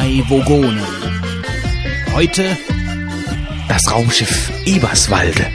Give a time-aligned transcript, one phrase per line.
[0.00, 0.80] drei Vogonen.
[2.14, 2.56] Heute
[3.68, 5.46] das Raumschiff Eberswalde.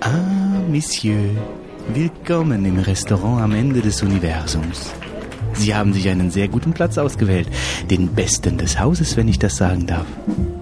[0.00, 0.10] Ah,
[0.68, 1.20] Monsieur,
[1.94, 4.90] willkommen im Restaurant am Ende des Universums.
[5.52, 7.46] Sie haben sich einen sehr guten Platz ausgewählt.
[7.88, 10.06] Den besten des Hauses, wenn ich das sagen darf.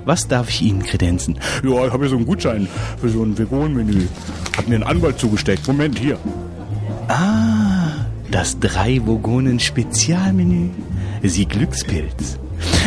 [0.04, 1.38] Was darf ich Ihnen kredenzen?
[1.64, 2.68] Ja, ich habe hier so einen Gutschein
[3.00, 4.08] für so ein Vegan-Menü.
[4.58, 5.66] Hat mir ein Anwalt zugesteckt.
[5.66, 6.18] Moment, hier.
[8.36, 10.68] Das drei Vogonen Spezialmenü.
[11.22, 12.38] Sie Glückspilz.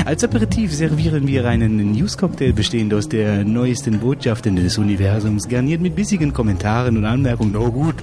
[0.06, 5.96] Als Aperitif servieren wir einen News-Cocktail bestehend aus der neuesten Botschaften des Universums, garniert mit
[5.96, 7.56] bissigen Kommentaren und Anmerkungen.
[7.56, 7.96] Oh gut.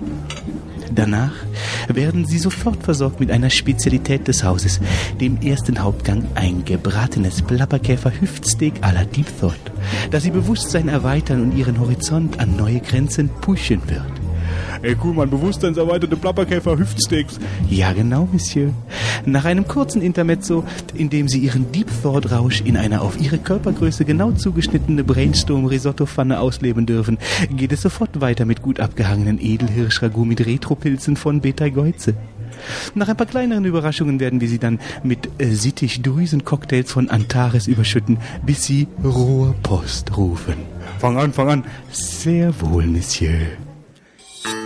[0.92, 1.34] Danach
[1.86, 4.80] werden Sie sofort versorgt mit einer Spezialität des Hauses,
[5.20, 9.70] dem ersten Hauptgang ein gebratenes Plapperkäfer-Hüftsteak à la Deep Thought,
[10.10, 14.25] das Ihr Bewusstsein erweitern und Ihren Horizont an neue Grenzen pushen wird.
[14.82, 17.38] Ey, cool, mein bewusstseinserweiterte Plapperkäfer Hüftsteaks.
[17.68, 18.72] Ja, genau, Monsieur.
[19.24, 23.38] Nach einem kurzen Intermezzo, in dem Sie Ihren Deep Thought Rausch in einer auf Ihre
[23.38, 27.18] Körpergröße genau zugeschnittene Brainstorm-Risotto-Pfanne ausleben dürfen,
[27.50, 32.14] geht es sofort weiter mit gut abgehangenen Edelhirschragout mit Retropilzen von Beta Geuze.
[32.94, 38.18] Nach ein paar kleineren Überraschungen werden wir Sie dann mit äh, Sittich-Drüsen-Cocktails von Antares überschütten,
[38.44, 40.54] bis Sie Rohrpost rufen.
[40.98, 41.64] Fang an, fang an.
[41.90, 43.32] Sehr wohl, Monsieur.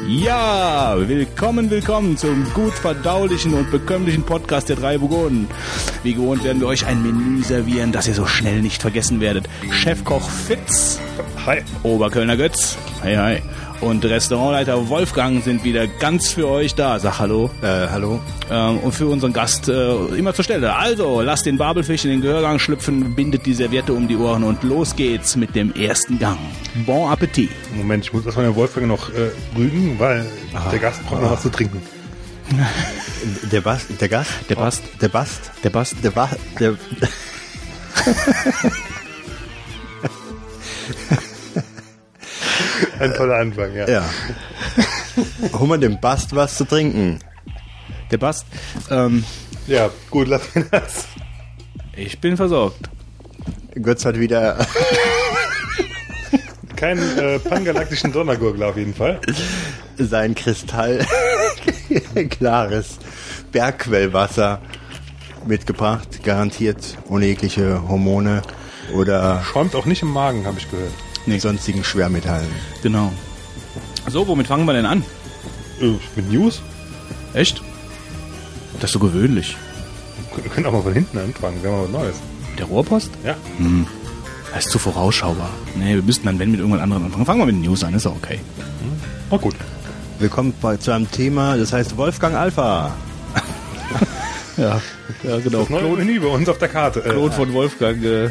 [0.07, 5.47] Ja, willkommen, willkommen zum gut verdaulichen und bekömmlichen Podcast der drei Vogonen.
[6.03, 9.49] Wie gewohnt werden wir euch ein Menü servieren, das ihr so schnell nicht vergessen werdet.
[9.71, 10.99] Chefkoch Fitz.
[11.47, 11.63] Hi.
[11.83, 12.77] Oberkölner Götz.
[13.03, 13.43] Hi, hi.
[13.81, 16.99] Und Restaurantleiter Wolfgang sind wieder ganz für euch da.
[16.99, 17.51] Sag Hallo.
[17.63, 18.21] Äh, hallo.
[18.51, 20.77] Ähm, und für unseren Gast äh, immer zur Stelle.
[20.77, 24.63] Also, lasst den Babelfisch in den Gehörgang schlüpfen, bindet die Serviette um die Ohren und
[24.65, 26.39] los geht's mit dem ersten Gang.
[26.85, 27.51] Bon Appetit.
[27.75, 30.27] Moment, ich muss erstmal den Wolfgang noch äh, rügen, weil
[30.71, 31.81] der Gast braucht noch was zu trinken.
[33.53, 34.31] Der Bast, der Gast?
[34.49, 34.83] Der Bast.
[35.01, 35.51] Der Bast?
[35.63, 35.97] Der Bast.
[36.03, 36.71] Der Bast, der,
[42.99, 43.89] Ein toller Anfang, ja.
[43.89, 44.05] ja.
[45.53, 47.19] Hol mal dem Bast was zu trinken.
[48.11, 48.47] Der Bast.
[48.91, 49.25] Ähm,
[49.67, 51.07] Ja, gut, lass mir das.
[51.97, 52.91] ich bin versorgt.
[53.75, 54.59] Götz hat wieder,
[56.77, 59.21] Kein äh, pangalaktischen Donnergurgel auf jeden Fall.
[59.99, 61.05] sein Kristall
[62.31, 62.99] klares
[63.53, 64.61] Bergquellwasser
[65.47, 66.23] mitgebracht.
[66.25, 68.41] Garantiert ohne jegliche Hormone
[68.95, 70.93] oder Schäumt auch nicht im Magen, habe ich gehört.
[71.27, 72.49] Sonstigen Schwermetallen.
[72.83, 73.13] Genau.
[74.09, 75.05] So, womit fangen wir denn an?
[75.81, 76.63] Äh, mit News?
[77.35, 77.63] Echt?
[78.75, 79.57] Das ist so gewöhnlich.
[80.35, 82.17] Wir können auch mal von hinten anfangen, wir haben was Neues.
[82.59, 83.11] Der Rohrpost?
[83.25, 83.37] Ja.
[84.53, 85.51] Das ist zu vorausschaubar.
[85.77, 87.27] Nee, wir müssten dann, wenn, mit irgendwann anderem anfangen.
[87.27, 88.41] Fangen wir mit den News an, ist auch okay.
[89.31, 89.55] Na gut.
[90.19, 92.95] Willkommen bei, zu einem Thema, das heißt Wolfgang Alpha.
[94.57, 94.79] Ja,
[95.23, 95.61] ja genau.
[95.61, 97.01] Das neue Menü bei uns auf der Karte.
[97.01, 98.29] Äh, Claude von Wolfgang äh,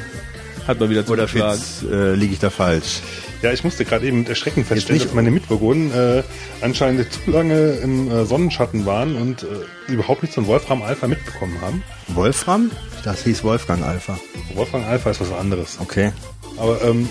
[0.70, 1.28] hat mal wieder Oder.
[1.28, 3.02] Fitz, äh, liege ich da falsch?
[3.42, 6.24] Ja, ich musste gerade eben mit Erschrecken feststellen, nicht- dass meine Mitbewohner äh,
[6.62, 11.60] anscheinend zu lange im äh, Sonnenschatten waren und äh, überhaupt nichts von Wolfram Alpha mitbekommen
[11.62, 11.84] haben.
[12.10, 12.72] Wolfram?
[13.04, 14.20] Das hieß Wolfgang Alpha.
[14.56, 15.78] Wolfram Alpha ist was anderes.
[15.80, 16.12] Okay.
[16.58, 17.08] Aber ähm,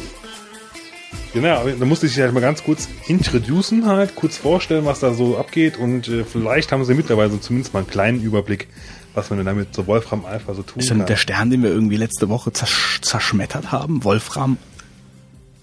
[1.32, 5.38] genau, da musste ich halt mal ganz kurz introducen, halt kurz vorstellen, was da so
[5.38, 8.69] abgeht und äh, vielleicht haben sie mittlerweile zumindest mal einen kleinen Überblick,
[9.14, 11.06] was man denn damit so Wolfram Alpha so tun Ist dann kann.
[11.06, 14.04] der Stern, den wir irgendwie letzte Woche zersch zerschmettert haben?
[14.04, 14.58] Wolfram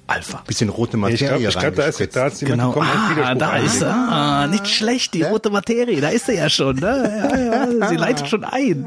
[0.08, 0.44] Alpha.
[0.46, 2.86] Bisschen rote ich Materie glaube, ich glaub, da ist da hat's jemand Genau.
[3.24, 3.92] Ah, da ist er.
[3.92, 6.00] Ah, nicht schlecht, die rote Materie.
[6.00, 6.76] Da ist er ja schon.
[6.76, 7.12] Ne?
[7.32, 8.86] Ja, ja, sie leitet schon ein.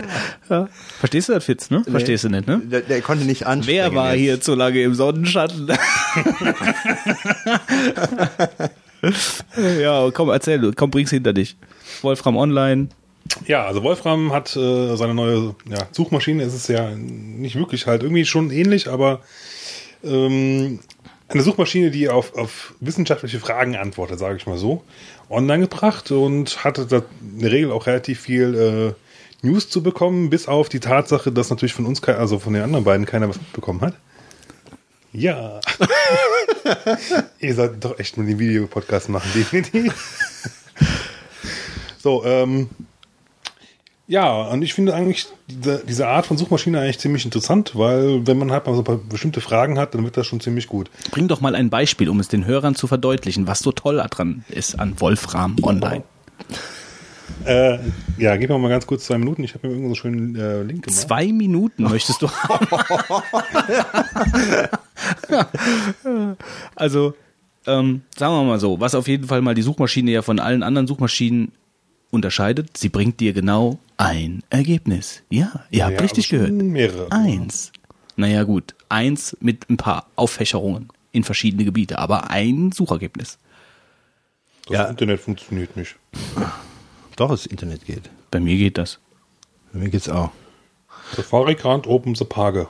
[0.49, 0.69] Ja.
[1.01, 1.71] Verstehst du das, Fitz?
[1.71, 1.83] Ne?
[1.91, 2.61] Verstehst du nicht, ne?
[2.65, 3.83] Der, der konnte nicht anspringen.
[3.83, 4.21] Wer war jetzt.
[4.21, 5.67] hier zu lange im Sonnenschatten?
[9.81, 11.57] ja, komm, erzähl, komm, bring's hinter dich.
[12.03, 12.91] Wolfram Online.
[13.47, 16.43] Ja, also Wolfram hat äh, seine neue ja, Suchmaschine.
[16.43, 19.21] Es ist ja nicht wirklich halt irgendwie schon ähnlich, aber
[20.03, 20.81] ähm,
[21.29, 24.83] eine Suchmaschine, die auf, auf wissenschaftliche Fragen antwortet, sage ich mal so,
[25.29, 28.95] online gebracht und hatte da in der Regel auch relativ viel
[29.43, 32.63] äh, News zu bekommen, bis auf die Tatsache, dass natürlich von uns, also von den
[32.63, 33.95] anderen beiden, keiner was mitbekommen hat.
[35.13, 35.61] Ja.
[37.41, 39.95] Ihr solltet doch echt mal den Videopodcast machen, definitiv.
[41.99, 42.69] so, ähm,
[44.09, 48.39] ja, und ich finde eigentlich diese, diese Art von Suchmaschine eigentlich ziemlich interessant, weil wenn
[48.39, 50.91] man halt mal so ein paar bestimmte Fragen hat, dann wird das schon ziemlich gut.
[51.11, 54.45] Bring doch mal ein Beispiel, um es den Hörern zu verdeutlichen, was so toll daran
[54.49, 56.05] ist an Wolfram Online.
[57.45, 57.79] Äh,
[58.17, 59.45] ja, gib mir mal ganz kurz zwei Minuten.
[59.45, 61.01] Ich habe mir irgendwo so einen schönen äh, Link gemacht.
[61.01, 62.67] Zwei Minuten möchtest du haben.
[66.75, 67.15] also,
[67.67, 70.63] ähm, sagen wir mal so, was auf jeden Fall mal die Suchmaschine ja von allen
[70.63, 71.53] anderen Suchmaschinen
[72.11, 75.23] unterscheidet, sie bringt dir genau ein Ergebnis.
[75.31, 76.51] Ja, ihr habt Ja, richtig gehört.
[76.53, 77.11] mehrere.
[77.13, 77.73] Eins.
[78.17, 83.39] Naja gut, eins mit ein paar Auffächerungen in verschiedene Gebiete, aber ein Suchergebnis.
[84.67, 84.85] Das Ja.
[84.87, 85.97] Internet funktioniert nicht.
[87.17, 88.11] Doch, das Internet geht.
[88.31, 88.99] Bei mir geht das.
[89.73, 90.31] Bei mir geht's auch.
[91.17, 92.67] Safari can't open the Page.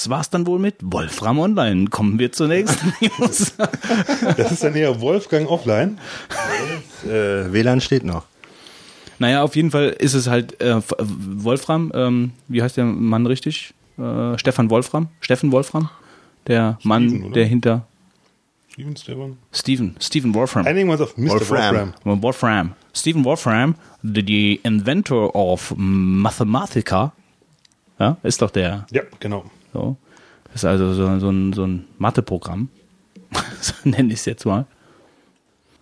[0.00, 1.88] Das war's dann wohl mit Wolfram Online.
[1.90, 3.52] Kommen wir zur nächsten News.
[4.34, 5.98] Das ist dann eher Wolfgang offline.
[7.04, 8.24] Äh, WLAN steht noch.
[9.18, 13.74] naja, auf jeden Fall ist es halt äh, Wolfram, ähm, wie heißt der Mann richtig?
[13.98, 15.08] Äh, Stefan Wolfram?
[15.20, 15.90] Steffen Wolfram?
[16.46, 17.34] Der Mann, Steven, oder?
[17.34, 17.86] der hinter
[18.72, 19.36] Steven Stefan.
[19.52, 20.66] Steven, Steven Wolfram.
[20.66, 21.28] Einigen wir uns auf Mr.
[21.32, 21.92] Wolfram.
[22.04, 22.22] Wolfram.
[22.22, 22.72] Wolfram.
[22.94, 27.12] Stephen Wolfram, the, the inventor of Mathematica,
[27.98, 28.86] ja, ist doch der.
[28.92, 29.44] Ja, genau.
[29.72, 29.96] So.
[30.44, 32.68] Das ist also so, so ein, so ein Matheprogramm.
[33.60, 34.66] so nenne ich es jetzt mal.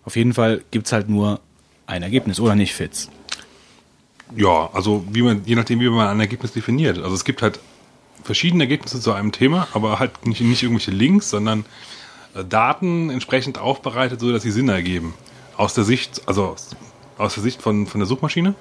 [0.05, 1.41] Auf jeden Fall gibt es halt nur
[1.87, 3.11] ein Ergebnis, oder nicht, Fitz?
[4.37, 6.99] Ja, also wie man, je nachdem, wie man ein Ergebnis definiert.
[6.99, 7.61] Also es gibt halt
[8.23, 11.65] verschiedene Ergebnisse zu einem Thema, aber halt nicht, nicht irgendwelche Links, sondern
[12.35, 15.15] äh, Daten entsprechend aufbereitet, so dass sie Sinn ergeben.
[15.57, 16.77] Aus der Sicht, also aus,
[17.17, 18.55] aus der Sicht von, von der Suchmaschine.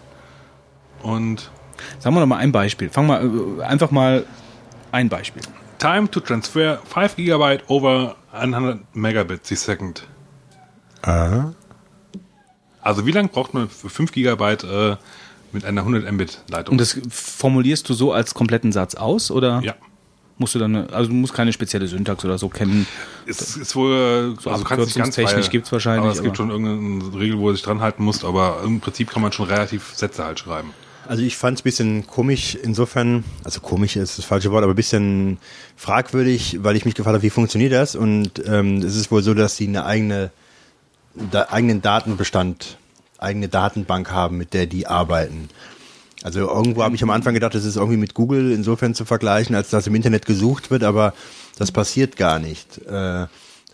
[1.04, 1.52] Und
[2.00, 2.90] Sagen wir doch mal ein Beispiel.
[2.90, 4.26] Fangen wir äh, einfach mal
[4.92, 5.42] ein Beispiel.
[5.80, 10.08] Time to transfer 5 GB over 100 Megabits a second.
[11.04, 11.54] Aha.
[12.82, 14.96] Also wie lange braucht man für 5 GB äh,
[15.52, 16.74] mit einer 100 Mbit Leitung?
[16.74, 19.76] Und das formulierst du so als kompletten Satz aus, oder ja.
[20.38, 22.88] musst du dann, also du musst keine spezielle Syntax oder so kennen.
[23.26, 26.24] Es ist wohl, so also du kannst nicht ganz Abkürzungstechnisch frei- gibt's wahrscheinlich, Aber es
[26.24, 29.22] gibt aber- schon irgendeine Regel, wo du dich dran halten musst, aber im Prinzip kann
[29.22, 30.72] man schon relativ Sätze halt schreiben.
[31.08, 34.74] Also ich fand es ein bisschen komisch, insofern, also komisch ist das falsche Wort, aber
[34.74, 35.38] ein bisschen
[35.78, 37.96] fragwürdig, weil ich mich gefragt habe, wie funktioniert das?
[37.96, 40.32] Und ähm, es ist wohl so, dass sie eine eigene,
[41.16, 42.78] da, eigenen Datenbestand,
[43.20, 45.48] eigene Datenbank haben, mit der die arbeiten.
[46.24, 49.56] Also irgendwo habe ich am Anfang gedacht, das ist irgendwie mit Google insofern zu vergleichen,
[49.56, 51.14] als dass im Internet gesucht wird, aber
[51.58, 52.86] das passiert gar nicht.
[52.86, 53.28] Äh,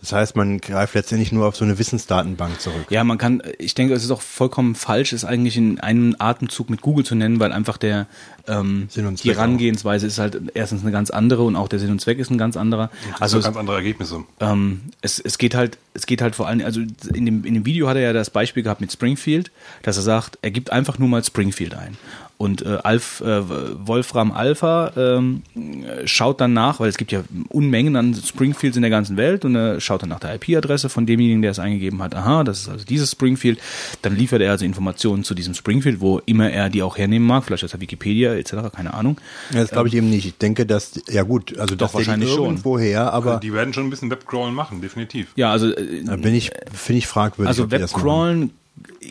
[0.04, 2.84] das heißt, man greift letztendlich nur auf so eine Wissensdatenbank zurück.
[2.90, 6.68] Ja, man kann, ich denke, es ist auch vollkommen falsch, es eigentlich in einem Atemzug
[6.68, 8.06] mit Google zu nennen, weil einfach der
[8.46, 9.30] ähm, Sinn und die.
[9.30, 12.36] Herangehensweise ist halt erstens eine ganz andere und auch der Sinn und Zweck ist ein
[12.36, 12.90] ganz anderer.
[13.18, 14.24] Also Also ganz andere Ergebnisse.
[14.40, 16.80] ähm, es, es geht halt, es geht halt vor allem, also
[17.14, 19.52] in dem, in dem Video hat er ja das Beispiel gehabt mit Springfield,
[19.84, 21.96] dass er sagt, er gibt einfach nur mal Springfield ein.
[22.36, 23.42] Und äh, Alf, äh,
[23.86, 28.82] Wolfram Alpha ähm, äh, schaut dann nach, weil es gibt ja Unmengen an Springfields in
[28.82, 32.02] der ganzen Welt und er schaut dann nach der IP-Adresse von demjenigen, der es eingegeben
[32.02, 32.14] hat.
[32.14, 33.60] Aha, das ist also dieses Springfield.
[34.02, 37.44] Dann liefert er also Informationen zu diesem Springfield, wo immer er die auch hernehmen mag,
[37.44, 39.20] vielleicht aus der Wikipedia etc., keine Ahnung.
[39.52, 40.26] Ja, das glaube ich eben nicht.
[40.26, 42.44] Ich denke, dass, ja gut, also Doch, wahrscheinlich schon.
[42.44, 45.28] irgendwoher, aber die werden schon ein bisschen Webcrawlen machen, definitiv.
[45.36, 47.48] Ja, also äh, da bin ich, finde ich fragwürdig.
[47.48, 47.70] Also.
[47.70, 48.50] Webcrawlen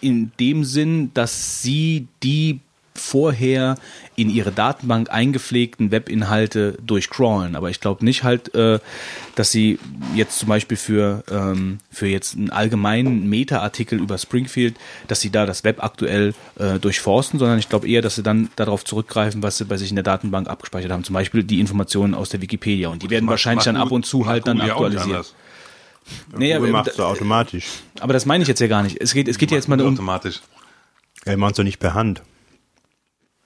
[0.02, 2.60] in dem Sinn, dass sie die
[2.96, 3.76] vorher
[4.16, 7.56] in ihre Datenbank eingepflegten Webinhalte durchcrawlen.
[7.56, 8.80] Aber ich glaube nicht halt, äh,
[9.36, 9.80] dass sie
[10.16, 14.76] jetzt zum Beispiel für, ähm, für jetzt einen allgemeinen Meta-Artikel über Springfield,
[15.08, 18.50] dass sie da das Web aktuell äh, durchforsten, sondern ich glaube eher, dass sie dann
[18.56, 21.04] darauf zurückgreifen, was sie bei sich in der Datenbank abgespeichert haben.
[21.04, 22.90] Zum Beispiel die Informationen aus der Wikipedia.
[22.90, 25.34] Und die werden wahrscheinlich dann ab und zu halt dann aktualisiert.
[26.38, 27.66] Naja, Google äh, macht so automatisch.
[28.00, 29.02] aber das meine ich jetzt ja gar nicht.
[29.02, 29.94] Es geht, es geht ja jetzt mal um.
[29.94, 30.42] automatisch.
[31.26, 32.22] Er macht so nicht per Hand.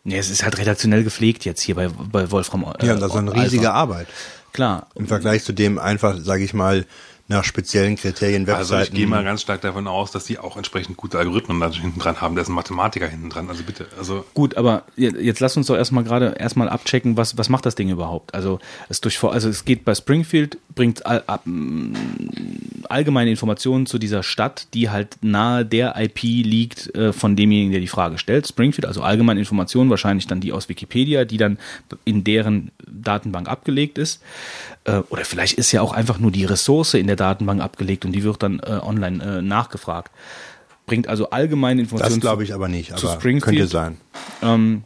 [0.08, 2.64] Nee, es ist halt redaktionell gepflegt jetzt hier bei, bei Wolfram.
[2.80, 3.82] Äh, Ja, das ist eine riesige Alpha.
[3.82, 4.08] Arbeit.
[4.54, 4.88] Klar.
[4.96, 6.86] Im Vergleich zu dem einfach, sage ich mal,
[7.29, 8.93] nach speziellen Kriterien Also Webseiten.
[8.93, 12.00] ich gehe mal ganz stark davon aus, dass die auch entsprechend gute Algorithmen da hinten
[12.00, 12.36] dran haben.
[12.36, 13.50] Da ist ein Mathematiker hinten dran.
[13.50, 17.38] Also bitte, also Gut, aber je- jetzt lass uns doch erstmal gerade erstmal abchecken, was,
[17.38, 18.34] was macht das Ding überhaupt?
[18.34, 21.93] Also es durch also es geht bei Springfield, bringt all, ab, mm,
[22.89, 27.81] allgemeine Informationen zu dieser Stadt, die halt nahe der IP liegt äh, von demjenigen, der
[27.81, 28.48] die Frage stellt.
[28.48, 31.57] Springfield, also allgemeine Informationen, wahrscheinlich dann die aus Wikipedia, die dann
[32.05, 34.22] in deren Datenbank abgelegt ist.
[34.88, 38.13] Äh, oder vielleicht ist ja auch einfach nur die Ressource in der Datenbank abgelegt und
[38.13, 40.12] die wird dann äh, online äh, nachgefragt.
[40.86, 42.22] Bringt also allgemeine Informationen.
[42.22, 43.58] das glaube ich aber nicht, zu aber Springfield.
[43.58, 43.98] könnte sein.
[44.41, 44.84] ähm,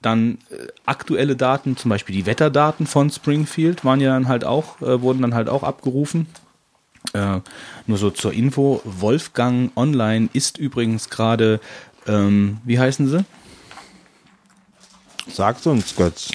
[0.00, 4.80] dann äh, aktuelle Daten, zum Beispiel die Wetterdaten von Springfield, waren ja dann halt auch,
[4.80, 6.26] äh, wurden dann halt auch abgerufen.
[7.86, 11.58] Nur so zur Info, Wolfgang Online ist übrigens gerade,
[12.06, 13.24] ähm, wie heißen sie?
[15.32, 16.30] Sag's uns, Götz.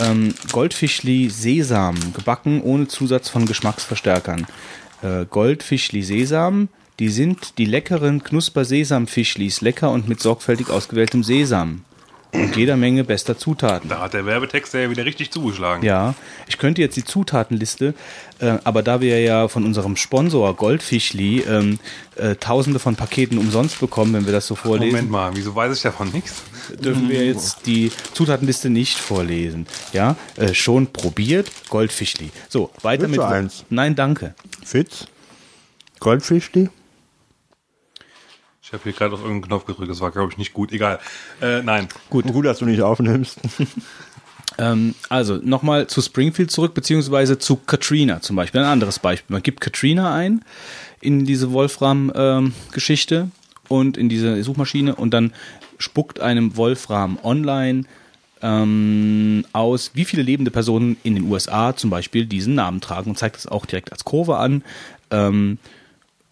[0.00, 4.46] Ähm, Goldfischli Sesam, gebacken ohne Zusatz von Geschmacksverstärkern.
[5.02, 6.68] Äh, Goldfischli Sesam,
[6.98, 11.82] die sind die leckeren Knusper Sesamfischlis, lecker und mit sorgfältig ausgewähltem Sesam.
[12.32, 13.88] Und jeder Menge bester Zutaten.
[13.88, 15.84] Da hat der Werbetext ja wieder richtig zugeschlagen.
[15.84, 16.14] Ja,
[16.46, 17.94] ich könnte jetzt die Zutatenliste,
[18.38, 21.78] äh, aber da wir ja von unserem Sponsor Goldfischli ähm,
[22.16, 25.76] äh, tausende von Paketen umsonst bekommen, wenn wir das so vorlesen, Moment mal, wieso weiß
[25.76, 26.42] ich davon nichts?
[26.80, 29.66] dürfen wir jetzt die Zutatenliste nicht vorlesen.
[29.92, 32.30] Ja, äh, schon probiert, Goldfischli.
[32.48, 33.26] So, weiter Willst mit.
[33.26, 33.64] eins?
[33.68, 34.34] Nein, danke.
[34.64, 35.06] Fitz?
[36.00, 36.70] Goldfischli?
[38.72, 40.72] Ich habe hier gerade auf irgendeinen Knopf gedrückt, das war, glaube ich, nicht gut.
[40.72, 40.98] Egal.
[41.42, 41.88] Äh, nein.
[42.08, 42.26] Gut.
[42.26, 43.38] Gut, dass du nicht aufnimmst.
[44.58, 48.60] Ähm, also nochmal zu Springfield zurück, beziehungsweise zu Katrina zum Beispiel.
[48.60, 49.32] Ein anderes Beispiel.
[49.32, 50.44] Man gibt Katrina ein
[51.00, 53.30] in diese Wolfram-Geschichte
[53.68, 55.32] und in diese Suchmaschine und dann
[55.78, 57.84] spuckt einem Wolfram online
[58.42, 63.16] ähm, aus, wie viele lebende Personen in den USA zum Beispiel diesen Namen tragen und
[63.16, 64.62] zeigt das auch direkt als Kurve an.
[65.10, 65.56] Ähm,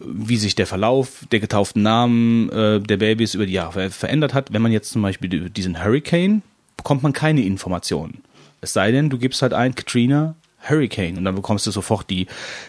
[0.05, 4.33] wie sich der Verlauf der getauften Namen äh, der Babys über die Jahre ver verändert
[4.33, 4.53] hat.
[4.53, 6.41] Wenn man jetzt zum Beispiel diesen Hurricane,
[6.77, 8.23] bekommt man keine Informationen.
[8.61, 10.35] Es sei denn, du gibst halt ein Katrina
[10.67, 12.27] Hurricane und dann bekommst du sofort die,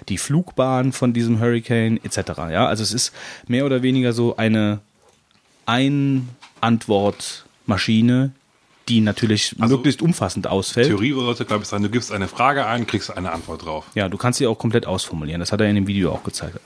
[0.09, 2.17] die Flugbahn von diesem Hurricane etc.
[2.51, 3.13] Ja, also es ist
[3.47, 4.81] mehr oder weniger so eine
[5.67, 8.33] Ein-Antwort-Maschine,
[8.89, 10.89] die natürlich Also, möglichst umfassend ausfällt.
[10.89, 13.87] Theorie sollte, glaube ich, sein, du gibst eine Frage ein, kriegst eine Antwort drauf.
[13.95, 15.41] Ja, du kannst sie auch komplett ausformulieren.
[15.41, 16.59] Das hat er in dem Video auch gezeigt.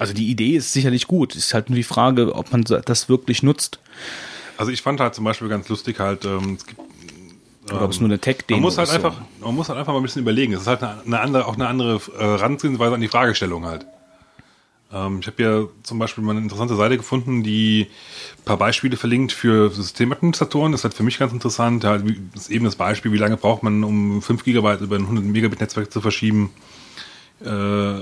[0.00, 1.36] Also die Idee ist sicherlich gut.
[1.36, 3.80] Es ist halt nur die Frage, ob man das wirklich nutzt.
[4.56, 6.80] Also ich fand halt zum Beispiel ganz lustig halt, ähm, es gibt
[7.70, 8.94] Oder ob es nur eine Tech-Demo Man muss halt ist.
[8.94, 9.06] so.
[9.06, 10.54] einfach, man muss halt einfach mal ein bisschen überlegen.
[10.54, 13.84] Es ist halt eine, eine andere, auch eine andere äh, Herangehensweise an die Fragestellung halt.
[14.90, 17.86] Ähm, ich habe ja zum Beispiel mal eine interessante Seite gefunden, die
[18.38, 20.72] ein paar Beispiele verlinkt für Systemadministratoren.
[20.72, 21.84] Das ist halt für mich ganz interessant.
[21.84, 22.02] Das
[22.34, 25.60] ist eben das Beispiel, wie lange braucht man, um 5 Gigabyte über ein 100 Megabit
[25.60, 26.50] Netzwerk zu verschieben.
[27.44, 28.00] Äh,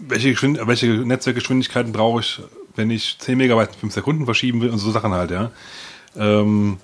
[0.00, 0.34] welche,
[0.66, 2.40] welche Netzwerkgeschwindigkeiten brauche ich,
[2.76, 5.50] wenn ich 10 Megabyte in 5 Sekunden verschieben will und so Sachen halt, ja.
[6.16, 6.78] Ähm,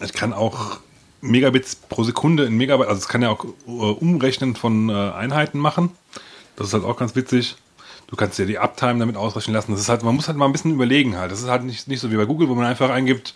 [0.00, 0.78] ich kann auch
[1.20, 5.58] Megabits pro Sekunde in Megabyte, also es kann ja auch äh, Umrechnen von äh, Einheiten
[5.58, 5.90] machen.
[6.56, 7.56] Das ist halt auch ganz witzig.
[8.08, 9.72] Du kannst ja die Uptime damit ausrechnen lassen.
[9.72, 11.32] Das ist halt, man muss halt mal ein bisschen überlegen halt.
[11.32, 13.34] Das ist halt nicht, nicht so wie bei Google, wo man einfach eingibt,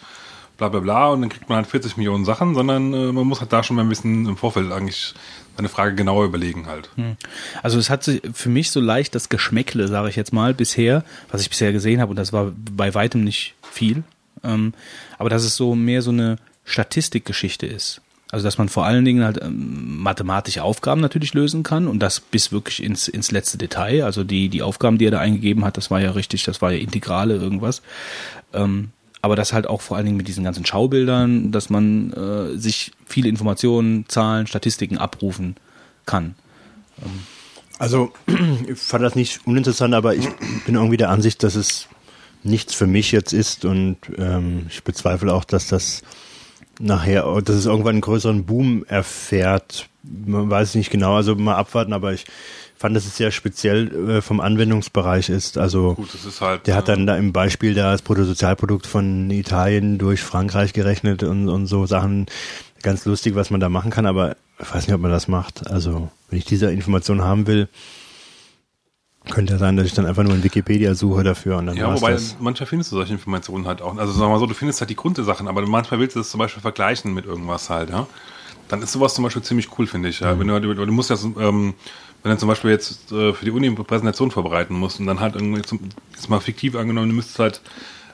[0.59, 3.41] bla bla bla und dann kriegt man halt 40 Millionen Sachen, sondern äh, man muss
[3.41, 5.15] halt da schon mal ein bisschen im Vorfeld eigentlich
[5.57, 6.91] seine Frage genauer überlegen halt.
[7.63, 11.05] Also es hat sich für mich so leicht das Geschmäckle, sage ich jetzt mal, bisher,
[11.31, 14.05] was ich bisher gesehen habe, und das war bei weitem nicht viel,
[14.45, 14.75] ähm,
[15.19, 18.01] aber dass es so mehr so eine Statistikgeschichte ist.
[18.31, 22.19] Also dass man vor allen Dingen halt ähm, mathematische Aufgaben natürlich lösen kann und das
[22.19, 24.05] bis wirklich ins, ins letzte Detail.
[24.05, 26.73] Also die, die Aufgaben, die er da eingegeben hat, das war ja richtig, das war
[26.73, 27.83] ja Integrale irgendwas.
[28.53, 28.91] Ähm,
[29.27, 32.93] aber das halt auch vor allen Dingen mit diesen ganzen Schaubildern, dass man äh, sich
[33.05, 35.57] viele Informationen, Zahlen, Statistiken abrufen
[36.07, 36.37] kann.
[37.81, 38.13] Also,
[38.69, 40.29] ich fand das nicht uninteressant, aber ich
[40.65, 41.89] bin irgendwie der Ansicht, dass es
[42.45, 46.03] nichts für mich jetzt ist und ähm, ich bezweifle auch, dass das
[46.79, 49.89] nachher, dass es irgendwann einen größeren Boom erfährt.
[50.05, 52.27] Man weiß nicht genau, also mal abwarten, aber ich
[52.77, 55.59] fand, dass es sehr speziell äh, vom Anwendungsbereich ist.
[55.59, 56.67] Also Gut, das ist halt.
[56.67, 61.23] der hat äh, dann da im Beispiel da das Bruttosozialprodukt von Italien durch Frankreich gerechnet
[61.23, 62.27] und, und so Sachen.
[62.83, 65.67] Ganz lustig, was man da machen kann, aber ich weiß nicht, ob man das macht.
[65.71, 67.69] Also, wenn ich diese Information haben will,
[69.31, 71.93] könnte ja sein, dass ich dann einfach nur in Wikipedia suche dafür und dann Ja,
[71.93, 72.37] wobei das.
[72.39, 73.97] manchmal findest du solche Informationen halt auch.
[73.97, 76.39] Also sag mal so, du findest halt die Grundsachen, aber manchmal willst du das zum
[76.39, 78.07] Beispiel vergleichen mit irgendwas halt, ja.
[78.69, 80.21] Dann ist sowas zum Beispiel ziemlich cool, finde ich.
[80.21, 80.39] Ja.
[80.39, 81.75] Wenn du, du musst ja, ähm,
[82.23, 85.21] wenn du zum Beispiel jetzt äh, für die Uni eine Präsentation vorbereiten musst und dann
[85.21, 85.81] halt irgendwie, zum,
[86.13, 87.61] jetzt mal fiktiv angenommen, du müsstest halt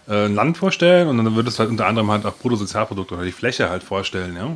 [0.08, 3.24] äh, ein Land vorstellen und dann würdest du halt unter anderem halt auch Bruttosozialprodukt oder
[3.24, 4.54] die Fläche halt vorstellen, ja.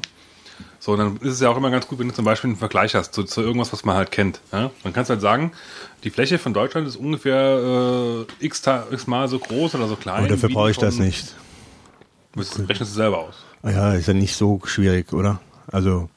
[0.78, 2.94] So, dann ist es ja auch immer ganz gut, wenn du zum Beispiel einen Vergleich
[2.94, 4.40] hast zu, zu irgendwas, was man halt kennt.
[4.52, 4.70] Ja?
[4.84, 5.52] Man kann halt sagen,
[6.04, 10.18] die Fläche von Deutschland ist ungefähr äh, x, x mal so groß oder so klein.
[10.18, 11.34] Aber dafür wie brauche ich das nicht.
[12.34, 13.34] Das rechnest du selber aus.
[13.62, 15.40] Ah Ja, ist ja nicht so schwierig, oder?
[15.72, 16.08] Also,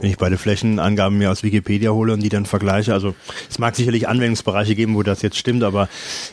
[0.00, 3.14] wenn ich beide Flächenangaben mir aus Wikipedia hole und die dann vergleiche, also
[3.48, 5.88] es mag sicherlich Anwendungsbereiche geben, wo das jetzt stimmt, aber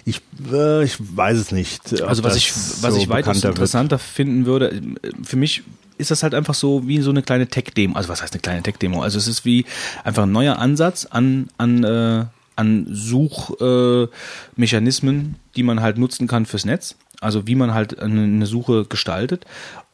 [0.06, 2.02] ich, äh, ich weiß es nicht.
[2.04, 3.56] Also was ich, was so ich weitaus bekannter wird.
[3.56, 4.82] interessanter finden würde, äh,
[5.24, 5.64] für mich
[5.98, 7.96] ist das halt einfach so wie so eine kleine Tech-Demo.
[7.96, 9.02] Also was heißt eine kleine Tech-Demo?
[9.02, 9.66] Also es ist wie
[10.04, 15.24] einfach ein neuer Ansatz an, an, äh, an Suchmechanismen, äh,
[15.56, 16.96] die man halt nutzen kann fürs Netz.
[17.22, 19.46] Also wie man halt eine Suche gestaltet.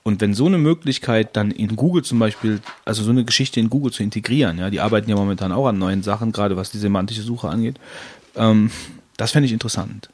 [0.10, 3.70] Und wenn so eine Möglichkeit dann in Google zum Beispiel, also so eine Geschichte in
[3.70, 6.80] Google zu integrieren, ja, die arbeiten ja momentan auch an neuen Sachen, gerade was die
[6.80, 7.76] semantische Suche angeht,
[8.36, 8.72] ähm,
[9.18, 10.10] das fände ich interessant.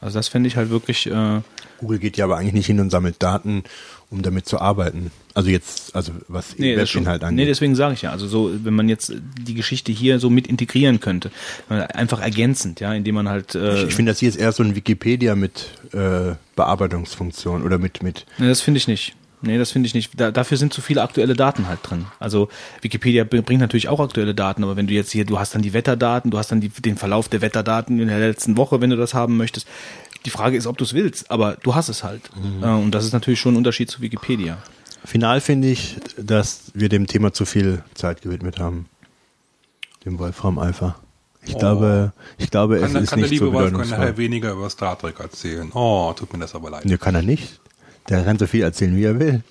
[0.00, 1.42] Also das fände ich halt wirklich, äh,
[1.78, 3.62] Google geht ja aber eigentlich nicht hin und sammelt Daten,
[4.10, 5.12] um damit zu arbeiten.
[5.32, 7.48] Also jetzt, also was nee, schon, Webinhalt nee, angeht.
[7.48, 10.98] deswegen sage ich ja, also so, wenn man jetzt die Geschichte hier so mit integrieren
[10.98, 11.30] könnte,
[11.68, 14.74] einfach ergänzend, ja, indem man halt, äh, ich finde, das hier ist eher so ein
[14.74, 19.14] Wikipedia mit äh, Bearbeitungsfunktion oder mit, mit nee, das finde ich nicht.
[19.42, 20.18] Nee, das finde ich nicht.
[20.18, 22.06] Da, dafür sind zu viele aktuelle Daten halt drin.
[22.18, 22.48] Also
[22.80, 25.62] Wikipedia br- bringt natürlich auch aktuelle Daten, aber wenn du jetzt hier, du hast dann
[25.62, 28.90] die Wetterdaten, du hast dann die, den Verlauf der Wetterdaten in der letzten Woche, wenn
[28.90, 29.66] du das haben möchtest.
[30.24, 32.22] Die Frage ist, ob du es willst, aber du hast es halt.
[32.62, 34.58] Äh, und das ist natürlich schon ein Unterschied zu Wikipedia.
[35.04, 38.86] Final finde ich, dass wir dem Thema zu viel Zeit gewidmet haben.
[40.04, 40.96] Dem Wolfram Alpha.
[41.44, 41.58] Ich Oh.
[41.58, 43.98] glaube, ich glaube, es Kann, der- ist kann der nicht so liebe Wolf kann bedeutungsvoll.
[43.98, 45.70] nachher weniger über Star Trek erzählen.
[45.74, 46.84] Oh, tut mir das aber leid.
[46.86, 47.60] Nee, kann er nicht.
[48.08, 49.42] Der kann so viel erzählen, wie er will.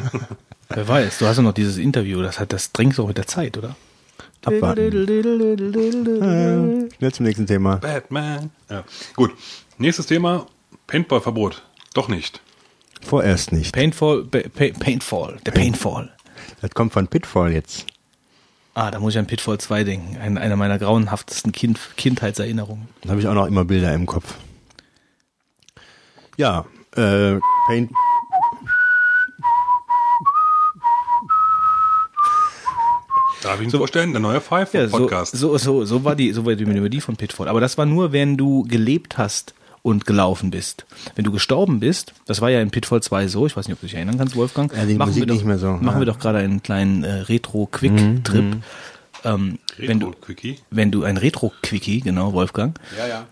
[0.68, 3.26] Wer weiß, du hast ja noch dieses Interview, das hat, das drängst auch mit der
[3.26, 3.74] Zeit, oder?
[4.44, 5.08] Abwarten.
[6.22, 7.76] Äh, Schnell zum nächsten Thema.
[7.76, 8.50] Batman.
[8.70, 8.84] Ja.
[9.16, 9.32] Gut.
[9.78, 10.46] Nächstes Thema.
[10.86, 11.62] Paintball-Verbot.
[11.94, 12.40] Doch nicht.
[13.02, 13.72] Vorerst nicht.
[13.74, 16.12] Painfall, pa pa Paintfall, der Paintfall.
[16.60, 17.86] Das kommt von Pitfall jetzt.
[18.74, 20.16] Ah, da muss ich an Pitfall 2 denken.
[20.18, 22.88] Ein, einer meiner grauenhaftesten kind, Kindheitserinnerungen.
[23.02, 24.34] Da habe ich auch noch immer Bilder im Kopf.
[26.36, 26.66] Ja,
[26.98, 27.90] äh, Paint.
[33.42, 34.10] Darf ich Ihnen vorstellen?
[34.12, 35.36] Der neue Five Ja, so, Podcast.
[35.36, 37.48] so, so, so war die, so war die Melodie von Pitfall.
[37.48, 40.86] Aber das war nur, wenn du gelebt hast und gelaufen bist.
[41.14, 43.80] Wenn du gestorben bist, das war ja in Pitfall 2 so, ich weiß nicht, ob
[43.80, 44.74] du dich erinnern kannst, Wolfgang.
[44.76, 45.92] Ja, die Musik wir doch, nicht mehr so, Machen ja.
[45.94, 48.56] Mhm, wir doch gerade einen kleinen äh, Retro-Quick-Trip.
[49.24, 50.56] Ähm, wenn du, Retro-Quickie.
[50.70, 53.26] wenn du ein Retro-Quickie, genau, Wolfgang, Ja, ja.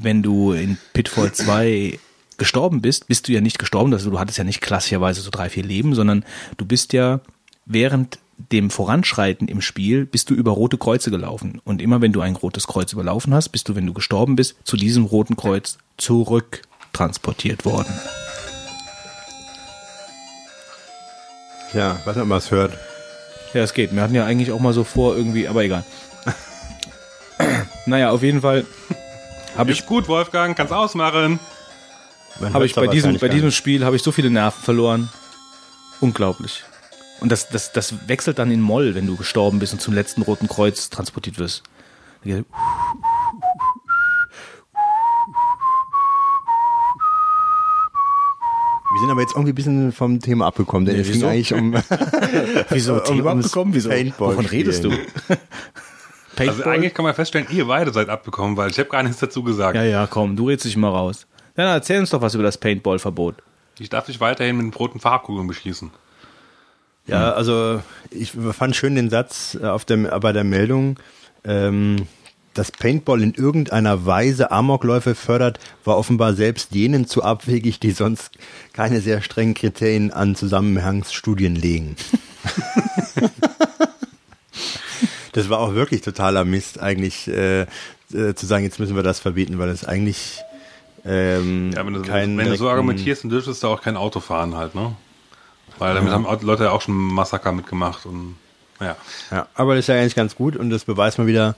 [0.00, 1.98] wenn du in Pitfall 2
[2.38, 5.48] gestorben bist, bist du ja nicht gestorben, also du hattest ja nicht klassischerweise so drei,
[5.48, 6.24] vier Leben, sondern
[6.56, 7.20] du bist ja
[7.66, 8.18] während
[8.50, 11.60] dem Voranschreiten im Spiel bist du über rote Kreuze gelaufen.
[11.64, 14.56] Und immer wenn du ein rotes Kreuz überlaufen hast, bist du, wenn du gestorben bist,
[14.64, 16.62] zu diesem roten Kreuz zurück
[16.92, 17.92] transportiert worden.
[21.72, 22.76] Ja, was man was hört.
[23.54, 23.94] Ja, es geht.
[23.94, 25.84] Wir hatten ja eigentlich auch mal so vor irgendwie, aber egal.
[27.86, 28.66] naja, auf jeden Fall
[29.56, 30.56] habe ich gut, Wolfgang.
[30.56, 31.38] Kannst ausmachen.
[32.40, 33.50] Habe ich bei diesem, bei diesem.
[33.50, 35.08] Spiel habe ich so viele Nerven verloren.
[36.00, 36.64] Unglaublich.
[37.20, 40.22] Und das, das, das wechselt dann in Moll, wenn du gestorben bist und zum letzten
[40.22, 41.62] Roten Kreuz transportiert wirst.
[42.24, 42.44] Wir
[49.00, 51.28] sind aber jetzt irgendwie ein bisschen vom Thema abgekommen, denn Nee, es ging wieso?
[51.28, 51.72] eigentlich um.
[52.70, 52.94] Wieso?
[52.94, 53.72] Um- Thema abgekommen?
[53.74, 53.88] Wieso?
[53.88, 54.90] Paintball Wovon redest du?
[54.90, 55.38] Paintball?
[56.38, 59.42] Also eigentlich kann man feststellen, ihr beide seid abbekommen, weil ich habe gar nichts dazu
[59.42, 59.76] gesagt.
[59.76, 61.26] ja, ja, komm, du redest dich mal raus.
[61.54, 63.36] Dann erzähl uns doch was über das Paintball-Verbot.
[63.78, 65.90] Ich darf dich weiterhin mit roten Farbkugeln beschießen.
[67.06, 71.00] Ja, also ich fand schön den Satz äh, auf dem, bei der Meldung,
[71.44, 72.06] ähm,
[72.54, 78.30] dass Paintball in irgendeiner Weise Amokläufe fördert, war offenbar selbst jenen zu abwegig, die sonst
[78.72, 81.96] keine sehr strengen Kriterien an Zusammenhangsstudien legen.
[85.32, 89.18] das war auch wirklich totaler Mist, eigentlich äh, äh, zu sagen, jetzt müssen wir das
[89.18, 90.42] verbieten, weil es eigentlich
[91.04, 94.56] ähm, Ja, wenn du, wenn du so argumentierst, dann dürftest du auch kein Auto fahren
[94.56, 94.94] halt, ne?
[95.78, 98.36] Weil damit haben auch Leute ja auch schon Massaker mitgemacht und
[98.80, 98.96] ja.
[99.30, 101.56] Ja, aber das ist ja eigentlich ganz gut und das beweist mal wieder,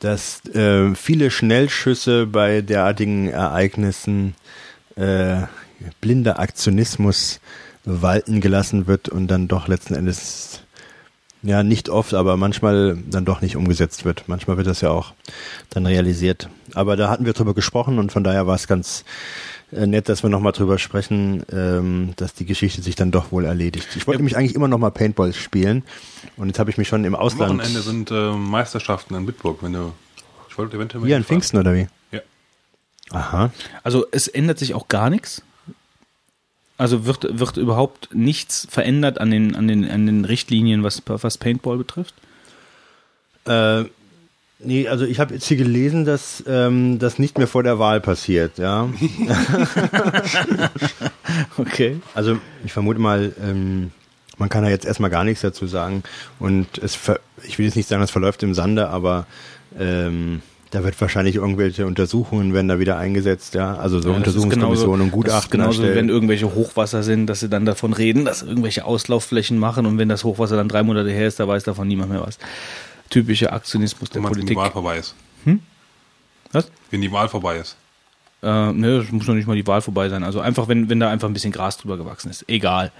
[0.00, 4.34] dass äh, viele Schnellschüsse bei derartigen Ereignissen
[4.96, 5.42] äh,
[6.00, 7.40] blinder Aktionismus
[7.84, 10.62] walten gelassen wird und dann doch letzten Endes
[11.42, 14.24] ja nicht oft, aber manchmal dann doch nicht umgesetzt wird.
[14.28, 15.12] Manchmal wird das ja auch
[15.70, 16.48] dann realisiert.
[16.74, 19.04] Aber da hatten wir drüber gesprochen und von daher war es ganz
[19.72, 23.44] äh, nett, dass wir nochmal drüber sprechen, ähm, dass die Geschichte sich dann doch wohl
[23.44, 23.88] erledigt.
[23.96, 25.82] Ich wollte nämlich eigentlich immer noch mal Paintball spielen
[26.36, 29.62] und jetzt habe ich mich schon im Am Ausland Wochenende sind äh, Meisterschaften in Bitburg,
[29.62, 29.92] wenn du.
[30.48, 31.24] Ich wollte eventuell mal hier in.
[31.24, 31.88] Pfingsten oder wie?
[32.10, 32.20] Ja.
[33.10, 33.50] Aha.
[33.82, 35.42] Also es ändert sich auch gar nichts.
[36.82, 41.38] Also wird, wird überhaupt nichts verändert an den, an den, an den Richtlinien, was, was
[41.38, 42.12] Paintball betrifft?
[43.46, 43.84] Äh,
[44.58, 48.00] nee, also ich habe jetzt hier gelesen, dass ähm, das nicht mehr vor der Wahl
[48.00, 48.88] passiert, ja.
[51.56, 52.00] Okay.
[52.14, 53.92] Also ich vermute mal, ähm,
[54.36, 56.02] man kann da jetzt erstmal gar nichts dazu sagen.
[56.40, 59.26] Und es ver ich will jetzt nicht sagen, es verläuft im Sande, aber
[59.78, 63.74] ähm, da wird wahrscheinlich irgendwelche Untersuchungen werden da wieder eingesetzt, ja.
[63.76, 66.08] Also so Ja, das Untersuchungskommissionen genauso- und das Gutachten Genauso, wie wenn erstellen.
[66.08, 70.24] irgendwelche Hochwasser sind, dass sie dann davon reden, dass irgendwelche Auslaufflächen machen und wenn das
[70.24, 72.38] Hochwasser dann drei Monate her ist, da weiß davon niemand mehr was.
[73.10, 74.56] Typischer Aktionismus der Wenn man- wenn die Politik.
[74.58, 75.14] Wahl vorbei ist.
[76.52, 76.70] Was?
[76.90, 77.76] Wenn die Wahl vorbei ist.
[78.42, 80.24] Äh, ne, es muss noch nicht mal die Wahl vorbei sein.
[80.24, 82.44] Also einfach, wenn, wenn da einfach ein bisschen Gras drüber gewachsen ist.
[82.48, 82.92] Egal.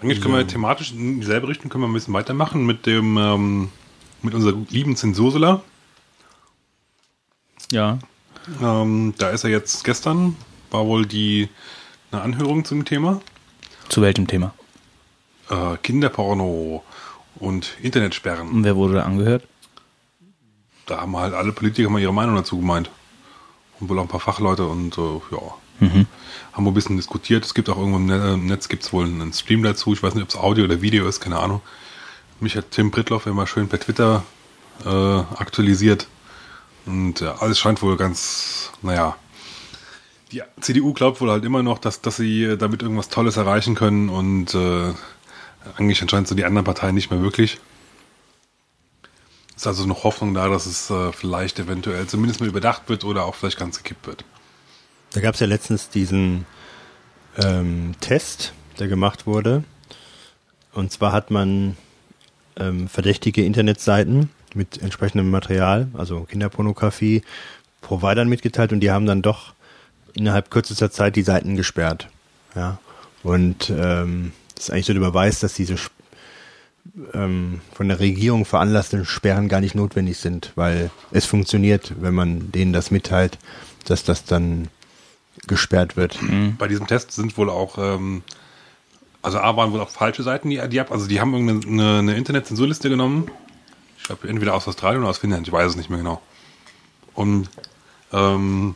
[0.00, 3.68] Eigentlich können wir thematisch in dieselbe Richtung können wir ein bisschen weitermachen mit dem ähm,
[4.22, 5.62] mit unserer lieben Zensursula.
[7.70, 7.98] Ja.
[8.60, 10.36] Ähm, da ist er jetzt gestern,
[10.70, 11.48] war wohl die
[12.10, 13.20] eine Anhörung zum Thema.
[13.88, 14.54] Zu welchem Thema?
[15.48, 16.82] Äh, Kinderporno
[17.36, 18.48] und Internetsperren.
[18.48, 19.46] Und wer wurde da angehört?
[20.86, 22.90] Da haben halt alle Politiker mal ihre Meinung dazu gemeint.
[23.80, 25.54] Und wohl auch ein paar Fachleute und äh, ja.
[26.52, 27.44] Haben wir ein bisschen diskutiert.
[27.44, 29.92] Es gibt auch irgendwo im Ne- im Netz gibt's wohl einen Stream dazu.
[29.94, 31.60] Ich weiß nicht, ob es Audio oder Video ist, keine Ahnung.
[32.42, 34.24] Mich hat Tim Brittloff immer schön per Twitter
[34.84, 36.08] äh, aktualisiert.
[36.86, 39.16] Und ja, alles scheint wohl ganz, naja.
[40.32, 44.08] Die CDU glaubt wohl halt immer noch, dass, dass sie damit irgendwas Tolles erreichen können
[44.08, 44.92] und äh,
[45.76, 47.60] eigentlich anscheinend so die anderen Parteien nicht mehr wirklich.
[49.54, 53.24] Ist also noch Hoffnung da, dass es äh, vielleicht eventuell zumindest mal überdacht wird oder
[53.24, 54.24] auch vielleicht ganz gekippt wird.
[55.12, 56.44] Da gab es ja letztens diesen
[57.38, 59.62] ähm, Test, der gemacht wurde.
[60.72, 61.76] Und zwar hat man
[62.56, 67.22] ähm, verdächtige Internetseiten mit entsprechendem Material, also Kinderpornografie,
[67.80, 69.54] Providern mitgeteilt und die haben dann doch
[70.14, 72.08] innerhalb kürzester Zeit die Seiten gesperrt.
[72.54, 72.78] Ja.
[73.22, 75.76] Und ähm, das ist eigentlich so der Beweis, dass diese
[77.14, 82.52] ähm, von der Regierung veranlassten Sperren gar nicht notwendig sind, weil es funktioniert, wenn man
[82.52, 83.38] denen das mitteilt,
[83.84, 84.68] dass das dann
[85.46, 86.18] gesperrt wird.
[86.58, 88.22] Bei diesem Test sind wohl auch, ähm,
[89.22, 92.16] also A waren wohl auch falsche Seiten, die, die ab, also die haben irgendeine eine,
[92.16, 93.30] Internetzensurliste genommen.
[93.98, 96.20] Ich glaube entweder aus Australien oder aus Finnland, ich weiß es nicht mehr genau.
[97.14, 97.48] Und
[98.12, 98.74] ähm,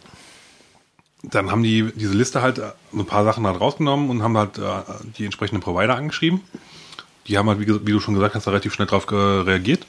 [1.22, 4.58] dann haben die diese Liste halt äh, ein paar Sachen halt rausgenommen und haben halt
[4.58, 4.82] äh,
[5.18, 6.40] die entsprechenden Provider angeschrieben.
[7.26, 9.84] Die haben halt, wie, wie du schon gesagt hast, relativ schnell darauf reagiert.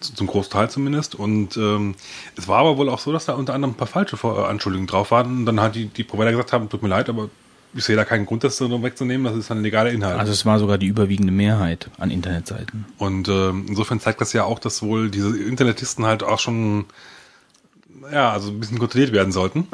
[0.00, 1.14] Zum Großteil zumindest.
[1.14, 1.94] Und ähm,
[2.36, 4.86] es war aber wohl auch so, dass da unter anderem ein paar falsche äh, Anschuldigungen
[4.86, 5.38] drauf waren.
[5.38, 7.30] Und dann hat die, die Provider gesagt haben, tut mir leid, aber
[7.76, 9.24] ich sehe da keinen Grund, das so wegzunehmen.
[9.24, 10.18] Das ist ein legaler Inhalt.
[10.18, 12.86] Also es war sogar die überwiegende Mehrheit an Internetseiten.
[12.98, 16.86] Und ähm, insofern zeigt das ja auch, dass wohl diese Internetisten halt auch schon
[18.12, 19.66] ja, also ein bisschen kontrolliert werden sollten.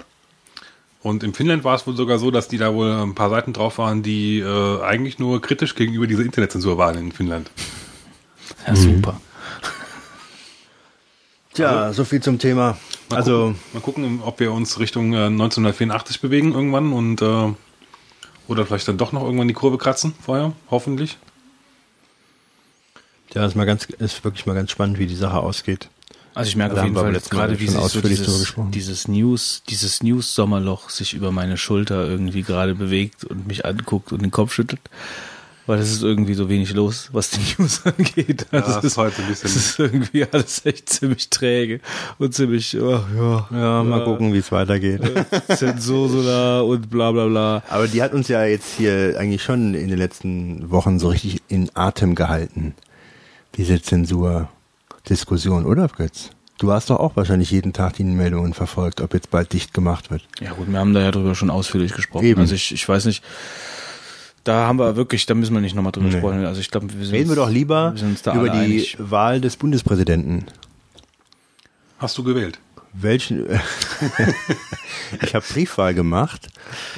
[1.03, 3.53] Und in Finnland war es wohl sogar so, dass die da wohl ein paar Seiten
[3.53, 7.51] drauf waren, die äh, eigentlich nur kritisch gegenüber dieser Internetzensur waren in Finnland.
[8.67, 9.21] Ja, super.
[11.55, 12.79] Tja, so viel zum Thema.
[13.11, 17.53] Mal Also, gucken, mal gucken, ob wir uns Richtung äh, 1984 bewegen irgendwann und äh,
[18.53, 21.19] oder vielleicht dann doch noch irgendwann die Kurve kratzen vorher, hoffentlich.
[23.35, 25.89] ja, ist mal ganz, ist wirklich mal ganz spannend, wie die Sache ausgeht.
[26.35, 28.71] Also ich merke Da auf jeden Fall jetzt gerade, wie sich so dieses, gesprochen.
[28.71, 34.23] dieses News, dieses News-Sommerloch sich über meine Schulter irgendwie gerade bewegt und mich anguckt und
[34.23, 34.81] den Kopf schüttelt.
[35.65, 38.47] Weil es ist irgendwie so wenig los, was die News angeht.
[38.51, 41.79] Ja, Also das es ist heute ein bisschen- Es ist irgendwie alles echt ziemlich träge
[42.19, 45.01] und ziemlich, oh, ja, Ja, mal gucken, wie es weitergeht.
[45.55, 47.63] Zensursula und bla bla bla.
[47.71, 51.41] Aber die hat uns ja jetzt hier eigentlich schon in den letzten Wochen so richtig
[51.49, 52.75] in Atem gehalten.
[53.57, 56.31] Diese Zensurdiskussion, oder Fritz?
[56.59, 60.11] Du hast doch auch wahrscheinlich jeden Tag die Meldungen verfolgt, ob jetzt bald dicht gemacht
[60.11, 60.23] wird.
[60.41, 62.25] Ja gut, wir haben da ja drüber schon ausführlich gesprochen.
[62.25, 62.41] Eben.
[62.41, 63.23] Also ich, ich weiß nicht,
[64.45, 66.19] da haben wir wirklich, da müssen wir nicht nochmal drüber Nee.
[66.19, 66.45] sprechen.
[66.47, 68.59] Also ich glaube, wir sind Reden wir doch lieber wir sind uns da über die
[68.59, 68.97] einig.
[68.99, 70.47] Wahl des Bundespräsidenten.
[71.99, 72.59] Hast du gewählt?
[72.95, 73.47] Welchen?
[75.23, 76.49] ich habe Briefwahl gemacht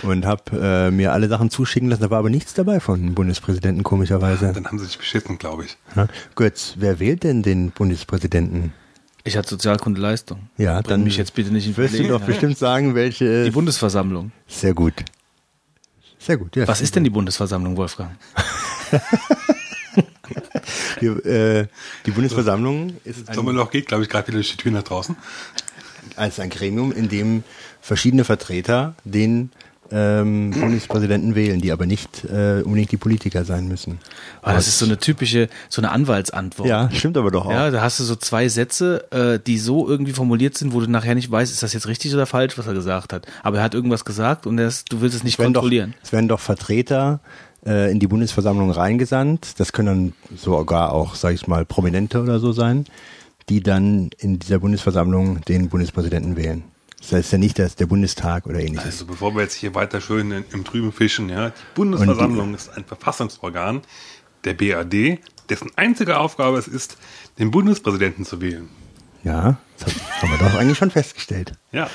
[0.03, 2.03] und habe äh, mir alle Sachen zuschicken lassen.
[2.03, 4.53] Da war aber nichts dabei von dem Bundespräsidenten, komischerweise.
[4.53, 5.77] Dann haben sie sich beschissen, glaube ich.
[5.95, 6.09] Ja.
[6.35, 8.73] Götz, wer wählt denn den Bundespräsidenten?
[9.23, 10.49] Ich hatte Sozialkunde Leistung.
[10.59, 13.45] Ja, Bring dann mich jetzt bitte nicht in wirst du doch bestimmt sagen, welche.
[13.45, 14.33] Die Bundesversammlung.
[14.49, 14.95] Sehr gut.
[16.25, 16.67] Sehr gut, ja.
[16.67, 18.17] Was ist denn die Bundesversammlung, Wolfgang?
[21.01, 21.67] Die, äh,
[22.07, 25.17] die Bundesversammlung ist ein, Sommerloch geht, glaube ich, gerade wieder durch die Tür nach draußen.
[26.17, 27.45] als ein Gremium, in dem
[27.83, 29.51] verschiedene Vertreter den
[29.90, 33.99] ähm, Bundespräsidenten wählen, die aber nicht äh, unbedingt die Politiker sein müssen.
[34.42, 36.68] Ah, das ist so eine typische, so eine Anwaltsantwort.
[36.68, 37.51] Ja, stimmt aber doch auch.
[37.51, 40.90] Ja, da hast du so zwei Sätze, äh, die so irgendwie formuliert sind, wo du
[40.90, 43.27] nachher nicht weißt, ist das jetzt richtig oder falsch, was er gesagt hat.
[43.42, 45.94] Aber er hat irgendwas gesagt und ist, du willst es nicht es werden doch, kontrollieren.
[46.03, 47.20] es werden doch Vertreter
[47.66, 49.59] äh, in die Bundesversammlung reingesandt.
[49.59, 52.87] Das können dann sogar auch, sag ich mal, Prominente oder so sein,
[53.49, 56.64] die dann in dieser Bundesversammlung den Bundespräsidenten wählen.
[57.05, 58.87] Das heißt ja nicht, dass der Bundestag oder ähnliches.
[58.87, 62.71] Also bevor wir jetzt hier weiter schön in, im Trüben fischen, ja, die Bundesversammlung ist
[62.75, 63.83] ein Verfassungsorgan
[64.45, 65.19] der BAD,
[65.51, 66.97] dessen einzige Aufgabe es ist,
[67.38, 68.69] den Bundespräsidenten zu wählen.
[69.23, 71.53] Ja, das haben wir doch eigentlich schon festgestellt.
[71.73, 71.88] Ja.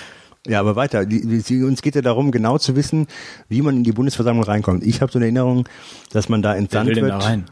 [0.48, 1.06] Ja, aber weiter.
[1.06, 3.08] Die, die, uns geht ja darum, genau zu wissen,
[3.50, 4.84] wie man in die Bundesversammlung reinkommt.
[4.84, 5.68] Ich habe so eine Erinnerung,
[6.12, 7.10] dass man da entsandt wird.
[7.10, 7.46] da rein?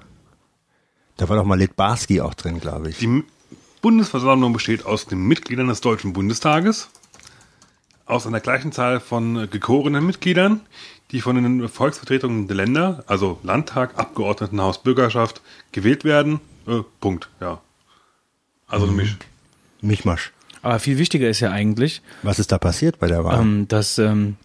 [1.17, 3.00] Da war doch mal Litbarski auch drin, glaube ich.
[3.00, 3.24] Die
[3.82, 6.89] Bundesversammlung besteht aus den Mitgliedern des Deutschen Bundestages,
[8.08, 10.62] aus einer gleichen Zahl von äh, gekorenen Mitgliedern,
[11.12, 15.41] die von den Volksvertretungen der Länder, also Landtag, Abgeordnetenhaus, Bürgerschaft,
[15.72, 16.39] gewählt werden.
[16.67, 17.62] Äh, Punkt, ja.
[18.67, 18.91] Also Mhm.
[18.91, 19.17] ein Misch.
[19.82, 20.32] Mischmasch.
[20.62, 23.39] Aber viel wichtiger ist ja eigentlich, Was ist da passiert bei der Wahl?
[23.41, 24.36] ähm, dass, ähm,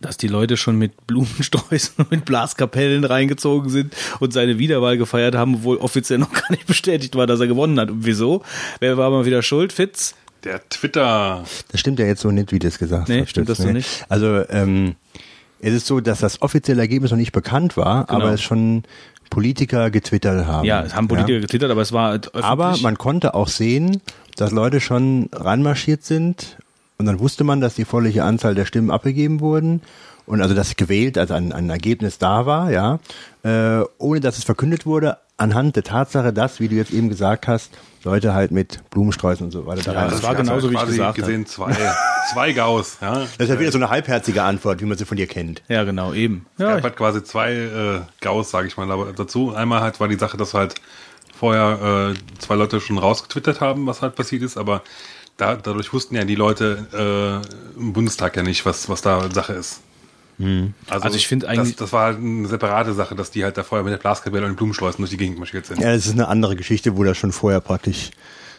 [0.00, 5.34] dass die Leute schon mit Blumensträußen und mit Blaskapellen reingezogen sind und seine Wiederwahl gefeiert
[5.36, 7.90] haben, obwohl offiziell noch gar nicht bestätigt war, dass er gewonnen hat.
[7.90, 8.42] Und wieso?
[8.80, 9.72] Wer war mal wieder schuld?
[9.72, 10.14] Fitz?
[10.46, 11.44] Der Twitter.
[11.72, 13.30] Das stimmt ja jetzt so nicht, wie du es gesagt Nee, hast.
[13.30, 14.06] stimmt das so nicht?
[14.08, 14.94] Also ähm,
[15.60, 18.84] es ist so, dass das offizielle Ergebnis noch nicht bekannt war, aber es schon
[19.28, 20.64] Politiker getwittert haben.
[20.64, 22.44] Ja, es haben Politiker getwittert, aber es war halt öffentlich.
[22.44, 24.00] Aber man konnte auch sehen,
[24.36, 26.58] dass Leute schon ranmarschiert sind
[26.98, 29.82] und dann wusste man, dass die volliche Anzahl der Stimmen abgegeben wurden
[30.26, 33.00] und also dass gewählt, also ein, ein Ergebnis da war, ja,
[33.42, 37.46] äh, ohne dass es verkündet wurde, anhand der Tatsache, dass, wie du jetzt eben gesagt
[37.46, 37.72] hast,
[38.04, 40.10] Leute halt mit Blumensträußen und so weiter da Ja, rein.
[40.10, 41.76] das war genauso, wie ich gesagt gesehen zwei,
[42.32, 42.98] zwei Gauss.
[43.00, 43.14] Ja.
[43.20, 45.62] Das ist ja wieder so eine halbherzige Antwort, wie man sie von dir kennt.
[45.68, 46.46] ja, genau, eben.
[46.56, 49.54] Ja, es hat quasi zwei äh, Gauss, sage ich mal, aber dazu.
[49.54, 50.76] Einmal halt war die Sache, dass halt
[51.36, 54.82] vorher äh, zwei Leute schon rausgetwittert haben, was halt passiert ist, aber
[55.36, 57.42] da, dadurch wussten ja die Leute
[57.76, 59.80] äh, im Bundestag ja nicht, was, was da Sache ist.
[60.88, 63.62] Also ich finde eigentlich- Das, das war halt eine separate Sache, dass die halt da
[63.62, 65.80] vorher mit der Blaskapelle und den Blumenschleusen durch die Gegend marschiert sind.
[65.80, 68.10] Ja, das ist eine andere Geschichte, wo das schon vorher praktisch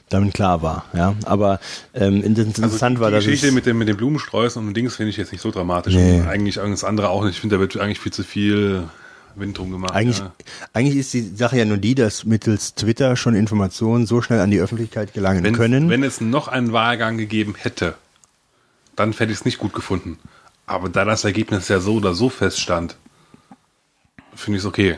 [0.10, 0.86] damit klar war.
[0.94, 1.60] Ja, aber
[1.94, 4.96] ähm, interessant Also war, die dass Geschichte es, mit dem, mit den Blumensträußen und Dings
[4.96, 5.94] finde ich jetzt nicht so dramatisch.
[5.94, 6.22] Nee.
[6.22, 7.36] Und eigentlich alles andere auch nicht.
[7.36, 8.84] Ich finde, da wird eigentlich viel zu viel
[9.36, 9.92] Wind drum gemacht.
[9.94, 10.32] eigentlich, ja.
[10.74, 14.50] eigentlich ist die Sache ja nur die, dass mittels Twitter schon Informationen so schnell an
[14.50, 15.90] die Öffentlichkeit gelangen wenn, können.
[15.90, 17.94] wenn es noch einen Wahlgang gegeben hätte,
[18.96, 20.18] dann hätte ich es nicht gut gefunden.
[20.68, 22.98] Aber da das Ergebnis ja so oder so feststand,
[24.36, 24.98] finde ich es okay.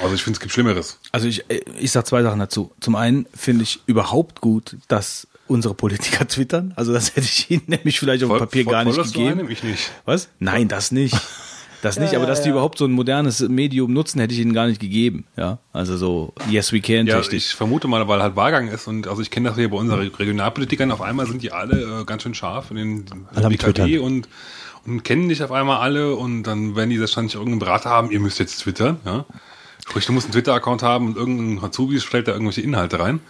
[0.00, 0.98] Also ich finde, es gibt Schlimmeres.
[1.12, 2.70] Also ich, äh, ich sag zwei Sachen dazu.
[2.80, 6.72] Zum einen finde ich überhaupt gut, dass unsere Politiker twittern.
[6.76, 9.02] Also das hätte ich ihnen nämlich vielleicht auf dem Voll- Papier voll- gar nicht du
[9.02, 9.40] gegeben.
[9.40, 9.50] einem?
[9.50, 9.90] Ich nicht.
[10.06, 10.28] Was?
[10.38, 11.14] Nein, das nicht.
[11.82, 14.68] Das nicht, aber dass die überhaupt so ein modernes Medium nutzen, hätte ich ihnen gar
[14.68, 15.26] nicht gegeben.
[15.36, 17.44] Ja, also so Yes We Can Ja, richtig.
[17.48, 20.00] ich vermute mal, weil halt Wahlgang ist und also ich kenne das hier bei unseren
[20.00, 23.04] Regionalpolitikern, auf einmal sind die alle äh, ganz schön scharf in den
[23.34, 24.28] und, und
[25.02, 28.38] kennen dich auf einmal alle und dann werden die wahrscheinlich irgendeinen Berater haben, ihr müsst
[28.38, 29.24] jetzt twittern, ja.
[29.86, 33.20] Sprich, du musst einen Twitter-Account haben und irgendein Azubi stellt da irgendwelche Inhalte rein.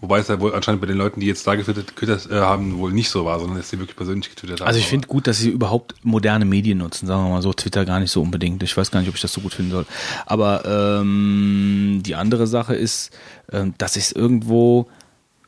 [0.00, 2.92] Wobei es ja wohl anscheinend bei den Leuten, die jetzt da getwittert äh, haben, wohl
[2.92, 4.68] nicht so war, sondern dass sie wirklich persönlich getwittert haben.
[4.68, 7.84] Also ich finde gut, dass sie überhaupt moderne Medien nutzen, sagen wir mal so, Twitter
[7.84, 8.62] gar nicht so unbedingt.
[8.62, 9.86] Ich weiß gar nicht, ob ich das so gut finden soll.
[10.24, 13.10] Aber ähm, die andere Sache ist,
[13.50, 14.88] ähm, dass ich es irgendwo,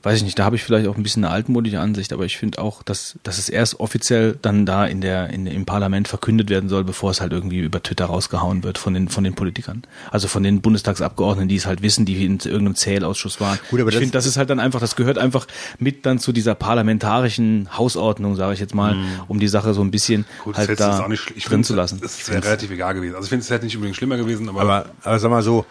[0.02, 2.38] weiß ich nicht, da habe ich vielleicht auch ein bisschen eine altmodische Ansicht, aber ich
[2.38, 6.48] finde auch, dass, dass es erst offiziell dann da in der, in, im Parlament verkündet
[6.48, 9.82] werden soll, bevor es halt irgendwie über Twitter rausgehauen wird von den, von den Politikern.
[10.10, 13.58] Also von den Bundestagsabgeordneten, die es halt wissen, die in irgendeinem Zählausschuss waren.
[13.70, 15.46] Gut, aber ich das- finde, das ist halt dann einfach, das gehört einfach
[15.78, 18.96] mit dann zu dieser parlamentarischen Hausordnung, sage ich jetzt mal,
[19.28, 20.24] um die Sache so ein bisschen Mhm.
[20.44, 22.00] Gut, das halt da auch nicht, ich drin zu lassen.
[22.02, 23.14] Es wäre relativ egal gewesen.
[23.14, 25.66] Also ich finde, es hätte nicht unbedingt schlimmer gewesen, aber, aber, aber sag mal so,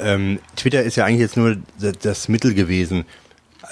[0.00, 3.04] ähm, Twitter ist ja eigentlich jetzt nur das, das Mittel gewesen.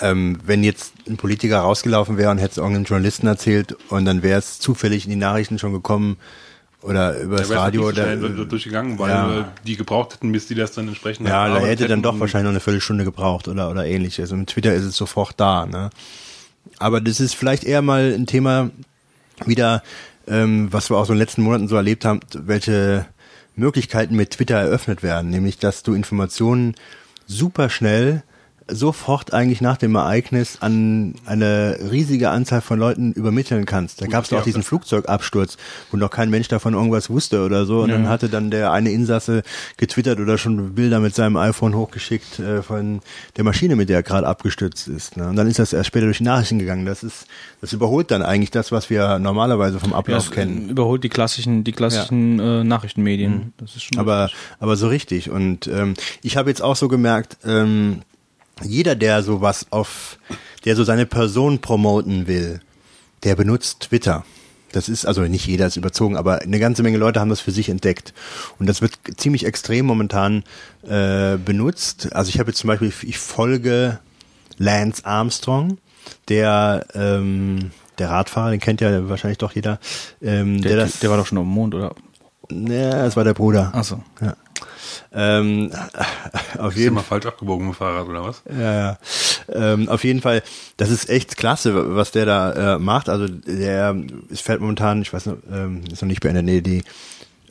[0.00, 4.22] Ähm, wenn jetzt ein Politiker rausgelaufen wäre und hätte es irgendeinem Journalisten erzählt und dann
[4.22, 6.18] wäre es zufällig in die Nachrichten schon gekommen
[6.82, 9.40] oder über das Radio oder schnell durchgegangen, weil ja.
[9.40, 12.44] äh, die gebraucht hätten, bis die das dann entsprechend Ja, da hätte dann doch wahrscheinlich
[12.44, 14.30] noch eine Viertelstunde gebraucht oder, oder ähnliches.
[14.32, 15.90] Und mit Twitter ist es sofort da, ne?
[16.78, 18.70] Aber das ist vielleicht eher mal ein Thema
[19.44, 19.82] wieder,
[20.26, 23.06] ähm, was wir auch so in den letzten Monaten so erlebt haben, welche
[23.54, 25.30] Möglichkeiten mit Twitter eröffnet werden.
[25.30, 26.74] Nämlich, dass du Informationen
[27.26, 28.22] super schnell
[28.68, 34.00] sofort eigentlich nach dem Ereignis an eine riesige Anzahl von Leuten übermitteln kannst.
[34.02, 35.56] Da gab es ja, auch diesen Flugzeugabsturz,
[35.90, 37.82] wo noch kein Mensch davon irgendwas wusste oder so.
[37.82, 39.42] Und dann hatte dann der eine Insasse
[39.76, 43.00] getwittert oder schon Bilder mit seinem iPhone hochgeschickt äh, von
[43.36, 45.16] der Maschine, mit der er gerade abgestürzt ist.
[45.16, 45.28] Ne?
[45.28, 46.86] Und dann ist das erst später durch die Nachrichten gegangen.
[46.86, 47.26] Das ist,
[47.60, 50.68] das überholt dann eigentlich das, was wir normalerweise vom Ja, Ablauf es kennen.
[50.70, 53.52] überholt die klassischen, die klassischen äh, Nachrichtenmedien.
[53.58, 57.36] Das ist schon aber aber so richtig und ähm, ich habe jetzt auch so gemerkt
[57.44, 58.00] ähm,
[58.62, 60.18] jeder der sowas auf
[60.64, 62.60] der so seine Person promoten will
[63.24, 64.24] der benutzt Twitter
[64.72, 67.52] das ist also nicht jeder ist überzogen aber eine ganze Menge Leute haben das für
[67.52, 68.14] sich entdeckt
[68.58, 70.44] und das wird ziemlich extrem momentan
[70.86, 74.00] äh, benutzt also ich habe jetzt zum Beispiel ich folge
[74.58, 75.78] Lance Armstrong
[76.28, 79.78] der ähm, der Radfahrer, den kennt ja wahrscheinlich doch jeder.
[80.22, 81.94] Ähm, der, der, das, der war doch schon auf dem Mond, oder?
[82.50, 83.70] ja, das war der Bruder.
[83.72, 84.02] Ach so.
[84.20, 84.36] Ja.
[85.12, 85.70] Ähm,
[86.58, 88.42] auf jeden mal falsch abgebogen mit Fahrrad oder was?
[88.50, 88.98] ja, ja.
[89.48, 90.42] Ähm, auf jeden Fall,
[90.76, 93.08] das ist echt klasse, was der da äh, macht.
[93.08, 93.96] Also der
[94.30, 96.82] es fährt momentan, ich weiß noch, ähm, ist noch nicht beendet, nee, die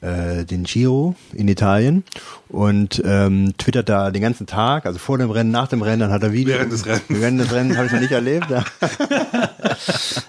[0.02, 2.04] äh, den Giro in Italien
[2.50, 6.12] und ähm, twittert da den ganzen Tag, also vor dem Rennen, nach dem Rennen, dann
[6.12, 6.56] hat er Video.
[6.56, 7.04] Während des Rennens.
[7.08, 8.48] Während des Rennens habe ich noch nicht erlebt.
[8.50, 8.64] Ja.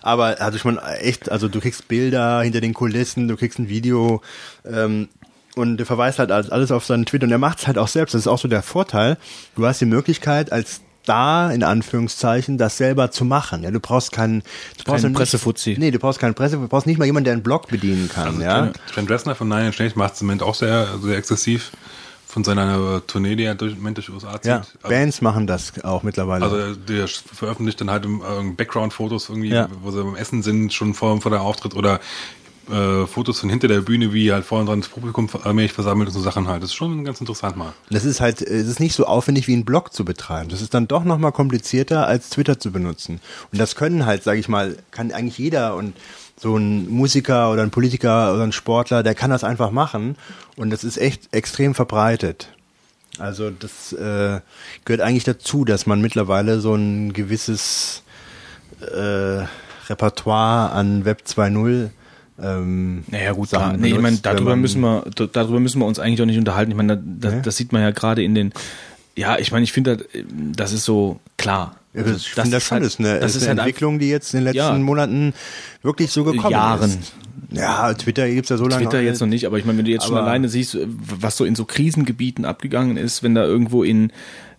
[0.03, 4.23] Aber also schon echt, also du kriegst Bilder hinter den Kulissen, du kriegst ein Video
[4.65, 5.09] ähm,
[5.57, 8.15] und der verweist halt alles auf seinen Twitter und er macht es halt auch selbst.
[8.15, 9.17] Das ist auch so der Vorteil.
[9.57, 13.63] Du hast die Möglichkeit als da, in Anführungszeichen, das selber zu machen.
[13.63, 14.41] Ja, du brauchst keinen,
[14.77, 15.77] du brauchst Keinen nicht- Pressefuzzi.
[15.79, 18.29] Nee, du brauchst keinen Presse, du brauchst nicht mal jemanden, der einen Blog bedienen kann,
[18.29, 18.73] Also ja.
[18.93, 21.71] Trent, Reznor von Nine Inch Nails macht es im Moment auch sehr, sehr exzessiv
[22.27, 24.47] von seiner Tournee, die er durch, im Moment durch die USA zieht.
[24.47, 26.45] Ja, also, Bands machen das auch mittlerweile.
[26.45, 29.69] also der veröffentlicht dann halt im, äh, Background-Fotos irgendwie, Ja.
[29.83, 32.01] wo sie beim Essen sind, schon vor, vor der Auftritt oder
[32.71, 36.15] äh, Fotos von hinter der Bühne, wie halt vorne dran das Publikum allmählich versammelt und
[36.15, 36.63] so Sachen halt.
[36.63, 37.73] Das ist schon ganz interessant mal.
[37.91, 40.49] Das ist halt, es ist nicht so aufwendig wie ein Blog zu betreiben.
[40.49, 43.21] Das ist dann doch nochmal komplizierter als Twitter zu benutzen.
[43.53, 45.95] Und das können halt, sage ich mal, kann eigentlich jeder und
[46.39, 50.17] so ein Musiker oder ein Politiker oder ein Sportler, der kann das einfach machen
[50.57, 52.49] und das ist echt extrem verbreitet.
[53.19, 54.41] Also das äh,
[54.85, 58.03] gehört eigentlich dazu, dass man mittlerweile so ein gewisses
[58.81, 59.45] äh,
[59.89, 61.91] Repertoire an Web 2.0
[62.43, 63.77] ähm, Naja gut, Sachen klar.
[63.79, 66.71] Nee, ich meine, darüber man- müssen wir, darüber müssen wir uns eigentlich auch nicht unterhalten.
[66.71, 67.41] Ich meine, da- das, Nee?
[67.43, 68.53] das sieht man ja gerade in den,
[69.17, 70.07] ja, ich meine, ich finde, das,
[70.55, 71.77] das ist so klar.
[71.95, 74.11] Also, das, ich finde das schon, halt- ist eine, das ist eine halt Entwicklung, die
[74.11, 74.73] jetzt in den letzten Ja.
[74.79, 75.33] Monaten
[75.83, 76.91] wirklich so gekommen Jahren.
[76.91, 77.15] ist.
[77.53, 78.83] Ja, Twitter gibt's ja so lange.
[78.85, 81.45] Twitter jetzt noch nicht, aber ich meine, wenn du jetzt schon alleine siehst, was so
[81.47, 84.11] in so Krisengebieten abgegangen ist, wenn da irgendwo in,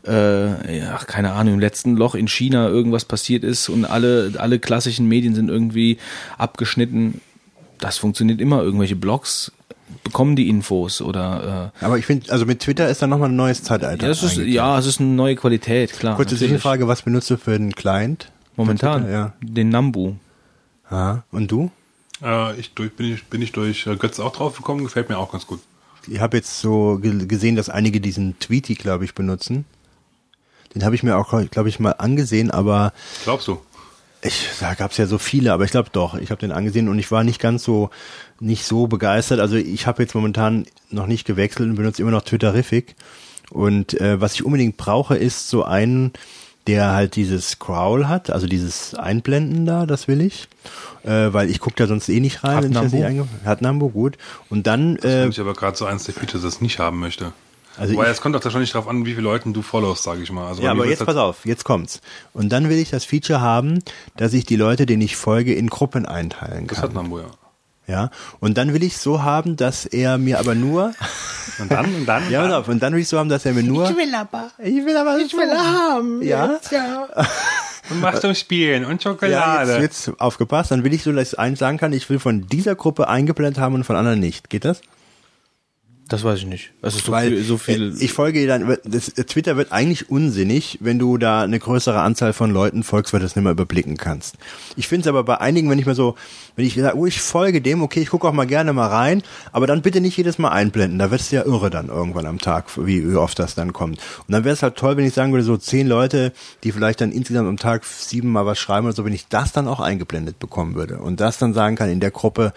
[0.07, 4.57] äh, ja, keine Ahnung, im letzten Loch in China irgendwas passiert ist und alle, alle
[4.57, 5.97] klassischen Medien sind irgendwie
[6.39, 7.19] abgeschnitten,
[7.79, 8.61] das funktioniert immer.
[8.61, 9.51] Irgendwelche Blogs
[10.03, 13.61] bekommen die Infos oder Aber ich finde, also mit Twitter ist da nochmal ein neues
[13.61, 14.05] äh, Zeitalter.
[14.05, 16.15] ja, es ist, ja, es ist eine neue Qualität, klar.
[16.15, 16.35] Kurze.
[16.35, 18.31] Zwischenfrage, was benutzt du für einen Client?
[18.55, 19.33] Momentan, Twitter, ja.
[19.41, 20.15] den Nambu.
[20.89, 21.23] Aha.
[21.31, 21.71] Und du?
[22.23, 25.17] Äh, ich durch, bin, ich, bin ich durch äh, Götz auch drauf gekommen, gefällt mir
[25.17, 25.59] auch ganz gut.
[26.07, 29.65] Ich habe jetzt so ge gesehen, dass einige diesen Tweety, glaube ich, benutzen.
[30.73, 33.59] Den habe ich mir auch, glaube ich, mal angesehen, aber Glaubst du?
[34.21, 36.89] Ich, da gab es ja so viele, aber ich glaube doch, ich habe den angesehen
[36.89, 37.89] und ich war nicht ganz so,
[38.39, 39.39] nicht so begeistert.
[39.39, 42.95] Also ich habe jetzt momentan noch nicht gewechselt und benutze immer noch Twitterific.
[43.49, 46.11] Und äh, was ich unbedingt brauche, ist so einen,
[46.65, 50.47] der halt dieses Scroll hat, also dieses Einblenden da, das will ich.
[51.03, 54.17] Äh, weil ich gucke da sonst eh nicht rein, Hat das einge Hat Nambu, gut.
[54.49, 56.99] Und dann, äh, Finde ich aber gerade so eins der Features, das ich nicht haben
[56.99, 57.31] möchte.
[57.77, 60.31] Also Wobei, es kommt auch wahrscheinlich darauf an, wie viele Leuten du followst, sage ich
[60.31, 60.47] mal.
[60.47, 62.01] Also, Ja, aber jetzt pass auf, jetzt kommt's.
[62.33, 63.83] Und dann will ich das Feature haben,
[64.15, 66.95] dass ich die Leute, denen ich folge, in Gruppen einteilen Das hat kann.
[66.95, 67.25] Nambo, ja.
[67.87, 68.11] Ja.
[68.41, 70.93] Und dann will ich so haben, dass er mir aber nur,
[71.59, 73.53] Und dann, und dann, ja, pass auf, und dann will ich so haben, dass er
[73.53, 76.59] mir nur, ich will aber, ich will aber, ich will haben, ja.
[77.89, 79.71] und machst du Spielen und Ja, Schokolade.
[79.79, 82.47] jetzt, jetzt aufgepasst, dann will ich so, dass ich eins sagen kann, ich will von
[82.47, 84.49] dieser Gruppe eingeblendet haben und von anderen nicht.
[84.49, 84.81] Geht das?
[86.09, 86.71] Das weiß ich nicht.
[86.81, 90.09] Also so Weil viel, so viel äh, ich folge dir dann, das, Twitter wird eigentlich
[90.09, 93.51] unsinnig, wenn du da eine größere Anzahl von Leuten folgst, weil du das nicht mehr
[93.51, 94.37] überblicken kannst.
[94.77, 96.15] Ich finde es aber bei einigen, wenn ich mir so,
[96.55, 99.21] wenn ich sage, oh, ich folge dem, okay, ich gucke auch mal gerne mal rein,
[99.51, 102.65] aber dann bitte nicht jedes Mal einblenden, da wird's ja irre dann irgendwann am Tag,
[102.77, 103.99] wie, wie oft das dann kommt.
[104.27, 106.31] Und dann wäre es halt toll, wenn ich sagen würde, so zehn Leute,
[106.63, 109.67] die vielleicht dann insgesamt am Tag siebenmal was schreiben oder so, wenn ich das dann
[109.67, 112.53] auch eingeblendet bekommen würde und das dann sagen kann, in der Gruppe,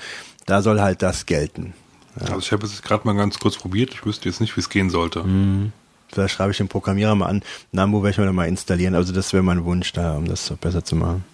[0.46, 1.74] da soll halt das gelten.
[2.18, 3.92] Also ich habe es gerade mal ganz kurz probiert.
[3.94, 5.22] Ich wüsste jetzt nicht, wie es gehen sollte.
[5.22, 5.72] Mhm.
[6.10, 7.42] Da schreibe ich den Programmierer mal an.
[7.70, 8.94] Nambu werde ich mir dann mal installieren.
[8.96, 11.24] Also das wäre mein Wunsch da, um das besser zu machen.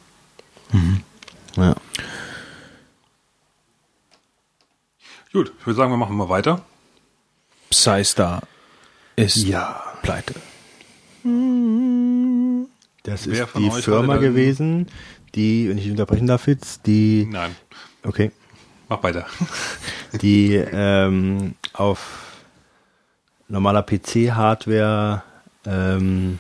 [1.57, 1.75] Ja.
[5.33, 6.63] Gut, ich würde sagen, wir machen mal weiter.
[7.71, 8.43] Psystar
[9.17, 9.83] ist Ja.
[10.03, 10.35] pleite.
[13.03, 14.89] Das Wer ist die Firma gewesen,
[15.35, 17.55] die, wenn ich unterbrechen darf jetzt, die, Nein,
[18.05, 18.31] okay,
[18.89, 19.27] mach weiter.
[20.23, 22.25] die ähm, auf
[23.49, 25.23] normaler PC-Hardware
[25.67, 26.39] ähm,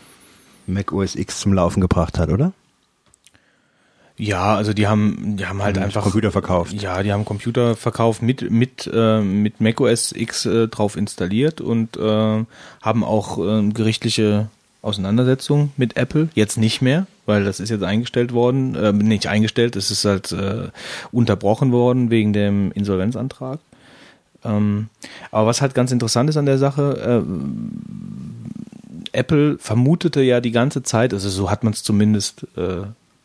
[0.66, 2.52] Mac OS X zum Laufen gebracht hat, oder?
[4.18, 6.72] Ja, also die haben, die haben halt Haben einfach Computer verkauft.
[6.72, 11.96] Ja, die haben Computer verkauft mit mit äh, mit macOS X äh, drauf installiert und
[11.98, 12.44] äh,
[12.82, 14.48] haben auch äh, gerichtliche
[14.80, 16.28] Auseinandersetzungen mit Apple.
[16.34, 20.32] Jetzt nicht mehr, weil das ist jetzt eingestellt worden, äh, nicht eingestellt, es ist halt
[20.32, 20.68] äh,
[21.12, 23.58] unterbrochen worden wegen dem Insolvenzantrag.
[24.44, 24.88] Ähm,
[25.30, 30.82] aber was halt ganz interessant ist an der Sache, äh, Apple vermutete ja die ganze
[30.82, 32.82] Zeit, also so hat man es zumindest äh,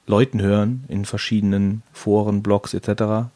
[0.08, 3.30] Leuten hören in verschiedenen Foren, Blogs etc.,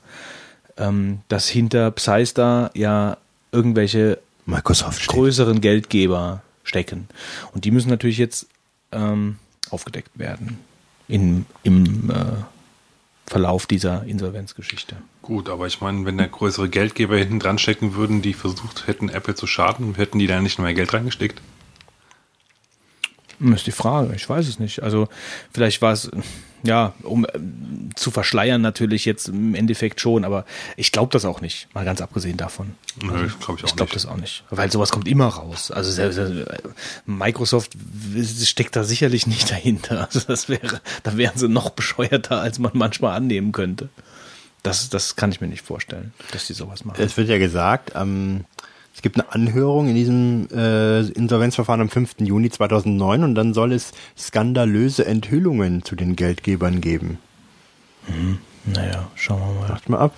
[0.77, 3.17] ähm, dass hinter Psystar ja
[3.51, 5.15] irgendwelche Microsoft steht.
[5.15, 7.07] größeren Geldgeber stecken.
[7.53, 8.47] Und die müssen natürlich jetzt
[8.91, 9.37] ähm,
[9.69, 10.59] aufgedeckt werden
[11.07, 12.15] in, im äh,
[13.27, 14.97] Verlauf dieser Insolvenzgeschichte.
[15.25, 19.09] Gut, aber ich meine, wenn da größere Geldgeber hinten dran stecken würden, die versucht hätten,
[19.09, 21.41] Apple zu schaden, hätten die da nicht mehr Geld reingesteckt?
[23.39, 24.83] Das ist die Frage, ich weiß es nicht.
[24.83, 25.07] Also
[25.51, 26.11] vielleicht war es,
[26.61, 27.29] ja, um äh,
[27.95, 30.45] zu verschleiern natürlich jetzt im Endeffekt schon, aber
[30.77, 32.75] ich glaube das auch nicht, mal ganz abgesehen davon.
[33.01, 35.71] Nö, ich glaube ich auch Ich glaube das auch nicht, weil sowas kommt immer raus.
[35.71, 36.45] Also selbst, äh,
[37.07, 37.71] Microsoft
[38.43, 40.07] steckt da sicherlich nicht dahinter.
[40.13, 43.89] Also das wäre, da wären sie noch bescheuerter, als man manchmal annehmen könnte.
[44.65, 47.01] Das, das kann ich mir nicht vorstellen, dass die sowas machen.
[47.01, 48.45] Es wird ja gesagt, ähm,
[48.95, 52.15] es gibt eine Anhörung in diesem äh, Insolvenzverfahren am 5.
[52.19, 57.19] Juni 2009 und dann soll es skandalöse Enthüllungen zu den Geldgebern geben.
[58.65, 59.69] Naja, schauen wir mal.
[59.69, 60.13] Macht mal ab.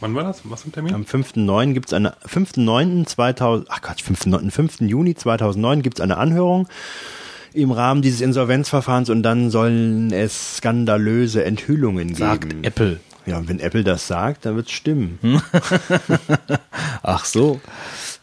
[0.00, 0.42] Wann war das?
[0.44, 0.94] Was für ein Termin?
[0.94, 1.74] Am 5.9.
[1.74, 4.80] gibt es eine 5.9.2000, ach Gott, 5.9., 5.
[4.80, 6.68] Juni 2009 gibt es eine Anhörung
[7.54, 12.64] im Rahmen dieses Insolvenzverfahrens und dann sollen es skandalöse Enthüllungen Sagt geben.
[12.64, 13.00] Apple.
[13.26, 15.18] Ja, und wenn Apple das sagt, dann wird es stimmen.
[17.02, 17.60] Ach so.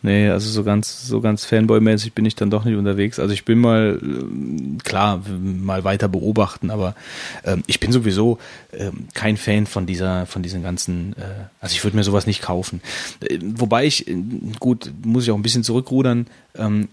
[0.01, 3.19] Nee, also so ganz, so ganz Fanboy-mäßig bin ich dann doch nicht unterwegs.
[3.19, 6.95] Also ich bin mal, ähm, klar, mal weiter beobachten, aber
[7.43, 8.39] ähm, ich bin sowieso
[8.71, 11.23] ähm, kein Fan von dieser, von diesen ganzen, äh,
[11.59, 12.81] also ich würde mir sowas nicht kaufen.
[13.21, 14.15] Äh, wobei ich, äh,
[14.59, 16.87] gut, muss ich auch ein bisschen zurückrudern, ähm,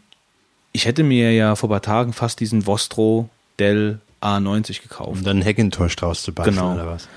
[0.72, 5.10] ich hätte mir ja vor ein paar Tagen fast diesen Vostro Dell A90 gekauft.
[5.18, 6.74] Um dann einen Hackintosh draus zu basteln Genau.
[6.74, 7.08] oder was.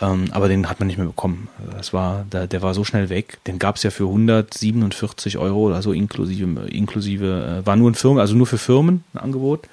[0.00, 1.48] Ähm, aber den hat man nicht mehr bekommen.
[1.76, 3.38] Das war, der, der war so schnell weg.
[3.46, 7.94] Den gab es ja für 147 Euro oder so inklusive, inklusive, äh, war nur ein
[7.94, 9.68] Firmen, also nur für Firmen ein Angebot.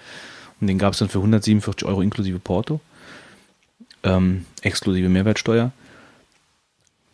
[0.60, 2.80] Und den gab es dann für 147 Euro inklusive Porto,
[4.04, 5.72] ähm, exklusive Mehrwertsteuer.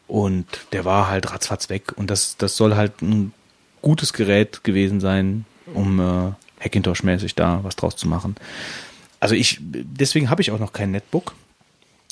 [0.08, 1.94] Und der war halt ratzfatz weg.
[1.96, 3.34] Und das, das soll halt ein
[3.82, 8.36] gutes Gerät gewesen sein, um äh, Hackintosh-mäßig da was draus zu machen.
[9.20, 11.34] Also ich, deswegen habe ich auch noch kein Netbook,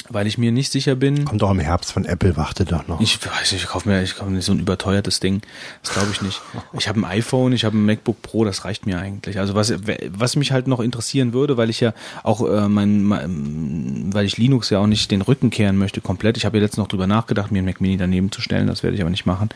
[0.09, 1.25] weil ich mir nicht sicher bin.
[1.25, 3.01] Kommt doch im Herbst von Apple, warte doch noch.
[3.01, 5.41] Ich weiß nicht, ich kaufe mir, ich kaufe mir so ein überteuertes Ding.
[5.81, 6.41] Das glaube ich nicht.
[6.73, 9.39] Ich habe ein iPhone, ich habe ein MacBook Pro, das reicht mir eigentlich.
[9.39, 9.73] Also was,
[10.09, 11.93] was mich halt noch interessieren würde, weil ich ja
[12.23, 16.37] auch äh, mein, mein, weil ich Linux ja auch nicht den Rücken kehren möchte komplett.
[16.37, 18.67] Ich habe ja letztens noch drüber nachgedacht, mir einen Mac Mini daneben zu stellen.
[18.67, 19.49] Das werde ich aber nicht machen.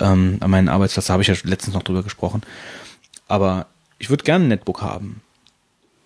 [0.00, 2.42] Ähm, an meinen Arbeitsplatz habe ich ja letztens noch drüber gesprochen.
[3.28, 3.66] Aber
[3.98, 5.22] ich würde gerne ein Netbook haben.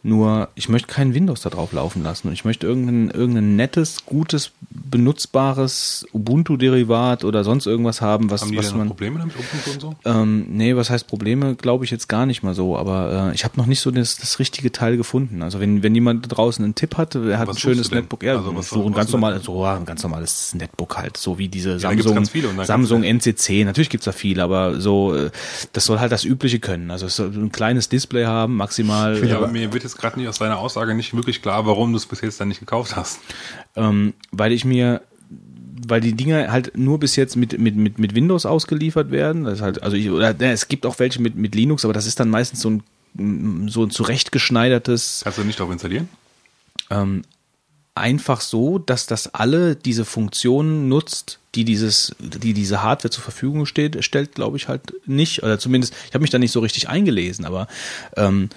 [0.02, 2.28] Nur, ich möchte kein Windows da drauf laufen lassen.
[2.28, 8.52] Und ich möchte irgendein, irgendein nettes, gutes, benutzbares Ubuntu-Derivat oder sonst irgendwas haben, was, Haben
[8.52, 8.88] die was man.
[8.88, 9.94] Probleme damit Ubuntu und so?
[10.04, 13.44] Ähm, nee, was heißt Probleme, glaube ich jetzt gar nicht mal so, aber äh, ich
[13.44, 15.42] habe noch nicht so das, das richtige Teil gefunden.
[15.42, 17.90] Also wenn, wenn jemand da draußen einen Tipp hat, er hat Was ein schönes?
[17.90, 21.16] Netbook, ja, Also was- so ein ganz normales, so ja, ein ganz normales Netbook halt,
[21.16, 24.40] so wie diese Samsung, ganz viele und dann Samsung kannst NCC, natürlich gibt's da viel,
[24.40, 25.30] aber so, äh,
[25.72, 26.90] das soll halt das Übliche können.
[26.90, 29.22] Also es soll ein kleines Display haben, maximal.
[29.26, 31.96] Ja, aber mir wird jetzt gerade nicht aus deiner Aussage nicht wirklich klar, warum du
[31.98, 33.20] es bis jetzt dann nicht gekauft hast.
[33.76, 35.02] ähm, weil ich mir
[35.86, 39.44] weil die Dinger halt nur bis jetzt mit, mit, mit, mit Windows ausgeliefert werden.
[39.44, 41.94] Das ist halt, also ich, oder, ne, es gibt auch welche mit, mit Linux, aber
[41.94, 46.08] das ist dann meistens so ein, so ein zurechtgeschneidertes, Kannst du nicht drauf installieren?
[46.90, 47.22] ähm,
[47.94, 53.66] einfach so, dass das alle diese Funktionen nutzt, die dieses, die diese Hardware zur Verfügung
[53.66, 55.42] steht, stellt, glaube ich, halt nicht.
[55.42, 57.66] Oder zumindest, ich habe mich da nicht so richtig eingelesen, aber
[58.16, 58.48] ähm,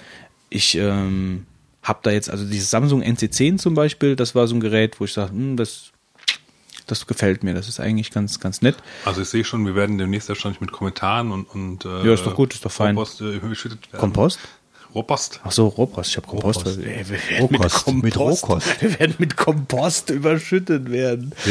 [0.50, 1.46] ich ähm,
[1.82, 5.04] habe da jetzt, also dieses Samsung NC10 zum Beispiel, das war so ein Gerät, wo
[5.04, 5.92] ich sage, hm, das,
[6.86, 8.76] das gefällt mir, das ist eigentlich ganz, ganz nett.
[9.04, 12.24] Also ich sehe schon, wir werden demnächst wahrscheinlich mit Kommentaren und, und äh, Ja, ist
[12.24, 12.96] doch gut, ist doch fein.
[12.96, 13.98] Rohpost, äh.
[13.98, 14.38] Kompost?
[14.94, 15.40] Rohpost.
[15.42, 16.10] Ach so, Rohpost.
[16.10, 16.60] Ich habe Kompost.
[16.60, 16.78] Rohkost.
[16.78, 18.82] Wir werden Rohkost, mit Rohkost.
[18.82, 21.32] Wir werden mit Kompost überschüttet werden.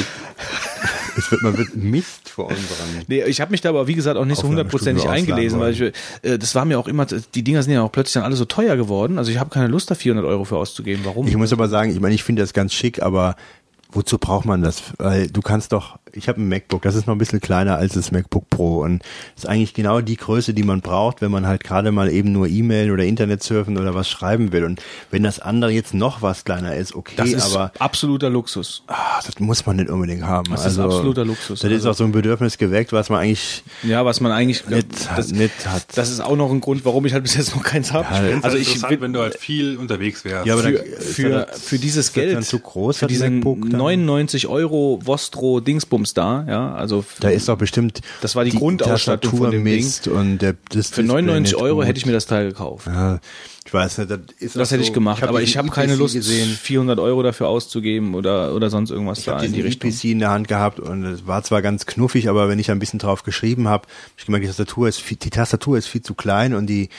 [1.15, 3.03] Es wird mal wird Mist vor unseren.
[3.07, 5.81] Nee, ich habe mich da aber, wie gesagt, auch nicht so hundertprozentig eingelesen, weil ich,
[5.81, 8.45] äh, das war mir auch immer, die Dinger sind ja auch plötzlich dann alle so
[8.45, 9.19] teuer geworden.
[9.19, 11.05] Also ich habe keine Lust, da 400 Euro für auszugeben.
[11.05, 11.27] Warum?
[11.27, 13.35] Ich muss aber sagen, ich meine, ich finde das ganz schick, aber
[13.91, 14.81] wozu braucht man das?
[14.97, 17.93] Weil du kannst doch, ich habe ein MacBook, das ist noch ein bisschen kleiner als
[17.93, 19.01] das MacBook Pro und
[19.35, 22.47] ist eigentlich genau die Größe, die man braucht, wenn man halt gerade mal eben nur
[22.47, 24.63] E-Mail oder Internet surfen oder was schreiben will.
[24.63, 28.83] Und wenn das andere jetzt noch was kleiner ist, okay, das ist aber absoluter Luxus.
[28.87, 30.51] ah, das muss man nicht unbedingt haben.
[30.51, 31.59] Das ist absoluter Luxus.
[31.61, 34.67] Das ist Also- auch so ein Bedürfnis geweckt, was man eigentlich Ja, was man eigentlich
[34.67, 35.85] nicht, das, nicht hat.
[35.95, 38.05] das ist auch noch ein Grund, warum ich halt bis jetzt noch keins habe.
[38.11, 40.45] Ja, also halt ich interessant, wenn du halt viel unterwegs wärst.
[40.45, 43.07] Ja, aber für, dann- ist für, das- für dieses ist Geld, dann zu groß, für
[43.07, 43.79] diesen MacBook dann?
[43.79, 45.59] 99 Euro Vostro
[46.03, 49.85] Dingsbums da, ja, also da ist doch bestimmt Das war die Grundausstattung von dem Ding.
[50.13, 52.87] Und der, das für 99 Euro hätte ich mir das Teil gekauft.
[52.87, 53.19] Ja,
[53.65, 55.93] ich weiß nicht, das ist Das hätte ich so- gemacht, hab aber ich habe keine
[55.93, 56.49] EPC Lust, gesehen.
[56.49, 59.89] 400 Euro dafür auszugeben oder, oder sonst irgendwas Ich da habe in die Richtung.
[59.89, 62.79] EPC in der Hand gehabt und es war zwar ganz knuffig, aber wenn ich ein
[62.79, 66.01] bisschen drauf geschrieben habe, hab ich gemerkt, die Tastatur ist viel, die Tastatur ist viel
[66.01, 66.89] zu klein und die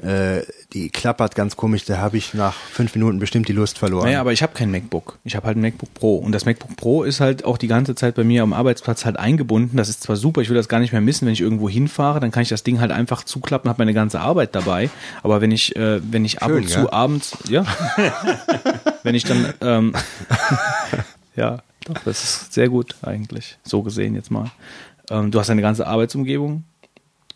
[0.00, 0.40] äh,
[0.72, 4.06] die klappert ganz komisch, da habe ich nach fünf Minuten bestimmt die Lust verloren.
[4.06, 5.18] Naja, aber ich habe kein MacBook.
[5.22, 6.16] Ich habe halt ein MacBook Pro.
[6.16, 9.18] Und das MacBook Pro ist halt auch die ganze Zeit bei mir am Arbeitsplatz halt
[9.18, 9.76] eingebunden.
[9.76, 12.20] Das ist zwar super, ich will das gar nicht mehr missen, wenn ich irgendwo hinfahre,
[12.20, 14.88] dann kann ich das Ding halt einfach zuklappen, habe meine ganze Arbeit dabei.
[15.22, 16.92] Aber wenn ich, äh, wenn ich ab Schön, und zu ja?
[16.92, 17.66] abends, ja,
[19.02, 19.92] wenn ich dann, ähm,
[21.36, 24.50] ja, doch, das ist sehr gut eigentlich, so gesehen jetzt mal.
[25.10, 26.64] Ähm, du hast deine ganze Arbeitsumgebung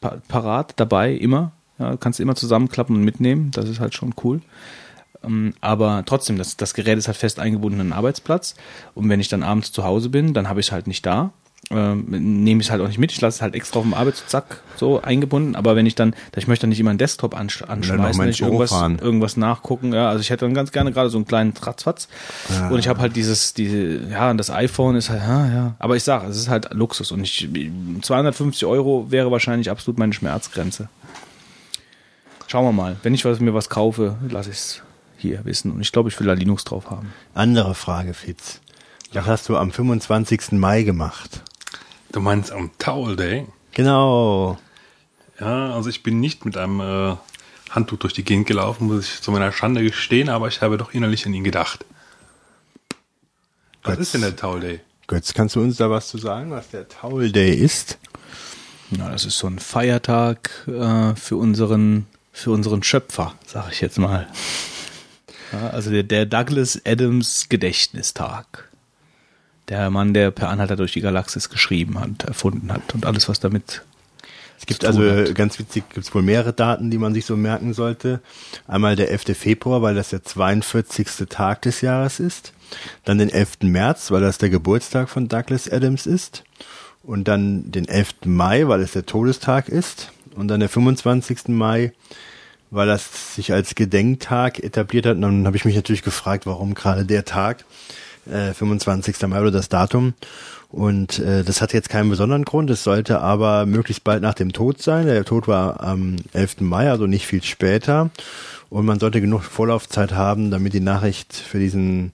[0.01, 1.53] pa parat, dabei, immer.
[1.79, 3.51] Ja, kannst du immer zusammenklappen und mitnehmen.
[3.53, 4.41] Das ist halt schon cool.
[5.25, 8.55] Ähm, aber trotzdem, das, das Gerät ist halt fest eingebunden an den Arbeitsplatz.
[8.95, 11.33] Und wenn ich dann abends zu Hause bin, dann habe ich es halt nicht da.
[11.69, 12.05] Ähm,
[12.45, 13.11] nehme ich es halt auch nicht mit.
[13.11, 15.57] Ich lasse es halt extra auf dem Arbeitszack so eingebunden.
[15.57, 18.41] Aber wenn ich dann, ich möchte dann nicht immer einen Desktop ansch anschmeißen, wenn ich
[18.41, 19.01] irgendwas, fahren.
[19.01, 19.93] irgendwas nachgucken.
[19.93, 22.07] Ja, also ich hätte dann ganz gerne gerade so einen kleinen Tratzfatz.
[22.71, 25.75] Und ich habe halt dieses, diese, ja, das iPhone ist halt, ja, ja.
[25.81, 27.11] Aber ich sage, es ist halt Luxus.
[27.11, 27.49] Und ich,
[28.03, 30.89] 250 Euro wäre wahrscheinlich absolut meine Schmerzgrenze.
[32.49, 32.97] Schauen wir mal.
[33.03, 34.83] Wenn ich was, mir was kaufe, lasse ich es
[35.19, 35.73] hier wissen.
[35.73, 37.13] Und ich glaube, ich will da Linux drauf haben.
[37.35, 38.61] Andere Frage, Fitz.
[39.13, 40.53] Was hast du am 25.
[40.53, 41.43] Mai gemacht?
[42.13, 43.47] Du meinst am Towel Day?
[43.73, 44.59] Genau.
[45.41, 47.17] Ja, also ich bin nicht mit einem äh,
[47.71, 50.95] Handtuch durch die Gegend gelaufen, muss ich zu meiner Schande gestehen, aber ich habe doch
[50.95, 51.85] innerlich an ihn gedacht.
[53.83, 54.01] Was Götz.
[54.07, 54.81] ist denn der Towel Day?
[55.07, 57.99] Götz, kannst du uns da was zu sagen, was der Towel Day ist?
[58.91, 62.07] Na, das ist so ein Feiertag äh, für unseren
[62.37, 64.27] für unseren Schöpfer, sage ich jetzt mal.
[65.53, 68.69] Ja, also der, der Douglas Adams Gedächtnistag.
[69.69, 73.41] Der Mann, der per Anhalter durch die Galaxis geschrieben hat, erfunden hat und alles, was
[73.41, 73.83] damit
[74.61, 75.35] Es gibt zu tun also hat.
[75.35, 78.21] ganz witzig, gibt es wohl mehrere Daten, die man sich so merken sollte.
[78.69, 79.37] Einmal der 11.
[79.37, 81.09] Februar, weil das der 42.
[81.31, 82.53] Tag des Jahres ist.
[83.05, 83.63] Dann den 11.
[83.63, 86.45] März, weil das der Geburtstag von Douglas Adams ist.
[87.03, 88.27] Und dann den 11.
[88.27, 90.13] Mai, weil es der Todestag ist.
[90.37, 91.49] Und dann der 25.
[91.49, 91.93] Mai,
[92.71, 95.17] weil das sich als Gedenktag etabliert hat.
[95.17, 97.65] Und dann habe ich mich natürlich gefragt, warum gerade der Tag,
[98.27, 99.27] äh, 25.
[99.29, 100.15] Mai oder das Datum.
[100.69, 102.71] Und äh, das hat jetzt keinen besonderen Grund.
[102.71, 105.07] Es sollte aber möglichst bald nach dem Tod sein.
[105.07, 106.61] Der Tod war am 11.
[106.61, 108.11] Mai, also nicht viel später.
[108.69, 112.13] Und man sollte genug Vorlaufzeit haben, damit die Nachricht für diesen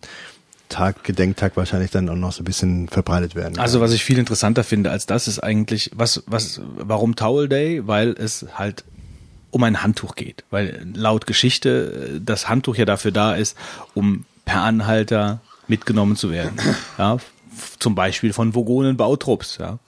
[0.73, 3.62] Tag, Gedenktag wahrscheinlich dann auch noch so ein bisschen verbreitet werden kann.
[3.62, 7.87] Also was ich viel interessanter finde als das ist eigentlich, was, was, warum Towel Day?
[7.87, 8.85] Weil es halt
[9.51, 10.45] um ein Handtuch geht.
[10.51, 13.57] Weil laut Geschichte äh, das Handtuch ja dafür da ist,
[13.95, 16.59] um per Anhalter mitgenommen zu werden.
[16.99, 17.18] Ja,
[17.79, 19.59] zum Beispiel von Vogonen Bautrupps.
[19.59, 19.79] Ja.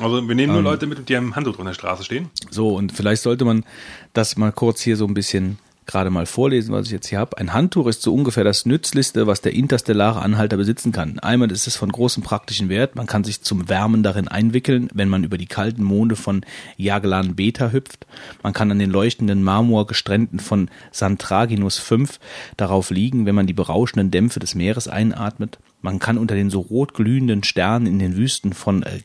[0.00, 2.30] Also wir nehmen nur Leute mit, die am Handtuch an der Straße stehen.
[2.50, 3.64] So, und vielleicht sollte man
[4.12, 5.58] das mal kurz hier so ein bisschen
[5.88, 7.38] gerade mal vorlesen, was ich jetzt hier habe.
[7.38, 11.18] Ein Handtuch ist so ungefähr das Nützlichste, was der interstellare Anhalter besitzen kann.
[11.18, 15.08] Einmal ist es von großem praktischen Wert, man kann sich zum Wärmen darin einwickeln, wenn
[15.08, 16.44] man über die kalten Monde von
[16.76, 18.06] Jagelan Beta hüpft.
[18.42, 22.20] Man kann an den leuchtenden Marmorgestränden von Santraginus 5
[22.56, 25.58] darauf liegen, wenn man die berauschenden Dämpfe des Meeres einatmet.
[25.80, 29.00] Man kann unter den so rot glühenden Sternen in den Wüsten von äh,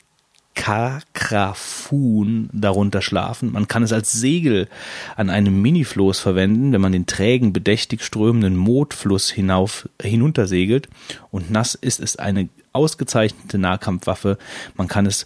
[0.55, 3.51] Kakrafun darunter schlafen.
[3.51, 4.67] Man kann es als Segel
[5.15, 10.89] an einem Minifloß verwenden, wenn man den trägen, bedächtig strömenden Mootfluss hinauf, hinuntersegelt.
[11.31, 14.37] Und nass ist es eine ausgezeichnete Nahkampfwaffe.
[14.75, 15.25] Man kann es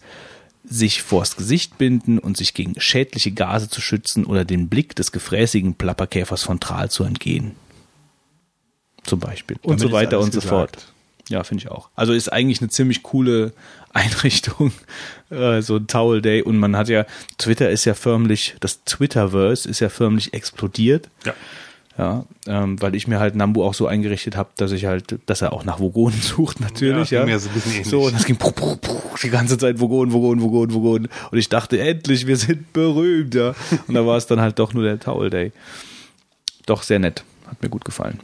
[0.70, 5.12] sich vors Gesicht binden und sich gegen schädliche Gase zu schützen oder den Blick des
[5.12, 7.52] gefräßigen Plapperkäfers von Tral zu entgehen.
[9.04, 9.58] Zum Beispiel.
[9.62, 10.82] Und Damit so weiter und so gesagt.
[10.82, 10.94] fort.
[11.30, 11.90] Ja, finde ich auch.
[11.96, 13.54] Also ist eigentlich eine ziemlich coole
[13.94, 14.72] Einrichtung,
[15.30, 16.42] äh, so ein Towel Day.
[16.42, 17.06] Und man hat ja,
[17.38, 21.10] Twitter ist ja förmlich, das Twitterverse ist ja förmlich explodiert.
[21.26, 21.34] Ja.
[21.98, 25.42] Ja, ähm, weil ich mir halt Nambu auch so eingerichtet habe, dass ich halt, dass
[25.42, 27.10] er auch nach Vogonen sucht natürlich.
[27.10, 27.88] Ja, Ja, mir so ein bisschen ähnlich.
[27.88, 31.10] So, und das ging puh, puh, puh, die ganze Zeit Vogonen, Vogonen, Vogonen, Vogonen.
[31.32, 33.56] Und ich dachte, endlich, wir sind berühmt, ja.
[33.88, 35.52] Und da war es dann halt doch nur der Towel Day.
[36.68, 37.24] Doch sehr nett.
[37.48, 38.20] Hat mir gut gefallen.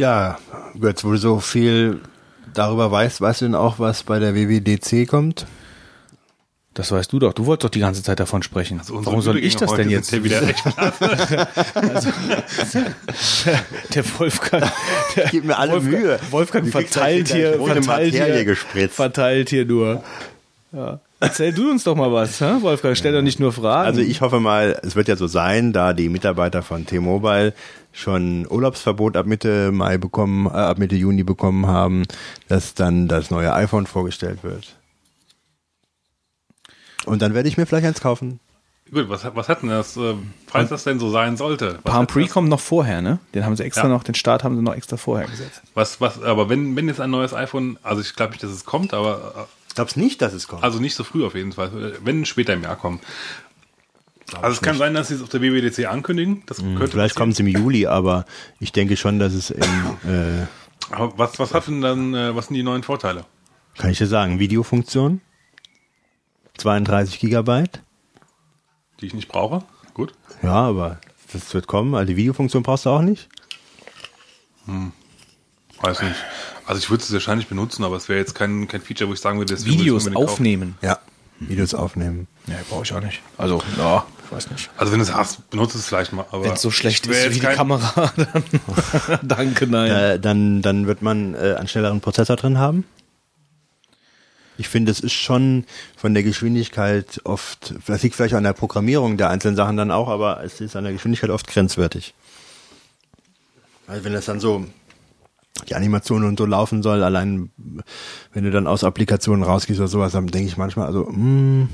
[0.00, 0.38] Ja,
[0.80, 2.00] Götz, wo du so viel
[2.54, 5.44] darüber weißt, weißt du denn auch, was bei der WWDC kommt?
[6.72, 7.34] Das weißt du doch.
[7.34, 8.78] Du wolltest doch die ganze Zeit davon sprechen.
[8.78, 10.10] Also Warum soll ich das denn jetzt?
[10.10, 10.64] ja wieder echt
[13.94, 14.72] Der Wolfgang,
[15.16, 16.18] der Gib mir alle Wolfgang, Mühe.
[16.30, 18.94] Wolfgang verteilt hier, verteilt Materie hier, gespritzt.
[18.94, 20.02] verteilt hier nur.
[20.72, 20.98] Ja.
[21.18, 22.54] Erzähl du uns doch mal was, hä?
[22.60, 22.96] Wolfgang.
[22.96, 23.86] Stell doch nicht nur Fragen.
[23.86, 27.52] Also ich hoffe mal, es wird ja so sein, da die Mitarbeiter von T-Mobile
[27.92, 32.04] schon Urlaubsverbot ab Mitte Mai bekommen, äh, ab Mitte Juni bekommen haben,
[32.48, 34.76] dass dann das neue iPhone vorgestellt wird.
[37.06, 38.40] Und dann werde ich mir vielleicht eins kaufen.
[38.92, 40.14] Gut, was, hat- was hat denn das, äh,
[40.48, 41.78] falls das denn so sein sollte?
[41.84, 43.20] Palm Pre das- kommt noch vorher, ne?
[43.34, 43.88] Den haben sie extra Ja.
[43.88, 45.62] noch, den Start haben sie noch extra vorher gesetzt.
[45.74, 48.64] Was, was, aber wenn, wenn jetzt ein neues iPhone, also ich glaube nicht, dass es
[48.64, 50.62] kommt, aber Ich glaube nicht, dass es kommt.
[50.62, 52.98] äh, also nicht so früh auf jeden Fall, wenn später im Jahr kommen.
[54.36, 56.42] Also es kann sein, dass sie es auf der WWDC ankündigen.
[56.46, 56.88] Das könnte Mhm.
[56.88, 58.24] Vielleicht kommt es im Juli, aber
[58.60, 59.62] ich denke schon, dass es im,
[60.06, 60.46] äh,
[60.90, 63.24] Aber was, was hat denn dann, äh, was sind die neuen Vorteile?
[63.78, 65.20] kann ich dir sagen, Videofunktion,
[66.58, 67.80] 32 Gigabyte.
[69.00, 69.62] Die ich nicht brauche?
[69.94, 70.12] Gut.
[70.42, 71.00] Ja, aber
[71.32, 71.94] das wird kommen.
[71.94, 73.28] Also die Videofunktion brauchst du auch nicht.
[75.80, 76.14] Weiß nicht.
[76.66, 79.20] Also ich würde es wahrscheinlich benutzen, aber es wäre jetzt kein, kein Feature, wo ich
[79.20, 80.32] sagen würde, das Videos unbedingt kaufen.
[80.34, 80.78] aufnehmen.
[80.82, 80.98] Ja.
[81.40, 82.26] Videos aufnehmen.
[82.46, 83.22] Ja, brauche ich auch nicht.
[83.38, 84.70] Also, ja, weiß nicht.
[84.76, 86.24] Also wenn du es hast, benutze es vielleicht mal.
[86.30, 88.44] Aber Wenn es so schlecht ist wie die Kamera, dann
[89.22, 89.90] danke, nein.
[89.90, 92.84] Äh, dann, dann wird man äh, einen schnelleren Prozessor drin haben.
[94.58, 95.64] Ich finde, es ist schon
[95.96, 100.08] von der Geschwindigkeit oft, das liegt vielleicht an der Programmierung der einzelnen Sachen dann auch,
[100.08, 102.12] aber es ist an der Geschwindigkeit oft grenzwertig.
[103.86, 104.66] Also wenn das dann so
[105.68, 107.50] die Animation und so laufen soll, allein
[108.34, 111.68] wenn du dann aus Applikationen rausgehst oder sowas, dann denke ich manchmal, also, mm,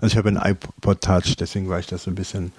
[0.00, 2.52] also ich habe einen iPod Touch, deswegen war ich das so ein bisschen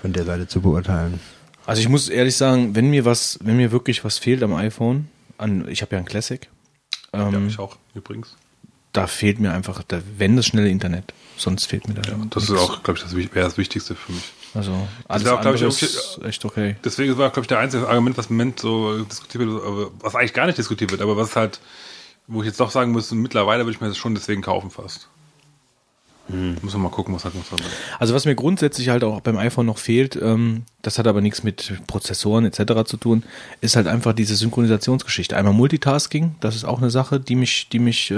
[0.00, 1.20] von der Seite zu beurteilen.
[1.66, 5.08] Also ich muss ehrlich sagen, wenn mir was, wenn mir wirklich was fehlt am iPhone,
[5.38, 6.48] an, ich habe ja ein Classic,
[7.12, 8.36] Ja, ähm, ich auch, übrigens.
[8.92, 12.10] da fehlt mir einfach, da, wenn das schnelle Internet, sonst fehlt mir da.
[12.10, 12.64] Ja, das ist nichts.
[12.64, 14.32] auch, glaube ich, das wäre das Wichtigste für mich.
[14.54, 14.72] Also
[15.08, 16.76] alles auch, andere ich, ist echt okay.
[16.84, 20.14] Deswegen war, glaube ich, der einzige Argument, was im Moment so diskutiert wird, aber was
[20.14, 21.58] eigentlich gar nicht diskutiert wird, aber was halt,
[22.28, 25.08] wo ich jetzt doch sagen müsste, mittlerweile würde ich mir das schon deswegen kaufen fast.
[26.28, 27.56] Muss man mal gucken, was noch so
[27.98, 31.42] Also was mir grundsätzlich halt auch beim iPhone noch fehlt, ähm, das hat aber nichts
[31.42, 32.84] mit Prozessoren etc.
[32.86, 33.24] zu tun,
[33.60, 35.36] ist halt einfach diese Synchronisationsgeschichte.
[35.36, 38.14] Einmal Multitasking, das ist auch eine Sache, die mich, die mich äh,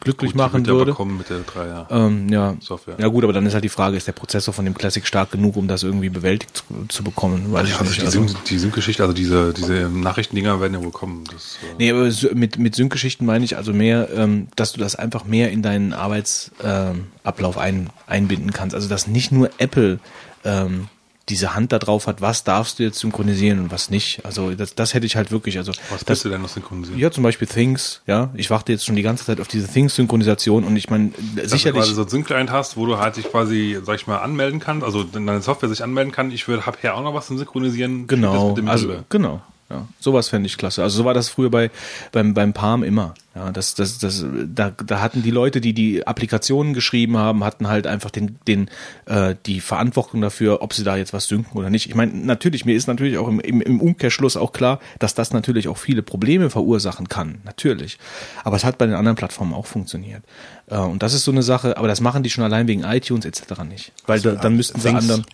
[0.00, 0.90] glücklich machen wird ja würde.
[0.92, 1.86] bekommen mit der 3 ja.
[1.90, 2.56] Ähm, ja.
[2.60, 2.96] Software.
[2.98, 5.30] ja gut, aber dann ist halt die Frage, ist der Prozessor von dem Classic stark
[5.32, 7.52] genug, um das irgendwie bewältigt zu, zu bekommen?
[7.52, 8.00] Weiß ich Also nicht.
[8.02, 11.24] die, Also, Syn- die Sync-Geschichte, also diese, diese Nachrichtendinger werden ja wohl kommen.
[11.32, 14.96] Das, äh, nee, aber mit, mit Sync-Geschichten meine ich also mehr, ähm, dass du das
[14.96, 18.74] einfach mehr in deinen Arbeitsablauf ähm, ein, einbinden kannst.
[18.74, 19.98] Also dass nicht nur Apple
[20.44, 20.88] ähm,
[21.28, 24.24] diese Hand da drauf hat, was darfst du jetzt synchronisieren und was nicht.
[24.24, 27.00] Also das, das hätte ich halt wirklich, also was das, du denn noch synchronisieren?
[27.00, 28.30] ja, zum Beispiel Things, ja.
[28.34, 31.74] Ich warte jetzt schon die ganze Zeit auf diese Things-Synchronisation und ich meine, Dass sicherlich.
[31.74, 34.60] du quasi so ein Sync-Client hast, wo du halt dich quasi, sag ich mal, anmelden
[34.60, 36.30] kannst, also deine Software sich anmelden kann.
[36.30, 38.06] Ich würde, hab hier auch noch was zum Synchronisieren.
[38.06, 39.42] Genau, mit dem also genau.
[39.68, 40.84] Ja, sowas fände ich klasse.
[40.84, 41.70] Also so war das früher bei
[42.12, 43.14] beim beim Palm immer.
[43.34, 47.66] Ja, das das das da da hatten die Leute, die die Applikationen geschrieben haben, hatten
[47.66, 48.70] halt einfach den den
[49.06, 51.88] äh, die Verantwortung dafür, ob sie da jetzt was synken oder nicht.
[51.88, 55.32] Ich meine, natürlich mir ist natürlich auch im, im im Umkehrschluss auch klar, dass das
[55.32, 57.98] natürlich auch viele Probleme verursachen kann, natürlich.
[58.44, 60.22] Aber es hat bei den anderen Plattformen auch funktioniert.
[60.68, 63.24] Äh, und das ist so eine Sache, aber das machen die schon allein wegen iTunes
[63.24, 63.64] etc.
[63.68, 65.26] nicht, weil da, dann müssten sie anderen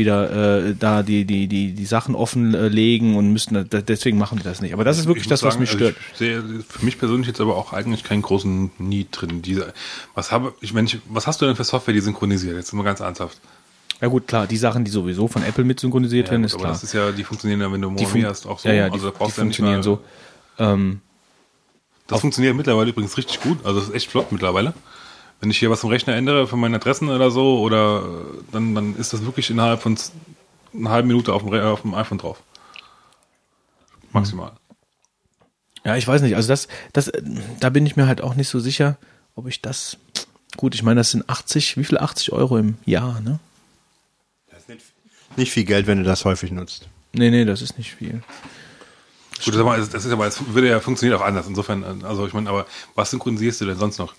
[0.00, 4.44] wieder äh, da die die die die Sachen offenlegen und müssen da, deswegen machen die
[4.44, 4.72] das nicht.
[4.74, 5.96] Aber das ist wirklich Ich das, muss was mich sagen, stört.
[5.96, 9.42] Also ich sehe für mich persönlich jetzt aber auch eigentlich keinen großen Need drin.
[9.42, 9.72] Diese,
[10.14, 12.56] was habe ich, wenn ich, was hast du denn für Software, die synchronisiert?
[12.56, 13.38] Jetzt mal ganz ernsthaft.
[14.00, 16.62] Ja gut, klar, die Sachen, die sowieso von Apple mit synchronisiert Ja, werden, ist aber
[16.62, 16.72] klar.
[16.72, 18.68] das ist ja, die funktionieren ja, wenn du die fun- hast, auch so.
[18.68, 20.00] ja, ja, die, also da die brauchst du ja nicht funktionieren so.
[20.58, 21.00] Ähm,
[22.06, 23.58] Das funktioniert mittlerweile übrigens richtig gut.
[23.64, 24.72] Also das ist echt flott mittlerweile.
[25.40, 28.74] Wenn ich hier was im Rechner ändere von meinen Adressen oder so, oder äh, dann,
[28.74, 29.96] dann ist das wirklich innerhalb von
[30.74, 32.42] einer halben Minute auf dem, Re- auf dem iPhone drauf.
[34.12, 34.52] Maximal.
[35.84, 37.22] ja, ich weiß nicht, also das, das, äh,
[37.60, 38.96] da bin ich mir halt auch nicht so sicher,
[39.34, 39.96] ob ich das.
[40.56, 43.38] Gut, ich meine, das sind 80, wie viel 80 Euro im Jahr, ne?
[45.36, 46.88] Nicht viel Geld, wenn du das häufig nutzt.
[47.12, 48.22] Nee, nee, das ist nicht viel.
[49.44, 51.46] Gut, das ist aber, das ist aber, es würde ja funktioniert auch anders.
[51.46, 54.14] Insofern, äh, also ich meine, aber was synchronisierst du denn sonst noch?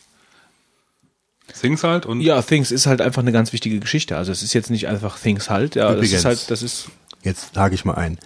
[1.61, 4.17] Things halt und Ja, Things ist halt einfach eine ganz wichtige Geschichte.
[4.17, 6.13] Also es ist jetzt nicht einfach Things halt, ja, das Übrigens.
[6.13, 6.87] ist halt, das ist
[7.23, 8.17] Jetzt hake ich mal ein.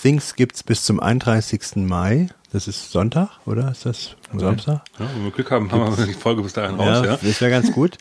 [0.00, 1.76] Things gibt's bis zum 31.
[1.76, 2.28] Mai.
[2.50, 3.70] Das ist Sonntag, oder?
[3.70, 4.80] Ist das Samstag?
[4.98, 7.18] ja, wenn wir Glück haben, haben wir die Folge bis dahin raus, Ja, ja.
[7.22, 7.98] das wäre ganz gut.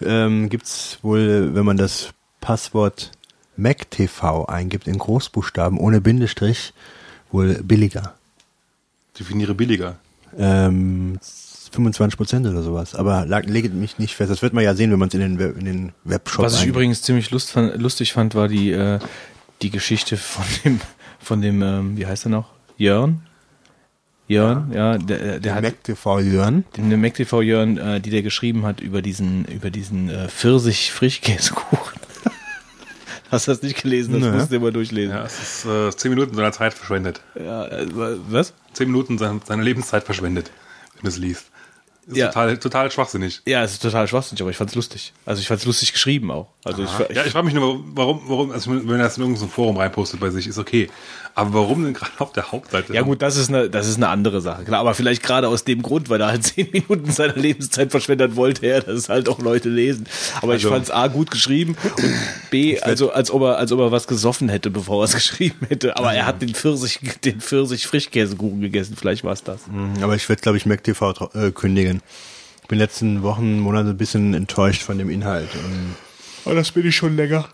[0.00, 2.10] ähm, gibt's wohl, wenn man das
[2.40, 3.10] Passwort
[3.56, 6.72] MacTV eingibt in Großbuchstaben ohne Bindestrich,
[7.32, 8.14] wohl billiger.
[9.18, 9.96] Definiere billiger.
[10.38, 11.18] Ähm,
[11.74, 12.94] 25 Prozent oder sowas.
[12.94, 14.30] Aber lag, legt mich nicht fest.
[14.30, 16.60] Das wird man ja sehen, wenn man es in den, in den Webshop Was ich
[16.60, 16.76] eingibt.
[16.76, 18.98] übrigens ziemlich lust fand, lustig fand, war die, äh,
[19.62, 20.80] die Geschichte von dem,
[21.18, 22.50] von dem, ähm, wie heißt er noch?
[22.76, 23.22] Jörn?
[24.28, 26.64] Jörn, ja, der, der hat MacTV Jörn.
[26.76, 31.98] den MacTV Jörn, äh, die der geschrieben hat über diesen, über diesen äh, Pfirsich-Frischkäsekuchen.
[33.30, 34.12] Hast du das nicht gelesen?
[34.12, 34.32] Das Nö.
[34.32, 35.14] musst du dir mal durchlesen.
[35.14, 37.22] Ja, es ist äh, zehn Minuten seiner Zeit verschwendet.
[37.34, 37.86] Ja, äh,
[38.28, 38.52] was?
[38.74, 40.50] Zehn Minuten seiner, seiner Lebenszeit verschwendet,
[40.96, 41.46] wenn du es liest.
[42.08, 42.28] Ist Ja.
[42.28, 43.42] total, total schwachsinnig.
[43.46, 45.12] Ja, es ist total schwachsinnig, aber ich fand's lustig.
[45.26, 46.48] Also ich fand's lustig geschrieben auch.
[46.64, 49.48] Also ich, Ja, ich frage mich nur, warum, warum, also wenn er das in irgendein
[49.48, 50.88] Forum reinpostet bei sich, ist okay.
[51.34, 52.92] Aber warum denn gerade auf der Hauptseite?
[52.94, 54.64] Ja gut, das ist eine, das ist eine andere Sache.
[54.64, 58.34] Klar, aber vielleicht gerade aus dem Grund, weil er halt zehn Minuten seiner Lebenszeit verschwendet
[58.34, 60.06] wollte, er, dass es halt auch Leute lesen.
[60.42, 62.14] Aber ich Also- fand's A gut geschrieben und
[62.50, 65.66] B, also als ob er, als ob er was gesoffen hätte, bevor er es geschrieben
[65.68, 65.96] hätte.
[65.96, 68.96] Aber er hat den Pfirsich, den Pfirsich Frischkäsekuchen gegessen.
[68.98, 69.60] Vielleicht war's das.
[70.02, 71.97] Aber ich werde, glaube ich, MacTV äh, kündigen.
[72.62, 75.48] Ich bin letzten Wochen, Monate ein bisschen enttäuscht von dem Inhalt.
[75.54, 75.94] Und
[76.44, 77.48] Oh, das bin ich schon länger.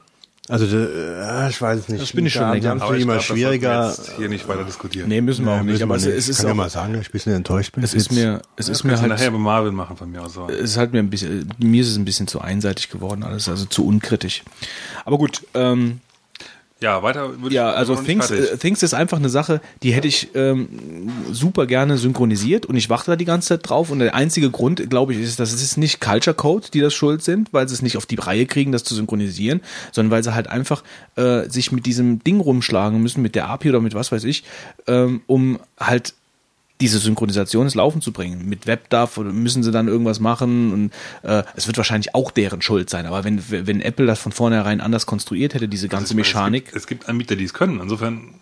[0.49, 2.03] also, äh, ich weiß es nicht.
[2.03, 2.68] Das bin ich schon länger.
[2.70, 3.88] haben sie aber ich immer glaub, das schwieriger.
[3.88, 5.09] jetzt hier nicht weiter diskutieren.
[5.09, 5.72] Nee, müssen wir Ja, auch nicht.
[5.72, 7.32] müssen Aber es, es ich ist kann ja auch, mal sagen, dass ich ein bisschen
[7.34, 7.82] enttäuscht bin.
[7.84, 10.36] es ist mir, es ist mir halt, nachher bei Marvel machen von mir aus.
[10.36, 13.22] aber- es ist halt mir ein bisschen, mir ist es ein bisschen zu einseitig geworden
[13.22, 14.42] alles, also zu unkritisch.
[15.05, 16.01] Aber gut, ähm,
[16.85, 20.07] Ja, weiter würde Ja, ich also Things, äh, Things ist einfach eine Sache, die hätte
[20.07, 20.68] ich ähm,
[21.32, 24.91] super gerne synchronisiert und ich warte da die ganze Zeit drauf und der einzige Grund,
[24.91, 27.74] glaube ich, ist, dass es ist nicht Culture Code, die das schuld sind, weil sie
[27.74, 29.62] es nicht auf die Reihe kriegen, das zu synchronisieren,
[29.93, 30.85] sondern weil sie halt einfach
[31.16, 34.45] äh, sich mit diesem Ding rumschlagen müssen, mit der API oder mit was weiß ich,
[34.87, 36.12] ähm, um halt
[36.85, 38.47] diese Synchronisation ins Laufen zu bringen.
[38.47, 40.91] Mit WebDAV müssen sie dann irgendwas machen und
[41.22, 43.07] äh, es wird wahrscheinlich auch deren Schuld sein.
[43.07, 46.64] Aber wenn, wenn Apple das von vornherein anders konstruiert hätte, diese ganze Also meine, Mechanik,
[46.66, 47.80] Es gibt, es gibt Anbieter, die es können.
[47.80, 48.35] Insofern,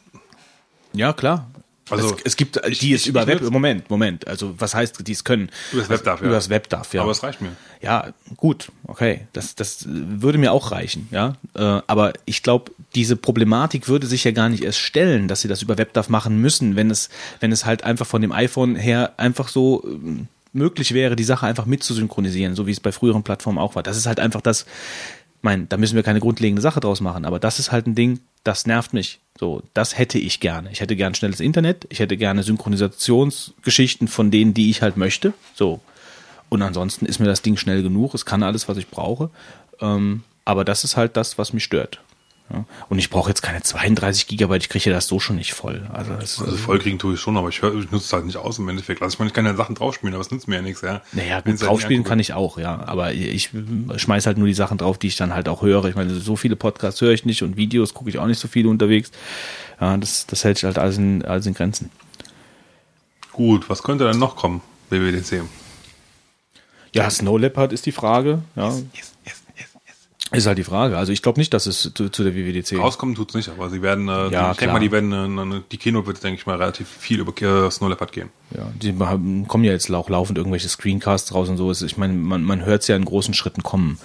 [0.93, 1.52] ja, klar.
[1.93, 4.55] Also, es, es gibt, äh, ich- die es ich- über ich Web, Moment, Moment, also
[4.59, 5.51] was heißt, die es können?
[5.73, 6.27] Übers Web darf, ja.
[6.29, 7.03] Übers Web darf, ja.
[7.03, 7.53] aber es reicht mir.
[7.81, 11.37] Ja, gut, okay, das, das würde mir auch reichen, ja.
[11.55, 15.49] Äh, aber ich glaube, diese Problematik würde sich ja gar nicht erst stellen, dass sie
[15.49, 17.09] das über WebDAV machen müssen, wenn es,
[17.41, 21.47] wenn es halt einfach von dem iPhone her einfach so ähm, möglich wäre, die Sache
[21.47, 23.83] einfach mit zu synchronisieren, so wie es bei früheren Plattformen auch war.
[23.83, 24.67] Das ist halt einfach das,
[25.41, 28.21] mein, da müssen wir keine grundlegende Sache draus machen, aber das ist halt ein Ding,
[28.45, 29.21] das nervt mich.
[29.39, 30.71] So, das hätte ich gerne.
[30.71, 35.33] Ich hätte gern schnelles Internet, ich hätte gerne Synchronisationsgeschichten von denen, die ich halt möchte.
[35.55, 35.81] So.
[36.49, 39.31] Und ansonsten ist mir das Ding schnell genug, es kann alles, was ich brauche.
[39.81, 42.01] Ähm, aber das ist halt das, was mich stört.
[42.89, 45.89] Und ich brauche jetzt keine 32 Gigabyte, ich kriege ja das so schon nicht voll.
[45.93, 48.37] Also, das, Also vollkriegen tue ich schon, aber ich, hör, ich nutze es halt nicht
[48.37, 49.03] aus im Endeffekt.
[49.03, 51.03] Also ich meine, ich kann ja Sachen draufspielen, aber es nützt mir ja nichts, ja.
[51.13, 52.83] Naja, gut, halt draufspielen kann ich auch, ja.
[52.87, 53.51] Aber ich
[53.97, 55.85] schmeiß halt nur die Sachen drauf, die ich dann halt auch höre.
[55.87, 58.49] Ich meine, so viele Podcasts höre ich nicht und Videos gucke ich auch nicht so
[58.49, 59.11] viele unterwegs.
[59.81, 61.91] Ja, das, das hält sich halt alles in, alles in Grenzen.
[63.33, 65.43] Gut, was könnte dann noch kommen, WWDC?
[66.95, 68.43] Ja, Snow Leopard ist die Frage.
[68.55, 68.75] Ja,
[70.33, 70.97] ist halt die Frage.
[70.99, 73.83] Also ich glaube nicht, dass es zu, zu der WWDC Rauskommen tut's nicht, aber sie
[73.83, 75.13] werden, äh, Ja, ich denke mal, die werden,
[75.53, 78.31] äh, die Keynote wird, denke ich mal, relativ viel über äh, Snow Leopard gehen.
[78.57, 81.71] Ja, die haben, kommen ja jetzt auch laufend irgendwelche Screencasts raus und so.
[81.71, 83.99] Es- Ich meine, man, man hört es ja in großen Schritten kommen.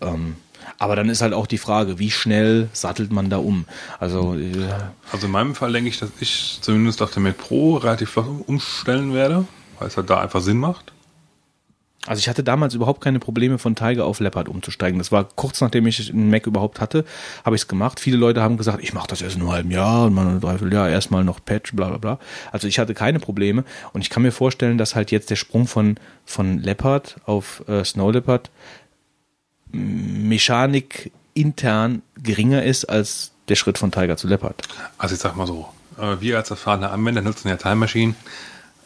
[0.00, 0.36] Ähm,
[0.78, 3.66] aber dann ist halt auch die Frage, wie schnell sattelt man da um?
[3.98, 4.52] Also, äh,
[5.12, 8.26] Also in meinem Fall denke ich, dass ich zumindest auf der Mac Pro relativ flott
[8.46, 9.46] umstellen werde,
[9.78, 10.92] weil es halt da einfach Sinn macht.
[12.06, 14.98] Also ich hatte damals überhaupt keine Probleme von Tiger auf Leopard umzusteigen.
[14.98, 17.04] Das war kurz nachdem ich einen Mac überhaupt hatte,
[17.44, 18.00] habe ich es gemacht.
[18.00, 20.40] Viele Leute haben gesagt, ich mache das erst in einem halben Jahr und mal ein
[20.40, 22.18] Dreivierteljahr, erstmal noch Patch, bla bla bla.
[22.52, 25.66] Also ich hatte keine Probleme und ich kann mir vorstellen, dass halt jetzt der Sprung
[25.66, 28.50] von, von Leopard auf äh, Snow Leopard
[29.72, 34.62] Mechanik intern geringer ist als der Schritt von Tiger zu Leopard.
[34.96, 38.14] Also ich sag mal so, äh, wir als erfahrene Anwender nutzen ja Time Machine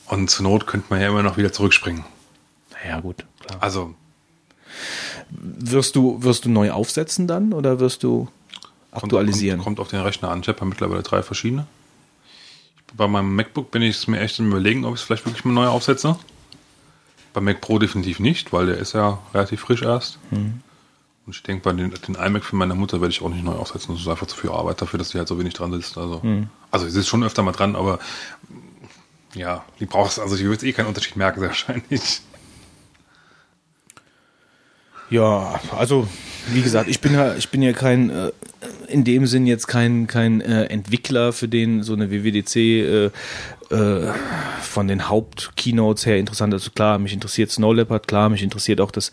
[0.08, 2.04] und zur Not könnte man ja immer noch wieder zurückspringen.
[2.84, 3.62] Naja, gut, klar.
[3.62, 3.94] Also
[5.30, 8.28] Wirst du, wirst du neu aufsetzen dann oder wirst du
[8.90, 9.58] kommt- aktualisieren?
[9.58, 10.40] Kommt, kommt auf den Rechner an.
[10.40, 11.66] Ich habe ja mittlerweile drei verschiedene.
[12.96, 15.44] Bei meinem MacBook bin ich es mir echt im Überlegen, ob ich es vielleicht wirklich
[15.44, 16.16] mal neu aufsetze.
[17.32, 20.18] Beim Mac Pro definitiv nicht, weil der ist ja relativ frisch erst.
[20.30, 20.60] Hm.
[21.26, 23.54] Und ich denke, bei den, den iMac für meine Mutter werde ich auch nicht neu
[23.54, 23.94] aufsetzen.
[23.94, 25.96] Das ist einfach zu viel Arbeit dafür, dass sie halt so wenig dran sitzt.
[25.98, 26.48] Also, Hm.
[26.70, 27.98] also sie ist schon öfter mal dran, aber
[29.34, 32.20] ja, die brauchst also ich würde eh keinen Unterschied merken, sehr wahrscheinlich.
[35.10, 36.08] Ja, also
[36.48, 38.30] wie gesagt, ich bin ja, ich bin ja kein äh,
[38.88, 43.10] in dem Sinn jetzt kein kein äh, Entwickler, für den so eine WWDC äh,
[43.70, 44.12] äh,
[44.62, 46.62] von den Hauptkeynotes her interessant ist.
[46.62, 49.12] Also klar, mich interessiert Snow Leopard, klar, mich interessiert auch das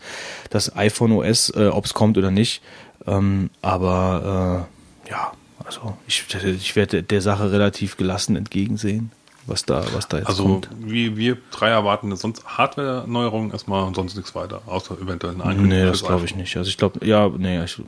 [0.50, 2.62] das iPhone OS, äh, ob es kommt oder nicht.
[3.06, 4.66] Ähm, aber
[5.06, 5.32] äh, ja,
[5.64, 9.10] also ich, ich werde der Sache relativ gelassen entgegensehen,
[9.46, 10.68] was da was da jetzt Also kommt.
[10.80, 15.82] wir, wir drei erwarten sonst Hardware-Neuerungen erstmal und sonst nichts weiter, außer eventuell eine Nee,
[15.82, 16.56] fürs das glaube ich nicht.
[16.56, 17.84] Also ich glaube, ja, nee, ich, nee.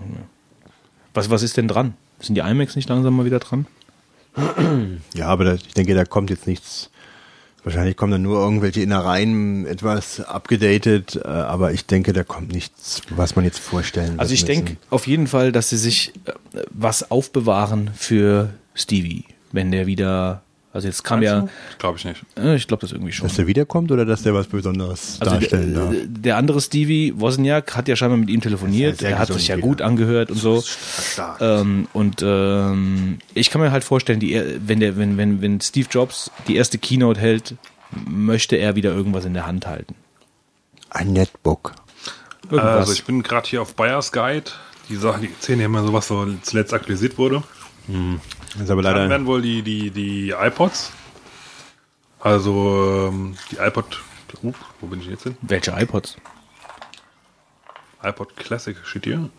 [1.14, 1.94] Was, was ist denn dran?
[2.20, 3.66] Sind die iMacs nicht langsam mal wieder dran?
[5.14, 6.90] Ja, aber da, ich denke, da kommt jetzt nichts.
[7.62, 13.00] Wahrscheinlich kommen dann nur irgendwelche Innereien etwas abgedatet, äh, aber ich denke, da kommt nichts,
[13.10, 16.32] was man jetzt vorstellen Also ich denke auf jeden Fall, dass sie sich äh,
[16.70, 20.42] was aufbewahren für Stevie, wenn der wieder
[20.74, 21.46] Also jetzt kam ja,
[21.78, 22.22] Glaube ich nicht.
[22.36, 23.28] äh, ich glaube das irgendwie schon.
[23.28, 25.94] Dass der wiederkommt oder dass der was Besonderes Also darstellen der, darf?
[26.08, 29.00] der andere Stevie Wozniak hat ja scheinbar mit ihm telefoniert.
[29.00, 29.66] Das er hat sich ja wieder.
[29.68, 30.64] gut angehört und so.
[31.40, 34.34] Ähm, und ähm, ich kann mir halt vorstellen, die,
[34.66, 37.54] wenn der, wenn, wenn, wenn Steve Jobs die erste Keynote hält,
[38.06, 39.94] möchte er wieder irgendwas in der Hand halten.
[40.90, 41.72] Ein Netbook.
[42.50, 42.76] Irgendwas.
[42.78, 44.50] Also ich bin gerade hier auf Buyers Guide.
[44.88, 47.44] Die Sachen, die erzählen ja immer so, was so zuletzt aktualisiert wurde.
[48.54, 49.10] Das ist aber Dann leider.
[49.10, 50.92] werden wohl die, die, die iPods.
[52.20, 54.00] Also ähm, die iPod.
[54.42, 55.36] Uh, wo bin ich jetzt hin?
[55.42, 56.16] Welche iPods?
[58.02, 59.30] iPod Classic steht hier.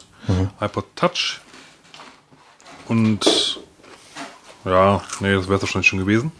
[0.61, 1.41] iPod Touch.
[2.87, 3.59] Und
[4.63, 6.31] ja, nee, das wäre es wahrscheinlich schon gewesen.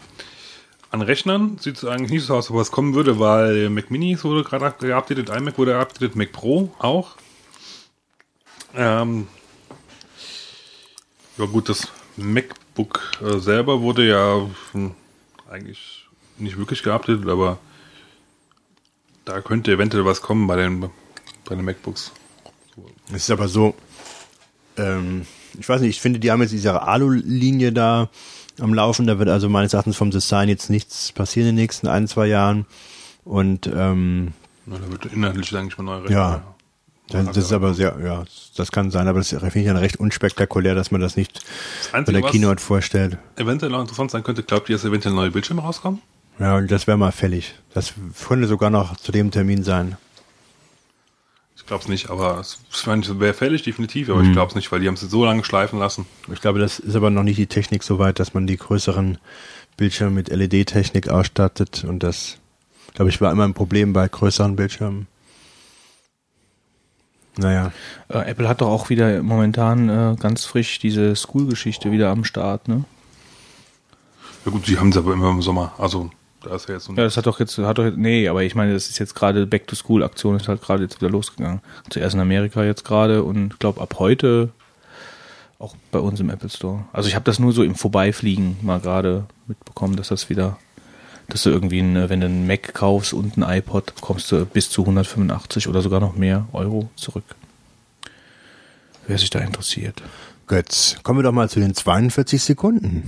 [0.90, 4.16] An Rechnern sieht es eigentlich nicht so aus, ob was kommen würde, weil Mac Mini
[4.22, 7.16] wurde gerade geupdatet, iMac wurde geupdatet, Mac Pro auch.
[8.74, 9.26] Ähm,
[11.36, 11.88] ja gut, das
[12.76, 14.92] MacBook äh, selber wurde ja hm,
[15.50, 16.06] eigentlich
[16.38, 17.58] nicht wirklich geupdatet, aber
[19.24, 22.12] da könnte eventuell was kommen bei den, bei den MacBooks.
[23.08, 23.74] Es ist aber so,
[24.76, 25.26] ähm,
[25.58, 28.10] ich weiß nicht, ich finde, die haben jetzt diese Alu-Linie da
[28.60, 29.06] am Laufen.
[29.06, 32.26] Da wird also meines Erachtens vom Design jetzt nichts passieren in den nächsten ein, zwei
[32.26, 32.66] Jahren.
[33.24, 34.34] Und ähm,
[34.66, 36.55] Na, da wird inhaltlich eigentlich mal neu Ja.
[37.08, 38.24] Das, das ist aber sehr, ja,
[38.56, 41.40] das kann sein, aber das finde ich dann recht unspektakulär, dass man das nicht
[41.92, 43.18] Das bei der Keynote vorstellt.
[43.36, 46.00] eventuell noch interessant sein könnte, glaubt ihr, dass eventuell neue Bildschirme rauskommen?
[46.38, 47.54] Ja, und das wäre mal fällig.
[47.72, 47.94] Das
[48.26, 49.96] könnte sogar noch zu dem Termin sein.
[51.56, 54.14] Ich glaube es nicht, aber es wäre fällig, definitiv, Mhm.
[54.14, 56.06] aber ich glaube es nicht, weil die haben es so lange schleifen lassen.
[56.32, 59.18] Ich glaube, das ist aber noch nicht die Technik so weit, dass man die größeren
[59.76, 61.84] Bildschirme mit LED-Technik ausstattet.
[61.84, 62.36] Und das,
[62.94, 65.06] glaube ich, war immer ein Problem bei größeren Bildschirmen.
[67.38, 67.72] Naja,
[68.08, 72.68] Äh, Apple hat doch auch wieder momentan äh, ganz frisch diese School-Geschichte wieder am Start,
[72.68, 72.84] ne?
[74.44, 76.10] Ja gut, die haben es aber immer im Sommer, also
[76.42, 78.44] da ist ja jetzt so Ja, das hat doch jetzt, hat doch jetzt, nee, aber
[78.44, 81.60] ich meine, das ist jetzt gerade Back-to-School-Aktion ist halt gerade jetzt wieder losgegangen.
[81.90, 84.50] Zuerst in Amerika jetzt gerade und ich glaube ab heute
[85.58, 86.84] auch bei uns im Apple Store.
[86.92, 90.58] Also ich habe das nur so im Vorbeifliegen mal gerade mitbekommen, dass das wieder,
[91.28, 94.70] dass du irgendwie, ein, wenn du einen Mac kaufst und ein iPod, bekommst du bis
[94.70, 97.24] zu 185 oder sogar noch mehr Euro zurück.
[99.06, 100.02] Wer sich da interessiert.
[100.46, 103.04] Götz, kommen wir doch mal zu den 42 Sekunden.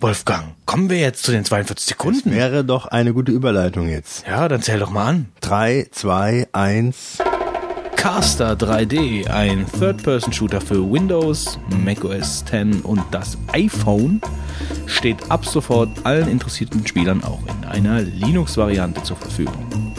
[0.00, 2.30] Wolfgang, kommen wir jetzt zu den 42 Sekunden?
[2.30, 4.26] Wäre doch eine gute Überleitung jetzt.
[4.26, 5.28] Ja, dann zähl doch mal an.
[5.42, 7.18] Drei, zwei, eins.
[8.00, 14.22] Caster 3D, ein Third-Person-Shooter für Windows, macOS 10 und das iPhone,
[14.86, 19.94] steht ab sofort allen interessierten Spielern auch in einer Linux-Variante zur Verfügung.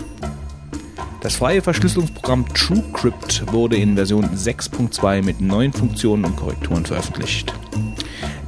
[1.22, 7.54] Das freie Verschlüsselungsprogramm TrueCrypt wurde in Version 6.2 mit neuen Funktionen und Korrekturen veröffentlicht.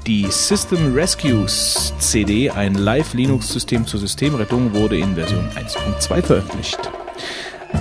[0.08, 6.90] Die System Rescues CD, ein Live-Linux-System zur Systemrettung, wurde in Version 1.2 veröffentlicht.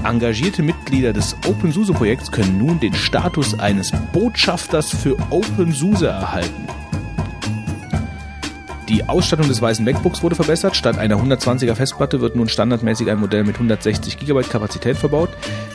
[0.04, 6.66] Engagierte Mitglieder des OpenSUSE-Projekts können nun den Status eines Botschafters für OpenSUSE erhalten.
[8.92, 10.76] Die Ausstattung des weißen MacBooks wurde verbessert.
[10.76, 15.30] Statt einer 120er Festplatte wird nun standardmäßig ein Modell mit 160 GB Kapazität verbaut.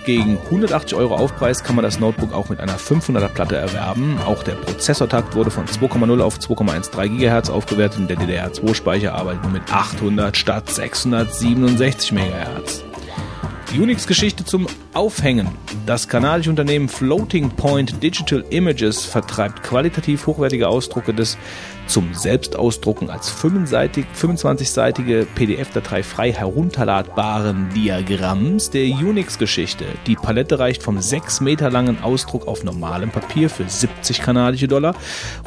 [0.06, 4.20] Gegen 180 Euro Aufpreis kann man das Notebook auch mit einer 500er Platte erwerben.
[4.24, 9.54] Auch der Prozessortakt wurde von 2,0 auf 2,13 GHz aufgewertet und der DDR2-Speicher arbeitet nur
[9.54, 12.87] mit 800 statt 667 MHz.
[13.76, 15.50] Unix-Geschichte zum Aufhängen.
[15.86, 21.38] Das kanadische Unternehmen Floating Point Digital Images vertreibt qualitativ hochwertige Ausdrucke des
[21.88, 29.86] zum Selbstausdrucken als 25-seitige PDF-Datei frei herunterladbaren Diagramms der Unix-Geschichte.
[30.06, 34.96] Die Palette reicht vom 6 Meter langen Ausdruck auf normalem Papier für 70 kanadische Dollar,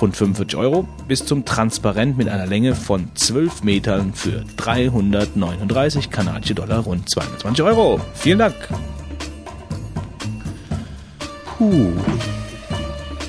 [0.00, 6.54] rund 45 Euro, bis zum Transparent mit einer Länge von 12 Metern für 339 kanadische
[6.54, 8.00] Dollar, rund 220 Euro.
[8.14, 8.54] Vielen Dank.
[11.58, 11.92] Puh.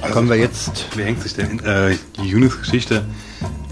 [0.10, 0.88] Kommen wir jetzt.
[0.96, 3.04] Wer hängt sich denn äh, die Unix-Geschichte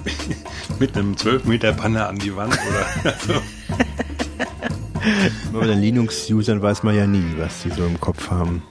[0.79, 3.33] mit einem 12 Meter Panne an die Wand oder so?
[5.53, 8.61] Bei den Linux-Usern weiß man ja nie, was sie so im Kopf haben.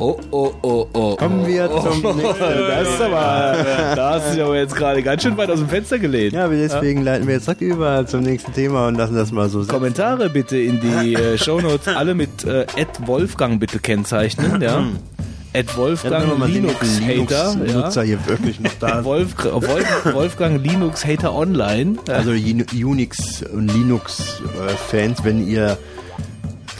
[0.00, 1.16] Oh, oh, oh, oh.
[1.16, 2.38] Kommen wir zum nächsten.
[2.38, 3.64] Das ist aber,
[3.96, 6.34] da hast du dich aber jetzt gerade ganz schön weit aus dem Fenster gelehnt.
[6.34, 9.62] Ja, deswegen leiten wir jetzt direkt über zum nächsten Thema und lassen das mal so
[9.62, 9.74] sitzen.
[9.74, 12.66] Kommentare bitte in die äh, Shownotes alle mit äh,
[13.06, 14.84] Wolfgang bitte kennzeichnen, ja.
[15.58, 18.06] Ed Ja, Wolfgang die Linux Hater, Linux-Nutzer ja.
[18.08, 19.04] hier wirklich noch da.
[19.04, 21.96] Wolf, Wolf, Wolfgang Linux Hater Online.
[22.08, 25.76] Also Uni- Unix- und Linux-Fans, wenn ihr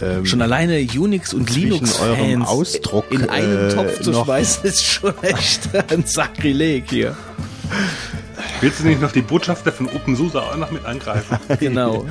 [0.01, 4.65] ähm, Schon alleine Unix und Linux Fans Ausdruck, in einen äh, Topf zu noch- schmeißen,
[4.65, 7.17] ist schon echt ein Sakrileg hier.
[8.61, 11.39] Willst du nicht noch die Botschafter von OpenSUSE auch noch mit angreifen?
[11.61, 12.07] Genau.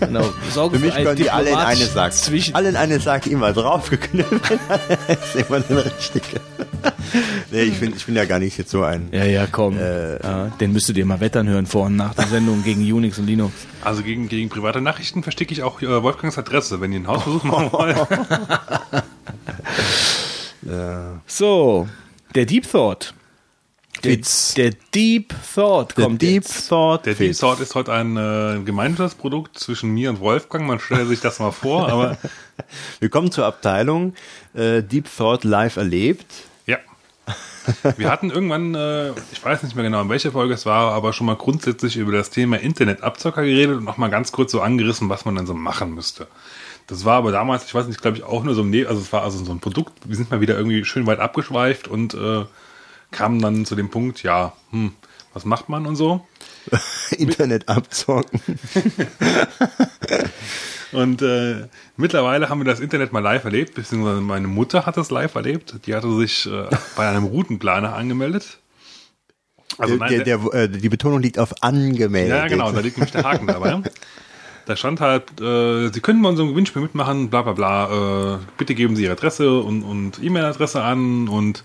[0.00, 0.32] genau.
[0.50, 2.12] Sorge Für mich einen können die alle in eine Sack.
[2.12, 4.50] Zwischen Alle in eine Sack immer draufgeknüpft.
[5.08, 6.40] ist immer der richtige.
[7.50, 9.08] nee, ich bin, ich bin ja gar nicht jetzt so ein.
[9.12, 9.78] ja, ja, komm.
[9.78, 13.18] Äh, ja, den müsstet ihr mal wettern hören vor und nach der Sendung gegen Unix
[13.18, 13.54] und Linux.
[13.82, 17.44] Also gegen, gegen private Nachrichten verstecke ich auch äh, Wolfgangs Adresse, wenn ihr einen Hausversuch
[17.44, 17.96] machen wollt.
[21.26, 21.88] So,
[22.34, 23.14] der Deep Thought.
[24.04, 24.54] Der, Fitz.
[24.54, 26.68] der Deep Thought Der kommt Deep jetzt.
[26.68, 27.06] Thought.
[27.06, 27.38] Der Deep Fitz.
[27.38, 30.66] Thought ist heute ein äh, Gemeinschaftsprodukt zwischen mir und Wolfgang.
[30.66, 32.18] Man stelle sich das mal vor, aber
[33.00, 34.14] Willkommen zur Abteilung
[34.54, 36.26] äh, Deep Thought live erlebt.
[36.66, 36.78] ja.
[37.96, 41.12] Wir hatten irgendwann, äh, ich weiß nicht mehr genau, in welcher Folge es war, aber
[41.12, 45.08] schon mal grundsätzlich über das Thema Internetabzocker geredet und noch mal ganz kurz so angerissen,
[45.08, 46.26] was man dann so machen müsste.
[46.88, 49.00] Das war aber damals, ich weiß nicht, glaube ich, auch nur so ein, Ne- also
[49.00, 52.14] es war also so ein Produkt, wir sind mal wieder irgendwie schön weit abgeschweift und
[52.14, 52.44] äh,
[53.12, 54.92] kamen dann zu dem Punkt, ja, hm,
[55.32, 56.26] was macht man und so.
[57.10, 58.40] Internet abzocken.
[60.92, 65.10] Und äh, mittlerweile haben wir das Internet mal live erlebt, beziehungsweise meine Mutter hat das
[65.10, 65.86] live erlebt.
[65.86, 68.58] Die hatte sich äh, bei einem Routenplaner angemeldet.
[69.78, 72.36] Also nein, der, der, äh, die Betonung liegt auf angemeldet.
[72.36, 73.80] ja, genau, da liegt nämlich der Haken dabei.
[74.66, 78.34] Da stand halt, äh, Sie können bei unserem Gewinnspiel mitmachen, bla bla bla.
[78.34, 81.64] Äh, bitte geben Sie Ihre Adresse und, und E-Mail-Adresse an und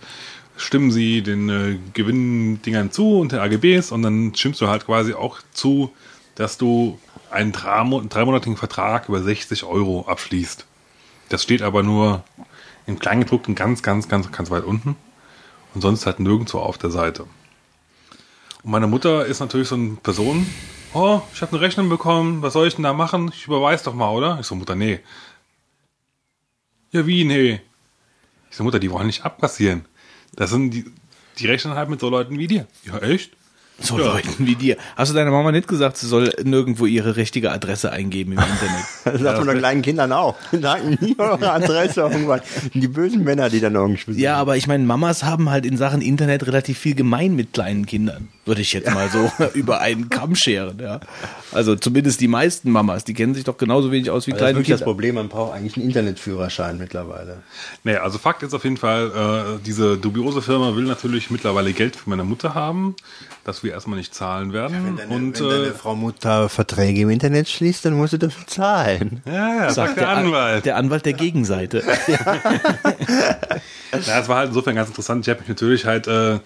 [0.57, 5.13] stimmen Sie den äh, Gewinndingern zu und den AGBs und dann stimmst du halt quasi
[5.13, 5.93] auch zu,
[6.35, 6.99] dass du
[7.31, 10.65] einen dreimonatigen Vertrag über 60 Euro abschließt.
[11.29, 12.23] Das steht aber nur
[12.85, 14.95] im Kleingedruckten ganz, ganz, ganz, ganz weit unten
[15.73, 17.23] und sonst halt nirgendwo auf der Seite.
[18.63, 20.47] Und meine Mutter ist natürlich so eine Person,
[20.93, 23.31] oh, ich habe eine Rechnung bekommen, was soll ich denn da machen?
[23.33, 24.37] Ich überweis doch mal, oder?
[24.39, 24.99] Ich so, Mutter, nee.
[26.91, 27.61] Ja, wie, nee?
[28.49, 29.85] Ich so, Mutter, die wollen nicht abkassieren.
[30.35, 30.85] Das sind die,
[31.39, 32.67] die rechnen halt mit so Leuten wie dir.
[32.83, 33.31] Ja, echt?
[33.79, 34.13] So Ja.
[34.13, 34.77] Leuten wie dir.
[34.95, 38.85] Hast du deiner Mama nicht gesagt, sie soll nirgendwo ihre richtige Adresse eingeben im Internet?
[39.07, 40.35] Das sagt man den kleinen Kindern auch.
[40.51, 42.41] Sagen nie eure Adresse irgendwann.
[42.73, 44.19] Die bösen Männer, die dann irgendwie.
[44.19, 47.85] Ja, aber ich meine, Mamas haben halt in Sachen Internet relativ viel gemein mit kleinen
[47.85, 48.27] Kindern.
[48.45, 50.99] Würde ich jetzt mal so über einen Kamm scheren, ja.
[51.51, 54.41] Also zumindest die meisten Mamas, die kennen sich doch genauso wenig aus wie Das ist
[54.43, 54.85] kleine wirklich das Kinder.
[54.91, 57.43] Problem, man braucht eigentlich einen Internetführerschein mittlerweile.
[57.83, 61.95] Nee, also Fakt ist auf jeden Fall, äh, diese dubiose Firma will natürlich mittlerweile Geld
[61.95, 62.95] für meine Mutter haben,
[63.47, 64.99] das wir erstmal nicht zahlen werden.
[65.09, 69.21] und wenn deine äh, Frau Mutter Verträge im Internet schließt, dann musst du dafür zahlen.
[69.25, 70.65] ja, ja, sagt der, An- Anwalt.
[70.65, 71.83] Der Anwalt der Gegenseite.
[74.05, 75.25] Ja, es war halt insofern ganz interessant.
[75.25, 76.39] Ich habe mich natürlich halt äh,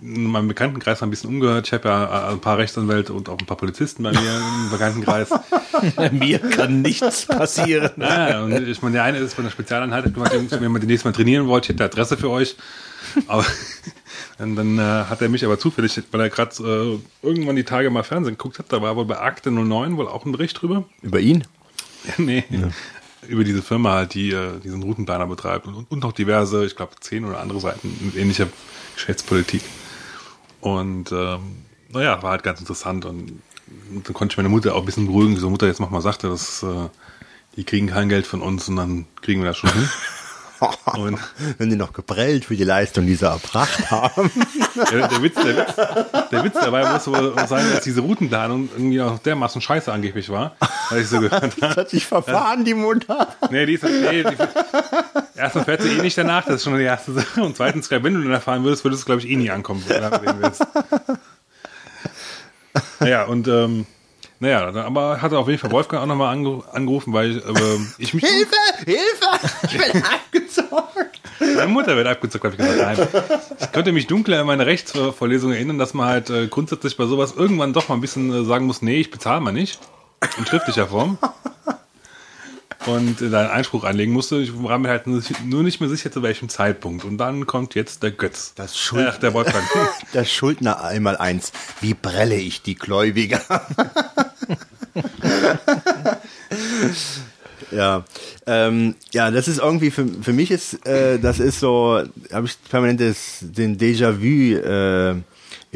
[0.00, 1.66] in meinem Bekanntenkreis ein bisschen umgehört.
[1.66, 4.70] Ich habe ja äh, ein paar Rechtsanwälte und auch ein paar Polizisten bei mir im
[4.70, 5.28] Bekanntenkreis.
[6.12, 7.90] Mir kann nichts passieren.
[7.98, 11.46] Ja, und ich meine, der eine ist von der Spezialeinheit, wenn ihr demnächst mal trainieren
[11.48, 12.56] wollt, ich hätte eine Adresse für euch.
[13.26, 13.44] Aber
[14.38, 17.88] dann, dann äh, hat er mich aber zufällig, weil er gerade äh, irgendwann die Tage
[17.90, 20.84] mal Fernsehen geguckt hat, da war wohl bei Akte 09 wohl auch ein Bericht drüber.
[21.02, 21.44] Über ihn?
[22.18, 22.44] nee.
[23.26, 26.92] Über diese Firma halt, die äh, diesen Routenplaner betreibt und, und noch diverse, ich glaube,
[27.00, 28.46] zehn oder andere Seiten mit ähnlicher
[28.94, 29.62] Geschäftspolitik.
[30.60, 31.40] Und ähm,
[31.88, 33.40] naja, war halt ganz interessant und,
[33.90, 35.36] und dann konnte ich meine Mutter auch ein bisschen beruhigen.
[35.36, 36.88] So Mutter, jetzt mach mal sagte, dass äh,
[37.56, 39.88] die kriegen kein Geld von uns und dann kriegen wir das schon hin.
[40.96, 41.18] Und
[41.58, 44.30] Wenn die noch geprellt für die Leistung, die sie erbracht haben.
[44.90, 45.74] der, der, Witz, der, Witz,
[46.30, 50.56] der Witz dabei muss wohl sein, dass diese Routenplanung irgendwie auch dermaßen scheiße angeblich war,
[50.90, 51.76] weil ich so gehört habe.
[51.76, 53.28] Hat sich verfahren, die Mutter.
[53.50, 54.36] Nee, die ist, nee, die,
[55.34, 57.42] erstens fährt sie eh nicht danach, das ist schon die erste Sache.
[57.42, 60.02] Und zweitens, wenn du danach fahren würdest, würdest du, glaube ich, eh nie ankommen, wenn
[60.02, 60.66] du reden willst.
[63.00, 63.86] Naja, und ähm,
[64.40, 68.24] naja, aber hatte auf jeden Fall Wolfgang auch nochmal ange angerufen, weil ähm, ich mich.
[68.24, 68.56] Hilfe!
[68.84, 69.50] Hilfe!
[69.64, 71.20] Ich bin abgezockt!
[71.40, 72.98] Meine Mutter wird abgezockt, habe ich gesagt.
[72.98, 73.40] Nein.
[73.60, 77.34] Ich könnte mich dunkler an meine Rechtsvorlesung erinnern, dass man halt äh, grundsätzlich bei sowas
[77.36, 79.78] irgendwann doch mal ein bisschen äh, sagen muss, nee, ich bezahle mal nicht.
[80.38, 81.18] In schriftlicher Form.
[82.86, 84.36] Und äh, da einen Einspruch einlegen musste.
[84.38, 87.04] Ich war mir halt nur nicht mehr sicher, zu welchem Zeitpunkt.
[87.04, 88.52] Und dann kommt jetzt der Götz.
[88.54, 89.64] Das Schuld- Ach, der Wolfgang.
[90.12, 91.52] Das Schuldner einmal eins.
[91.80, 93.40] Wie brelle ich die Gläubiger?
[97.70, 98.04] ja,
[98.46, 102.56] ähm, ja, das ist irgendwie für, für mich ist, äh, das ist so, habe ich
[102.70, 105.16] permanent das, den Déjà-vu äh,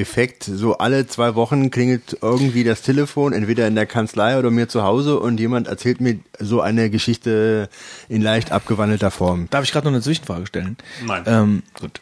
[0.01, 0.44] Effekt.
[0.44, 4.82] So alle zwei Wochen klingelt irgendwie das Telefon, entweder in der Kanzlei oder mir zu
[4.82, 7.68] Hause und jemand erzählt mir so eine Geschichte
[8.09, 9.48] in leicht abgewandelter Form.
[9.51, 10.76] Darf ich gerade noch eine Zwischenfrage stellen?
[11.05, 11.24] Nein.
[11.26, 12.01] Ähm, gut.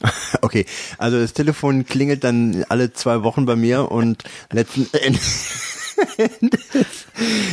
[0.42, 0.66] Okay,
[0.98, 5.64] also das Telefon klingelt dann alle zwei Wochen bei mir und letzten Endes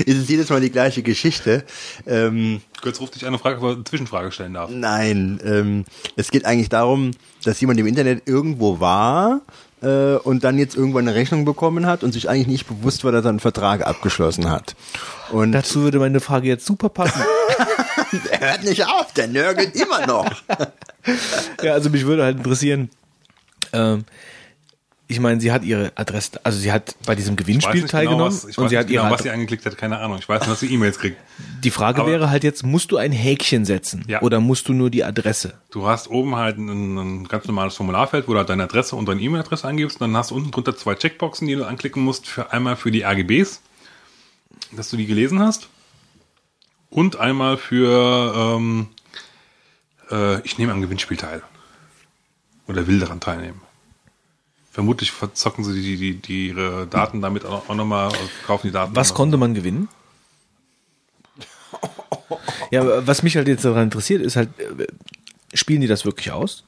[0.05, 1.63] ist es jedes Mal die gleiche Geschichte.
[2.07, 4.69] Ähm, Götz ruft dich ob er eine Zwischenfrage stellen darf.
[4.71, 5.85] nein, ähm,
[6.15, 7.11] es geht eigentlich darum,
[7.43, 9.41] dass jemand im Internet irgendwo war
[9.81, 13.11] äh, und dann jetzt irgendwann eine Rechnung bekommen hat und sich eigentlich nicht bewusst war,
[13.11, 14.75] dass er einen Vertrag abgeschlossen hat.
[15.31, 17.21] Und Dazu würde meine Frage jetzt super passen.
[18.31, 20.29] er hört nicht auf, der nörgelt immer noch.
[21.63, 22.89] ja, also mich würde halt interessieren,
[23.73, 24.05] ähm,
[25.11, 27.91] ich meine, sie hat ihre Adresse, also sie hat bei diesem Ich weiß Gewinnspiel nicht
[27.91, 29.99] genau, teilgenommen was, ich und weiß sie nicht ihre genau, was sie angeklickt hat, keine
[29.99, 30.17] Ahnung.
[30.19, 31.17] Ich weiß nur, dass sie E-Mails kriegt.
[31.63, 34.21] Die Frage Aber- wäre halt jetzt, musst du ein Häkchen setzen Ja.
[34.21, 35.53] oder musst du nur die Adresse?
[35.69, 39.05] Du hast oben halt ein, ein ganz normales Formularfeld, wo du halt deine Adresse und
[39.07, 39.99] deine E-Mail-Adresse angibst.
[40.01, 42.27] Und dann hast du unten drunter zwei Checkboxen, die du anklicken musst.
[42.27, 43.61] Für einmal für die RGBs,
[44.71, 45.67] dass du die gelesen hast.
[46.89, 48.87] Und einmal für, ähm,
[50.09, 51.41] äh, ich nehme am Gewinnspiel teil.
[52.67, 53.61] Oder will daran teilnehmen.
[54.71, 58.09] Vermutlich verzocken sie die, die, die ihre Daten damit auch, auch nochmal,
[58.47, 58.95] kaufen die Daten.
[58.95, 59.15] Was noch.
[59.15, 59.89] konnte man gewinnen?
[62.71, 64.87] Ja, aber was mich halt jetzt daran interessiert, ist halt, äh,
[65.53, 66.63] spielen die das wirklich aus?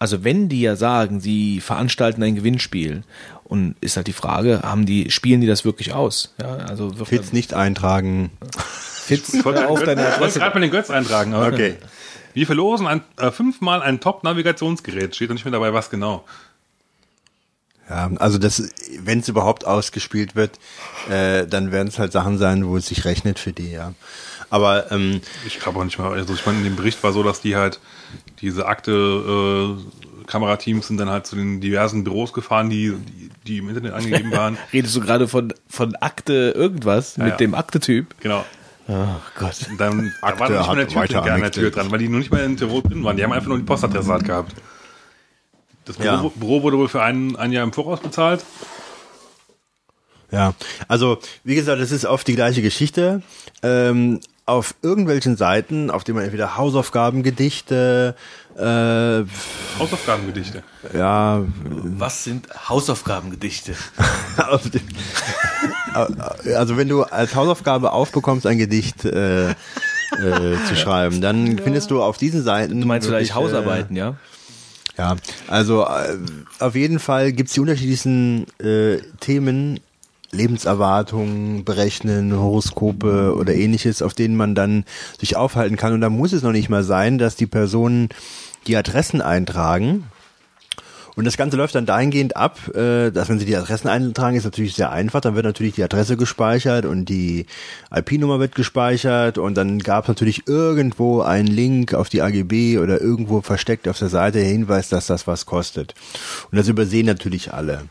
[0.00, 3.04] Also wenn die ja sagen, sie veranstalten ein Gewinnspiel
[3.44, 6.34] und ist halt die Frage, haben die, spielen die das wirklich aus?
[6.40, 8.30] Ja, also Fitz nicht eintragen.
[8.58, 10.40] Fitz, Ich wollte auf deine Adresse.
[10.40, 11.34] gerade mal den Götz eintragen.
[11.34, 11.76] aber- Okay.
[12.32, 15.14] Wir verlosen ein, äh, fünfmal ein Top-Navigationsgerät.
[15.14, 16.24] Steht da nicht mehr dabei, was genau.
[17.88, 18.62] Ja, also das,
[19.00, 20.58] wenn es überhaupt ausgespielt wird,
[21.10, 23.92] äh, dann werden es halt Sachen sein, wo es sich rechnet für die, ja.
[24.50, 26.08] Aber ähm, Ich glaube auch nicht mehr.
[26.08, 27.80] Also ich meine, in dem Bericht war so, dass die halt
[28.40, 33.58] diese Akte äh, Kamerateams sind dann halt zu den diversen Büros gefahren, die, die, die
[33.58, 34.56] im Internet angegeben waren.
[34.72, 37.36] Redest du gerade von, von Akte irgendwas mit ja.
[37.36, 38.14] dem Akte-Typ?
[38.20, 38.44] genau.
[38.86, 38.92] Oh
[39.38, 39.56] Gott.
[39.70, 41.90] Und dann da Akte war noch nicht mal hat der Typ an der Tür dran,
[41.90, 43.16] weil die noch nicht mal in Tirol drin waren.
[43.16, 44.54] Die haben einfach nur die Postadresse halt gehabt.
[45.84, 46.30] Das Büro, Ja.
[46.34, 48.44] Büro wurde wohl für ein, ein Jahr im Voraus bezahlt.
[50.30, 50.54] Ja,
[50.88, 53.22] also wie gesagt, es ist oft die gleiche Geschichte.
[53.62, 58.14] Ähm, auf irgendwelchen Seiten, auf denen man entweder Hausaufgabengedichte,
[58.56, 59.22] äh,
[59.78, 60.62] Hausaufgabengedichte.
[60.92, 63.74] ja, Was sind Hausaufgabengedichte?
[65.94, 69.54] also wenn du als Hausaufgabe aufbekommst, ein Gedicht äh, äh,
[70.68, 72.80] zu schreiben, dann findest du auf diesen Seiten.
[72.82, 74.16] Du meinst vielleicht wirklich, äh, Hausarbeiten, ja?
[74.96, 75.16] Ja,
[75.48, 76.16] also äh,
[76.60, 79.80] auf jeden Fall gibt's die unterschiedlichsten äh, Themen,
[80.30, 84.84] Lebenserwartung, berechnen, Horoskope oder ähnliches, auf denen man dann
[85.18, 85.92] sich aufhalten kann.
[85.92, 88.08] Und da muss es noch nicht mal sein, dass die Personen
[88.66, 90.04] die Adressen eintragen.
[91.16, 94.44] Und das Ganze läuft dann dahingehend ab, äh, dass wenn Sie die Adressen eintragen, ist
[94.44, 95.20] natürlich sehr einfach.
[95.20, 97.46] Dann wird natürlich die Adresse gespeichert und die
[97.94, 103.00] IP-Nummer wird gespeichert und dann gab es natürlich irgendwo einen Link auf die AGB oder
[103.00, 105.94] irgendwo versteckt auf der Seite der Hinweis, dass das was kostet.
[106.50, 107.82] Und das übersehen natürlich alle.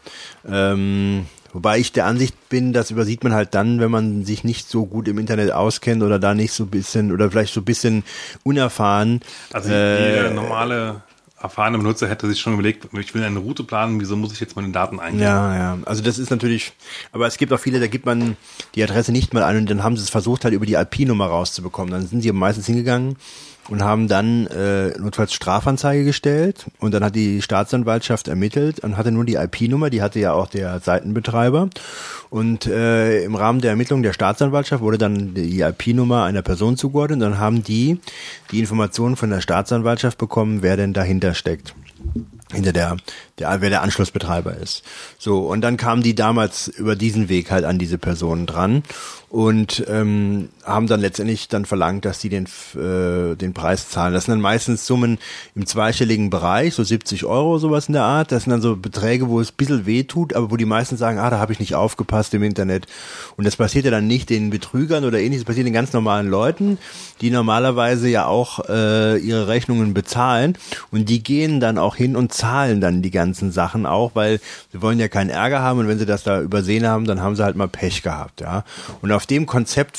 [0.45, 4.69] Ähm, wobei ich der Ansicht bin, das übersieht man halt dann, wenn man sich nicht
[4.69, 7.65] so gut im Internet auskennt oder da nicht so ein bisschen oder vielleicht so ein
[7.65, 8.03] bisschen
[8.43, 9.21] unerfahren.
[9.53, 11.03] Also äh, jeder normale
[11.43, 14.55] erfahrene Benutzer hätte sich schon überlegt, ich will eine Route planen, wieso muss ich jetzt
[14.55, 15.23] meine Daten eingeben?
[15.23, 15.77] Ja, ja.
[15.85, 16.71] Also das ist natürlich,
[17.11, 18.37] aber es gibt auch viele, da gibt man
[18.75, 21.27] die Adresse nicht mal ein und dann haben sie es versucht halt über die IP-Nummer
[21.27, 21.91] rauszubekommen.
[21.91, 23.17] Dann sind sie meistens hingegangen
[23.69, 29.11] und haben dann äh, notfalls Strafanzeige gestellt und dann hat die Staatsanwaltschaft ermittelt und hatte
[29.11, 31.69] nur die IP-Nummer, die hatte ja auch der Seitenbetreiber.
[32.29, 37.17] Und äh, im Rahmen der Ermittlung der Staatsanwaltschaft wurde dann die IP-Nummer einer Person zugeordnet
[37.17, 37.99] und dann haben die
[38.51, 41.75] die Informationen von der Staatsanwaltschaft bekommen, wer denn dahinter steckt
[42.53, 42.97] hinter der,
[43.39, 44.83] der, wer der Anschlussbetreiber ist.
[45.17, 48.83] So, und dann kamen die damals über diesen Weg halt an diese Personen dran
[49.33, 52.45] und ähm, haben dann letztendlich dann verlangt, dass die den,
[52.75, 54.13] äh, den Preis zahlen.
[54.13, 55.17] Das sind dann meistens Summen
[55.55, 58.31] im zweistelligen Bereich, so 70 Euro, sowas in der Art.
[58.31, 60.97] Das sind dann so Beträge, wo es ein bisschen weh tut, aber wo die meisten
[60.97, 62.85] sagen, ah, da habe ich nicht aufgepasst im Internet.
[63.35, 66.27] Und das passiert ja dann nicht den Betrügern oder ähnliches, das passiert den ganz normalen
[66.27, 66.77] Leuten,
[67.19, 70.59] die normalerweise ja auch äh, ihre Rechnungen bezahlen
[70.91, 74.41] und die gehen dann auch hin und zahlen dann die ganzen Sachen auch, weil
[74.73, 77.37] sie wollen ja keinen Ärger haben und wenn sie das da übersehen haben, dann haben
[77.37, 78.65] sie halt mal Pech gehabt, ja.
[79.01, 79.97] Und auf dem Konzept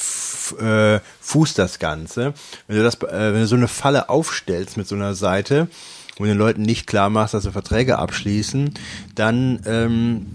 [0.61, 2.35] äh, fußt das Ganze.
[2.67, 5.69] Wenn du das, äh, wenn du so eine Falle aufstellst mit so einer Seite
[6.19, 8.73] und den Leuten nicht klar machst, dass sie Verträge abschließen,
[9.15, 10.27] dann ähm,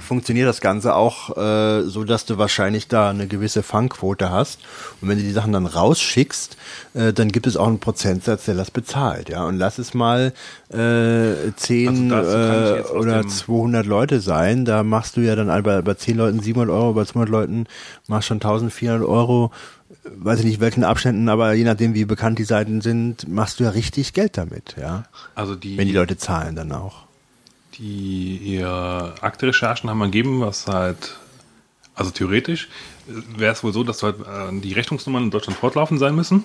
[0.00, 4.60] funktioniert das Ganze auch äh, so, dass du wahrscheinlich da eine gewisse Fangquote hast.
[5.00, 6.56] Und wenn du die Sachen dann rausschickst,
[6.94, 9.28] äh, dann gibt es auch einen Prozentsatz, der das bezahlt.
[9.28, 10.32] Ja, und lass es mal
[10.70, 14.64] äh, 10 Also äh, oder dem- 200 Leute sein.
[14.64, 17.66] Da machst du ja dann bei, bei 10 Leuten 700 Euro, bei 200 Leuten
[18.08, 19.50] machst schon 1400 Euro.
[20.04, 23.64] Weiß ich nicht, welchen Abständen, aber je nachdem, wie bekannt die Seiten sind, machst du
[23.64, 25.04] ja richtig Geld damit, ja.
[25.34, 27.06] Also die, Wenn die Leute zahlen dann auch.
[27.78, 31.16] die ihr Akte-Recherchen haben ergeben, was halt,
[31.94, 32.68] also theoretisch
[33.36, 36.44] wäre es wohl so, dass halt äh, die Rechnungsnummern in Deutschland fortlaufend sein müssen.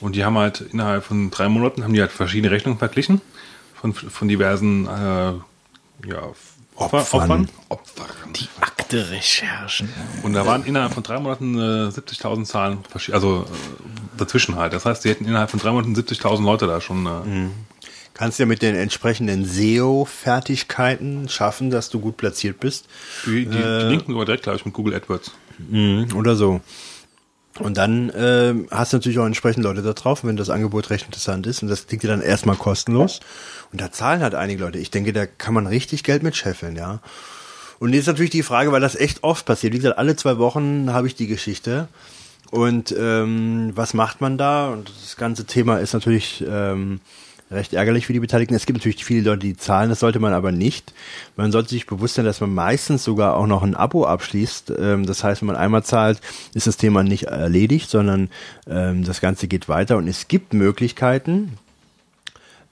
[0.00, 3.20] Und die haben halt innerhalb von drei Monaten haben die halt verschiedene Rechnungen verglichen
[3.74, 5.32] von, von diversen äh,
[6.08, 6.32] ja,
[6.76, 7.48] Opfer, Opfern.
[8.34, 9.88] Die Akte Recherchen.
[10.22, 12.78] Und da waren innerhalb von drei Monaten äh, 70.000 Zahlen,
[13.12, 14.72] also äh, dazwischen halt.
[14.72, 17.06] Das heißt, sie hätten innerhalb von drei Monaten 70.000 Leute da schon.
[17.06, 17.48] Äh,
[18.14, 22.86] Kannst ja mit den entsprechenden SEO-Fertigkeiten schaffen, dass du gut platziert bist.
[23.26, 25.32] die, die, die linken sogar direkt, glaube ich, mit Google AdWords.
[25.58, 26.60] Mhm, oder so.
[27.58, 31.06] Und dann ähm, hast du natürlich auch entsprechend Leute da drauf, wenn das Angebot recht
[31.06, 31.62] interessant ist.
[31.62, 33.20] Und das klingt dir dann erstmal kostenlos.
[33.72, 34.78] Und da zahlen halt einige Leute.
[34.78, 37.00] Ich denke, da kann man richtig Geld mit scheffeln, ja.
[37.78, 39.72] Und jetzt ist natürlich die Frage, weil das echt oft passiert.
[39.72, 41.88] Wie gesagt, alle zwei Wochen habe ich die Geschichte.
[42.50, 44.68] Und ähm, was macht man da?
[44.68, 47.00] Und das ganze Thema ist natürlich ähm,
[47.50, 48.54] recht ärgerlich für die Beteiligten.
[48.54, 50.92] Es gibt natürlich viele Leute, die zahlen, das sollte man aber nicht.
[51.36, 54.72] Man sollte sich bewusst sein, dass man meistens sogar auch noch ein Abo abschließt.
[54.78, 56.20] Ähm, das heißt, wenn man einmal zahlt,
[56.54, 58.30] ist das Thema nicht erledigt, sondern
[58.68, 59.96] ähm, das Ganze geht weiter.
[59.96, 61.58] Und es gibt Möglichkeiten,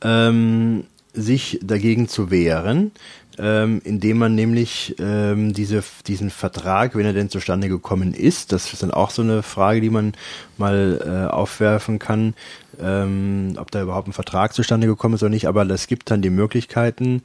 [0.04, 2.92] ähm, sich dagegen zu wehren,
[3.38, 8.72] ähm, indem man nämlich ähm, diese, diesen Vertrag, wenn er denn zustande gekommen ist, das
[8.72, 10.12] ist dann auch so eine Frage, die man
[10.56, 12.34] mal äh, aufwerfen kann,
[12.80, 16.22] ähm, ob da überhaupt ein Vertrag zustande gekommen ist oder nicht, aber es gibt dann
[16.22, 17.22] die Möglichkeiten,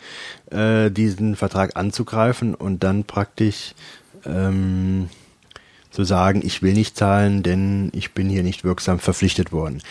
[0.52, 3.74] äh, diesen Vertrag anzugreifen und dann praktisch
[4.26, 5.10] ähm,
[5.92, 9.82] zu sagen, ich will nicht zahlen, denn ich bin hier nicht wirksam verpflichtet worden.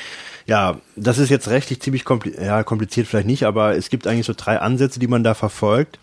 [0.49, 4.25] Ja, das ist jetzt rechtlich ziemlich kompli ja, kompliziert vielleicht nicht, aber es gibt eigentlich
[4.25, 5.99] so drei Ansätze, die man da verfolgt.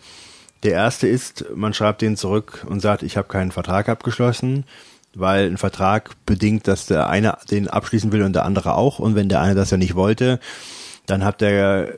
[0.62, 4.64] Der erste ist, man schreibt den zurück und sagt, ich habe keinen Vertrag abgeschlossen,
[5.16, 9.00] weil ein Vertrag bedingt, dass der eine den abschließen will und der andere auch.
[9.00, 10.38] Und wenn der eine das ja nicht wollte,
[11.06, 11.94] dann hat der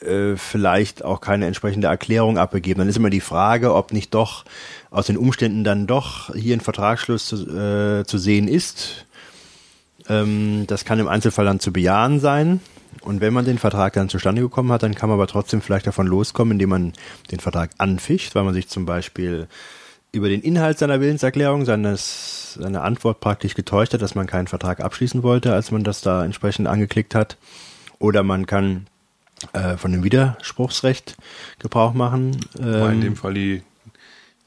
[0.00, 2.80] äh, vielleicht auch keine entsprechende Erklärung abgegeben.
[2.80, 4.44] Dann ist immer die Frage, ob nicht doch
[4.90, 9.06] aus den Umständen dann doch hier ein Vertragsschluss zu, äh, zu sehen ist.
[10.08, 12.60] Ähm, das kann im Einzelfall dann zu bejahen sein.
[13.00, 15.86] Und wenn man den Vertrag dann zustande gekommen hat, dann kann man aber trotzdem vielleicht
[15.86, 16.92] davon loskommen, indem man
[17.30, 19.48] den Vertrag anficht, weil man sich zum Beispiel
[20.12, 24.80] über den Inhalt seiner Willenserklärung, seines, seine Antwort praktisch getäuscht hat, dass man keinen Vertrag
[24.80, 27.38] abschließen wollte, als man das da entsprechend angeklickt hat.
[27.98, 28.86] Oder man kann
[29.54, 31.16] äh, von dem Widerspruchsrecht
[31.58, 32.36] Gebrauch machen.
[32.58, 33.62] Weil in Ähm, dem Fall die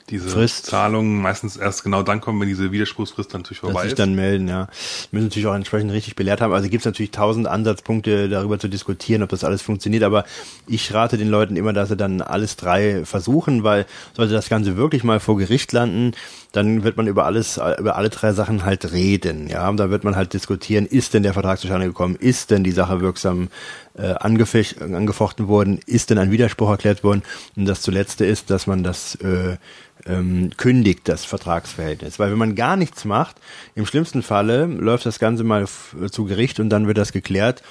[0.10, 0.68] diese Frist.
[0.68, 4.00] Zahlungen meistens erst genau dann kommen, wenn diese Widerspruchsfrist dann natürlich dass vorbei sich ist.
[4.00, 4.68] dann melden, ja.
[5.12, 6.54] Müssen natürlich auch entsprechend richtig belehrt haben.
[6.54, 10.04] Also gibt es natürlich tausend Ansatzpunkte, darüber zu diskutieren, ob das alles funktioniert.
[10.04, 10.26] Aber
[10.68, 14.78] ich rate den Leuten immer, dass sie dann alles drei versuchen, weil sollte das Ganze
[14.78, 16.14] wirklich mal vor Gericht landen,
[16.56, 19.48] dann wird man über alles, über alle drei Sachen halt reden.
[19.50, 22.16] Ja, und da wird man halt diskutieren, ist denn der Vertrag zustande gekommen?
[22.16, 23.50] Ist denn die Sache wirksam
[23.98, 25.80] äh, angefochten worden?
[25.86, 27.24] Ist denn ein Widerspruch erklärt worden?
[27.56, 29.58] Und das zuletzt ist, dass man das äh,
[30.06, 32.20] ähm, kündigt, das Vertragsverhältnis.
[32.20, 33.36] Weil wenn man gar nichts macht,
[33.76, 35.66] im schlimmsten Falle läuft das Ganze mal
[36.10, 37.64] zu Gericht und dann wird das geklärt.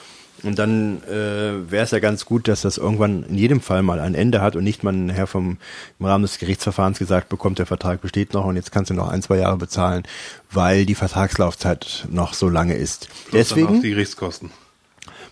[0.43, 3.98] Und dann äh, wäre es ja ganz gut, dass das irgendwann in jedem Fall mal
[3.98, 5.56] ein Ende hat und nicht man nachher vom
[5.98, 9.09] im Rahmen des Gerichtsverfahrens gesagt bekommt, der Vertrag besteht noch und jetzt kannst du noch
[9.09, 10.02] ein, zwei Jahre bezahlen,
[10.51, 13.09] weil die Vertragslaufzeit noch so lange ist.
[13.09, 14.51] Plus dann Deswegen auch die Gerichtskosten.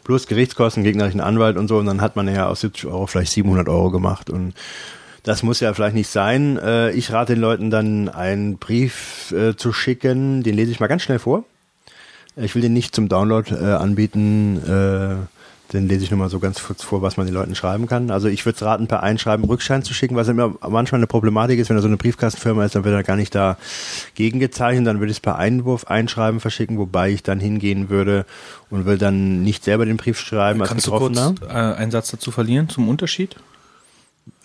[0.05, 3.33] plus Gerichtskosten, gegnerischen Anwalt und so und dann hat man ja aus 70 Euro vielleicht
[3.33, 4.55] 700 Euro gemacht und
[5.25, 6.59] das muss ja vielleicht nicht sein.
[6.59, 10.89] Äh, ich rate den Leuten dann einen Brief äh, zu schicken, den lese ich mal
[10.89, 11.45] ganz schnell vor.
[12.37, 15.17] Ich will den nicht zum Download äh, anbieten, äh,
[15.73, 18.11] den lese ich nur mal so ganz kurz vor, was man den Leuten schreiben kann.
[18.11, 21.59] Also ich würde es raten, per Einschreiben Rückschein zu schicken, was immer manchmal eine Problematik
[21.59, 23.57] ist, wenn da so eine Briefkastenfirma ist, dann wird er gar nicht da
[24.15, 28.27] gegengezeichnet, dann würde ich es per Einwurf Einschreiben verschicken, wobei ich dann hingehen würde
[28.69, 31.75] und will dann nicht selber den Brief schreiben als Kannst du kurz Betroffener.
[31.75, 33.37] äh, einen Satz dazu verlieren zum Unterschied?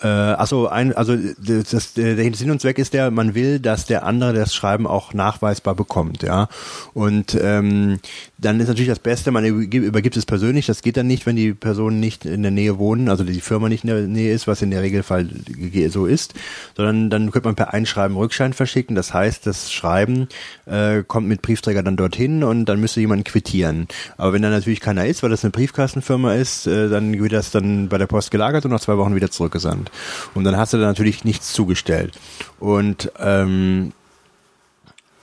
[0.01, 4.05] Äh, achso, ein, also das, der Sinn und Zweck ist der, man will, dass der
[4.05, 6.49] andere das Schreiben auch nachweisbar bekommt, ja.
[6.93, 7.99] Und ähm,
[8.37, 10.67] dann ist natürlich das Beste, man übergibt, es persönlich.
[10.67, 13.69] Das geht dann nicht, wenn die Personen nicht in der Nähe wohnen, also die Firma
[13.69, 16.35] nicht in der Nähe ist, was in der Regelfall ge- so ist,
[16.75, 18.95] sondern dann könnte man per Einschreiben Rückschein verschicken.
[18.95, 20.27] Das heißt, das Schreiben
[20.67, 23.87] äh, kommt mit Briefträger dann dorthin und dann müsste jemand quittieren.
[24.17, 27.49] Aber wenn da natürlich keiner ist, weil das eine Briefkastenfirma ist, äh, dann wird das
[27.49, 29.86] dann bei der Post gelagert und nach zwei Wochen wieder zurückgesandt.
[30.33, 32.17] Und dann hast du da natürlich nichts zugestellt.
[32.59, 33.91] Und ähm,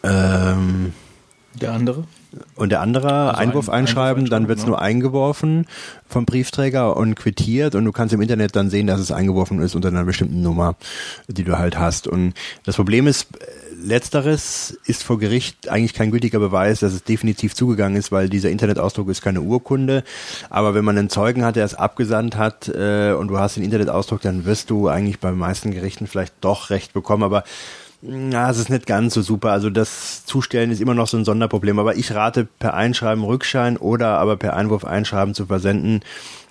[0.03, 0.93] ähm,
[1.61, 2.05] Der andere?
[2.57, 5.67] und der andere Also Einwurf ein- einschreiben, Einwurf dann wird's einschreiben, nur eingeworfen
[6.09, 9.75] vom Briefträger und quittiert und du kannst im Internet dann sehen, dass es eingeworfen ist
[9.75, 10.75] unter einer bestimmten Nummer,
[11.29, 12.09] die du halt hast.
[12.09, 12.35] Und
[12.65, 13.29] das Problem ist,
[13.85, 18.51] letzteres ist vor Gericht eigentlich kein gültiger Beweis, dass es definitiv zugegangen ist, weil dieser
[18.51, 20.05] Internetausdruck ist keine Urkunde.
[20.51, 23.65] Aber wenn man einen Zeugen hat, der es abgesandt hat äh, und du hast den
[23.65, 27.23] Internetausdruck, dann wirst du eigentlich bei den meisten Gerichten vielleicht doch recht bekommen.
[27.23, 27.45] Aber
[28.03, 29.53] Na, es ist nicht ganz so super.
[29.53, 31.79] Also das Zustellen ist immer noch so ein Sonderproblem.
[31.79, 36.01] Aber ich rate per Einschreiben Rückschein oder aber per Einwurf Einschreiben zu versenden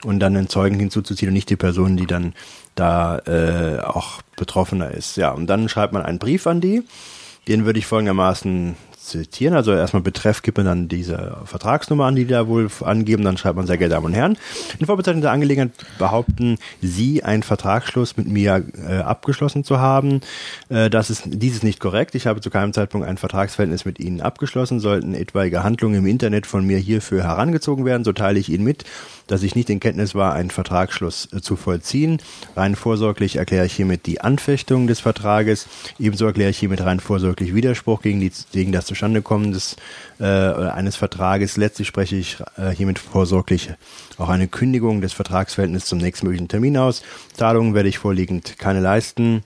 [0.03, 2.33] und dann den Zeugen hinzuzuziehen und nicht die Person, die dann
[2.75, 5.17] da äh, auch betroffener ist.
[5.17, 6.83] Ja, und dann schreibt man einen Brief an die.
[7.47, 9.55] Den würde ich folgendermaßen zitieren.
[9.55, 13.23] Also erstmal Betreff gibt man dann diese Vertragsnummer an, die da wohl angeben.
[13.23, 14.37] Dann schreibt man, sehr geehrte Damen und Herren,
[14.79, 20.21] in vorbezeichnender Angelegenheit behaupten Sie, einen Vertragsschluss mit mir äh, abgeschlossen zu haben.
[20.69, 22.15] Äh, das ist, dies ist nicht korrekt.
[22.15, 24.79] Ich habe zu keinem Zeitpunkt ein Vertragsverhältnis mit Ihnen abgeschlossen.
[24.79, 28.85] Sollten etwaige Handlungen im Internet von mir hierfür herangezogen werden, so teile ich Ihnen mit,
[29.27, 32.19] dass ich nicht in Kenntnis war, einen Vertragsschluss äh, zu vollziehen.
[32.55, 35.67] Rein vorsorglich erkläre ich hiermit die Anfechtung des Vertrages.
[35.99, 39.75] Ebenso erkläre ich hiermit rein vorsorglich Widerspruch gegen, die, gegen das Zustandekommen des,
[40.19, 41.57] äh, eines Vertrages.
[41.57, 43.71] Letztlich spreche ich äh, hiermit vorsorglich
[44.17, 47.01] auch eine Kündigung des Vertragsverhältnisses zum nächstmöglichen Termin aus.
[47.33, 49.43] Zahlungen werde ich vorliegend keine leisten.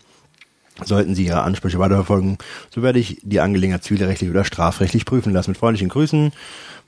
[0.83, 2.37] Sollten Sie Ihre Ansprüche weiterverfolgen,
[2.69, 5.51] so werde ich die Angelegenheit zivilrechtlich oder strafrechtlich prüfen lassen.
[5.51, 6.31] Mit freundlichen Grüßen,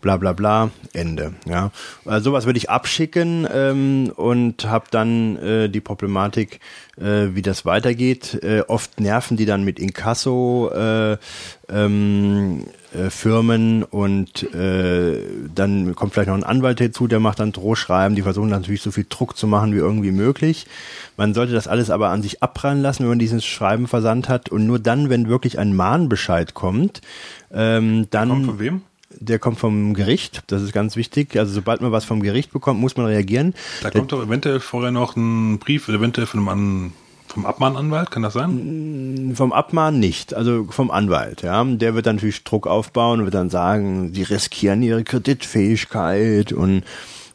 [0.02, 1.34] bla bla bla, Ende.
[1.46, 1.72] Ja,
[2.06, 6.60] also sowas würde ich abschicken ähm, und habe dann äh, die Problematik,
[6.98, 8.40] äh, wie das weitergeht.
[8.44, 11.18] Äh, oft nerven die dann mit Inkasso äh,
[11.70, 15.22] ähm, äh, Firmen und äh,
[15.54, 18.16] dann kommt vielleicht noch ein Anwalt hinzu, der macht dann Drohschreiben.
[18.16, 20.66] Die versuchen natürlich so viel Druck zu machen wie irgendwie möglich.
[21.16, 24.50] Man sollte das alles aber an sich abprallen lassen, wenn man dieses Schreiben versandt hat
[24.50, 27.02] und nur dann, wenn wirklich ein Mahnbescheid kommt,
[27.54, 28.82] ähm, dann Kommt von wem?
[29.20, 31.38] Der kommt vom Gericht, das ist ganz wichtig.
[31.38, 33.54] Also sobald man was vom Gericht bekommt, muss man reagieren.
[33.82, 36.94] Da kommt doch eventuell vorher noch ein Brief, eventuell von einem An
[37.30, 39.34] vom Abmahnanwalt, kann das sein?
[39.36, 41.44] Vom Abmahn nicht, also vom Anwalt.
[41.44, 46.52] Ja, der wird dann natürlich Druck aufbauen und wird dann sagen, sie riskieren ihre Kreditfähigkeit
[46.52, 46.84] und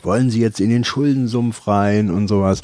[0.03, 2.63] wollen sie jetzt in den Schuldensumpf rein und sowas.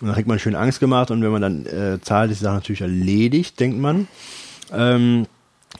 [0.00, 2.44] Und dann kriegt man schön Angst gemacht und wenn man dann äh, zahlt, ist die
[2.44, 4.08] Sache natürlich erledigt, denkt man.
[4.72, 5.26] Ähm,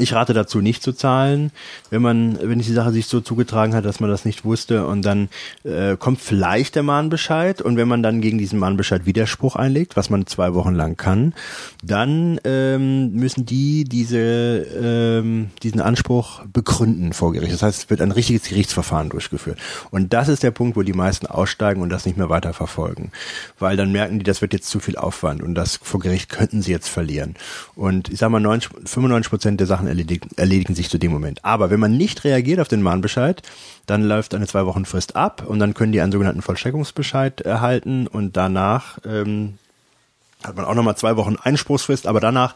[0.00, 1.52] ich rate dazu nicht zu zahlen,
[1.90, 5.04] wenn man, wenn die Sache sich so zugetragen hat, dass man das nicht wusste und
[5.04, 5.28] dann
[5.64, 10.10] äh, kommt vielleicht der Mahnbescheid und wenn man dann gegen diesen Mahnbescheid Widerspruch einlegt, was
[10.10, 11.34] man zwei Wochen lang kann,
[11.84, 17.52] dann ähm, müssen die diese ähm, diesen Anspruch begründen vor Gericht.
[17.52, 19.58] Das heißt, es wird ein richtiges Gerichtsverfahren durchgeführt.
[19.90, 23.12] Und das ist der Punkt, wo die meisten aussteigen und das nicht mehr weiter verfolgen,
[23.58, 26.62] weil dann merken die, das wird jetzt zu viel Aufwand und das vor Gericht könnten
[26.62, 27.34] sie jetzt verlieren.
[27.74, 31.44] Und ich sag mal 90, 95 Prozent der Sachen erledigen, erledigen sich zu dem Moment.
[31.44, 33.42] Aber wenn man nicht reagiert auf den Mahnbescheid,
[33.86, 38.06] dann läuft eine zwei Wochen Frist ab und dann können die einen sogenannten Vollstreckungsbescheid erhalten
[38.06, 39.54] und danach ähm,
[40.42, 42.54] hat man auch nochmal zwei Wochen Einspruchsfrist, aber danach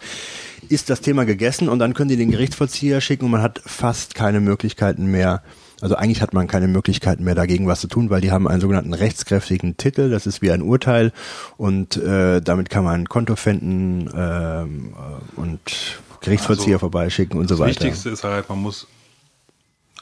[0.69, 4.15] ist das Thema gegessen und dann können die den Gerichtsvollzieher schicken und man hat fast
[4.15, 5.43] keine Möglichkeiten mehr,
[5.82, 8.62] also eigentlich hat man keine Möglichkeiten mehr dagegen was zu tun, weil die haben einen
[8.62, 11.12] sogenannten rechtskräftigen Titel, das ist wie ein Urteil
[11.59, 14.94] und äh, damit kann man ein Konto finden ähm,
[15.36, 17.85] und Gerichtsvollzieher Also, vorbeischicken und so Das weiter.
[17.85, 18.87] Wichtigste ist halt, man muss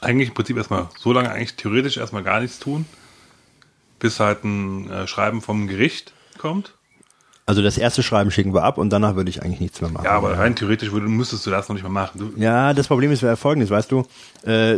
[0.01, 2.85] eigentlich im Prinzip erstmal so lange eigentlich theoretisch erstmal gar nichts tun,
[3.99, 6.75] bis halt ein äh, Schreiben vom Gericht kommt.
[7.45, 10.05] Also das erste Schreiben schicken wir ab und danach würde ich eigentlich nichts mehr machen.
[10.05, 12.17] Ja, aber rein theoretisch würde, müsstest du das noch nicht mal machen.
[12.17, 14.05] Du, Ja, das Problem ist wäre folgendes, weißt du,
[14.43, 14.77] äh,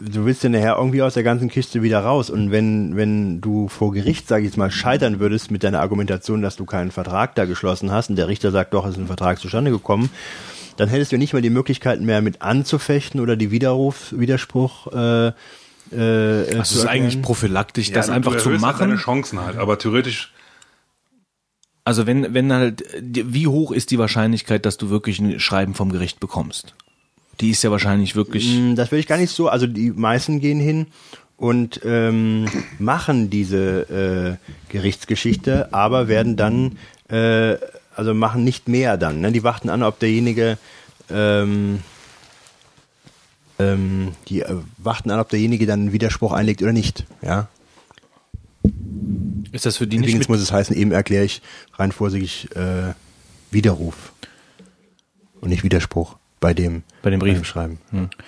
[0.00, 3.68] du willst ja nachher irgendwie aus der ganzen Kiste wieder raus und wenn wenn du
[3.68, 7.36] vor Gericht, sage ich jetzt mal, scheitern würdest mit deiner Argumentation, dass du keinen Vertrag
[7.36, 10.10] da geschlossen hast und der Richter sagt, doch, es ist ein Vertrag zustande gekommen,
[10.78, 15.28] dann hättest du nicht mehr die Möglichkeiten mehr mit anzufechten oder die Widerruf, Widerspruch äh,
[15.28, 18.80] äh, Das ist eigentlich prophylaktisch, das du einfach zu halt machen.
[18.80, 20.32] Deine Chancen halt, aber theoretisch
[21.88, 25.90] Also wenn, wenn halt, wie hoch ist die Wahrscheinlichkeit, dass du wirklich ein Schreiben vom
[25.90, 26.74] Gericht bekommst?
[27.40, 28.46] Die ist ja wahrscheinlich wirklich.
[28.58, 29.48] Mm, Das will ich gar nicht so.
[29.48, 30.88] Also die meisten gehen hin
[31.38, 32.44] und ähm,
[32.78, 36.76] machen diese äh, Gerichtsgeschichte, aber werden dann,
[37.08, 37.56] äh,
[37.96, 39.22] also machen nicht mehr dann.
[39.22, 39.32] Ne?
[39.32, 40.58] Die warten an, ob derjenige,
[41.08, 41.78] ähm,
[43.58, 47.06] ähm, die äh, warten an, ob derjenige dann einen Widerspruch einlegt oder nicht.
[47.22, 47.48] Ja.
[49.52, 51.42] Ist das für die nicht Übrigens mit, muss es heißen, eben erkläre ich
[51.74, 52.92] rein vorsichtig äh,
[53.50, 54.12] Widerruf
[55.40, 57.44] und nicht Widerspruch bei dem Bei dem Brief.
[57.44, 57.78] Schreiben.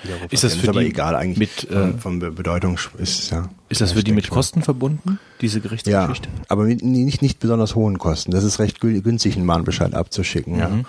[0.03, 3.31] Widerruf Ist das für aber die egal eigentlich mit, äh, von, von Be- Bedeutung ist
[3.31, 3.49] ja.
[3.69, 4.35] ist das für die mit Kosten?
[4.35, 6.29] Kosten verbunden, diese Ja, Gerichtsgeschichte?
[6.49, 8.33] aber mit nicht, nicht besonders hohen Kosten.
[8.33, 10.57] Das ist recht gü- günstig, einen Mahnbescheid abzuschicken.
[10.59, 10.69] Ja.
[10.71, 10.87] Mhm.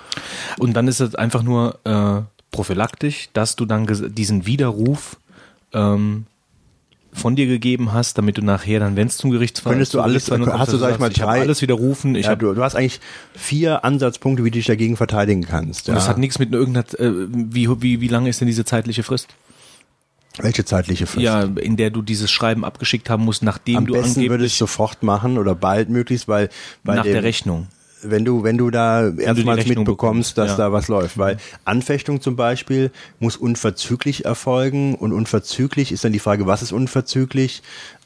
[0.58, 3.86] Und dann ist es einfach nur äh, prophylaktisch, dass du dann
[4.16, 5.18] diesen Widerruf
[5.74, 6.26] ähm,
[7.14, 10.32] von dir gegeben hast, damit du nachher dann, wenn es zum Gerichtsfall Könntest du alles-
[10.32, 12.76] hast du, sag ich mal, ich drei- alles widerrufen, ich ja, habe du, du hast
[12.76, 13.00] eigentlich
[13.36, 15.88] vier Ansatzpunkte, wie du dich dagegen verteidigen kannst.
[15.88, 15.94] Ja.
[15.94, 19.04] Und das hat nichts mit irgendeiner, äh, wie, wie, wie lange ist denn diese zeitliche
[19.04, 19.28] Frist?
[20.38, 21.24] Welche zeitliche Frist?
[21.24, 24.30] Ja, in der du dieses Schreiben abgeschickt haben musst, nachdem Am du besten würde ich
[24.32, 26.50] angeblich sofort machen oder bald möglichst, weil
[26.86, 27.68] bei nach dem, der Rechnung.
[28.04, 30.58] Wenn du, wenn du da erstmals Rechnung mitbekommst, bekommst, dass ja.
[30.58, 31.18] da was läuft.
[31.18, 36.72] Weil Anfechtung zum Beispiel muss unverzüglich erfolgen und unverzüglich ist dann die Frage, was ist
[36.72, 37.62] unverzüglich?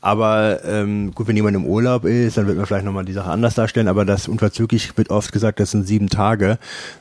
[0.06, 3.32] Aber ähm, gut, wenn jemand im Urlaub ist, dann wird man vielleicht nochmal die Sache
[3.32, 6.60] anders darstellen, aber das unverzüglich wird oft gesagt, das sind sieben Tage.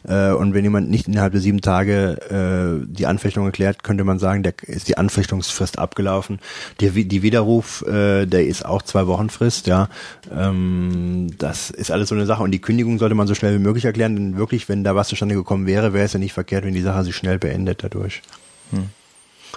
[0.08, 4.18] Äh, und wenn jemand nicht innerhalb der sieben Tage äh, die Anfechtung erklärt, könnte man
[4.18, 6.38] sagen, der ist die Anfechtungsfrist abgelaufen.
[6.80, 9.90] Der, die Widerruf, äh, der ist auch zwei Wochen Frist, ja.
[10.34, 12.42] Ähm, das ist alles so eine Sache.
[12.42, 15.08] Und die Kündigung sollte man so schnell wie möglich erklären, denn wirklich, wenn da was
[15.08, 18.22] zustande gekommen wäre, wäre es ja nicht verkehrt, wenn die Sache sich schnell beendet dadurch.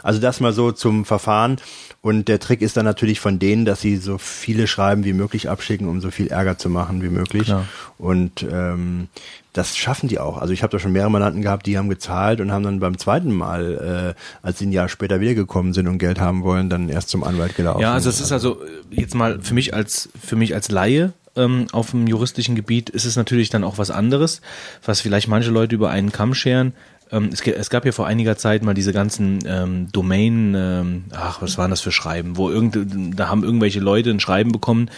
[0.03, 1.57] Also das mal so zum Verfahren.
[2.01, 5.49] Und der Trick ist dann natürlich von denen, dass sie so viele Schreiben wie möglich
[5.49, 7.45] abschicken, um so viel Ärger zu machen wie möglich.
[7.45, 7.65] Klar.
[7.97, 9.07] Und ähm,
[9.53, 10.37] das schaffen die auch.
[10.37, 12.97] Also ich habe da schon mehrere Mandanten gehabt, die haben gezahlt und haben dann beim
[12.97, 16.89] zweiten Mal, äh, als sie ein Jahr später wiedergekommen sind und Geld haben wollen, dann
[16.89, 17.81] erst zum Anwalt gelaufen.
[17.81, 21.13] Ja, also es ist also äh, jetzt mal für mich als für mich als Laie
[21.37, 24.41] ähm, auf dem juristischen Gebiet ist es natürlich dann auch was anderes,
[24.83, 26.73] was vielleicht manche Leute über einen Kamm scheren.
[27.11, 31.57] Ähm, es, gab ja vor einiger Zeit mal diese ganzen ähm, Domain, ähm, ach, was
[31.57, 32.77] waren das für Schreiben, wo irgend,
[33.17, 34.89] da haben irgendwelche Leute ein Schreiben bekommen,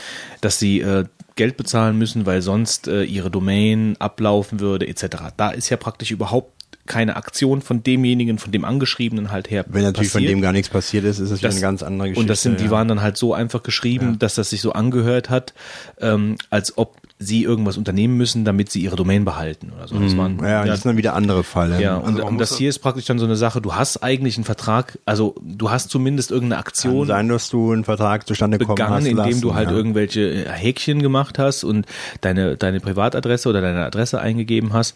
[0.42, 1.06] dass sie äh,
[1.36, 5.06] Geld bezahlen müssen, weil sonst äh, ihre Domain ablaufen würde, etc.
[5.38, 6.59] Da ist ja praktisch überhaupt
[6.90, 9.64] keine Aktion von demjenigen, von dem Angeschriebenen halt her.
[9.70, 10.32] Wenn natürlich von passiert.
[10.34, 12.20] dem gar nichts passiert ist, ist es Das- eine ganz andere Geschichte.
[12.22, 12.72] Und das sind, die ja.
[12.72, 15.54] waren dann halt so einfach geschrieben, dass das sich so angehört hat,
[16.02, 20.00] ähm, als ob sie irgendwas unternehmen müssen, damit sie ihre Domain behalten oder so.
[20.00, 20.44] Das waren, Mhm.
[20.46, 21.82] Ja, das sind dann wieder andere Fälle.
[21.82, 24.38] ja, und, man und das hier ist praktisch dann so eine Sache, du hast eigentlich
[24.38, 28.58] einen Vertrag, also du hast zumindest irgendeine Kann Aktion sein, dass du einen Vertrag zustande
[28.58, 29.76] kommen begangen, hast indem lassen, du halt ja.
[29.76, 31.86] irgendwelche äh, Häkchen gemacht hast und
[32.22, 34.96] deine, deine Privatadresse oder deine Adresse eingegeben hast.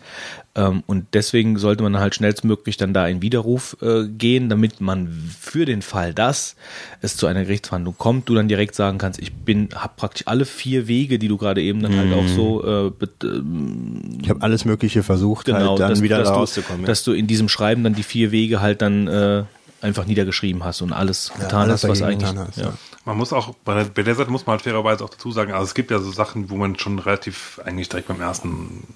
[0.56, 5.08] Ähm, und deswegen sollte man halt schnellstmöglich dann da in Widerruf äh, gehen, damit man
[5.40, 6.56] für den Fall, dass
[7.02, 10.46] es zu einer Gerichtsverhandlung kommt, du dann direkt sagen kannst, ich bin, hab praktisch alle
[10.46, 14.44] vier Wege, die du gerade eben dann halt auch so äh, bet- ähm, Ich habe
[14.44, 16.82] alles Mögliche versucht, genau, halt dann dass, wieder dass, rauszukommen.
[16.82, 16.88] du, ja.
[16.88, 19.44] dass du in diesem Schreiben dann die vier Wege halt dann äh,
[19.82, 22.30] einfach niedergeschrieben hast und alles getan alles hast, was eigentlich.
[22.38, 22.64] hast, ja.
[22.66, 22.74] ja.
[23.06, 25.52] Man muss auch, bei der, bei der Seite muss man halt fairerweise auch dazu sagen,
[25.52, 28.88] also es gibt ja so Sachen, wo man schon relativ eigentlich direkt beim ersten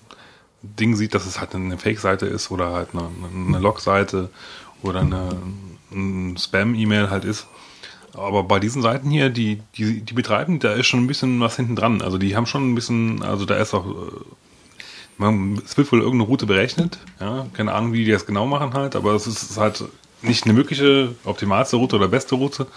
[0.79, 4.29] Ding sieht, dass es halt eine Fake-Seite ist oder halt eine, eine Log-Seite
[4.83, 5.29] oder eine,
[5.91, 7.47] ein Spam-E-Mail halt ist.
[8.13, 11.55] Aber bei diesen Seiten hier, die, die, die betreiben, da ist schon ein bisschen was
[11.55, 12.01] hinten dran.
[12.01, 14.11] Also die haben schon ein bisschen, also da ist auch, äh,
[15.17, 18.73] man, es wird wohl irgendeine Route berechnet, ja, keine Ahnung, wie die das genau machen
[18.73, 19.83] halt, aber es ist halt
[20.21, 22.67] nicht eine mögliche optimalste Route oder beste Route.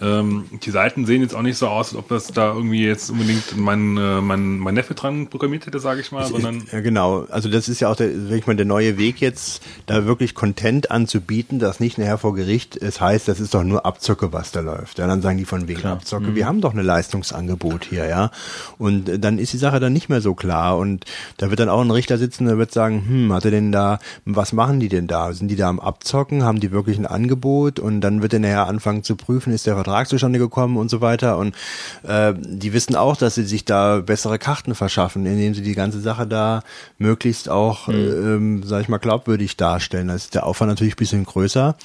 [0.00, 3.10] Ähm, die Seiten sehen jetzt auch nicht so aus, als ob das da irgendwie jetzt
[3.10, 7.26] unbedingt mein, äh, mein, mein Neffe dran programmiert hätte, sage ich mal, sondern ja, genau.
[7.30, 10.34] Also das ist ja auch der, sag ich mal, der neue Weg jetzt, da wirklich
[10.34, 14.52] Content anzubieten, das nicht nachher vor Gericht es heißt, das ist doch nur Abzocke, was
[14.52, 14.98] da läuft.
[14.98, 18.30] Ja, dann sagen die von wegen Abzocke, wir haben doch eine Leistungsangebot hier, ja.
[18.78, 20.78] Und äh, dann ist die Sache dann nicht mehr so klar.
[20.78, 21.04] Und
[21.36, 23.98] da wird dann auch ein Richter sitzen, der wird sagen, hm, hat er denn da,
[24.24, 25.32] was machen die denn da?
[25.32, 26.44] Sind die da am Abzocken?
[26.44, 27.78] Haben die wirklich ein Angebot?
[27.78, 31.00] Und dann wird er nachher anfangen zu prüfen, ist der Vertrag zustande gekommen und so
[31.00, 31.38] weiter.
[31.38, 31.54] Und
[32.02, 36.00] äh, die wissen auch, dass sie sich da bessere Karten verschaffen, indem sie die ganze
[36.00, 36.62] Sache da
[36.98, 40.08] möglichst auch, ähm, sag ich mal, glaubwürdig darstellen.
[40.08, 41.76] Da ist der Aufwand natürlich ein bisschen größer.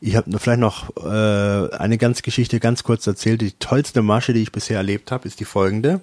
[0.00, 3.40] Ich habe vielleicht noch äh, eine ganz Geschichte ganz kurz erzählt.
[3.40, 6.00] Die tollste Masche, die ich bisher erlebt habe, ist die folgende.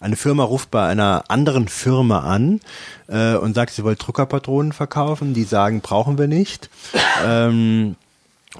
[0.00, 2.60] Eine Firma ruft bei einer anderen Firma an
[3.06, 5.34] äh, und sagt, sie wollen Druckerpatronen verkaufen.
[5.34, 6.70] Die sagen, brauchen wir nicht.
[7.24, 7.96] Ähm,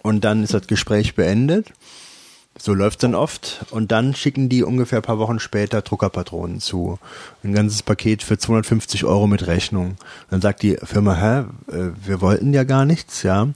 [0.03, 1.73] und dann ist das Gespräch beendet.
[2.59, 3.65] So läuft's dann oft.
[3.71, 6.99] Und dann schicken die ungefähr ein paar Wochen später Druckerpatronen zu.
[7.43, 9.97] Ein ganzes Paket für 250 Euro mit Rechnung.
[10.29, 11.39] dann sagt die Firma, hä,
[11.75, 13.49] äh, wir wollten ja gar nichts, ja.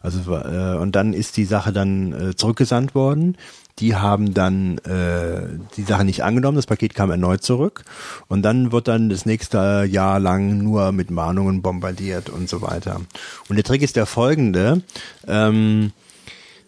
[0.00, 3.36] Also äh, und dann ist die Sache dann äh, zurückgesandt worden.
[3.78, 7.84] Die haben dann äh, die Sache nicht angenommen, das Paket kam erneut zurück
[8.28, 13.00] und dann wird dann das nächste Jahr lang nur mit Mahnungen bombardiert und so weiter.
[13.48, 14.82] Und der Trick ist der folgende.
[15.26, 15.92] Ähm,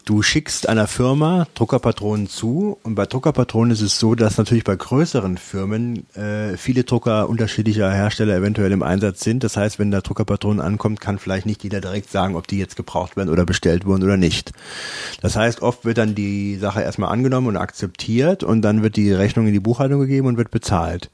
[0.05, 4.77] Du schickst einer Firma Druckerpatronen zu und bei Druckerpatronen ist es so, dass natürlich bei
[4.77, 9.43] größeren Firmen äh, viele Drucker unterschiedlicher Hersteller eventuell im Einsatz sind.
[9.45, 12.77] Das heißt, wenn da Druckerpatronen ankommt, kann vielleicht nicht jeder direkt sagen, ob die jetzt
[12.77, 14.53] gebraucht werden oder bestellt wurden oder nicht.
[15.23, 19.11] Das heißt, oft wird dann die Sache erstmal angenommen und akzeptiert und dann wird die
[19.11, 21.09] Rechnung in die Buchhaltung gegeben und wird bezahlt.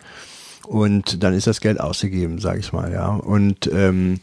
[0.66, 3.08] Und dann ist das Geld ausgegeben, sage ich mal, ja.
[3.08, 4.18] Und ähm,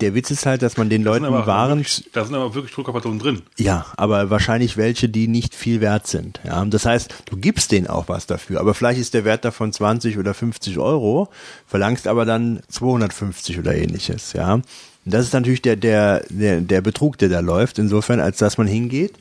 [0.00, 2.72] der Witz ist halt, dass man den Leuten aber Waren wirklich, da sind aber wirklich
[2.74, 3.42] Druckerpatronen drin.
[3.56, 6.40] ja, aber wahrscheinlich welche, die nicht viel wert sind.
[6.44, 9.72] Ja, das heißt, du gibst denen auch was dafür, aber vielleicht ist der Wert davon
[9.72, 11.28] 20 oder 50 Euro,
[11.66, 14.32] verlangst aber dann 250 oder ähnliches.
[14.32, 14.64] Ja, und
[15.04, 17.78] das ist natürlich der der der der Betrug, der da läuft.
[17.78, 19.14] Insofern, als dass man hingeht,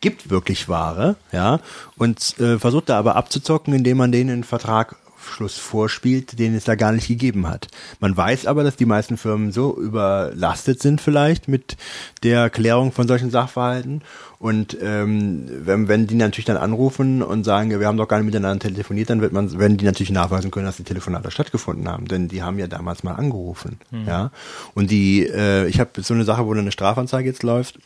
[0.00, 1.58] gibt wirklich Ware, ja,
[1.96, 4.96] und äh, versucht da aber abzuzocken, indem man denen einen Vertrag
[5.28, 7.68] Abschluss vorspielt, den es da gar nicht gegeben hat.
[8.00, 11.76] Man weiß aber, dass die meisten Firmen so überlastet sind vielleicht mit
[12.22, 14.00] der Klärung von solchen Sachverhalten.
[14.38, 18.26] Und ähm, wenn, wenn die natürlich dann anrufen und sagen, wir haben doch gar nicht
[18.26, 22.08] miteinander telefoniert, dann wird man, werden die natürlich nachweisen können, dass die Telefonate stattgefunden haben.
[22.08, 23.78] Denn die haben ja damals mal angerufen.
[24.06, 24.30] Ja.
[24.74, 27.78] Und die, äh, ich habe so eine Sache, wo eine Strafanzeige jetzt läuft.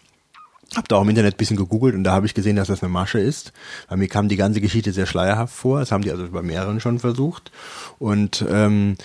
[0.75, 2.83] Hab da auch im Internet ein bisschen gegoogelt und da habe ich gesehen, dass das
[2.83, 3.53] eine Masche ist.
[3.89, 5.81] Weil mir kam die ganze Geschichte sehr schleierhaft vor.
[5.81, 7.53] Das haben die also bei mehreren schon versucht.
[7.99, 8.97] Und ähm,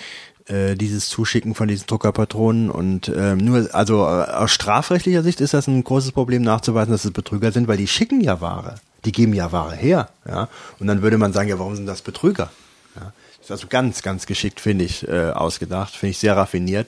[0.47, 5.53] äh, dieses Zuschicken von diesen Druckerpatronen und ähm, nur, also äh, aus strafrechtlicher Sicht ist
[5.53, 8.75] das ein großes Problem nachzuweisen, dass es Betrüger sind, weil die schicken ja Ware.
[9.03, 10.09] Die geben ja Ware her.
[10.27, 10.47] Ja?
[10.79, 12.49] Und dann würde man sagen, ja, warum sind das Betrüger?
[12.95, 13.11] Ja?
[13.41, 16.87] Ist also ganz, ganz geschickt, finde ich, äh, ausgedacht, finde ich sehr raffiniert.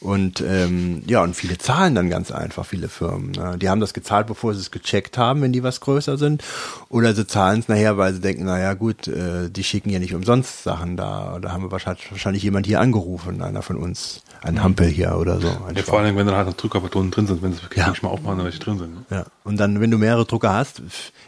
[0.00, 3.32] Und ähm, ja, und viele zahlen dann ganz einfach, viele Firmen.
[3.32, 3.58] Ne?
[3.58, 6.42] Die haben das gezahlt, bevor sie es gecheckt haben, wenn die was größer sind.
[6.88, 10.14] Oder sie zahlen es nachher, weil sie denken, naja gut, äh, die schicken ja nicht
[10.14, 11.38] umsonst Sachen da.
[11.40, 14.22] Da haben wir wahrscheinlich, wahrscheinlich jemand hier angerufen, einer von uns.
[14.42, 15.48] Ein Hampel hier oder so.
[15.48, 17.90] Ja, vor allem, wenn dann halt noch Druckerpatronen drin sind, wenn sie wirklich Ja.
[17.90, 18.94] nicht mal aufmachen, welche drin sind.
[18.94, 19.04] Ne?
[19.10, 19.26] Ja.
[19.44, 20.78] Und dann, wenn du mehrere Drucker hast,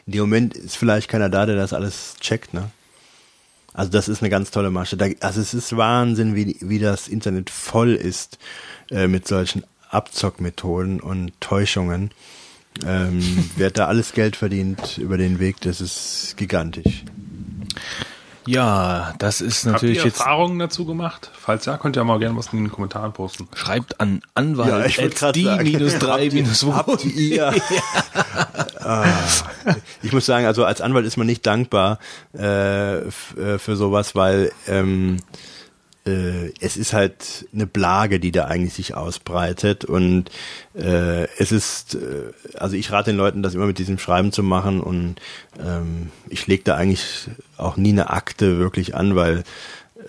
[0.07, 2.71] in dem Moment ist vielleicht keiner da, der das alles checkt, ne?
[3.75, 4.97] Also das ist eine ganz tolle Masche.
[4.97, 8.39] Da, also es ist Wahnsinn, wie, wie das Internet voll ist
[8.91, 12.11] äh, mit solchen Abzockmethoden und Täuschungen.
[12.87, 17.05] Ähm, wer da alles Geld verdient über den Weg, das ist gigantisch.
[18.47, 20.19] Ja, das ist Habt natürlich ihr jetzt.
[20.21, 21.31] Erfahrungen dazu gemacht?
[21.39, 23.49] Falls ja, könnt ihr mal gerne was in den Kommentaren posten.
[23.55, 27.55] Schreibt an Anwalt wollt grad die sagen, minus drei habt minus habt ihr-
[28.85, 29.05] Ah.
[30.03, 32.01] Ich muss sagen, also als Anwalt ist man nicht dankbar
[32.37, 33.11] äh, äh,
[33.59, 35.19] für sowas, weil ähm,
[36.07, 40.31] äh, es ist halt eine Plage, die da eigentlich sich ausbreitet und
[40.75, 44.43] äh, es ist, äh, also ich rate den Leuten, das immer mit diesem Schreiben zu
[44.43, 45.17] machen und
[45.61, 49.45] ähm, ich lege da eigentlich auch nie eine Akte wirklich an, weil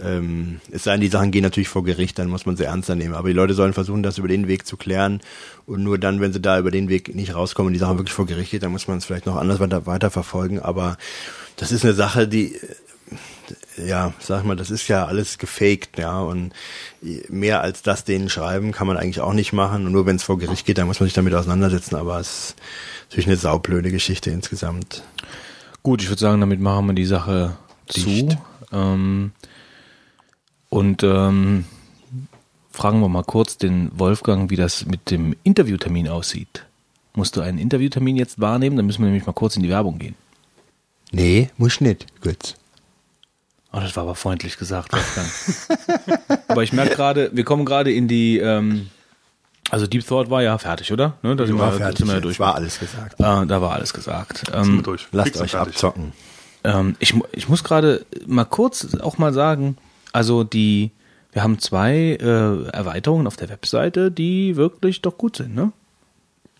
[0.01, 2.95] ähm, es sei denn, die Sachen gehen natürlich vor Gericht, dann muss man sie ernster
[2.95, 3.13] nehmen.
[3.13, 5.21] Aber die Leute sollen versuchen, das über den Weg zu klären.
[5.65, 8.13] Und nur dann, wenn sie da über den Weg nicht rauskommen und die Sache wirklich
[8.13, 10.59] vor Gericht geht, dann muss man es vielleicht noch anders weiter, weiter verfolgen.
[10.59, 10.97] Aber
[11.57, 12.59] das ist eine Sache, die,
[13.77, 16.19] ja, sag mal, das ist ja alles gefaked, ja.
[16.19, 16.53] Und
[17.29, 19.85] mehr als das denen schreiben kann man eigentlich auch nicht machen.
[19.85, 21.95] Und nur wenn es vor Gericht geht, dann muss man sich damit auseinandersetzen.
[21.95, 22.55] Aber es ist
[23.09, 25.03] natürlich eine saublöde Geschichte insgesamt.
[25.81, 27.57] Gut, ich würde sagen, damit machen wir die Sache
[27.93, 28.31] Dicht.
[28.31, 28.37] zu.
[28.71, 29.31] Ähm,
[30.69, 31.65] und ähm,
[32.71, 36.65] fragen wir mal kurz den Wolfgang, wie das mit dem Interviewtermin aussieht.
[37.15, 38.75] Musst du einen Interviewtermin jetzt wahrnehmen?
[38.75, 40.15] Dann müssen wir nämlich mal kurz in die Werbung gehen.
[41.11, 42.55] Nee, muss nicht, Götz.
[43.75, 46.39] Oh, das war aber freundlich gesagt, Wolfgang.
[46.47, 48.91] aber ich merke gerade, wir kommen gerade in die, ähm,
[49.71, 51.17] also Deep Thought war ja fertig, oder?
[51.23, 52.39] Ne, da sind War wir, fertig, sind wir ja durch.
[52.39, 53.19] war alles gesagt.
[53.19, 54.43] Äh, da war alles gesagt.
[54.45, 55.07] Sind Ähm, wir durch.
[55.11, 55.73] Lasst Fix euch fertig.
[55.73, 56.13] abzocken.
[56.63, 59.77] Ähm, ich, ich muss gerade mal kurz auch mal sagen,
[60.11, 60.91] also die,
[61.31, 65.71] wir haben zwei äh, Erweiterungen auf der Webseite, die wirklich doch gut sind, ne?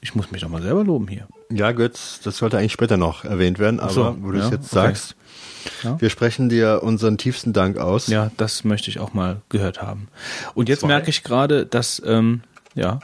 [0.02, 1.28] Ich muss mich doch mal selber loben hier.
[1.52, 4.52] Ja, Götz, das sollte eigentlich später noch erwähnt werden, aber so, wo du es ja,
[4.56, 4.88] jetzt okay.
[4.88, 5.16] sagst,
[5.84, 6.00] Ja.
[6.00, 8.08] wir sprechen dir unseren tiefsten Dank aus.
[8.08, 10.08] Ja, das möchte ich auch mal gehört haben.
[10.54, 10.88] Und jetzt Zwei?
[10.88, 12.42] merke ich gerade, dass, ähm,
[12.76, 13.00] ja,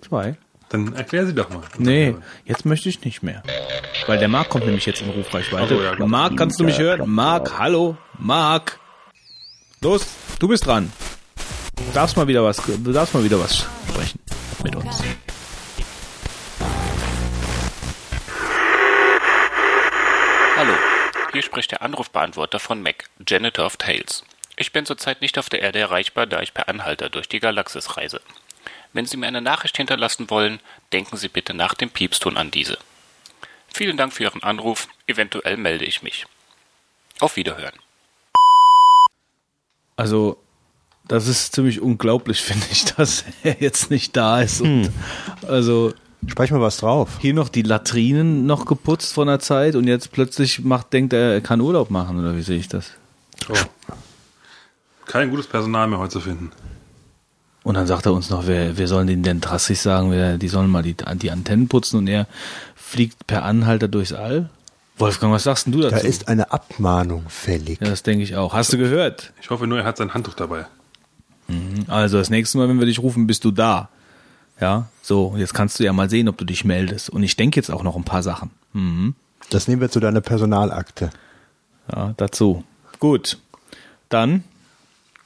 [0.00, 0.36] zwei.
[0.68, 1.62] Dann erklär sie doch mal.
[1.78, 2.14] Nee,
[2.44, 3.42] jetzt möchte ich nicht mehr.
[4.06, 5.76] Weil der Marc kommt nämlich jetzt in Rufreichweite.
[5.76, 6.06] So, ja.
[6.06, 7.08] Marc, kannst du mich hören?
[7.10, 8.78] Marc, hallo, Marc.
[9.80, 10.06] Los,
[10.38, 10.92] du bist dran.
[11.76, 14.18] Du darfst mal wieder was, du darfst mal wieder was sprechen
[14.62, 15.02] mit uns.
[21.32, 24.24] Hier spricht der Anrufbeantworter von Mac, Janitor of Tales.
[24.56, 27.96] Ich bin zurzeit nicht auf der Erde erreichbar, da ich per Anhalter durch die Galaxis
[27.96, 28.20] reise.
[28.92, 30.60] Wenn Sie mir eine Nachricht hinterlassen wollen,
[30.92, 32.78] denken Sie bitte nach dem Piepston an diese.
[33.72, 36.26] Vielen Dank für Ihren Anruf, eventuell melde ich mich.
[37.20, 37.78] Auf Wiederhören.
[39.96, 40.42] Also,
[41.06, 44.60] das ist ziemlich unglaublich, finde ich, dass er jetzt nicht da ist.
[44.60, 44.92] Und
[45.46, 45.92] also
[46.26, 47.18] Sprech mal was drauf.
[47.20, 51.34] hier noch die Latrinen noch geputzt von der Zeit und jetzt plötzlich macht, denkt er,
[51.34, 52.90] er kann Urlaub machen, oder wie sehe ich das?
[53.48, 53.54] Oh.
[55.06, 56.50] Kein gutes Personal mehr heute zu finden.
[57.62, 60.48] Und dann sagt er uns noch, wir, wir sollen den denn drastisch sagen, wir, die
[60.48, 62.26] sollen mal die, die Antennen putzen und er
[62.74, 64.50] fliegt per Anhalter durchs All.
[64.96, 65.94] Wolfgang, was sagst denn du dazu?
[65.94, 67.80] Da ist eine Abmahnung fällig.
[67.80, 68.54] ja, das denke ich auch.
[68.54, 69.32] Hast du gehört?
[69.40, 70.66] Ich hoffe nur, er hat sein Handtuch dabei.
[71.86, 73.88] Also das nächste Mal, wenn wir dich rufen, bist du da.
[74.60, 77.10] Ja, so, jetzt kannst du ja mal sehen, ob du dich meldest.
[77.10, 78.50] Und ich denke jetzt auch noch ein paar Sachen.
[78.72, 79.14] Mhm.
[79.50, 81.10] Das nehmen wir zu deiner Personalakte.
[81.94, 82.64] Ja, dazu.
[82.98, 83.38] Gut.
[84.08, 84.44] Dann,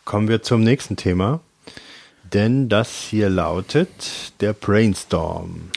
[0.04, 1.38] Kommen wir zum nächsten Thema.
[2.32, 3.88] Denn das hier lautet
[4.40, 5.70] der Brainstorm.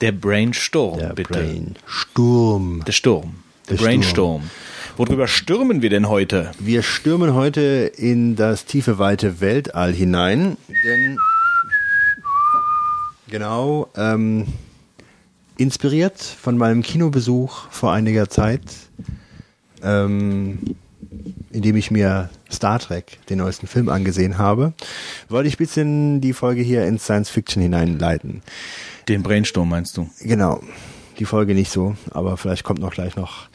[0.00, 1.32] der Brainstorm, Der bitte.
[1.32, 2.84] Brainsturm.
[2.86, 3.34] Der Sturm.
[3.68, 4.50] Der, Der Brainstorm.
[4.96, 6.52] Worüber stürmen wir denn heute?
[6.60, 11.18] Wir stürmen heute in das tiefe, weite Weltall hinein, denn
[13.30, 14.46] genau, ähm,
[15.56, 18.62] inspiriert von meinem Kinobesuch vor einiger Zeit,
[19.82, 20.76] ähm,
[21.50, 24.72] in dem ich mir Star Trek, den neuesten Film, angesehen habe,
[25.28, 28.42] wollte ich ein bisschen die Folge hier ins Science Fiction hineinleiten.
[29.08, 30.08] Den Brainstorm meinst du?
[30.20, 30.60] Genau,
[31.18, 33.48] die Folge nicht so, aber vielleicht kommt noch gleich noch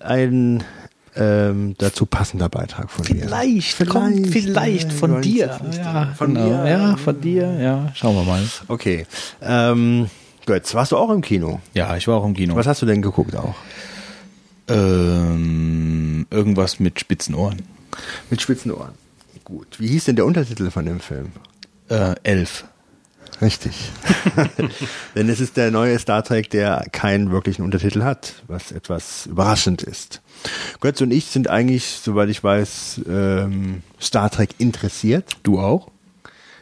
[0.00, 0.64] ein
[1.14, 3.24] ähm, dazu passender Beitrag von mir.
[3.24, 5.58] Vielleicht, kommt vielleicht von dir.
[5.76, 6.62] Ja, Von genau.
[6.62, 6.70] mir?
[6.70, 7.52] Ja, von dir.
[7.60, 8.42] Ja, schauen wir mal.
[8.68, 9.06] Okay,
[9.40, 10.08] ähm,
[10.46, 11.60] Götz, warst du auch im Kino?
[11.74, 12.56] Ja, ich war auch im Kino.
[12.56, 13.54] Was hast du denn geguckt auch?
[14.68, 17.62] Ähm, irgendwas mit spitzen Ohren.
[18.30, 18.92] Mit spitzen Ohren.
[19.44, 19.78] Gut.
[19.78, 21.32] Wie hieß denn der Untertitel von dem Film?
[21.88, 22.64] Äh, elf.
[23.42, 23.90] Richtig.
[25.16, 29.82] Denn es ist der neue Star Trek, der keinen wirklichen Untertitel hat, was etwas überraschend
[29.82, 30.22] ist.
[30.80, 35.38] Götz und ich sind eigentlich, soweit ich weiß, ähm, Star Trek interessiert.
[35.42, 35.90] Du auch?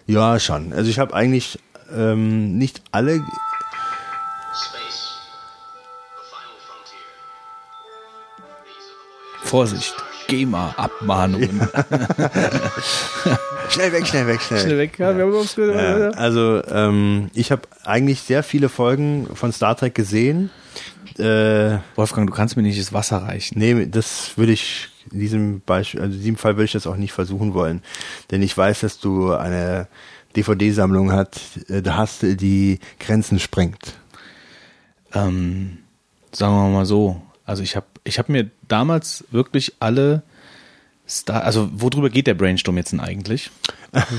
[0.07, 0.73] Ja, schon.
[0.73, 1.59] Also ich habe eigentlich
[1.95, 3.23] ähm, nicht alle.
[9.43, 9.95] Vorsicht.
[10.31, 11.69] GEMA-Abmahnungen.
[13.69, 14.99] Schnell weg, schnell weg, schnell, Schnell weg.
[14.99, 19.77] Ja, wir haben uns Ja, also ähm, ich habe eigentlich sehr viele Folgen von Star
[19.77, 20.51] Trek gesehen.
[21.19, 23.59] Äh, Wolfgang, du kannst mir nicht das Wasser reichen.
[23.59, 26.97] Nee, das würde ich in diesem Beispiel, also in diesem Fall würde ich das auch
[26.97, 27.83] nicht versuchen wollen.
[28.31, 29.89] Denn ich weiß, dass du eine
[30.37, 33.95] DVD-Sammlung hat, äh, da hast, die Grenzen sprengt.
[35.13, 35.79] Ähm,
[36.33, 37.21] sagen wir mal so.
[37.45, 40.23] Also ich habe ich hab mir damals wirklich alle
[41.09, 43.51] Star, also worüber geht der Brainstorm jetzt denn eigentlich?
[43.93, 44.13] Das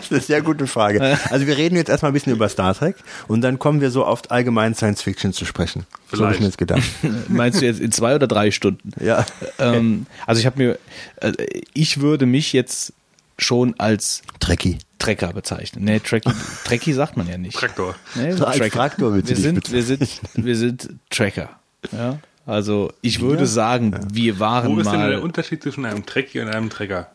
[0.00, 1.18] ist eine sehr gute Frage.
[1.28, 2.96] Also wir reden jetzt erstmal ein bisschen über Star Trek
[3.28, 5.84] und dann kommen wir so oft allgemein Science Fiction zu sprechen.
[6.10, 6.82] So habe ich mir jetzt gedacht.
[7.28, 8.92] Meinst du jetzt in zwei oder drei Stunden?
[9.04, 9.26] Ja.
[9.58, 10.78] Ähm, also ich habe mir,
[11.20, 11.32] äh,
[11.74, 12.94] ich würde mich jetzt
[13.38, 14.78] schon als Trekkie.
[14.98, 15.84] Trecker bezeichnen.
[15.84, 16.32] Nee, Trekkie,
[16.64, 17.58] Trekkie sagt man ja nicht.
[17.58, 17.94] Traktor.
[18.14, 21.50] Nee, So Traktor wir sind, wir sind, wir sind Tracker.
[21.92, 22.18] Ja?
[22.46, 25.10] Also ich würde sagen, wir waren Wo ist denn mal.
[25.10, 27.10] der Unterschied zwischen einem Trekkie und einem Trecker?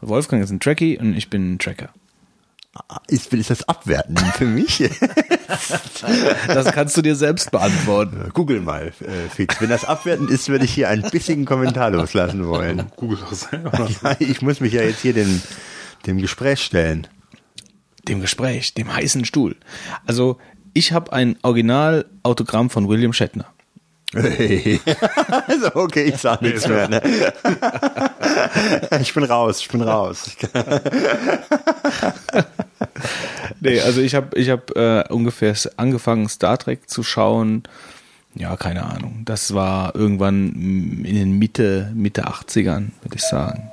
[0.00, 1.90] Wolfgang ist ein Trekkie und ich bin ein Tracker.
[3.08, 4.88] Ist, ist das abwertend für mich?
[6.46, 8.30] Das kannst du dir selbst beantworten.
[8.32, 9.60] Google mal, äh, Fitz.
[9.60, 12.86] Wenn das abwertend ist, würde ich hier einen bissigen Kommentar loslassen wollen.
[12.96, 13.88] Google doch selber.
[14.02, 15.42] Ja, ich muss mich ja jetzt hier dem,
[16.06, 17.08] dem Gespräch stellen.
[18.06, 19.56] Dem Gespräch, dem heißen Stuhl.
[20.06, 20.38] Also
[20.72, 23.46] ich habe ein Original-Autogramm von William Shatner.
[24.12, 24.80] Hey.
[25.46, 26.88] Also okay, ich sag nichts mehr.
[26.88, 27.00] Ne?
[29.00, 30.30] Ich bin raus, ich bin raus.
[33.60, 37.62] Nee, also ich habe ich hab, äh, ungefähr angefangen, Star Trek zu schauen.
[38.34, 39.22] Ja, keine Ahnung.
[39.26, 43.70] Das war irgendwann in den Mitte, Mitte 80ern, würde ich sagen.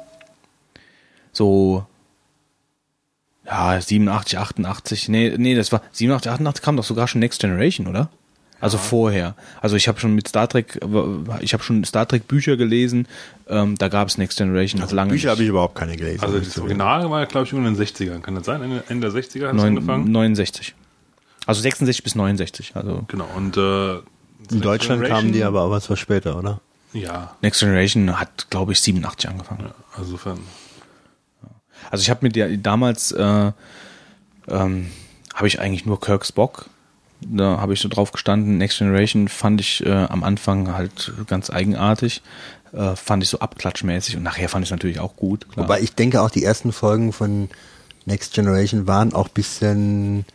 [1.32, 1.86] So,
[3.46, 5.10] ja, 87, 88.
[5.10, 8.10] Nee, nee, das war 87, 88 kam doch sogar schon Next Generation, oder?
[8.60, 9.36] Also vorher.
[9.62, 10.80] Also ich habe schon mit Star Trek,
[11.42, 13.08] ich habe schon Star Trek Bücher gelesen.
[13.48, 15.12] Ähm, da gab es Next Generation noch lange.
[15.12, 16.24] Bücher habe ich überhaupt keine gelesen.
[16.24, 18.22] Also das Original war, glaube ich, in den 60ern.
[18.22, 18.62] Kann das sein?
[18.64, 20.12] Ende, Ende der 60er hat es angefangen?
[20.12, 20.74] 69.
[21.46, 22.72] Also 66 bis 69.
[22.76, 23.28] Also Genau.
[23.36, 26.60] Und äh, In Deutschland Generation- kamen die aber auch was später, oder?
[26.94, 29.70] Ja, Next Generation hat, glaube ich, 87 angefangen.
[29.92, 30.40] also insofern.
[31.92, 33.52] Also ich habe mit der damals äh,
[34.50, 34.88] ähm,
[35.34, 36.66] habe ich eigentlich nur Kirk Spock.
[37.22, 38.58] Da habe ich so drauf gestanden.
[38.58, 42.22] Next Generation fand ich äh, am Anfang halt ganz eigenartig.
[42.74, 45.50] Äh, fand ich so abklatschmäßig und nachher fand ich es natürlich auch gut.
[45.50, 45.66] Klar.
[45.66, 47.50] Wobei ich denke auch, die ersten Folgen von
[48.06, 50.26] Next Generation waren auch bisschen,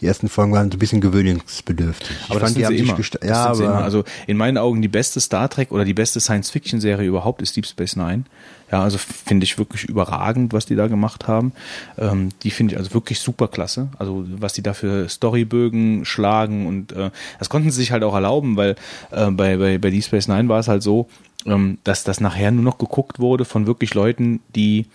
[0.00, 2.10] die ersten Folgen waren so ein bisschen gewöhnungsbedürftig.
[2.24, 2.98] Ich aber das fand, die sind haben sich immer.
[2.98, 3.84] gesta- Das Ja, aber immer.
[3.84, 7.66] Also in meinen Augen die beste Star Trek oder die beste Science-Fiction-Serie überhaupt ist Deep
[7.66, 8.24] Space Nine.
[8.70, 11.52] Ja, also finde ich wirklich überragend, was die da gemacht haben.
[11.96, 13.88] Ähm, die finde ich also wirklich super klasse.
[13.98, 18.14] Also was die da für Storybögen schlagen und äh, das konnten sie sich halt auch
[18.14, 18.76] erlauben, weil
[19.10, 21.08] äh, bei, bei, bei Deep Space Nine war es halt so,
[21.46, 24.86] ähm, dass das nachher nur noch geguckt wurde von wirklich Leuten, die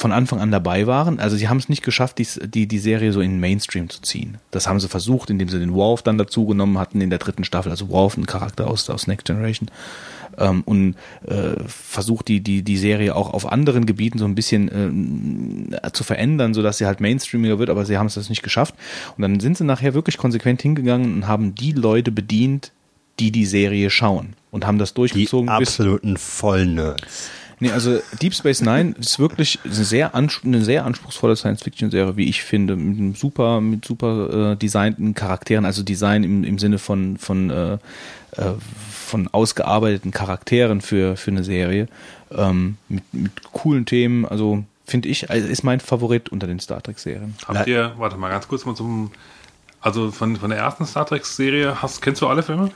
[0.00, 1.20] von Anfang an dabei waren.
[1.20, 4.00] Also sie haben es nicht geschafft, die, die, die Serie so in den Mainstream zu
[4.00, 4.38] ziehen.
[4.50, 7.44] Das haben sie versucht, indem sie den Worf dann dazu genommen hatten in der dritten
[7.44, 7.70] Staffel.
[7.70, 9.70] Also Worf, ein Charakter aus, aus Next Generation.
[10.38, 10.94] Ähm, und
[11.26, 16.02] äh, versucht die, die, die Serie auch auf anderen Gebieten so ein bisschen äh, zu
[16.02, 18.74] verändern, sodass sie halt mainstreamiger wird, aber sie haben es das nicht geschafft.
[19.18, 22.72] Und dann sind sie nachher wirklich konsequent hingegangen und haben die Leute bedient,
[23.18, 27.30] die die Serie schauen und haben das die durchgezogen bis absoluten Vollnerds.
[27.62, 32.28] Nee, also Deep Space Nine ist wirklich eine sehr, ans eine sehr anspruchsvolle Science-Fiction-Serie, wie
[32.28, 36.78] ich finde, mit einem super, mit super äh, designten Charakteren, also Design im, im Sinne
[36.78, 37.78] von, von, äh, äh,
[38.90, 41.86] von ausgearbeiteten Charakteren für, für eine Serie,
[42.34, 46.82] ähm, mit, mit coolen Themen, also finde ich, also ist mein Favorit unter den Star
[46.82, 47.34] Trek-Serien.
[47.46, 49.10] Habt ihr, warte mal ganz kurz mal zum,
[49.82, 52.70] also von, von der ersten Star Trek-Serie, hast, kennst du alle Filme?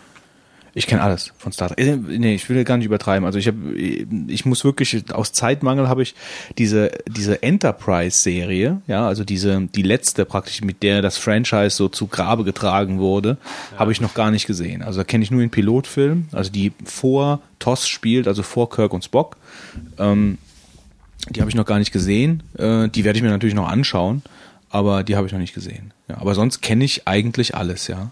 [0.76, 1.78] Ich kenne alles von Star Trek.
[1.78, 3.24] Äh, Nee, ich will gar nicht übertreiben.
[3.24, 6.14] Also ich habe, ich muss wirklich aus Zeitmangel habe ich
[6.58, 12.06] diese diese Enterprise-Serie, ja, also diese die letzte praktisch, mit der das Franchise so zu
[12.06, 13.38] Grabe getragen wurde,
[13.76, 14.82] habe ich noch gar nicht gesehen.
[14.82, 18.92] Also da kenne ich nur den Pilotfilm, also die vor TOS spielt, also vor Kirk
[18.92, 19.36] und Spock.
[19.98, 20.38] Ähm,
[21.30, 22.42] die habe ich noch gar nicht gesehen.
[22.58, 24.22] Äh, die werde ich mir natürlich noch anschauen,
[24.70, 25.92] aber die habe ich noch nicht gesehen.
[26.08, 28.10] Ja, aber sonst kenne ich eigentlich alles, ja.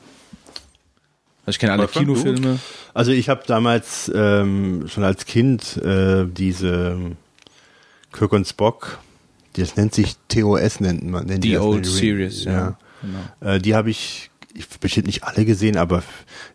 [1.44, 2.14] Also ich kenne alle Wolfgang, du?
[2.14, 2.58] Kinofilme.
[2.94, 6.96] Also ich habe damals ähm, schon als Kind äh, diese
[8.12, 8.98] Kirk und Spock,
[9.54, 11.26] das nennt sich TOS nennt man.
[11.26, 11.84] Nennt The die Old?
[11.86, 12.52] Series, ja.
[12.52, 12.78] ja.
[13.02, 13.54] Genau.
[13.54, 16.02] Äh, die habe ich, ich bestimmt nicht alle gesehen, aber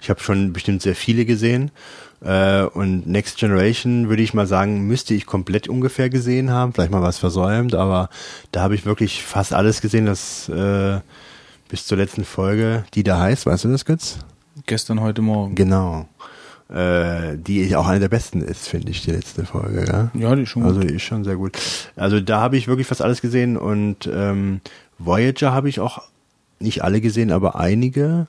[0.01, 1.71] ich habe schon bestimmt sehr viele gesehen.
[2.21, 6.73] Äh, und Next Generation würde ich mal sagen, müsste ich komplett ungefähr gesehen haben.
[6.73, 8.09] Vielleicht mal was versäumt, aber
[8.51, 10.99] da habe ich wirklich fast alles gesehen, das äh,
[11.69, 14.19] bis zur letzten Folge, die da heißt, weißt du das, Götz?
[14.67, 15.55] Gestern, heute Morgen.
[15.55, 16.07] Genau.
[16.69, 19.85] Äh, die auch eine der besten ist, finde ich, die letzte Folge.
[19.87, 20.89] Ja, Ja, die ist schon Also gut.
[20.89, 21.57] die ist schon sehr gut.
[21.95, 24.59] Also da habe ich wirklich fast alles gesehen und ähm,
[24.99, 26.01] Voyager habe ich auch
[26.59, 28.27] nicht alle gesehen, aber einige.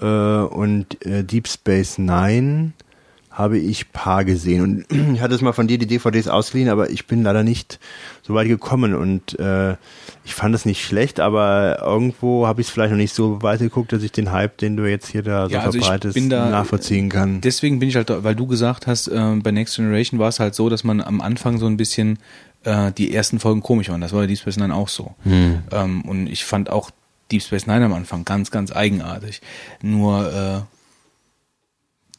[0.00, 2.72] Äh, und äh, Deep Space Nine
[3.38, 4.62] habe ich paar gesehen.
[4.90, 7.78] Und ich hatte es mal von dir die DVDs ausgeliehen, aber ich bin leider nicht
[8.22, 9.76] so weit gekommen und äh,
[10.24, 13.60] ich fand es nicht schlecht, aber irgendwo habe ich es vielleicht noch nicht so weit
[13.60, 16.28] geguckt, dass ich den Hype, den du jetzt hier da so Ja, also verbreitest, bin
[16.28, 17.40] da- nachvollziehen kann.
[17.40, 20.54] Deswegen bin ich halt, weil du gesagt hast, äh, bei Next Generation war es halt
[20.54, 22.18] so, dass man am Anfang so ein bisschen
[22.64, 24.00] äh, die ersten Folgen komisch waren.
[24.00, 25.14] Das war bei Deep Space Nine auch so.
[25.24, 26.90] Ähm, und ich fand auch
[27.30, 29.40] Deep Space Nine am Anfang ganz, ganz eigenartig.
[29.80, 30.77] Nur äh,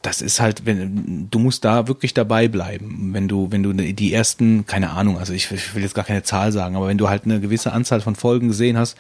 [0.02, 3.14] das ist halt, wenn du musst da wirklich dabei bleiben.
[3.14, 6.24] Wenn du, wenn du die ersten, keine Ahnung, also ich, ich will jetzt gar keine
[6.24, 8.98] Zahl sagen, aber wenn du halt eine gewisse Anzahl von Folgen gesehen hast,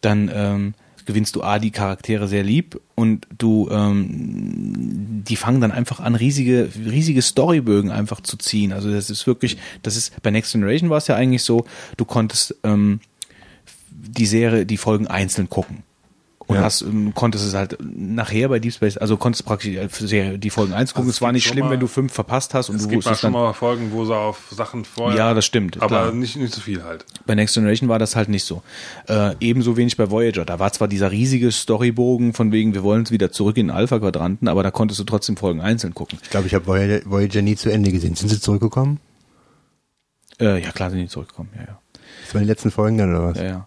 [0.00, 0.74] dann ähm,
[1.06, 6.16] gewinnst du A, die Charaktere sehr lieb und du, ähm, die fangen dann einfach an,
[6.16, 8.72] riesige, riesige Storybögen einfach zu ziehen.
[8.72, 11.66] Also das ist wirklich, das ist, bei Next Generation war es ja eigentlich so,
[11.96, 13.00] du konntest ähm,
[13.90, 15.84] die Serie, die Folgen einzeln gucken.
[16.52, 16.64] Und Ja.
[16.64, 19.76] hast, ähm, konntest es halt nachher bei Deep Space, also konntest praktisch
[20.38, 21.02] die Folgen eins gucken.
[21.08, 22.88] Also es es war nicht schlimm, mal- wenn du fünf verpasst hast und Es du
[22.88, 25.16] gibt wusstest schon dann, mal Folgen, wo sie auf Sachen vorher.
[25.18, 26.12] Ja, das stimmt, Aber klar.
[26.12, 27.04] nicht, nicht so viel halt.
[27.26, 28.62] Bei Next Generation war das halt nicht so.
[29.08, 30.44] Äh, ebenso wenig bei Voyager.
[30.44, 33.76] Da war zwar dieser riesige Storybogen von wegen, wir wollen es wieder zurück in den
[33.76, 36.18] Alpha-Quadranten, aber da konntest du trotzdem Folgen einzeln gucken.
[36.22, 38.14] Ich glaube, ich habe Voyager, Voyager nie zu Ende gesehen.
[38.14, 39.00] Sind sie zurückgekommen?
[40.40, 41.50] Äh, ja, klar sind die zurückgekommen.
[41.56, 41.78] Ja, ja.
[42.24, 43.38] Das waren die letzten Folgen dann, oder was?
[43.38, 43.66] ja, ja.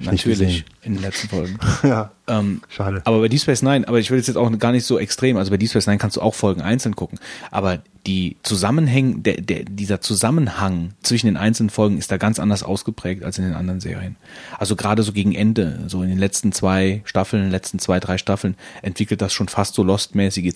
[0.00, 1.58] Natürlich, in den letzten Folgen.
[1.82, 2.10] Ja.
[2.26, 3.02] Ähm, Schade.
[3.04, 5.50] Aber bei Deep Space Nine, aber ich will jetzt auch gar nicht so extrem, also
[5.50, 7.18] bei Deep Space Nine kannst du auch Folgen einzeln gucken,
[7.50, 12.62] aber die Zusammenhänge, der, der, dieser Zusammenhang zwischen den einzelnen Folgen ist da ganz anders
[12.62, 14.16] ausgeprägt als in den anderen Serien.
[14.58, 18.00] Also gerade so gegen Ende, so in den letzten zwei Staffeln, in den letzten zwei,
[18.00, 20.54] drei Staffeln, entwickelt das schon fast so Lost-mäßige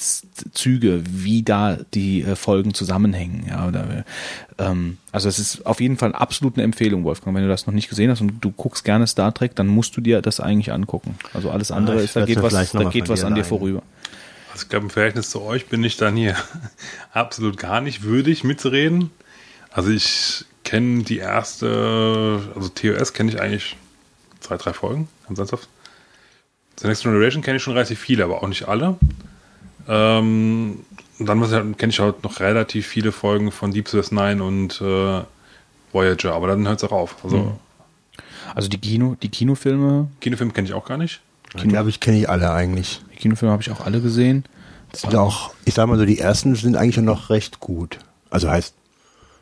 [0.54, 3.44] Züge, wie da die äh, Folgen zusammenhängen.
[3.46, 4.04] Ja, oder,
[4.58, 7.36] ähm, also es ist auf jeden Fall absolut eine Empfehlung, Wolfgang.
[7.36, 9.94] Wenn du das noch nicht gesehen hast und du guckst gerne Star Trek, dann musst
[9.94, 11.16] du dir das eigentlich angucken.
[11.34, 13.48] Also alles andere Ah, ist, da geht was, da geht was an dir leihen.
[13.48, 13.82] vorüber.
[14.52, 16.36] Also ich glaube, im Verhältnis zu euch bin ich dann hier
[17.12, 19.10] absolut gar nicht würdig mitzureden.
[19.70, 23.76] Also ich kenne die erste, also TOS kenne ich eigentlich
[24.40, 25.68] zwei, drei Folgen, ganz ernsthaft.
[26.78, 28.96] The Next Generation kenne ich schon relativ viele, aber auch nicht alle.
[29.88, 30.84] Ähm,
[31.18, 34.80] und dann halt- kenne ich halt noch relativ viele Folgen von Deep Space Nine und
[34.80, 35.22] äh,
[35.92, 37.24] Voyager, aber dann hört es auch auf.
[37.24, 37.58] Also
[38.54, 41.20] Also die Kino, die Kinofilme, Kinofilm kenne ich auch gar nicht.
[41.56, 43.02] Ich glaube, ich kenne ich alle eigentlich.
[43.12, 44.44] die Kinofilme habe ich auch alle gesehen.
[44.94, 47.98] Sind auch, ich sag mal so, die ersten sind eigentlich schon noch recht gut.
[48.30, 48.74] Also heißt,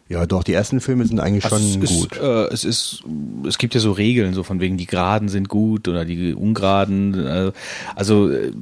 [0.09, 2.13] ja doch, die ersten Filme sind eigentlich schon Also es gut.
[2.13, 3.05] Ist, äh, es ist,
[3.47, 7.15] es gibt ja so Regeln, so von wegen die Geraden sind gut oder die Ungeraden.
[7.15, 7.53] Äh,
[7.95, 8.53] also äh,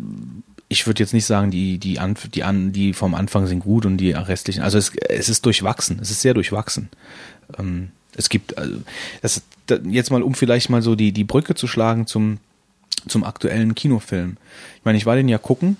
[0.69, 3.87] ich würde jetzt nicht sagen, die die an, die an, die vom Anfang sind gut
[3.87, 4.63] und die restlichen.
[4.63, 5.99] Also es, es ist durchwachsen.
[6.03, 6.91] Es ist sehr durchwachsen.
[7.59, 8.77] Ähm, es gibt also
[9.23, 12.39] das da, jetzt mal um vielleicht mal so die die Brücke zu schlagen zum
[13.09, 14.37] zum aktuellen Kinofilm.
[14.77, 15.77] Ich meine, ich war den ja gucken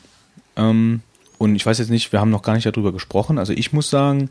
[0.57, 1.03] ähm,
[1.39, 3.39] und ich weiß jetzt nicht, wir haben noch gar nicht darüber gesprochen.
[3.39, 4.31] Also ich muss sagen,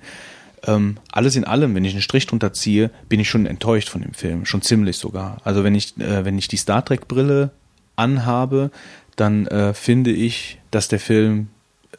[0.65, 4.01] ähm, alles in allem, wenn ich einen Strich drunter ziehe, bin ich schon enttäuscht von
[4.01, 5.37] dem Film, schon ziemlich sogar.
[5.43, 7.51] Also wenn ich, äh, wenn ich die Star Trek Brille
[7.95, 8.71] anhabe,
[9.15, 11.47] dann äh, finde ich, dass der Film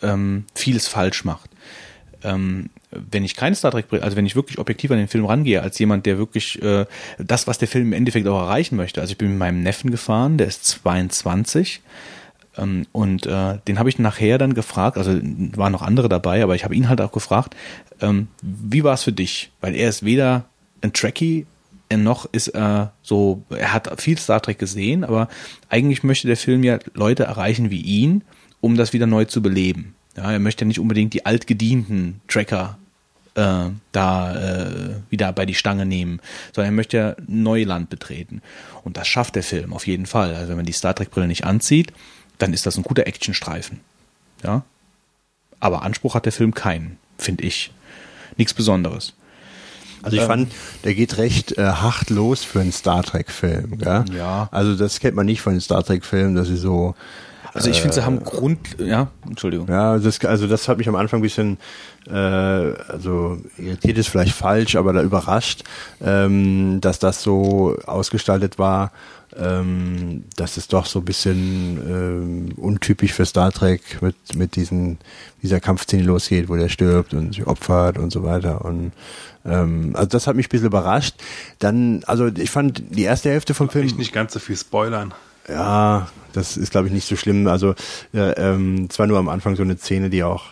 [0.03, 1.51] ähm, vieles falsch macht.
[2.23, 5.63] Ähm, wenn ich keine Star Trek, also wenn ich wirklich objektiv an den Film rangehe,
[5.63, 6.87] als jemand, der wirklich äh,
[7.19, 9.01] das, was der Film im Endeffekt auch erreichen möchte.
[9.01, 11.83] Also ich bin mit meinem Neffen gefahren, der ist 22
[12.57, 16.55] ähm, und äh, den habe ich nachher dann gefragt, also waren noch andere dabei, aber
[16.55, 17.55] ich habe ihn halt auch gefragt,
[18.01, 19.51] ähm, wie war es für dich?
[19.61, 20.47] Weil er ist weder
[20.81, 21.47] ein Trekkie
[21.97, 25.29] noch ist er so, er hat viel Star Trek gesehen, aber
[25.71, 28.25] eigentlich möchte der Film ja Leute erreichen wie ihn,
[28.61, 29.95] um das wieder neu zu beleben.
[30.19, 32.77] Ja, er möchte ja nicht unbedingt die altgedienten Tracker
[33.37, 36.21] äh, da äh, wieder bei die Stange nehmen,
[36.53, 38.43] sondern er möchte ja Neuland betreten.
[38.83, 40.35] Und das schafft der Film auf jeden Fall.
[40.35, 41.93] Also wenn man die Star Trek-Brille nicht anzieht,
[42.39, 43.79] dann ist das ein guter Actionstreifen.
[44.43, 44.63] Ja.
[45.61, 47.71] Aber Anspruch hat der Film keinen, finde ich.
[48.37, 49.15] Nichts Besonderes.
[50.03, 53.79] Also ich fand, der geht recht äh, hart los für einen Star Trek-Film.
[53.85, 54.49] Ja.
[54.51, 56.97] Also das kennt man nicht von den Star Trek-Filmen, dass sie so
[57.59, 59.67] Also ich finde, sie haben Grund, ja, Entschuldigung.
[59.69, 61.59] Ja, das, also das hat mich am Anfang ein bisschen,
[62.07, 65.65] äh, also irritiert ist vielleicht falsch, aber da überrascht,
[66.01, 68.93] ähm, dass das so ausgestaltet war,
[69.37, 74.99] ähm, dass es doch so ein bisschen ähm, untypisch für Star Trek mit, mit diesen,
[75.43, 78.65] dieser Kampfszene losgeht, wo der stirbt und sich opfert und so weiter.
[78.65, 78.93] Und
[79.45, 81.17] ähm, also das hat mich ein bisschen überrascht.
[81.59, 83.87] Dann, also ich fand die erste Hälfte vom Film.
[83.87, 85.13] Ich nicht ganz so viel spoilern.
[85.49, 87.47] Ja, das ist glaube ich nicht so schlimm.
[87.47, 87.75] Also
[88.13, 90.45] ja, ähm, zwar nur am Anfang so eine Szene, die auch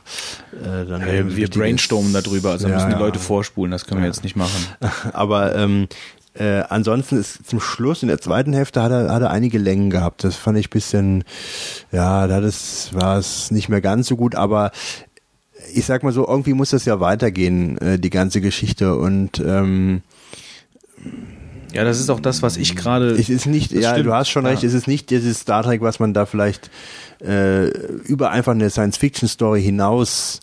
[0.52, 2.27] äh, dann Äh, wir brainstormen ist.
[2.27, 2.98] darüber, also Ja, müssen die ja.
[2.98, 4.66] Leute vorspulen, das können wir jetzt nicht machen.
[5.12, 5.86] Aber ähm,
[6.35, 9.90] äh, ansonsten ist zum Schluss in der zweiten Hälfte hat er, hat er einige Längen
[9.90, 10.24] gehabt.
[10.24, 11.24] Das fand ich bisschen,
[11.93, 14.70] ja, da das war es nicht mehr ganz so gut, aber
[15.74, 18.97] ich sag mal so, irgendwie muss das ja weitergehen, äh, die ganze Geschichte.
[18.97, 20.02] Und ähm,
[21.72, 23.10] Ja, das ist auch das, was ich gerade.
[23.10, 24.06] es ist nicht, ja, stimmt.
[24.06, 24.51] du hast schon Ja.
[24.51, 26.70] recht, es ist nicht dieses Star Trek, was man da vielleicht
[27.24, 30.40] äh, über einfach eine Science-Fiction-Story hinaus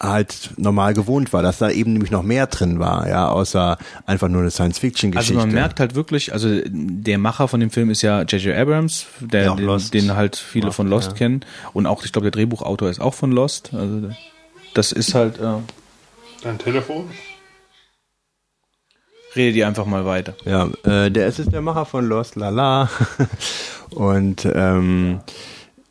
[0.00, 4.28] halt normal gewohnt war, dass da eben nämlich noch mehr drin war, ja, außer einfach
[4.28, 5.34] nur eine Also Science-Fiction-Geschichte.
[5.36, 8.54] man merkt halt wirklich, also der Macher von dem Film ist ja J.J.
[8.56, 11.16] Abrams, der, den, Lost den halt viele macht, von Lost ja.
[11.16, 11.40] kennen.
[11.72, 13.70] Und auch, ich glaube, der Drehbuchautor ist auch von Lost.
[13.72, 14.10] Also
[14.74, 15.54] das ist halt, äh,
[16.42, 17.08] Dein Telefon?
[19.36, 20.34] Rede die einfach mal weiter.
[20.44, 22.88] Ja, äh, der ist es der Macher von Lost Lala.
[23.90, 25.20] Und ähm,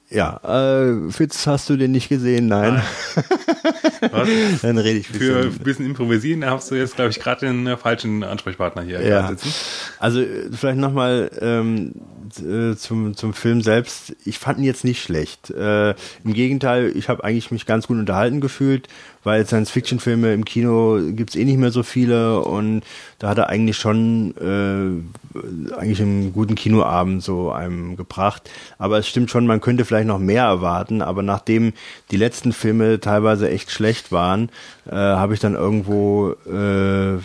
[0.09, 2.47] ja, äh, Fitz, hast du den nicht gesehen?
[2.47, 2.81] Nein.
[4.11, 4.27] Was?
[4.61, 7.47] Dann rede ich ein Für ein bisschen improvisieren da hast du jetzt, glaube ich, gerade
[7.47, 9.27] den äh, falschen Ansprechpartner hier Ja.
[9.29, 9.51] sitzen.
[9.99, 11.93] Also äh, vielleicht nochmal ähm,
[12.37, 14.15] äh, zum, zum Film selbst.
[14.25, 15.49] Ich fand ihn jetzt nicht schlecht.
[15.49, 15.91] Äh,
[16.23, 18.87] Im Gegenteil, ich habe eigentlich mich ganz gut unterhalten gefühlt,
[19.23, 22.81] weil Science-Fiction-Filme im Kino gibt's eh nicht mehr so viele und
[23.19, 28.49] da hat er eigentlich schon äh, eigentlich einen guten Kinoabend so einem gebracht.
[28.77, 31.73] Aber es stimmt schon, man könnte vielleicht noch mehr erwarten, aber nachdem
[32.11, 34.49] die letzten Filme teilweise echt schlecht waren,
[34.85, 37.19] äh, habe ich dann irgendwo, äh,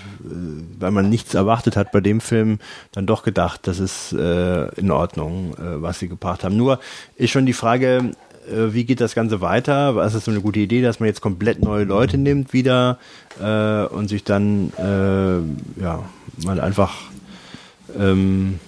[0.79, 2.59] weil man nichts erwartet hat bei dem Film,
[2.93, 6.57] dann doch gedacht, das ist äh, in Ordnung, äh, was sie gebracht haben.
[6.57, 6.79] Nur
[7.17, 8.13] ist schon die Frage,
[8.49, 9.97] äh, wie geht das Ganze weiter?
[9.97, 12.99] Was ist so eine gute Idee, dass man jetzt komplett neue Leute nimmt wieder
[13.41, 16.05] äh, und sich dann äh, ja
[16.45, 16.95] mal einfach
[17.99, 18.61] ähm,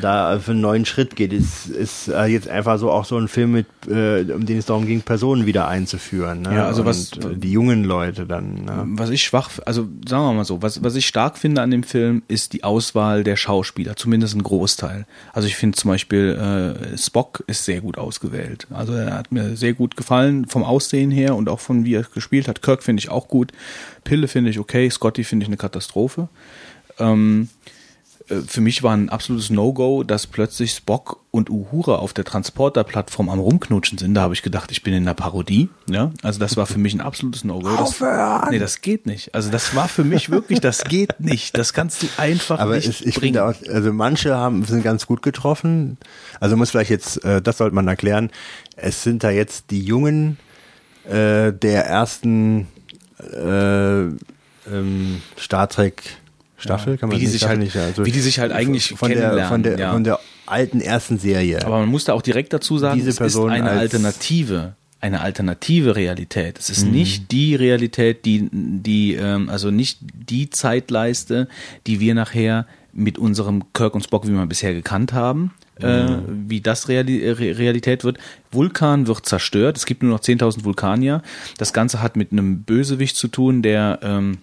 [0.00, 1.32] da für einen neuen Schritt geht.
[1.32, 4.66] Ist, ist äh, jetzt einfach so auch so ein Film, mit, äh, um den es
[4.66, 6.42] darum ging, Personen wieder einzuführen.
[6.42, 6.54] Ne?
[6.54, 8.64] Ja, also was- Und, äh, die jungen Leute dann.
[8.64, 8.84] Ne?
[8.92, 11.82] Was ich schwach, also sagen wir mal so, was, was ich stark finde an dem
[11.82, 15.06] Film, ist die Auswahl der Schauspieler, zumindest ein Großteil.
[15.32, 18.66] Also ich finde zum Beispiel äh, Spock ist sehr gut ausgewählt.
[18.70, 22.02] Also er hat mir sehr gut gefallen vom Aussehen her und auch von wie er
[22.02, 22.62] gespielt hat.
[22.62, 23.52] Kirk finde ich auch gut.
[24.04, 26.28] Pille finde ich okay, Scotty finde ich eine Katastrophe.
[26.98, 27.70] Ähm, äh,
[28.46, 33.38] für mich war ein absolutes No-Go, dass plötzlich Spock und Uhura auf der Transporterplattform am
[33.38, 34.14] Rumknutschen sind.
[34.14, 35.68] Da habe ich gedacht, ich bin in einer Parodie.
[35.88, 37.68] Ja, also das war für mich ein absolutes No-Go.
[37.70, 38.48] Aufhören!
[38.50, 39.34] Nee, das geht nicht.
[39.34, 41.56] Also das war für mich wirklich, das geht nicht.
[41.56, 43.34] Das kannst du einfach Aber nicht es, ich bringen.
[43.34, 45.98] finde auch, also manche haben sind ganz gut getroffen.
[46.40, 48.30] Also muss vielleicht jetzt, äh, das sollte man erklären.
[48.76, 50.38] Es sind da jetzt die Jungen
[51.04, 52.68] äh, der ersten
[53.18, 56.02] äh, ähm, Star Trek
[56.62, 59.10] Staffel, kann man wie die sich halt- nicht, also wie die sich halt eigentlich von
[59.10, 59.92] der, von der, ja.
[59.92, 61.64] von der alten ersten Serie.
[61.64, 65.20] Aber man muss da auch direkt dazu sagen, Diese es Person ist eine Alternative, eine
[65.20, 66.58] alternative Realität.
[66.58, 66.74] Es Mhm.
[66.74, 69.98] ist nicht die Realität, die, die, ähm, also nicht
[70.28, 71.48] die Zeitleiste,
[71.86, 76.44] die wir nachher mit unserem Kirk und Spock, wie wir bisher gekannt haben, äh, Mhm.
[76.48, 78.18] wie das Reali Re Realität wird.
[78.50, 79.78] Vulkan wird zerstört.
[79.78, 81.22] Es gibt nur noch 10.000 Vulkanier.
[81.56, 84.38] Das Ganze hat mit einem Bösewicht zu tun, der ähm,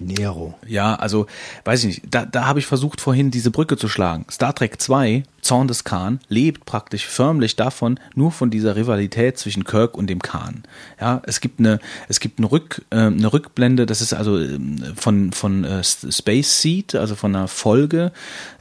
[0.00, 0.54] Nero.
[0.66, 1.26] Ja, also,
[1.64, 4.26] weiß ich nicht, da, da habe ich versucht vorhin diese Brücke zu schlagen.
[4.30, 9.64] Star Trek 2, Zorn des Khan, lebt praktisch förmlich davon, nur von dieser Rivalität zwischen
[9.64, 10.64] Kirk und dem Khan.
[11.00, 14.82] Ja, es gibt eine, es gibt eine, Rück, äh, eine Rückblende, das ist also ähm,
[14.96, 18.10] von, von äh, Space Seed, also von einer Folge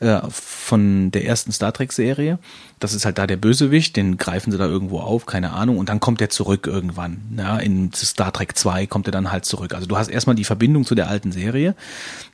[0.02, 2.38] äh, von der ersten Star Trek Serie.
[2.84, 5.88] Das ist halt da der Bösewicht, den greifen sie da irgendwo auf, keine Ahnung, und
[5.88, 7.22] dann kommt er zurück irgendwann.
[7.38, 9.74] Ja, in Star Trek 2 kommt er dann halt zurück.
[9.74, 11.76] Also du hast erstmal die Verbindung zu der alten Serie,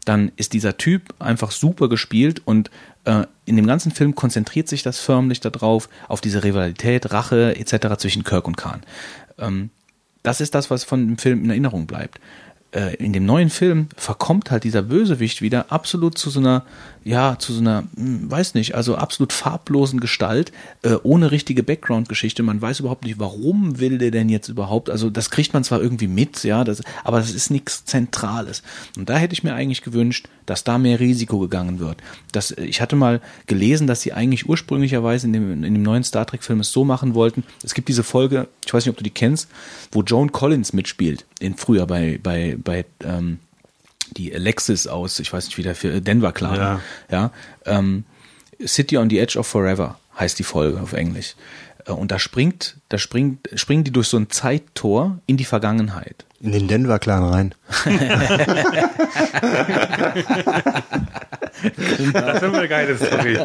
[0.06, 2.72] dann ist dieser Typ einfach super gespielt und
[3.06, 7.98] äh, in dem ganzen Film konzentriert sich das förmlich darauf, auf diese Rivalität, Rache etc.
[7.98, 8.82] zwischen Kirk und Khan.
[9.38, 9.70] Ähm,
[10.24, 12.20] das ist das, was von dem Film in Erinnerung bleibt.
[12.72, 16.66] Äh, in dem neuen Film verkommt halt dieser Bösewicht wieder absolut zu so einer,
[17.04, 20.52] ja, zu so einer, hm, weiß nicht, also absolut farblosen Gestalt,
[20.82, 22.44] äh, ohne richtige Background-Geschichte.
[22.44, 24.90] Man weiß überhaupt nicht, warum will der denn jetzt überhaupt.
[24.90, 28.64] Also das kriegt man zwar irgendwie mit, ja, das, aber das ist nichts Zentrales.
[28.98, 31.98] Und da hätte ich mir eigentlich gewünscht, dass da mehr Risiko gegangen wird.
[32.32, 36.26] Das, ich hatte mal gelesen, dass sie eigentlich ursprünglicherweise in dem, in dem neuen Star
[36.26, 37.44] Trek-Film es so machen wollten.
[37.64, 39.50] Es gibt diese Folge, ich weiß nicht, ob du die kennst,
[39.92, 43.40] wo Joan Collins mitspielt, in früher bei, bei, bei ähm,
[44.18, 46.56] die Alexis aus, ich weiß nicht, wie der für Denver Clan.
[46.56, 46.81] Ja.
[47.11, 47.31] ja
[47.65, 48.03] ähm,
[48.65, 51.36] City on the Edge of Forever heißt die Folge auf Englisch.
[51.86, 56.26] Äh, Und da springt, da springt, springen die durch so ein Zeittor in die Vergangenheit.
[56.41, 57.56] In den Denver-Clan rein.
[62.14, 63.38] Das ist eine geile Story.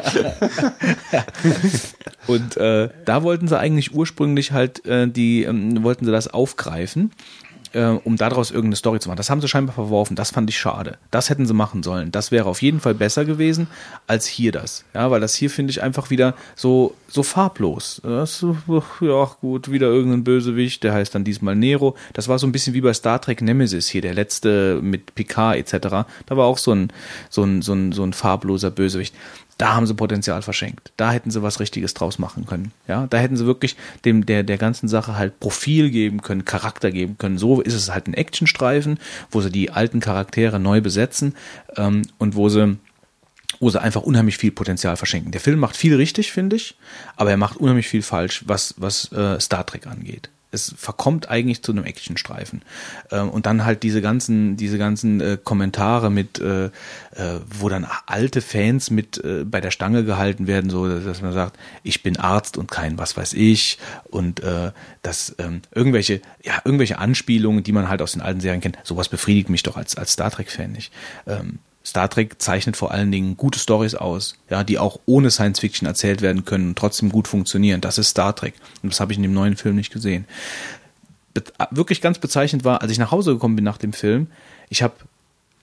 [2.26, 7.12] Und äh, da wollten sie eigentlich ursprünglich halt äh, die, ähm, wollten sie das aufgreifen,
[7.74, 9.16] äh, um daraus irgendeine Story zu machen.
[9.16, 10.16] Das haben sie scheinbar verworfen.
[10.16, 10.96] Das fand ich schade.
[11.10, 12.12] Das hätten sie machen sollen.
[12.12, 13.66] Das wäre auf jeden Fall besser gewesen
[14.06, 14.84] als hier das.
[14.94, 18.00] Ja, weil das hier finde ich einfach wieder so so farblos.
[18.02, 18.44] Das,
[19.00, 20.82] ja gut, wieder irgendein Bösewicht.
[20.84, 21.96] Der heißt dann diesmal Nero.
[22.12, 25.56] Das war so ein bisschen wie bei Star Trek Nemesis hier, der letzte mit Picard
[25.56, 26.06] etc.
[26.26, 26.92] Da war auch so ein
[27.28, 29.14] so ein so ein so ein farbloser Bösewicht.
[29.58, 30.92] Da haben sie Potenzial verschenkt.
[30.96, 32.72] Da hätten sie was Richtiges draus machen können.
[32.88, 36.90] Ja, da hätten sie wirklich dem der der ganzen Sache halt Profil geben können, Charakter
[36.90, 37.38] geben können.
[37.38, 38.98] So ist es halt ein Actionstreifen,
[39.30, 41.34] wo sie die alten Charaktere neu besetzen
[41.76, 42.78] ähm, und wo sie
[43.60, 45.30] wo sie einfach unheimlich viel Potenzial verschenken.
[45.30, 46.76] Der Film macht viel richtig, finde ich,
[47.14, 51.62] aber er macht unheimlich viel falsch, was was äh, Star Trek angeht es verkommt eigentlich
[51.62, 52.62] zu einem Actionstreifen.
[53.10, 56.70] Ähm, und dann halt diese ganzen, diese ganzen äh, Kommentare mit, äh, äh,
[57.58, 61.58] wo dann alte Fans mit äh, bei der Stange gehalten werden, so dass man sagt,
[61.82, 63.78] ich bin Arzt und kein was weiß ich.
[64.04, 64.72] Und äh,
[65.02, 69.08] dass ähm, irgendwelche, ja, irgendwelche Anspielungen, die man halt aus den alten Serien kennt, sowas
[69.08, 70.92] befriedigt mich doch als, als Star Trek-Fan nicht.
[71.26, 75.60] Ähm, Star Trek zeichnet vor allen Dingen gute Stories aus, ja, die auch ohne Science
[75.60, 77.80] Fiction erzählt werden können und trotzdem gut funktionieren.
[77.82, 78.54] Das ist Star Trek.
[78.82, 80.24] Und das habe ich in dem neuen Film nicht gesehen.
[81.34, 84.28] Be wirklich ganz bezeichnend war, als ich nach Hause gekommen bin nach dem Film,
[84.70, 84.94] ich habe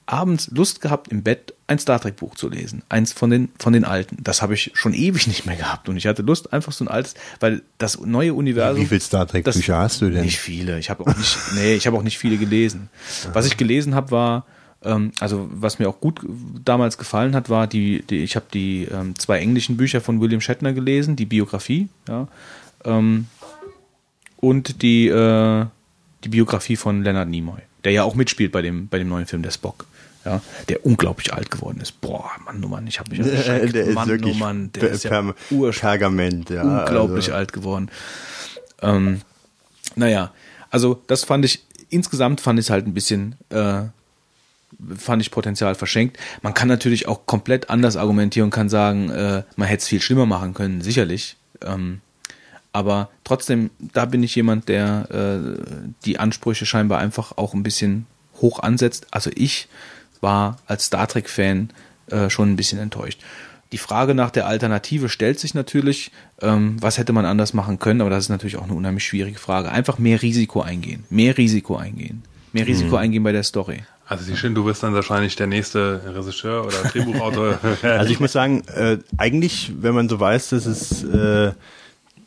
[0.06, 2.84] abends Lust gehabt, im Bett ein Star Trek Buch zu lesen.
[2.90, 4.18] Eins von den, von den alten.
[4.22, 5.88] Das habe ich schon ewig nicht mehr gehabt.
[5.90, 8.82] Und ich hatte Lust, einfach so ein altes, weil das neue Universum.
[8.84, 10.26] Wie viele Star Trek das- Bücher hast du denn?
[10.26, 10.78] Nicht viele.
[10.78, 12.90] Ich habe auch nicht, nee, ich habe auch nicht viele gelesen.
[13.34, 14.46] Was ich gelesen habe, war,
[14.84, 16.22] also was mir auch gut
[16.66, 20.42] damals gefallen hat, war die, die ich habe die ähm, zwei englischen Bücher von William
[20.42, 22.28] Shatner gelesen, die Biografie, ja,
[22.84, 23.28] ähm,
[24.38, 25.66] und die äh,
[26.24, 29.44] die Biografie von Leonard Nimoy, der ja auch mitspielt bei dem bei dem neuen Film
[29.44, 29.86] der Spock.
[30.24, 30.40] Ja,
[30.70, 32.00] der unglaublich alt geworden ist.
[32.00, 33.74] Boah, Mann, oh Mann, ich habe mich erschreckt.
[33.74, 35.34] der ist Mann, wirklich oh Mann, der ist ja
[35.80, 36.62] Pergament, ja.
[36.62, 37.90] unglaublich also, alt geworden.
[38.84, 39.22] Ähm,
[39.96, 40.32] naja,
[40.70, 43.86] also das fand ich, insgesamt fand ich es halt ein bisschen, äh,
[44.96, 46.18] fand ich Potenzial verschenkt.
[46.42, 50.02] Man kann natürlich auch komplett anders argumentieren und kann sagen, äh, man hätte es viel
[50.02, 51.38] schlimmer machen können, sicherlich.
[51.64, 52.02] Ähm,
[52.74, 55.62] aber trotzdem, da bin ich jemand, der äh,
[56.06, 58.06] die Ansprüche scheinbar einfach auch ein bisschen
[58.42, 59.08] hoch ansetzt.
[59.12, 59.68] Also ich
[60.22, 61.72] war als Star Trek-Fan
[62.08, 63.22] äh, schon ein bisschen enttäuscht.
[63.72, 66.12] Die Frage nach der Alternative stellt sich natürlich,
[66.42, 69.40] ähm, was hätte man anders machen können, aber das ist natürlich auch eine unheimlich schwierige
[69.40, 69.72] Frage.
[69.72, 73.84] Einfach mehr Risiko eingehen, mehr Risiko eingehen, mehr Risiko eingehen bei der Story.
[74.12, 77.60] Also die Shin, du bist dann wahrscheinlich der nächste Regisseur oder Drehbuchautor.
[77.82, 81.54] Also ich muss sagen, äh, eigentlich, wenn man so weiß, dass es äh,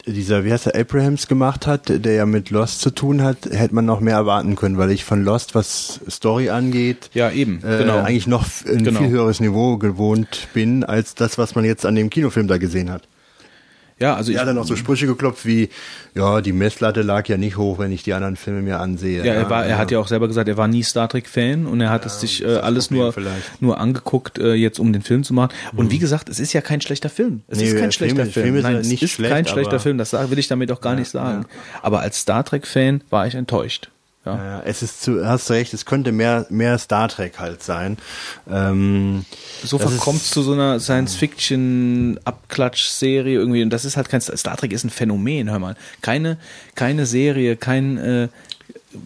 [0.06, 3.74] dieser, wie heißt der, Abrahams gemacht hat, der ja mit Lost zu tun hat, hätte
[3.74, 7.76] man noch mehr erwarten können, weil ich von Lost, was Story angeht, Ja, eben, äh,
[7.76, 7.98] genau.
[7.98, 9.00] eigentlich noch ein Genau.
[9.00, 12.90] viel höheres Niveau gewohnt bin, als das, was man jetzt an dem Kinofilm da gesehen
[12.90, 13.02] hat.
[14.00, 15.68] Ja, also ich, Ja, dann auch so Sprüche geklopft wie,
[16.16, 19.24] ja, die Messlatte lag ja nicht hoch, wenn ich die anderen Filme mir ansehe.
[19.24, 21.66] Ja, er war, er hat ja auch selber gesagt, er war nie Star Trek Fan
[21.66, 23.62] und er hat es sich äh, alles Problem nur vielleicht.
[23.62, 25.52] nur angeguckt äh, jetzt um den Film zu machen.
[25.76, 27.42] Und wie gesagt, es ist ja kein schlechter Film.
[27.46, 28.32] Es Nee, ist kein Film- schlechter Film.
[28.46, 29.98] Film ist Nein, ja es ist schlecht, kein schlechter Film.
[29.98, 31.46] Das will ich damit auch gar nicht sagen.
[31.82, 33.90] Aber als Star Trek Fan war ich enttäuscht.
[34.26, 34.62] Ja.
[34.64, 37.98] Es ist zu, hast recht, es könnte mehr, mehr Star Trek halt sein.
[38.50, 39.26] Ähm,
[39.62, 43.62] So verkommt ist- zu so einer Science-Fiction-Abklatsch-Serie irgendwie.
[43.62, 45.76] Und das ist halt kein Star Trek ist ein Phänomen, hör mal.
[46.02, 46.38] Keine,
[46.74, 48.28] keine Serie, kein, äh,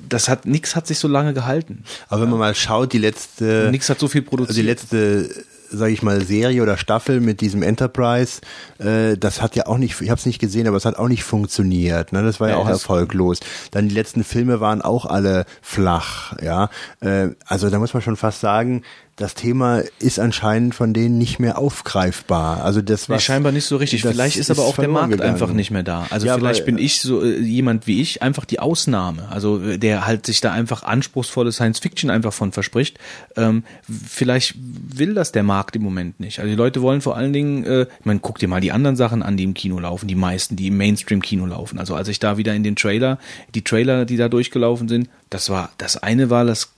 [0.08, 1.84] das hat, nix hat sich so lange gehalten.
[2.08, 4.50] Aber wenn man mal schaut, die letzte, Nix hat so viel produziert.
[4.50, 8.40] also die letzte, sage ich mal, Serie oder Staffel mit diesem Enterprise,
[8.78, 11.08] äh, das hat ja auch nicht, ich habe es nicht gesehen, aber es hat auch
[11.08, 12.12] nicht funktioniert.
[12.12, 12.22] Ne?
[12.22, 13.40] Das war ja, Ja, auch erfolglos.
[13.70, 16.34] Dann die letzten Filme waren auch alle flach.
[16.42, 16.70] Ja,
[17.00, 18.82] äh, also da muss man schon fast sagen,
[19.18, 22.62] das Thema ist anscheinend von denen nicht mehr aufgreifbar.
[22.64, 24.02] Also das Nee, was, scheinbar nicht so richtig.
[24.02, 25.30] Vielleicht ist aber auch der Markt gegangen.
[25.32, 26.06] einfach nicht mehr da.
[26.10, 29.28] Also Ja, vielleicht aber- bin ich so äh, jemand wie ich einfach die Ausnahme.
[29.30, 32.98] Also äh, der halt sich da einfach anspruchsvolle Science Fiction einfach von verspricht.
[33.36, 36.38] Ähm, vielleicht will das der Markt im Moment nicht.
[36.38, 38.96] Also die Leute wollen vor allen Dingen, äh, ich meine, guck dir mal die anderen
[38.96, 41.78] Sachen an, die im Kino laufen, die meisten, die im Mainstream-Kino laufen.
[41.78, 43.18] Also als ich da wieder in den Trailer,
[43.54, 46.70] die Trailer, die da durchgelaufen sind, das war, das eine war das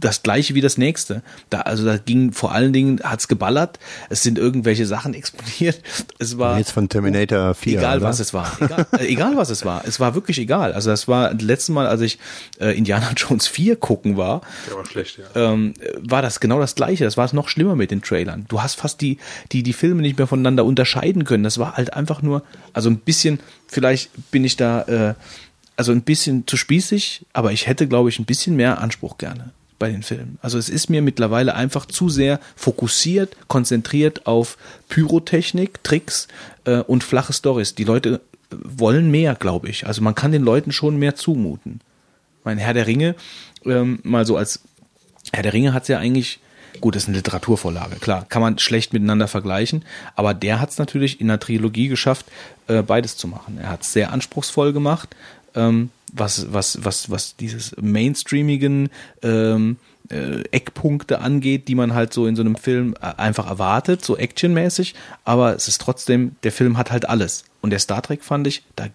[0.00, 1.22] das gleiche wie das nächste.
[1.50, 3.78] Da, also da ging vor allen Dingen, hat's geballert,
[4.08, 5.80] es sind irgendwelche Sachen explodiert.
[6.18, 7.78] Es war Jetzt von Terminator 4.
[7.78, 8.08] egal oder?
[8.08, 8.50] was es war.
[8.60, 9.84] Egal, äh, egal was es war.
[9.86, 10.72] Es war wirklich egal.
[10.72, 12.18] Also das war das letzte Mal, als ich
[12.60, 15.52] äh, Indiana Jones 4 gucken war, Der war schlecht, ja.
[15.52, 17.04] ähm, war das genau das gleiche.
[17.04, 18.46] Das war es noch schlimmer mit den Trailern.
[18.48, 19.18] Du hast fast die,
[19.52, 21.44] die, die Filme nicht mehr voneinander unterscheiden können.
[21.44, 25.14] Das war halt einfach nur, also ein bisschen, vielleicht bin ich da, äh,
[25.76, 29.52] also ein bisschen zu spießig, aber ich hätte, glaube ich, ein bisschen mehr Anspruch gerne
[29.78, 30.38] bei den Filmen.
[30.40, 34.56] Also es ist mir mittlerweile einfach zu sehr fokussiert, konzentriert auf
[34.88, 36.28] Pyrotechnik, Tricks
[36.64, 37.74] äh, und flache Stories.
[37.74, 38.20] Die Leute
[38.50, 39.86] äh, wollen mehr, glaube ich.
[39.86, 41.80] Also man kann den Leuten schon mehr zumuten.
[42.44, 43.16] Mein Herr der Ringe,
[43.64, 44.60] ähm, mal so als
[45.32, 46.38] Herr der Ringe hat's ja eigentlich,
[46.80, 49.84] gut, das ist eine Literaturvorlage, klar, kann man schlecht miteinander vergleichen,
[50.14, 52.26] aber der hat's natürlich in der Trilogie geschafft,
[52.68, 53.58] äh, beides zu machen.
[53.58, 55.16] Er hat's sehr anspruchsvoll gemacht,
[55.56, 58.90] ähm, was, was, was, was dieses mainstreamigen
[59.22, 59.76] ähm,
[60.10, 64.16] äh, Eckpunkte angeht, die man halt so in so einem Film äh, einfach erwartet, so
[64.16, 67.44] actionmäßig, aber es ist trotzdem, der Film hat halt alles.
[67.60, 68.86] Und der Star Trek fand ich, da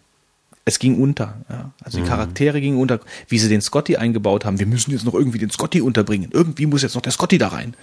[0.63, 1.37] es ging unter.
[1.49, 1.71] Ja.
[1.83, 2.99] Also die Charaktere gingen unter.
[3.27, 6.29] Wie sie den Scotty eingebaut haben, wir müssen jetzt noch irgendwie den Scotty unterbringen.
[6.31, 7.73] Irgendwie muss jetzt noch der Scotty da rein.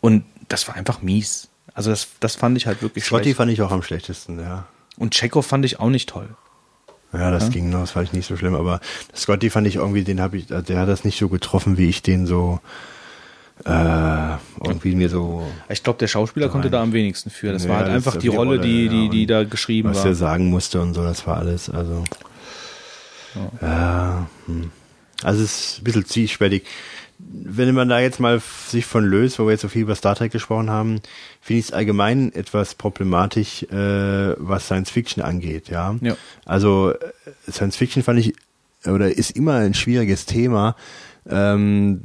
[0.00, 1.48] Und das war einfach mies.
[1.74, 3.36] Also das, das fand ich halt wirklich Scotty schlecht.
[3.36, 4.66] fand ich auch am schlechtesten, ja.
[4.96, 6.28] Und Chekhov fand ich auch nicht toll.
[7.14, 8.80] Ja, das ging noch, das fand ich nicht so schlimm, aber
[9.14, 11.88] Scotty fand ich irgendwie, den habe ich, also der hat das nicht so getroffen, wie
[11.88, 12.60] ich den so
[13.64, 14.34] äh,
[14.64, 17.52] irgendwie mir so Ich glaube, der Schauspieler konnte da am wenigsten für.
[17.52, 19.98] Das Ja, war halt das einfach die Rolle, die, ja, die, die da geschrieben was
[19.98, 20.06] war.
[20.06, 22.04] er sagen musste und so, das war alles, also
[23.62, 24.70] ja, hm.
[25.22, 26.66] also es ist ein bisschen zwiespältig.
[27.42, 30.14] Wenn man da jetzt mal sich von löst, wo wir jetzt so viel über Star
[30.14, 31.00] Trek gesprochen haben,
[31.40, 35.96] finde ich es allgemein etwas problematisch, äh, was Science Fiction angeht, ja.
[36.00, 36.16] Ja.
[36.44, 38.34] Also äh, Science Fiction fand ich
[38.86, 40.76] oder ist immer ein schwieriges Thema.
[41.28, 42.00] Ähm,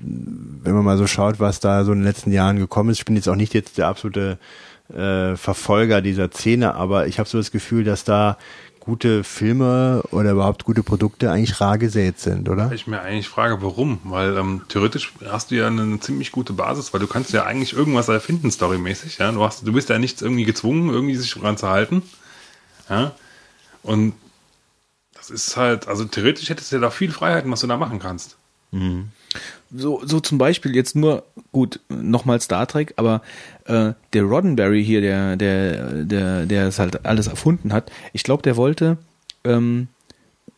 [0.63, 3.05] wenn man mal so schaut, was da so in den letzten Jahren gekommen ist, ich
[3.05, 4.37] bin jetzt auch nicht jetzt der absolute
[4.93, 8.37] äh, Verfolger dieser Szene, aber ich habe so das Gefühl, dass da
[8.79, 12.71] gute Filme oder überhaupt gute Produkte eigentlich rar gesät sind, oder?
[12.71, 13.99] Ich mir eigentlich frage, warum?
[14.03, 17.73] Weil ähm, theoretisch hast du ja eine ziemlich gute Basis, weil du kannst ja eigentlich
[17.73, 19.17] irgendwas erfinden, storymäßig.
[19.17, 19.31] Ja?
[19.31, 22.03] Du, hast, du bist ja nichts irgendwie gezwungen, irgendwie sich dran zu halten.
[22.89, 23.11] Ja?
[23.83, 24.13] Und
[25.13, 27.99] das ist halt, also theoretisch hättest du ja da viel Freiheiten, was du da machen
[27.99, 28.37] kannst.
[29.71, 33.21] so, so zum Beispiel jetzt nur, gut, nochmal Star Trek, aber
[33.69, 38.41] äh, der Roddenberry hier, der, der, der, der es halt alles erfunden hat, ich glaube,
[38.41, 38.97] der wollte
[39.43, 39.87] ähm,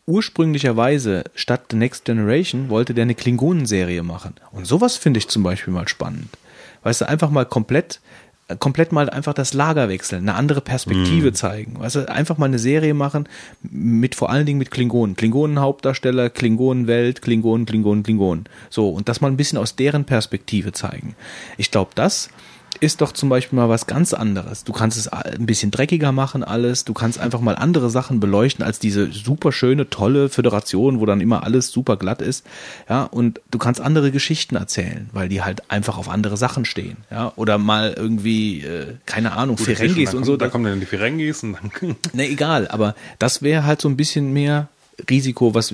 [0.06, 4.34] ursprünglicherweise statt The Next Generation wollte der eine Klingonenserie machen.
[4.50, 6.28] Und sowas finde ich zum Beispiel mal spannend.
[6.82, 8.00] Weißt du, einfach mal komplett
[8.48, 11.78] äh, komplett mal einfach das Lager wechseln, eine andere Perspektive zeigen.
[11.78, 13.28] Weißt du, einfach mal eine Serie machen
[13.62, 15.16] mit vor allen Dingen mit Klingonen.
[15.16, 18.44] Klingonen Hauptdarsteller, Klingonen Welt, Klingonen, Klingonen, Klingonen.
[18.70, 21.14] So, und das mal ein bisschen aus deren Perspektive zeigen.
[21.58, 22.30] Ich glaube, das
[22.82, 24.64] ist doch zum Beispiel mal was ganz anderes.
[24.64, 26.84] Du kannst es ein bisschen dreckiger machen alles.
[26.84, 31.20] Du kannst einfach mal andere Sachen beleuchten als diese super schöne, tolle Föderation, wo dann
[31.20, 32.44] immer alles super glatt ist.
[32.88, 36.96] Ja, und du kannst andere Geschichten erzählen, weil die halt einfach auf andere Sachen stehen.
[37.08, 40.36] Ja, oder mal irgendwie, äh, keine Ahnung, Gut, Ferengis schon- und so.
[40.36, 43.96] Da kommen dann die Ferengis und dann Ne, egal, aber das wäre halt so ein
[43.96, 44.66] bisschen mehr
[45.08, 45.72] Risiko, was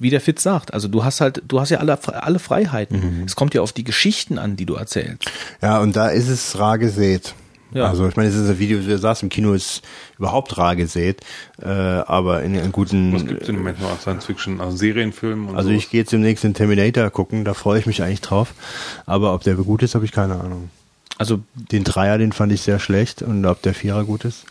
[0.00, 0.74] wie der Fitz sagt.
[0.74, 3.22] Also du hast halt, du hast ja alle, alle Freiheiten.
[3.26, 5.30] Es kommt ja auf die Geschichten an, die du erzählst.
[5.62, 7.34] Ja, und da ist es rar gesät.
[7.72, 7.88] Ja.
[7.88, 9.82] Also ich meine, es ist ein Video, wie du sagst, im Kino ist
[10.18, 11.20] überhaupt rar gesät,
[11.62, 13.12] äh, aber in einem guten...
[13.12, 15.74] was gibt es im Moment noch Science Fiction, also Serienfilmen und Also so.
[15.76, 18.54] ich gehe jetzt demnächst in Terminator gucken, da freue ich mich eigentlich drauf.
[19.06, 20.68] Aber ob der gut ist, habe ich keine Ahnung.
[21.16, 24.46] Also Den Dreier, den fand ich sehr schlecht und ob der Vierer gut ist.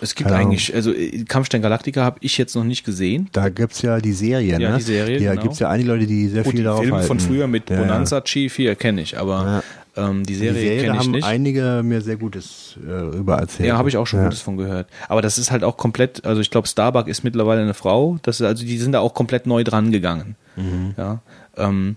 [0.00, 3.28] Es gibt Keine eigentlich, also äh, Kampfstein Galactica habe ich jetzt noch nicht gesehen.
[3.32, 4.76] Da gibt's ja die Serie, Ja, ne?
[4.78, 5.42] die Serie, Ja, genau.
[5.42, 7.82] gibt's ja einige Leute, die sehr Gut, viel darauf Film von früher mit Ja, ja.
[7.82, 9.62] Bonanza Chief hier kenne ich, aber
[9.96, 11.24] ähm, die Serie, Serie, kenne da ich haben nicht.
[11.26, 13.68] einige mir sehr Gutes äh, über erzählt.
[13.68, 14.26] Ja, habe ich auch schon ja.
[14.26, 14.86] Gutes von gehört.
[15.08, 18.18] Aber das ist halt auch komplett, also ich glaube, Starbuck ist mittlerweile eine Frau.
[18.22, 20.36] Das ist, also die sind da auch komplett neu dran gegangen.
[20.56, 20.94] Mhm.
[20.96, 21.20] Ja.
[21.56, 21.96] Ähm,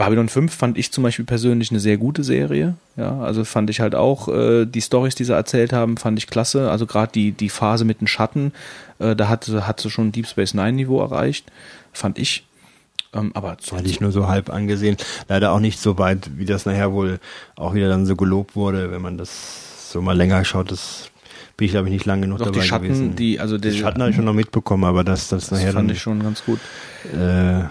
[0.00, 2.74] Babylon 5 fand ich zum Beispiel persönlich eine sehr gute Serie.
[2.96, 6.26] Ja, also fand ich halt auch, äh, die Stories, die sie erzählt haben, fand ich
[6.26, 6.70] klasse.
[6.70, 8.52] Also gerade die, die Phase mit den Schatten,
[8.98, 11.50] äh, da hat, sie- hat sie schon Deep Space Nine Niveau erreicht,
[11.92, 12.44] fand ich.
[13.12, 14.96] Ähm, aber zu, Hatte ich nur so halb angesehen.
[15.28, 17.18] Leider auch nicht so weit, wie das nachher wohl
[17.56, 21.10] auch wieder dann so gelobt wurde, wenn man das so mal länger schaut, das
[21.56, 23.16] bin ich glaube ich nicht lang genug doch dabei die Schatten, gewesen.
[23.16, 25.72] die, also die die, Schatten habe ich schon noch mitbekommen, aber dass das, das nachher
[25.72, 26.60] fand dann, ich schon ganz gut.
[27.12, 27.64] äh,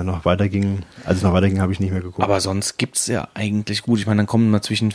[0.00, 2.22] dann noch weiterging, als es noch weiterging, habe ich nicht mehr geguckt.
[2.22, 3.98] Aber sonst gibt's ja eigentlich gut.
[3.98, 4.92] Ich meine, dann kommen mal zwischen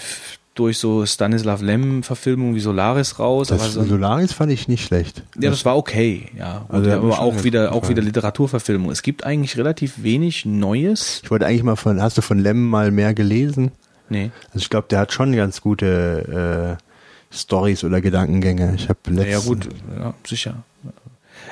[0.56, 3.49] durch so Stanislav Lem-Verfilmungen wie Solaris raus.
[3.49, 5.22] das aber so, Solaris fand ich nicht schlecht.
[5.40, 6.65] ja, das war okay, ja.
[6.69, 7.98] Also, mir aber auch wieder, gut auch gefallen.
[7.98, 8.90] wieder Literaturverfilmung.
[8.90, 11.19] Es gibt eigentlich relativ wenig Neues.
[11.23, 13.72] Ich wollte eigentlich mal von, hast du von Lem mal mehr gelesen?
[14.07, 14.32] Nee.
[14.48, 18.76] Also ich glaube, der hat schon ganz gute äh, Stories oder Gedankengänge.
[18.76, 19.69] Ich habe Ja, letztens ja, gut,
[19.99, 20.64] ja, sicher.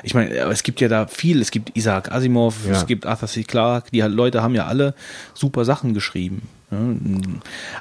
[0.03, 1.41] Ich meine, es gibt ja da viel.
[1.41, 2.73] Es gibt Isaac Asimov, Ja.
[2.73, 3.43] es gibt Arthur C.
[3.43, 3.89] Clarke.
[3.91, 4.93] Die Leute haben ja alle
[5.33, 6.47] super Sachen geschrieben.
[6.71, 6.77] Ja,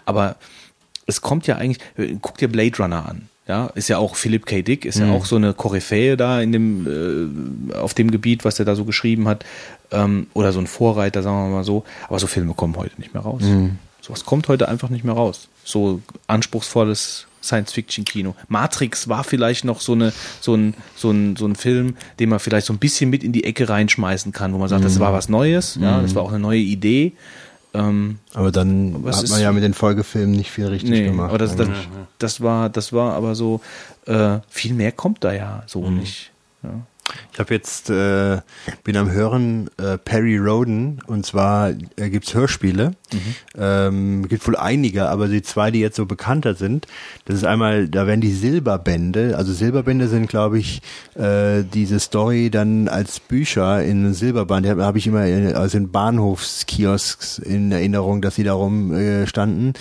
[0.04, 0.36] aber
[1.06, 1.80] es kommt ja eigentlich,
[2.20, 3.28] guck dir Blade Runner an.
[3.48, 4.62] Ja, ist ja auch Philip K.
[4.62, 8.58] Dick, ist ja auch so eine Koryphäe da in dem, äh, auf dem Gebiet, was
[8.60, 9.44] er da so geschrieben hat.
[9.90, 11.84] Ähm, oder so ein Vorreiter, sagen wir mal so.
[12.08, 13.42] Aber so Filme kommen heute nicht mehr raus.
[14.00, 15.48] Sowas kommt heute einfach nicht mehr raus.
[15.64, 18.34] So anspruchsvolles Science-Fiction-Kino.
[18.48, 22.38] Matrix war vielleicht noch so, eine, so, ein, so, ein, so ein Film, den man
[22.38, 25.12] vielleicht so ein bisschen mit in die Ecke reinschmeißen kann, wo man sagt, das war
[25.12, 27.12] was Neues, ja, das war auch eine neue Idee.
[27.74, 31.30] Ähm, Aber dann hat man ja mit den Folgefilmen nicht viel richtig nee, gemacht.
[31.30, 31.68] aber das, das,
[32.18, 33.60] das war, das war aber so,
[34.06, 36.32] äh, viel mehr kommt da ja so nicht.
[36.62, 36.70] Ja.
[37.32, 38.40] Ich habe jetzt äh,
[38.84, 42.92] bin am hören äh, Perry Roden und zwar äh, gibt's Hörspiele.
[43.58, 46.86] Ähm, gibt wohl einige, aber die zwei, die jetzt so bekannter sind,
[47.24, 50.82] das ist einmal, da werden die Silberbände, also Silberbände sind, glaube ich,
[51.14, 55.78] äh, diese Story dann als Bücher in Silberband, die habe hab ich immer in, also
[55.78, 59.72] in Bahnhofskiosks in Erinnerung, dass sie darum äh, standen.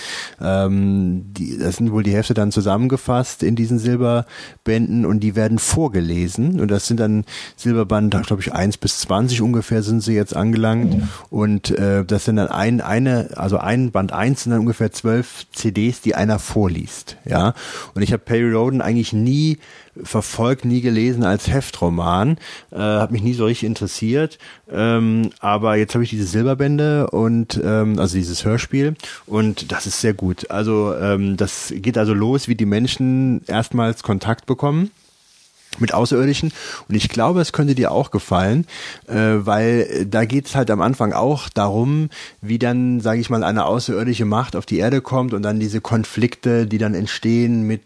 [0.42, 5.60] Ähm, die, das sind wohl die Hefte dann zusammengefasst in diesen Silberbänden und die werden
[5.60, 10.36] vorgelesen und das sind dann Silberband, glaube ich, 1 bis 20 ungefähr sind sie jetzt
[10.36, 14.92] angelangt und äh, das sind dann ein, eine, also ein Band 1 sind dann ungefähr
[14.92, 17.54] zwölf CDs, die einer vorliest, ja.
[17.94, 19.58] Und ich habe Perry Roden eigentlich nie
[20.04, 22.38] verfolgt, nie gelesen als Heftroman,
[22.72, 24.38] äh, hat mich nie so richtig interessiert,
[24.72, 28.96] ähm, aber jetzt habe ich diese Silberbände und ähm, also dieses Hörspiel
[29.26, 30.50] und das ist sehr gut.
[30.50, 34.92] Also ähm, das geht also los, wie die Menschen erstmals Kontakt bekommen
[35.80, 36.52] mit Außerirdischen
[36.90, 38.66] und ich glaube, es könnte dir auch gefallen,
[39.08, 42.10] äh, weil äh, da geht es halt am Anfang auch darum,
[42.42, 45.82] wie dann, sage ich mal, eine außerirdische Macht auf die Erde kommt und dann diese
[45.82, 47.82] Konflikte, die dann entstehen mit,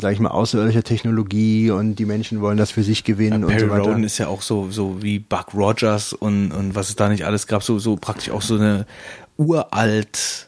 [0.00, 3.66] sage ich mal, außerirdischer Technologie und die Menschen wollen das für sich gewinnen und Perry
[3.66, 3.84] so weiter.
[3.84, 7.24] Roden ist ja auch so, so wie Buck Rogers und, und was es da nicht
[7.24, 8.86] alles gab, so, so praktisch auch so eine
[9.36, 10.47] uralt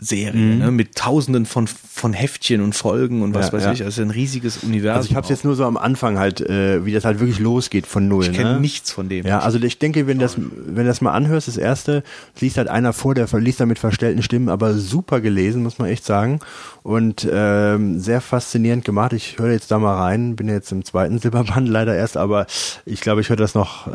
[0.00, 3.72] Serie, ne, mit tausenden von, von Heftchen und Folgen und was Ja, weiß ja.
[3.72, 3.84] ich.
[3.84, 4.96] Also ein riesiges Universum.
[4.96, 7.38] also ich habe es jetzt nur so am Anfang halt, äh, wie das halt wirklich
[7.38, 8.24] losgeht von null.
[8.24, 8.60] ich kenne ne?
[8.60, 9.26] nichts von dem.
[9.26, 12.02] Ja, also ich denke, wenn das, wenn das mal anhörst, das erste,
[12.40, 15.88] liest halt einer vor, der liest da mit verstellten Stimmen, aber super gelesen, muss man
[15.88, 16.40] echt sagen.
[16.82, 19.12] Und ähm, sehr faszinierend gemacht.
[19.12, 22.46] Ich höre jetzt da mal rein, bin jetzt im zweiten Silberband leider erst, aber
[22.86, 23.90] ich glaube, ich höre das noch äh,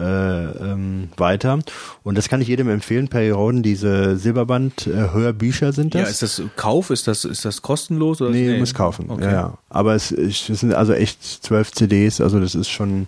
[0.45, 1.59] ähm, weiter.
[2.03, 6.21] Und das kann ich jedem empfehlen, Perry Roden, diese Silberband äh, Hörbücher sind das.
[6.21, 6.89] Ja, ist das Kauf?
[6.89, 8.21] Ist das, ist das kostenlos?
[8.21, 8.31] Oder?
[8.31, 9.09] Nee, du musst kaufen.
[9.09, 9.25] Okay.
[9.25, 9.57] Ja, ja.
[9.69, 13.07] Aber es, es sind also echt zwölf CDs, also das ist schon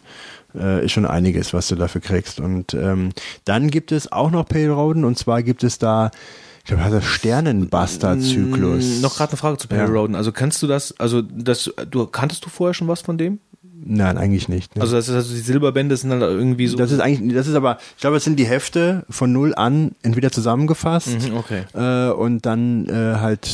[0.55, 2.39] äh, ist schon einiges, was du dafür kriegst.
[2.39, 3.09] Und ähm,
[3.45, 6.11] dann gibt es auch noch Pale Roden und zwar gibt es da,
[6.59, 8.97] ich glaube, das Sternenbuster-Zyklus.
[8.99, 9.99] Mm, Noch gerade eine Frage zu Perry Ja.
[9.99, 10.15] Roden.
[10.15, 13.39] Also kannst du das, also das, du kanntest du vorher schon was von dem?
[13.85, 14.75] Nein, eigentlich nicht.
[14.75, 14.81] Ne?
[14.81, 16.77] Also das ist also die Silberbände sind halt irgendwie so.
[16.77, 19.91] das ist eigentlich, das ist aber, ich glaube, es sind die Hefte von null an
[20.03, 21.63] entweder zusammengefasst Mhm, okay.
[21.73, 23.47] äh, und dann äh, halt,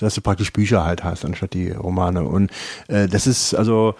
[0.00, 2.24] dass du praktisch Bücher halt hast, anstatt die Romane.
[2.24, 2.50] Und
[2.88, 3.94] äh, das ist also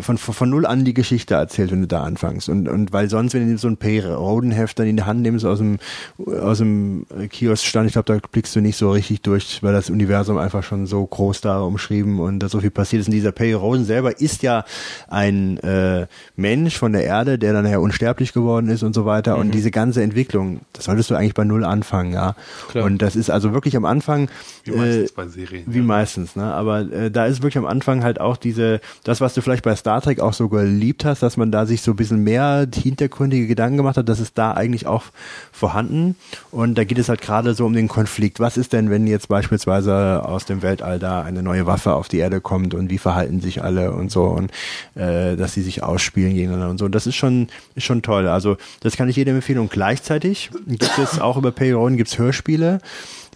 [0.00, 2.48] von, von, von null an die Geschichte erzählt, wenn du da anfängst.
[2.48, 4.00] Und, und weil sonst, wenn du so ein P.
[4.00, 5.78] Roden-Heft dann in die Hand nimmst aus dem,
[6.18, 10.38] aus dem Kioskstand, ich glaube, da blickst du nicht so richtig durch, weil das Universum
[10.38, 13.08] einfach schon so groß da umschrieben und da so viel passiert ist.
[13.08, 14.64] Und dieser Perry Roden selber ist ja
[15.08, 16.06] ein äh,
[16.36, 19.38] Mensch von der Erde, der dann ja unsterblich geworden ist und so weiter.
[19.38, 22.34] Und diese ganze Entwicklung, das solltest du eigentlich bei null anfangen, ja.
[22.68, 22.84] Klar.
[22.84, 24.28] Und das ist also wirklich am Anfang
[24.64, 25.64] Wie meistens äh, bei Serien.
[25.66, 26.44] wie meistens, ne?
[26.44, 29.75] Aber äh, da ist wirklich am Anfang halt auch diese, das, was du vielleicht bei
[29.76, 33.46] Star Trek auch so geliebt hast, dass man da sich so ein bisschen mehr hintergründige
[33.46, 35.04] Gedanken gemacht hat, das ist da eigentlich auch
[35.52, 36.16] vorhanden.
[36.50, 38.40] Und da geht es halt gerade so um den Konflikt.
[38.40, 42.18] Was ist denn, wenn jetzt beispielsweise aus dem Weltall da eine neue Waffe auf die
[42.18, 44.50] Erde kommt und wie verhalten sich alle und so und
[44.94, 46.86] äh, dass sie sich ausspielen gegeneinander und so.
[46.86, 48.28] Und das ist schon, ist schon toll.
[48.28, 49.58] Also das kann ich jedem empfehlen.
[49.58, 52.80] Und gleichzeitig gibt es auch über Payron gibt's Hörspiele.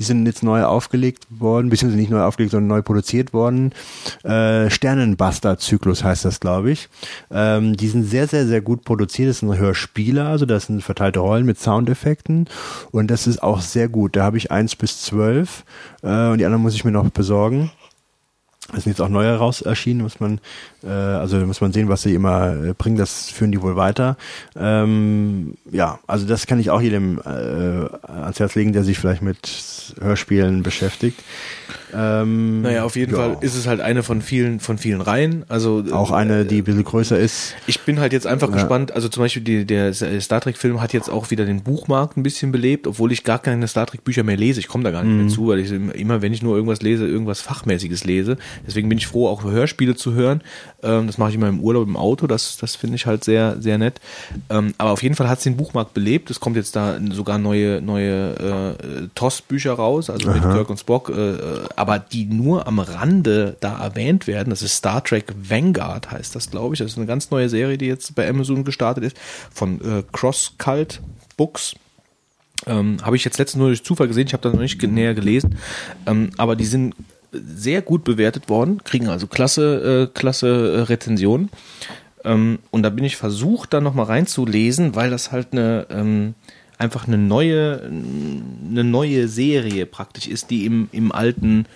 [0.01, 3.72] Die sind jetzt neu aufgelegt worden, beziehungsweise nicht neu aufgelegt, sondern neu produziert worden.
[4.24, 6.89] Äh, Sternenbuster-Zyklus heißt das, glaube ich.
[7.31, 9.28] Ähm, die sind sehr, sehr, sehr gut produziert.
[9.28, 12.48] Das sind Hörspiele, also das sind verteilte Rollen mit Soundeffekten.
[12.90, 14.16] Und das ist auch sehr gut.
[14.16, 15.64] Da habe ich eins bis zwölf
[16.02, 17.70] äh, und die anderen muss ich mir noch besorgen.
[18.76, 20.40] Es sind jetzt auch neue raus erschienen, muss man,
[20.84, 24.16] äh, also muss man sehen, was sie immer äh, bringen, das führen die wohl weiter.
[24.56, 29.22] Ähm, ja, also das kann ich auch jedem äh, ans Herz legen, der sich vielleicht
[29.22, 31.20] mit Hörspielen beschäftigt.
[31.95, 33.19] Ähm, Naja, auf jeden ja.
[33.19, 35.45] Fall ist es halt eine von vielen, von vielen Reihen.
[35.49, 37.55] Also Auch eine, die ein bisschen größer ist.
[37.67, 38.93] Ich bin halt jetzt einfach gespannt.
[38.93, 42.23] Also zum Beispiel die, der Star Trek Film hat jetzt auch wieder den Buchmarkt ein
[42.23, 44.61] bisschen belebt, obwohl ich gar keine Star Trek Bücher mehr lese.
[44.61, 47.07] Ich komme da gar nicht mehr zu, weil ich immer, wenn ich nur irgendwas lese,
[47.07, 48.37] irgendwas Fachmäßiges lese.
[48.67, 50.43] Deswegen bin ich froh, auch Hörspiele zu hören.
[50.82, 52.27] Ähm, das mache ich immer im Urlaub im Auto.
[52.27, 54.01] Das, das finde ich halt sehr, sehr nett.
[54.48, 56.31] Ähm, aber auf jeden Fall hat es den Buchmarkt belebt.
[56.31, 61.11] Es kommt jetzt da sogar neue, neue äh, TOS-Bücher raus, also mit Kirk und Spock,
[61.11, 64.51] äh, äh, aber die nur am Rande da erwähnt werden.
[64.51, 66.78] Das ist Star Trek Vanguard, heißt das, glaube ich.
[66.78, 69.16] Das ist eine ganz neue Serie, die jetzt bei Amazon gestartet ist,
[69.52, 71.01] von äh, Cross Cult
[71.36, 71.74] Books.
[72.66, 75.15] Ähm, habe ich jetzt letztens nur durch Zufall gesehen, ich habe das noch nicht näher
[75.15, 75.57] gelesen,
[76.07, 76.94] ähm, aber die sind
[77.32, 81.51] sehr gut bewertet worden, kriegen also klasse, äh, klasse äh, Rezensionen.
[82.24, 86.35] Ähm, und da bin ich versucht, da nochmal reinzulesen, weil das halt eine ähm,
[86.81, 91.66] einfach eine neue, eine neue Serie praktisch ist, die im, im alten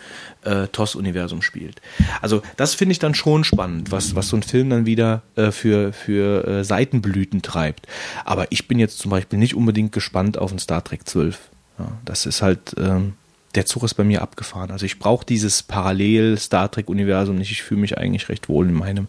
[0.44, 1.82] äh, TOS-Universum spielt.
[2.22, 5.51] Also das finde ich dann schon spannend, was, was so ein Film dann wieder äh,
[5.51, 7.86] für, für äh, Seitenblüten treibt.
[8.24, 11.51] Aber ich bin jetzt zum Beispiel nicht unbedingt gespannt auf ein Star Trek 12.
[11.78, 13.12] Ja, das ist halt, ähm,
[13.55, 14.70] der Zug ist bei mir abgefahren.
[14.70, 17.51] Also ich brauche dieses Parallel-Star Trek-Universum nicht.
[17.51, 19.09] Ich fühle mich eigentlich recht wohl in meinem.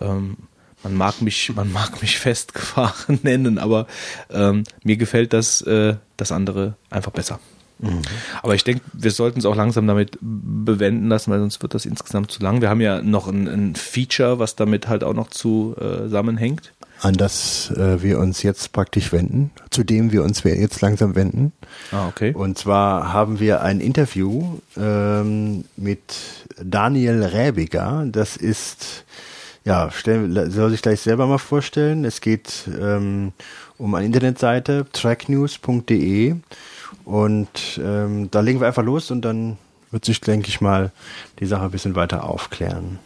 [0.00, 0.36] Ähm,
[0.82, 3.86] man mag mich, man mag mich festgefahren nennen, aber
[4.30, 7.40] ähm, mir gefällt das, äh, das andere einfach besser.
[8.42, 11.86] Aber ich denke, wir sollten es auch langsam damit bewenden lassen, weil sonst wird das
[11.86, 12.60] insgesamt zu lang.
[12.60, 16.72] Wir haben ja noch ein, ein Feature, was damit halt auch noch zusammenhängt.
[17.00, 21.52] An das äh, wir uns jetzt praktisch wenden, zu dem wir uns jetzt langsam wenden.
[21.92, 22.32] Ah, okay.
[22.34, 26.00] Und zwar haben wir ein Interview ähm, mit
[26.62, 28.04] Daniel Räbiger.
[28.10, 29.04] Das ist,
[29.64, 32.04] ja, stell, soll sich gleich selber mal vorstellen.
[32.04, 33.32] Es geht ähm,
[33.76, 36.34] um eine Internetseite, tracknews.de.
[37.04, 39.56] Und ähm, da legen wir einfach los und dann
[39.90, 40.90] wird sich, denke ich mal,
[41.38, 42.98] die Sache ein bisschen weiter aufklären.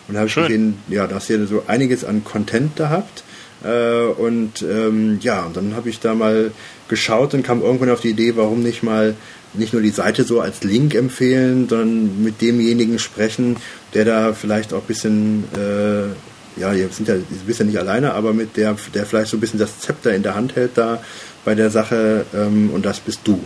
[0.07, 3.23] und habe gesehen, ja, dass ihr so einiges an Content da habt.
[3.63, 6.51] Äh, und ähm, ja, und dann habe ich da mal
[6.87, 9.15] geschaut und kam irgendwann auf die Idee, warum nicht mal
[9.53, 13.57] nicht nur die Seite so als Link empfehlen, sondern mit demjenigen sprechen,
[13.93, 17.79] der da vielleicht auch ein bisschen, äh, ja, ihr sind ja, ihr wisst ja nicht
[17.79, 20.77] alleine, aber mit der, der vielleicht so ein bisschen das Zepter in der Hand hält
[20.77, 21.01] da
[21.45, 23.43] bei der Sache ähm, und das bist du.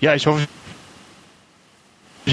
[0.00, 0.46] Ja, ich hoffe.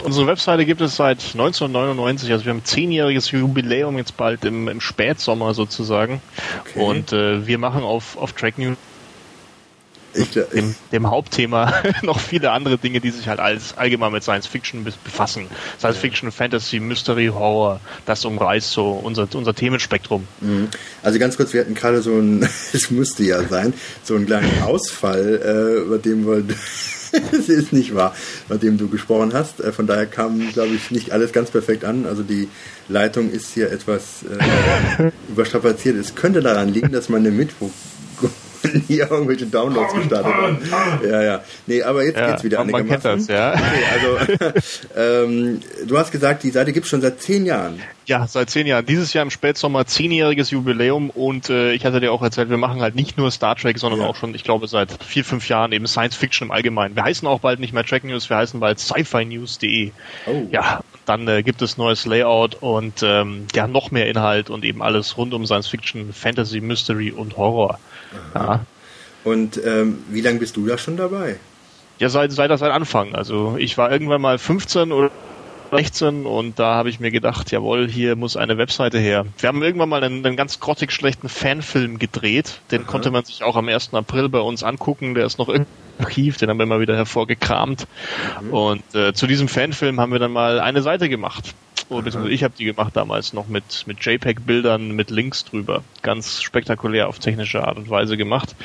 [0.03, 4.80] Unsere Webseite gibt es seit 1999, also wir haben zehnjähriges Jubiläum jetzt bald im, im
[4.80, 6.22] Spätsommer sozusagen.
[6.61, 6.80] Okay.
[6.80, 8.77] Und äh, wir machen auf, auf Track News
[10.14, 14.24] Ich, ich, dem, dem Hauptthema noch viele andere Dinge, die sich halt als allgemein mit
[14.24, 15.48] Science Fiction be- befassen.
[15.80, 20.28] Science Fiction, Fantasy, Mystery, Horror, das umreißt so unser, unser Themenspektrum.
[20.42, 20.68] Mhm.
[21.04, 22.44] Also ganz kurz, wir hatten gerade so ein,
[22.74, 23.74] es müsste ja sein,
[24.04, 26.44] so einen kleinen Ausfall, äh, über dem wir,
[27.32, 28.16] es ist nicht wahr,
[28.50, 29.60] bei dem du gesprochen hast.
[29.60, 32.06] Äh, von daher kam, glaube ich, nicht alles ganz perfekt an.
[32.06, 32.48] Also die
[32.90, 35.96] Leitung ist hier etwas äh, überstrapaziert.
[35.98, 37.72] Es könnte daran liegen, dass meine Mitbewohner
[38.88, 40.58] hier irgendwelche Downloads gestartet haben.
[41.04, 41.44] Ja, ja.
[41.68, 43.54] Nee, aber jetzt geht's wieder man kennt das, ja.
[43.54, 44.54] Okay, also
[44.96, 47.82] ähm, du hast gesagt, die Seite gibt es schon seit zehn Jahren.
[48.06, 48.86] Ja, seit zehn Jahren.
[48.86, 52.82] Dieses Jahr im Spätsommer zehnjähriges Jubiläum und äh, ich hatte dir auch erzählt, wir machen
[52.82, 54.08] halt nicht nur Star Trek, sondern Ja.
[54.08, 56.96] auch schon, ich glaube, seit vier, fünf Jahren eben Science Fiction im Allgemeinen.
[56.96, 59.92] Wir heißen auch bald nicht mehr Track News, wir heißen bald sci-fi-news.de.
[60.28, 60.48] Oh.
[60.52, 64.82] Ja, dann äh, gibt es neues Layout und ähm, ja, noch mehr Inhalt und eben
[64.82, 67.80] alles rund um Science Fiction, Fantasy, Mystery und Horror.
[68.36, 68.66] Ja.
[69.24, 71.38] Und ähm, wie lange bist du da schon dabei?
[72.00, 73.14] Ja, seit, seit, seit Anfang.
[73.14, 75.12] Also ich war irgendwann mal 15 oder
[75.72, 79.26] 16 und da habe ich mir gedacht, jawohl, hier muss eine Webseite her.
[79.38, 82.60] Wir haben irgendwann mal einen, einen ganz grottig schlechten Fanfilm gedreht.
[82.72, 83.94] Den konnte man sich auch am 1.
[83.94, 85.14] April bei uns angucken.
[85.14, 85.66] Der ist noch im
[86.00, 87.88] Archiv, den haben wir mal wieder hervorgekramt.
[88.52, 91.54] Und äh, zu diesem Fanfilm haben wir dann mal eine Seite gemacht.
[91.91, 95.84] Oder beziehungsweise ich habe die gemacht damals noch mit, mit JPEG-Bildern mit Links drüber.
[96.01, 98.55] Ganz spektakulär auf technische Art und Weise gemacht.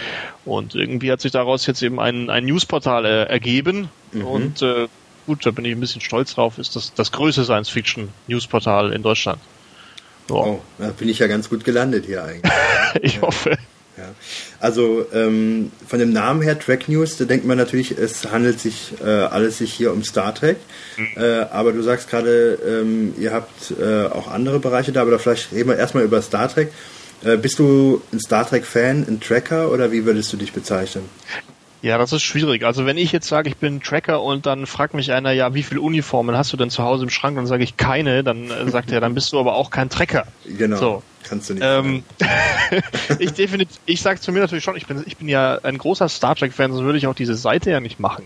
[0.44, 3.88] Und irgendwie hat sich daraus jetzt eben ein, ein Newsportal äh, ergeben.
[4.12, 4.86] Und äh,
[5.26, 9.40] gut, da bin ich ein bisschen stolz drauf, ist das das größte Science-Fiction-Newsportal in Deutschland.
[10.30, 12.52] Ja, Oh, da bin ich ja ganz gut gelandet hier eigentlich.
[13.02, 13.58] ich hoffe.
[13.96, 14.04] Ja.
[14.60, 18.92] Also ähm, von dem Namen her Track News, da denkt man natürlich, es handelt sich
[19.02, 20.58] äh, alles sich hier um Star Trek.
[21.16, 25.52] Äh, aber du sagst gerade, ähm, ihr habt äh, auch andere Bereiche da, aber vielleicht
[25.52, 26.72] reden wir erstmal über Star Trek.
[27.24, 31.04] Äh, bist du ein Star Trek-Fan, ein Tracker oder wie würdest du dich bezeichnen?
[31.82, 32.64] Ja, das ist schwierig.
[32.64, 35.62] Also wenn ich jetzt sage, ich bin Tracker und dann fragt mich einer, ja, wie
[35.62, 37.36] viele Uniformen hast du denn zu Hause im Schrank?
[37.36, 40.26] Dann sage ich keine, dann äh, sagt er, dann bist du aber auch kein Tracker.
[40.44, 41.02] Genau, So.
[41.28, 41.62] Kannst du nicht.
[41.64, 42.02] Ähm,
[43.18, 46.08] ich definitiv, ich sage zu mir natürlich schon, ich bin, ich bin ja ein großer
[46.08, 48.24] Star Trek-Fan, sonst würde ich auch diese Seite ja nicht machen.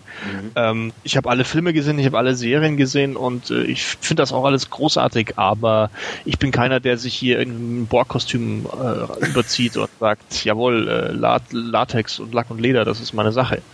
[0.54, 4.22] Ähm, ich habe alle Filme gesehen, ich habe alle Serien gesehen und äh, ich finde
[4.22, 5.90] das auch alles großartig, aber
[6.24, 11.12] ich bin keiner, der sich hier in ein Borg-Kostüm äh, überzieht und sagt, jawohl, äh,
[11.12, 13.62] Lat Latex und Lack und Leder, das ist meine Sache.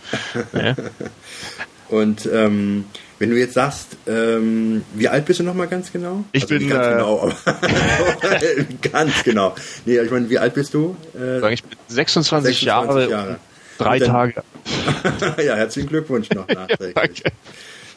[0.53, 0.75] Ne?
[1.89, 2.85] Und ähm,
[3.19, 6.23] wenn du jetzt sagst, ähm, wie alt bist du nochmal ganz genau?
[6.33, 7.35] Ich also nicht bin, ganz äh, genau, aber
[8.91, 9.55] ganz genau.
[9.85, 10.95] Nee, ich meine, wie alt bist du?
[11.19, 13.29] Äh, Ich bin 26, 26 Jahre, Jahre.
[13.31, 13.37] und
[13.77, 14.43] drei dann- Tage.
[15.43, 16.93] ja, herzlichen Glückwunsch noch nachträglich.
[16.95, 17.21] Danke.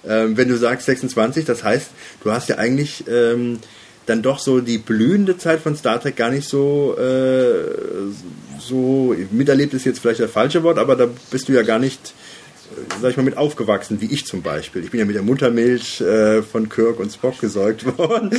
[0.08, 1.90] ähm, wenn du sagst 26, das heißt,
[2.24, 3.58] du hast ja eigentlich ähm,
[4.06, 8.10] dann doch so die blühende Zeit von Star Trek gar nicht so, äh,
[8.58, 12.00] so miterlebt ist jetzt vielleicht das falsche Wort, aber da bist du ja gar nicht,
[12.00, 12.12] äh,
[13.00, 14.84] sag ich mal, mit aufgewachsen, wie ich zum Beispiel.
[14.84, 18.30] Ich bin ja mit der Muttermilch äh, von Kirk und Spock gesäugt worden.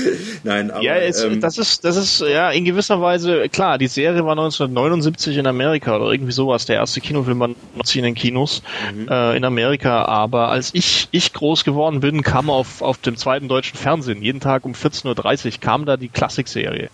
[0.44, 3.78] Nein, aber Ja, es, ähm, das ist, das ist ja in gewisser Weise klar.
[3.78, 6.66] Die Serie war 1979 in Amerika oder irgendwie sowas.
[6.66, 8.62] Der erste Kinofilm war 19 in den Kinos
[9.10, 10.06] äh, in Amerika.
[10.06, 14.40] Aber als ich ich groß geworden bin, kam auf auf dem zweiten deutschen Fernsehen jeden
[14.40, 16.90] Tag um 14:30 Uhr kam da die Klassikserie.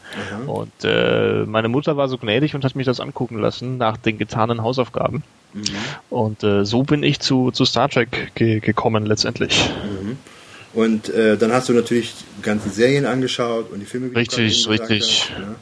[0.45, 4.17] Und äh, meine Mutter war so gnädig und hat mich das angucken lassen nach den
[4.17, 5.23] getanen Hausaufgaben.
[6.09, 9.69] Und äh, so bin ich zu zu Star Trek ge gekommen letztendlich.
[10.73, 14.15] Und äh, dann hast du natürlich die ganzen Serien angeschaut und die Filme.
[14.15, 15.31] Richtig, richtig.
[15.31, 15.55] hast, ja.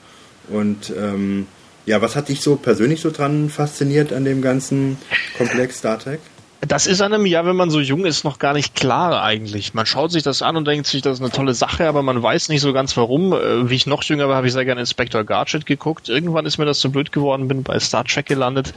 [0.55, 1.47] Und ähm,
[1.85, 4.97] ja, was hat dich so persönlich so dran fasziniert an dem ganzen
[5.37, 6.19] Komplex Star Trek?
[6.67, 9.75] Das ist einem ja, wenn man so jung ist, noch gar nicht klar eigentlich.
[9.75, 12.23] Man schaut sich das an und denkt sich, das ist eine tolle Sache, aber man
[12.23, 13.33] weiß nicht so ganz warum.
[13.33, 16.09] Äh, Wie ich noch jünger war, habe ich sehr gerne Inspector Gadget geguckt.
[16.09, 18.73] Irgendwann ist mir das so blöd geworden, bin bei Star Trek gelandet.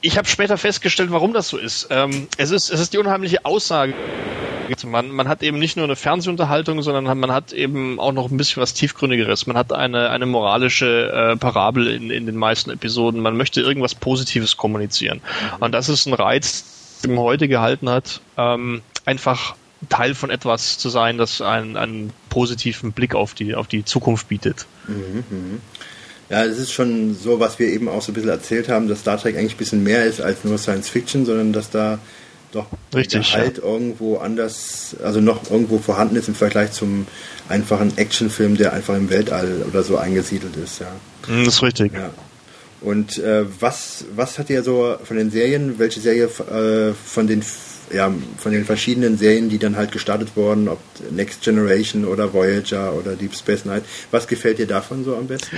[0.00, 1.88] Ich habe später festgestellt, warum das so ist.
[1.90, 2.70] Ähm, es ist.
[2.70, 3.94] Es ist die unheimliche Aussage.
[4.84, 8.36] Man, man hat eben nicht nur eine Fernsehunterhaltung, sondern man hat eben auch noch ein
[8.36, 9.46] bisschen was Tiefgründigeres.
[9.46, 13.22] Man hat eine, eine moralische äh, Parabel in, in den meisten Episoden.
[13.22, 15.22] Man möchte irgendwas Positives kommunizieren.
[15.60, 19.54] Und das ist ein Reiz, den man heute gehalten hat, ähm, einfach
[19.88, 24.28] Teil von etwas zu sein, das einen, einen positiven Blick auf die, auf die Zukunft
[24.28, 24.66] bietet.
[26.30, 29.00] Ja, es ist schon so, was wir eben auch so ein bisschen erzählt haben, dass
[29.00, 31.98] Star Trek eigentlich ein bisschen mehr ist als nur Science Fiction, sondern dass da
[32.52, 37.06] doch Richtig, der Halt irgendwo anders, also noch irgendwo vorhanden ist im Vergleich zum
[37.48, 40.92] einfachen Actionfilm, der einfach im Weltall oder so eingesiedelt ist, ja.
[41.26, 41.92] Hm, Das ist richtig.
[41.92, 42.10] Ja.
[42.80, 47.42] Und äh, was, was hat ihr so von den Serien, welche Serie äh, von den
[47.92, 50.78] ja, von den verschiedenen Serien, die dann halt gestartet wurden, ob
[51.10, 55.56] Next Generation oder Voyager oder Deep Space Nine, was gefällt dir davon so am besten?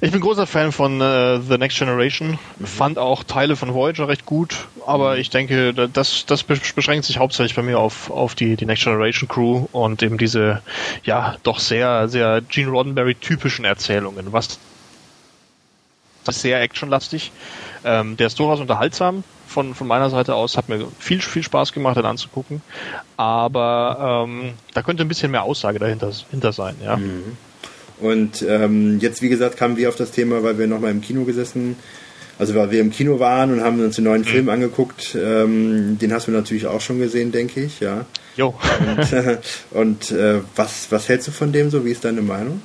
[0.00, 2.38] Ich bin großer Fan von äh, The Next Generation.
[2.64, 7.04] Fand auch Teile von Voyager recht gut, aber ich denke, da- das, das besch- beschränkt
[7.04, 10.62] sich hauptsächlich bei mir auf, auf die, die Next Generation Crew und eben diese,
[11.04, 14.32] ja, doch sehr, sehr Gene Roddenberry typischen Erzählungen.
[14.32, 14.58] Was
[16.28, 17.32] sehr actionlastig.
[17.84, 20.56] Ähm, der ist durchaus unterhaltsam von, von meiner Seite aus.
[20.56, 22.62] Hat mir viel, viel Spaß gemacht, den anzugucken.
[23.16, 26.98] Aber ähm, da könnte ein bisschen mehr Aussage dahinter hinter sein, ja.
[28.00, 31.24] Und ähm, jetzt, wie gesagt, kamen wir auf das Thema, weil wir nochmal im Kino
[31.24, 31.76] gesessen,
[32.38, 35.14] also weil wir im Kino waren und haben uns den neuen Film angeguckt.
[35.14, 38.06] Ähm, den hast du natürlich auch schon gesehen, denke ich, ja.
[38.36, 38.54] Jo.
[38.80, 39.38] Und, äh,
[39.70, 41.84] und äh, was, was hältst du von dem so?
[41.84, 42.60] Wie ist deine Meinung?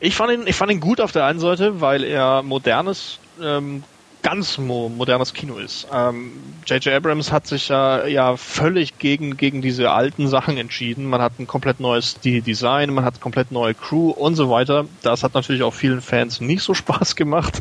[0.00, 3.84] Ich fand ihn, ich fand ihn gut auf der einen Seite, weil er modernes, ähm,
[4.24, 5.86] ganz mo modernes Kino ist.
[5.92, 6.32] Ähm,
[6.66, 6.94] J.J.
[6.94, 11.04] Abrams hat sich ja, ja völlig gegen, gegen diese alten Sachen entschieden.
[11.04, 14.86] Man hat ein komplett neues De- Design, man hat komplett neue Crew und so weiter.
[15.02, 17.60] Das hat natürlich auch vielen Fans nicht so Spaß gemacht.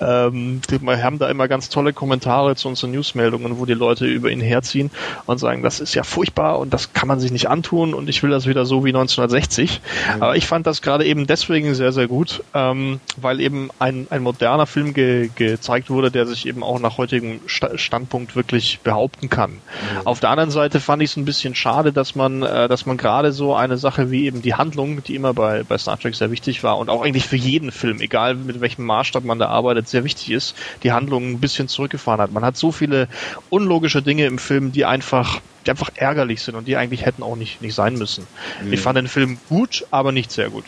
[0.00, 4.30] Ähm, wir haben da immer ganz tolle Kommentare zu unseren Newsmeldungen, wo die Leute über
[4.30, 4.90] ihn herziehen
[5.26, 8.22] und sagen, das ist ja furchtbar und das kann man sich nicht antun und ich
[8.24, 9.80] will das wieder so wie 1960.
[10.18, 14.22] Aber ich fand das gerade eben deswegen sehr, sehr gut, ähm, weil eben ein, ein
[14.24, 19.28] moderner Film ge gezeigt wurde, der sich eben auch nach heutigem Sta Standpunkt wirklich behaupten
[19.28, 19.58] kann.
[20.04, 22.96] Auf der anderen Seite fand ich es ein bisschen schade, dass man, äh, dass man
[22.96, 26.30] gerade so eine Sache wie eben die Handlung, die immer bei, bei Star Trek sehr
[26.30, 29.88] wichtig war und auch eigentlich für jeden Film, egal mit welchem Maßstab man da arbeitet,
[29.88, 32.32] sehr wichtig ist, die Handlung ein bisschen zurückgefahren hat.
[32.32, 33.08] Man hat so viele
[33.50, 37.36] unlogische Dinge im Film, die einfach die einfach ärgerlich sind und die eigentlich hätten auch
[37.36, 38.26] nicht, nicht sein müssen.
[38.70, 40.64] Ich fand den Film gut, aber nicht sehr gut.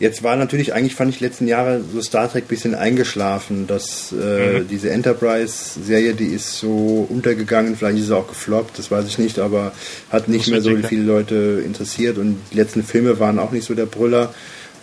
[0.00, 4.64] Jetzt war natürlich, eigentlich fand ich letzten Jahre so Star Trek bisschen eingeschlafen, dass äh,
[4.68, 9.38] diese Enterprise-Serie, die ist so untergegangen, vielleicht ist sie auch gefloppt, das weiß ich nicht,
[9.38, 9.72] aber
[10.10, 10.86] hat nicht mehr so ja.
[10.88, 14.34] viele Leute interessiert und die letzten Filme waren auch nicht so der Brüller.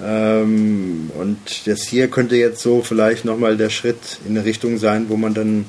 [0.02, 5.08] Ähm, und das hier könnte jetzt so vielleicht nochmal der Schritt in eine Richtung sein,
[5.10, 5.66] wo man dann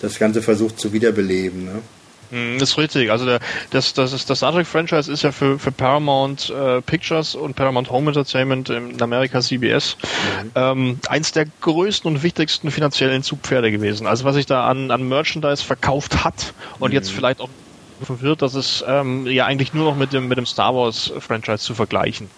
[0.00, 1.64] das Ganze versucht zu wiederbeleben.
[1.64, 1.82] Ne?
[2.30, 3.10] Mm, Das ist richtig.
[3.10, 3.40] Also der,
[3.70, 7.54] das, das, ist, das Star Trek Franchise ist ja für, für Paramount äh, Pictures und
[7.56, 9.96] Paramount Home Entertainment in Amerika CBS
[10.54, 14.06] ähm, eins der größten und wichtigsten finanziellen Zugpferde gewesen.
[14.06, 17.50] Also was sich da an, an Merchandise verkauft hat und jetzt vielleicht auch
[18.08, 21.58] wird, das ist ähm, ja eigentlich nur noch mit dem, mit dem Star Wars Franchise
[21.58, 22.30] zu vergleichen.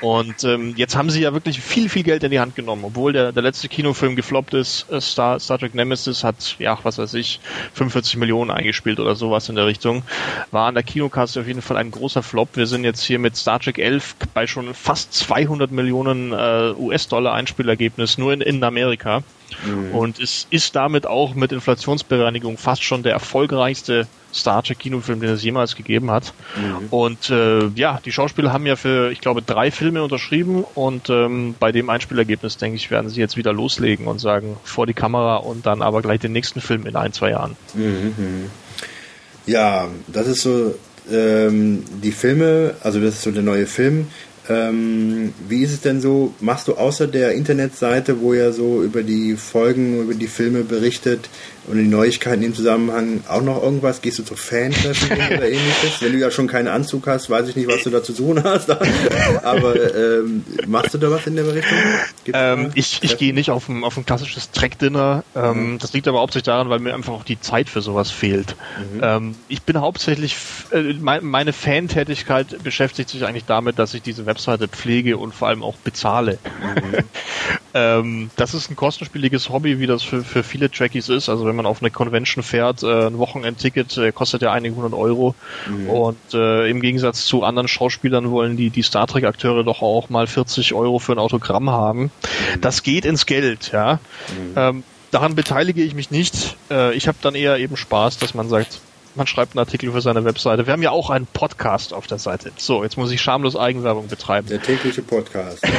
[0.00, 3.12] Und ähm, jetzt haben sie ja wirklich viel, viel Geld in die Hand genommen, obwohl
[3.12, 4.90] der, der letzte Kinofilm gefloppt ist.
[4.90, 7.40] äh, Star, Star Trek Nemesis hat, ja, was weiß ich,
[7.74, 10.02] 45 Millionen eingespielt oder sowas in der Richtung.
[10.50, 12.50] War an der Kinokasse auf jeden Fall ein großer Flop.
[12.54, 17.32] Wir sind jetzt hier mit Star Trek 11 bei schon fast 200 Millionen äh, US-Dollar
[17.32, 19.22] Einspielergebnis nur in, in Amerika.
[19.92, 25.30] Und es ist damit auch mit Inflationsbereinigung fast schon der erfolgreichste Star Trek Kinofilm, den
[25.30, 26.34] es jemals gegeben hat.
[26.90, 31.54] Und äh, ja, die Schauspieler haben ja für, ich glaube, drei Filme unterschrieben und ähm,
[31.60, 35.36] bei dem Einspielergebnis, denke ich, werden sie jetzt wieder loslegen und sagen, vor die Kamera
[35.36, 37.56] und dann aber gleich den nächsten Film in ein, zwei Jahren.
[39.46, 40.74] Ja, das ist so
[41.10, 44.08] ähm, die Filme, also das ist so der neue Film.
[44.48, 49.02] Ähm, wie ist es denn so, machst du außer der Internetseite, wo er so über
[49.02, 51.30] die Folgen, über die Filme berichtet
[51.66, 54.02] und die Neuigkeiten im Zusammenhang auch noch irgendwas?
[54.02, 56.00] Gehst du zu Fan-Treffen oder ähnliches?
[56.00, 58.42] Wenn du ja schon keinen Anzug hast, weiß ich nicht, was du da zu tun
[58.44, 58.70] hast.
[59.42, 61.78] Aber ähm, machst du da was in der Richtung?
[62.32, 65.24] Ähm, ich ich gehe nicht auf ein, auf ein klassisches Track-Dinner.
[65.34, 68.56] Ähm, Das liegt aber hauptsächlich daran, weil mir einfach auch die Zeit für sowas fehlt.
[69.00, 70.36] Ähm, ich bin hauptsächlich,
[70.70, 75.48] äh, mein, meine Fantätigkeit beschäftigt sich eigentlich damit, dass ich diese Webseite pflege und vor
[75.48, 76.38] allem auch bezahle.
[77.74, 81.28] ähm, das ist ein kostenspieliges Hobby, wie das für, für viele Trekkies ist.
[81.28, 84.92] Also wenn man auf eine Convention fährt, äh, ein Wochenendticket äh, kostet ja einige hundert
[84.94, 85.36] Euro.
[85.88, 90.26] Und äh, im Gegensatz zu anderen Schauspielern wollen die, die Star Trek-Akteure doch auch mal
[90.26, 92.10] 40 Euro für ein Autogramm haben.
[92.60, 94.00] Das geht ins Geld, ja.
[94.56, 94.82] Ähm,
[95.12, 96.56] daran beteilige ich mich nicht.
[96.70, 98.80] Äh, ich habe dann eher eben Spaß, dass man sagt,
[99.16, 100.66] man schreibt einen Artikel für seine Webseite.
[100.66, 102.52] Wir haben ja auch einen Podcast auf der Seite.
[102.56, 104.48] So, jetzt muss ich schamlos Eigenwerbung betreiben.
[104.48, 105.64] Der tägliche Podcast.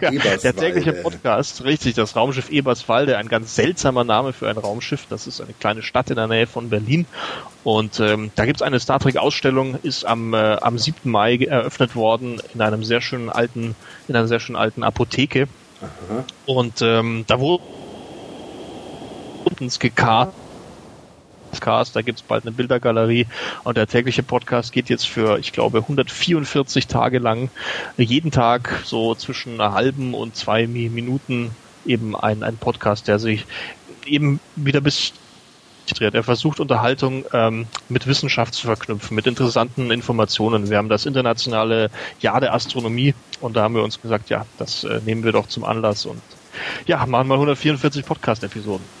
[0.00, 5.06] Ja, der tägliche Podcast, richtig, das Raumschiff Eberswalde, ein ganz seltsamer Name für ein Raumschiff.
[5.08, 7.06] Das ist eine kleine Stadt in der Nähe von Berlin.
[7.64, 11.10] Und ähm, da gibt's eine Star Trek-Ausstellung, ist am, äh, am 7.
[11.10, 13.74] Mai eröffnet worden in einem sehr schönen alten,
[14.08, 15.48] in einer sehr schönen alten Apotheke.
[16.46, 17.64] Und ähm, da wurde
[19.60, 20.32] uns gekarrt.
[21.56, 23.26] Podcast, da gibt's bald eine Bildergalerie
[23.64, 27.48] und der tägliche Podcast geht jetzt für, ich glaube, 144 Tage lang,
[27.96, 31.50] jeden Tag so zwischen einer halben und zwei Mi- Minuten
[31.86, 33.46] eben ein, ein Podcast, der sich
[34.04, 35.12] eben wieder bis.
[36.00, 40.68] Er versucht Unterhaltung ähm, mit Wissenschaft zu verknüpfen, mit interessanten Informationen.
[40.68, 44.82] Wir haben das internationale Jahr der Astronomie und da haben wir uns gesagt, ja, das
[44.84, 46.20] äh, nehmen wir doch zum Anlass und
[46.86, 48.95] ja, machen mal 144 Podcast-Episoden.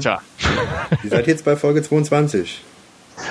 [0.00, 0.20] Tja,
[1.02, 2.60] Ihr seid jetzt bei Folge 22.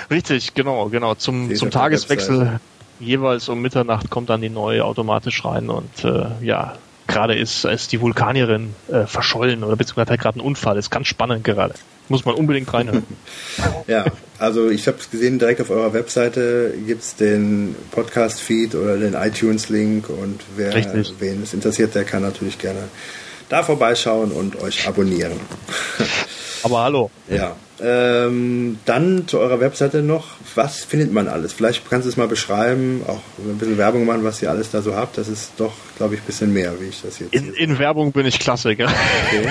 [0.10, 1.16] richtig, genau, genau.
[1.16, 2.60] Zum, Seht zum Tageswechsel
[3.00, 7.92] jeweils um Mitternacht kommt dann die neue automatisch rein und äh, ja, gerade ist, ist
[7.92, 10.78] die Vulkanierin äh, verschollen oder beziehungsweise hat gerade einen Unfall.
[10.78, 11.74] Ist ganz spannend gerade.
[12.10, 13.06] Muss man unbedingt reinhören.
[13.88, 14.06] Ja,
[14.40, 20.40] also ich habe gesehen, direkt auf eurer Webseite gibt's den Podcast-Feed oder den iTunes-Link und
[20.56, 21.14] wer Richtig.
[21.20, 22.80] wen es interessiert, der kann natürlich gerne
[23.54, 25.40] da vorbeischauen und euch abonnieren.
[26.64, 27.12] Aber hallo.
[27.30, 27.56] Ja.
[27.80, 31.54] Ähm, dann zu eurer Webseite noch, was findet man alles?
[31.54, 34.82] Vielleicht kannst du es mal beschreiben, auch ein bisschen Werbung machen, was ihr alles da
[34.82, 35.18] so habt.
[35.18, 38.12] Das ist doch, glaube ich, ein bisschen mehr, wie ich das jetzt In, in Werbung
[38.12, 38.88] bin ich klasse, gell?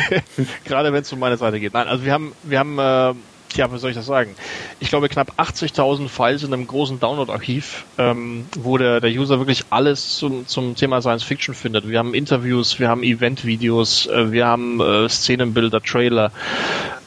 [0.65, 1.75] gerade wenn es um meine Seite geht.
[1.75, 3.15] Nein, also wir haben, wir haben, äh,
[3.57, 4.35] ja, wie soll ich das sagen?
[4.81, 9.65] Ich glaube knapp 80.000 Files in einem großen Download-Archiv, ähm, wo der, der User wirklich
[9.71, 11.89] alles zum, zum Thema Science Fiction findet.
[11.89, 16.33] Wir haben Interviews, wir haben Event-Videos, äh, wir haben äh, Szenenbilder, Trailer,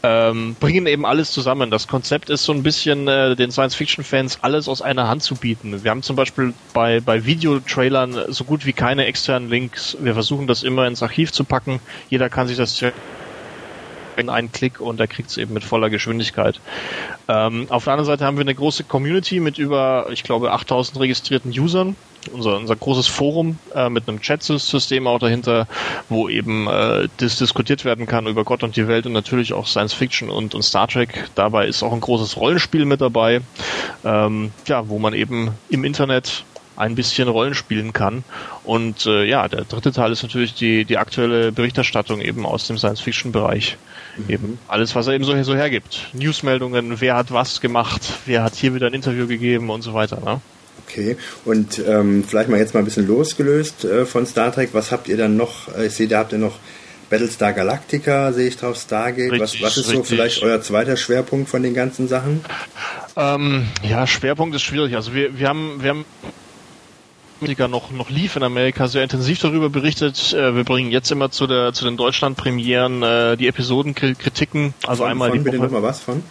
[0.04, 1.72] ähm, bringen eben alles zusammen.
[1.72, 5.84] Das Konzept ist so ein bisschen äh, den Science-Fiction-Fans alles aus einer Hand zu bieten.
[5.84, 9.98] Wir haben zum Beispiel bei, bei Videotrailern so gut wie keine externen Links.
[10.00, 11.80] Wir versuchen das immer ins Archiv zu packen.
[12.10, 12.84] Jeder kann sich das
[14.18, 16.60] einen Klick und er kriegt es eben mit voller Geschwindigkeit.
[17.28, 21.00] Ähm, auf der anderen Seite haben wir eine große Community mit über, ich glaube, 8000
[21.00, 21.96] registrierten Usern.
[22.34, 25.68] Unser, unser großes Forum äh, mit einem Chat-System auch dahinter,
[26.10, 29.68] wo eben äh, das diskutiert werden kann über Gott und die Welt und natürlich auch
[29.68, 31.30] Science Fiction und, und Star Trek.
[31.36, 33.42] Dabei ist auch ein großes Rollenspiel mit dabei,
[34.04, 36.46] ähm, ja, wo man eben im Internet
[36.78, 38.24] ein bisschen Rollen spielen kann.
[38.64, 42.78] Und äh, ja, der dritte Teil ist natürlich die, die aktuelle Berichterstattung eben aus dem
[42.78, 43.78] Science-Fiction-Bereich.
[44.28, 46.10] Eben alles, was er eben so, so hergibt.
[46.14, 50.22] Newsmeldungen, wer hat was gemacht, wer hat hier wieder ein Interview gegeben und so weiter.
[50.24, 50.42] Ne?
[50.88, 54.70] Okay, und ähm, vielleicht mal jetzt mal ein bisschen losgelöst äh, von Star Trek.
[54.74, 55.76] Was habt ihr dann noch?
[55.78, 56.60] Ich sehe, da habt ihr noch
[57.10, 59.32] Battlestar Galactica, sehe ich drauf, Stargate.
[59.32, 60.08] was, Richtig, was ist so richtig.
[60.08, 62.44] vielleicht euer zweiter Schwerpunkt von den ganzen Sachen?
[63.16, 64.96] Ähm, ja, Schwerpunkt ist schwierig.
[64.96, 66.06] Also wir, wir haben, wir haben
[67.68, 70.34] noch, noch lief in Amerika sehr intensiv darüber berichtet.
[70.34, 74.74] Äh, wir bringen jetzt immer zu der zu den Deutschland-Premieren äh, die Episodenkritiken.
[74.86, 75.66] Also einmal von, die bitte Woche.
[75.66, 76.24] nochmal was von?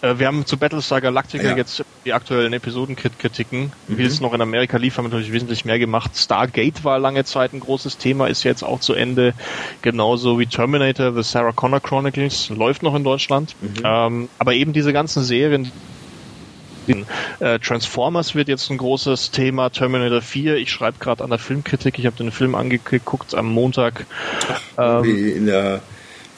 [0.00, 1.56] Äh, wir haben zu Battlestar Galactica Ah, ja.
[1.56, 3.72] jetzt die aktuellen Episodenkritiken.
[3.88, 6.12] Wie es noch in Amerika lief, haben wir natürlich wesentlich mehr gemacht.
[6.16, 9.34] Stargate war lange Zeit ein großes Thema, ist jetzt auch zu Ende.
[9.82, 13.56] Genauso wie Terminator, The Sarah Connor Chronicles, läuft noch in Deutschland.
[13.84, 15.70] Ähm, aber eben diese ganzen Serien,
[17.40, 20.56] äh, Transformers wird jetzt ein großes Thema, Terminator 4.
[20.56, 24.06] Ich schreibe gerade an der Filmkritik, ich habe den Film angeguckt am Montag.
[24.76, 25.80] Ähm, Wie in der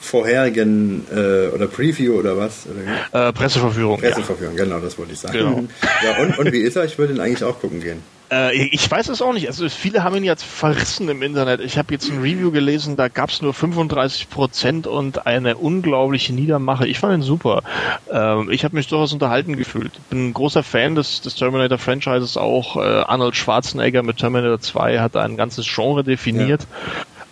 [0.01, 2.65] vorherigen äh, oder Preview oder was?
[2.65, 4.01] Oder äh, Presseverführung.
[4.01, 4.09] ja.
[4.09, 5.37] Presseverführung, genau, das wollte ich sagen.
[5.37, 5.63] Genau.
[6.03, 6.85] Ja, und, und wie ist er?
[6.85, 8.01] Ich würde ihn eigentlich auch gucken gehen.
[8.31, 9.47] Äh, ich weiß es auch nicht.
[9.47, 11.59] Also viele haben ihn jetzt verrissen im Internet.
[11.59, 16.33] Ich habe jetzt ein Review gelesen, da gab es nur 35 Prozent und eine unglaubliche
[16.33, 16.87] Niedermache.
[16.87, 17.63] Ich fand ihn super.
[18.11, 19.91] Ähm, ich habe mich durchaus unterhalten gefühlt.
[20.09, 22.77] Bin ein großer Fan des, des Terminator-Franchises auch.
[22.77, 26.65] Äh, Arnold Schwarzenegger mit Terminator 2 hat ein ganzes Genre definiert.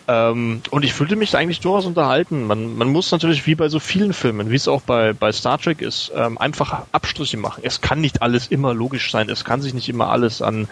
[0.09, 2.47] Ähm, und ich fühlte mich eigentlich durchaus unterhalten.
[2.47, 5.59] Man, man muss natürlich wie bei so vielen Filmen, wie es auch bei, bei Star
[5.59, 7.61] Trek ist, ähm, einfach Abstriche machen.
[7.63, 9.29] Es kann nicht alles immer logisch sein.
[9.29, 10.67] Es kann sich nicht immer alles an,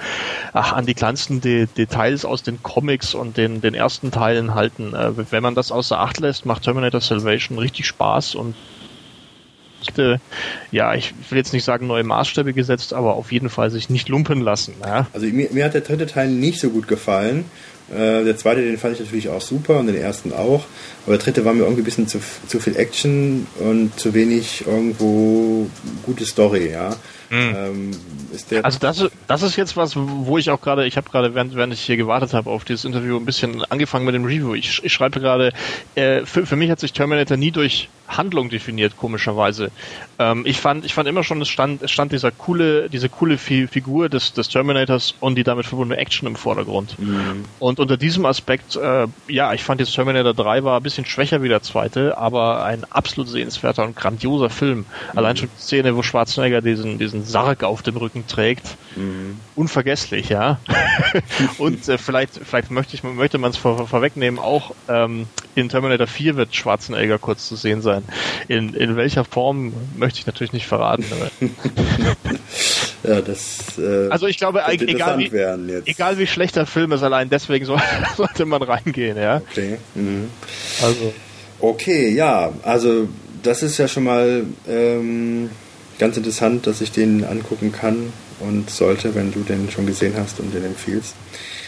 [0.54, 4.96] ach, an die kleinsten De Details aus den Comics und den, den ersten Teilen halten.
[4.96, 8.56] Äh, wenn man das außer Acht lässt, macht Terminator Salvation richtig Spaß und
[10.72, 14.10] ja, ich will jetzt nicht sagen neue Maßstäbe gesetzt, aber auf jeden Fall sich nicht
[14.10, 14.74] lumpen lassen.
[14.84, 15.08] Ja?
[15.14, 17.46] Also mir, mir hat der dritte Teil nicht so gut gefallen
[17.90, 20.66] Äh, der zweite, den fand ich natürlich auch super und den ersten auch.
[21.06, 24.66] Aber der dritte war mir irgendwie ein bisschen zu, zu viel Action und zu wenig
[24.68, 25.70] irgendwo
[26.04, 26.96] gute Story, ja.
[27.32, 27.92] Ähm,
[28.34, 31.34] ist der Also das, das ist jetzt was, wo ich auch gerade, ich habe gerade,
[31.34, 34.54] während, während ich hier gewartet habe auf dieses Interview, ein bisschen angefangen mit dem Review.
[34.54, 35.54] Ich, ich schreibe gerade,
[35.96, 39.72] äh, für, für mich hat sich Terminator nie durch Handlung definiert, komischerweise.
[40.20, 43.38] Ähm, ich fand, ich fand immer schon, es stand, es stand dieser coole, diese coole
[43.38, 46.96] Fi Figur des, des Terminators und die damit verbundene Action im Vordergrund.
[47.60, 51.44] Und unter diesem Aspekt, äh, ja, ich fand jetzt Terminator 3 war ein bisschen schwächer
[51.44, 54.86] wie der zweite, aber ein absolut sehenswerter und grandioser Film.
[55.16, 58.78] Allein schon die Szene, wo Schwarzenegger diesen, diesen Sarg auf dem Rücken trägt.
[59.56, 60.60] Unvergesslich, ja.
[61.58, 65.28] und äh, vielleicht, vielleicht möchte ich, möchte man es vor, vorwegnehmen, auch ähm,
[65.58, 68.04] in Terminator 4 wird Schwarzenegger kurz zu sehen sein.
[68.48, 71.06] In, in welcher Form möchte ich natürlich nicht verraten.
[71.12, 71.32] Aber
[73.16, 75.32] ja, das äh, also ich glaube, egal interessant
[75.66, 77.82] wie, egal wie schlecht der Film ist, allein deswegen soll,
[78.16, 79.38] sollte man reingehen, ja.
[79.38, 79.80] Okay.
[79.96, 80.30] Mhm.
[80.84, 81.14] Also.
[81.60, 83.08] Okay, ja, also
[83.42, 85.50] das ist ja schon mal ähm,
[85.98, 90.40] ganz interessant, dass ich den angucken kann und sollte, wenn du den schon gesehen hast
[90.40, 91.16] und den empfiehlst.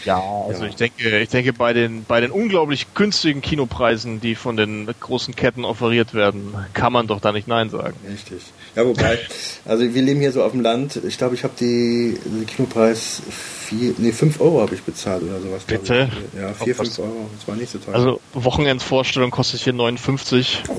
[0.04, 0.68] Ja, also Ja.
[0.68, 5.34] ich denke, ich denke bei den bei den unglaublich günstigen Kinopreisen, die von den großen
[5.36, 7.94] Ketten offeriert werden, kann man doch da nicht nein sagen.
[8.10, 8.40] Richtig.
[8.76, 9.18] Ja, wobei,
[9.64, 11.00] also wir leben hier so auf dem Land.
[11.06, 15.40] Ich glaube, ich habe die den Kinopreis vier, nee, fünf Euro habe ich bezahlt oder
[15.40, 15.64] sowas.
[15.64, 16.08] Bitte?
[16.32, 16.40] Ich.
[16.40, 16.88] Ja, vier, was?
[16.88, 17.30] fünf Euro.
[17.36, 17.94] Das war nicht so teuer.
[17.94, 20.62] Also Wochenendvorstellung kostet hier 59.
[20.68, 20.72] oh,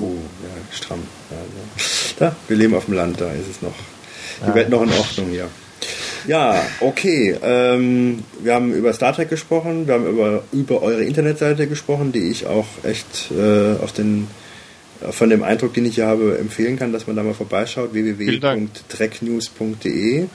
[0.43, 0.99] ja, stramm.
[1.29, 2.27] Ja, ja.
[2.27, 3.73] ja, wir leben auf dem Land, da ist es noch.
[4.47, 5.47] Die Welt noch in Ordnung hier.
[6.27, 7.35] Ja, okay.
[7.41, 12.29] Ähm, wir haben über Star Trek gesprochen, wir haben über, über eure Internetseite gesprochen, die
[12.29, 14.27] ich auch echt äh, aus den
[15.09, 17.93] von dem Eindruck, den ich hier habe, empfehlen kann, dass man da mal vorbeischaut, Dank.
[17.93, 20.27] www.treknews.de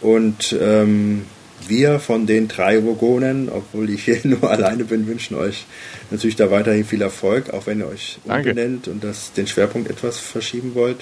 [0.00, 1.22] und ähm,
[1.66, 5.66] wir von den drei Vogonen, obwohl ich hier nur alleine bin, wünschen euch
[6.10, 10.18] natürlich da weiterhin viel Erfolg, auch wenn ihr euch umbenennt und das, den Schwerpunkt etwas
[10.18, 10.98] verschieben wollt.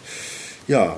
[0.66, 0.96] Ja,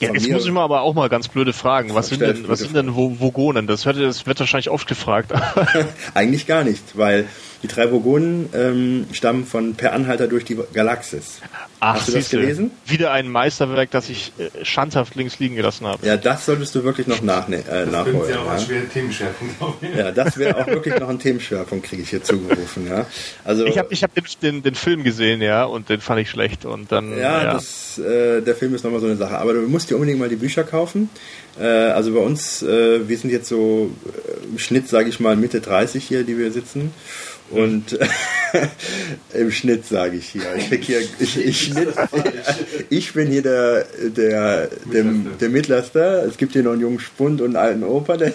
[0.00, 1.94] Ja, jetzt muss ich mal aber auch mal ganz blöde fragen.
[1.94, 3.66] Was sind denn, was sind denn Vo- Vogonen?
[3.66, 5.32] Das, hört, das wird wahrscheinlich oft gefragt.
[6.14, 7.26] Eigentlich gar nicht, weil
[7.62, 11.40] die drei Vogonen ähm, stammen von Per Anhalter durch die Galaxis.
[11.80, 12.70] Ach, Hast du das gelesen?
[12.86, 16.06] Wieder ein Meisterwerk, das ich äh, schandhaft links liegen gelassen habe.
[16.06, 18.22] Ja, das solltest du wirklich noch nachne äh, nachholen.
[18.28, 18.58] Ja.
[18.58, 19.74] schwere Themenschwerpunkt auf.
[19.96, 22.88] ja, das wäre auch wirklich noch ein Themenschwerpunkt, kriege ich hier zugerufen.
[22.88, 23.06] Ja.
[23.44, 26.30] Also, Ich habe ich hab den, den, den Film gesehen, ja, und den fand ich
[26.30, 26.64] schlecht.
[26.64, 29.38] Und dann, ja, ja, Das, äh, der Film ist nochmal so eine Sache.
[29.38, 31.10] Aber du musst dir unbedingt mal die Bücher kaufen.
[31.60, 35.36] Äh, also bei uns, äh, wir sind jetzt so äh, im Schnitt, sage ich mal,
[35.36, 36.92] Mitte 30 hier, die wir sitzen.
[37.50, 37.98] Und
[39.34, 40.42] im Schnitt sage ich hier.
[40.56, 41.88] Ich, hier ich, ich, Schnitt,
[42.90, 43.86] ich bin hier der,
[44.16, 45.04] der, der,
[45.40, 46.26] der Mittlerste.
[46.28, 48.16] Es gibt hier noch einen jungen Spund und einen alten Opa.
[48.16, 48.32] Der.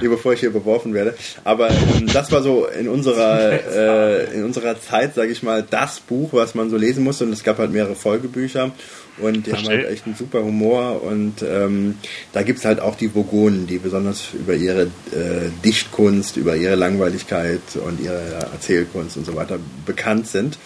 [0.00, 1.14] Nee, bevor ich hier beworfen werde.
[1.44, 6.00] Aber ähm, das war so in unserer, äh, in unserer Zeit, sage ich mal, das
[6.00, 7.24] Buch, was man so lesen musste.
[7.24, 8.72] Und es gab halt mehrere Folgebücher.
[9.18, 9.78] Und die haben Verstehe.
[9.78, 11.02] halt echt einen super Humor.
[11.02, 11.98] Und ähm,
[12.32, 17.60] da gibt's halt auch die Vogonen, die besonders über ihre äh, Dichtkunst, über ihre Langweiligkeit
[17.74, 18.20] und ihre
[18.52, 20.58] Erzählkunst und so weiter bekannt sind.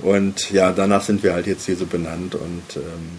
[0.00, 2.34] Und ja, danach sind wir halt jetzt hier so benannt.
[2.34, 3.18] Und ähm,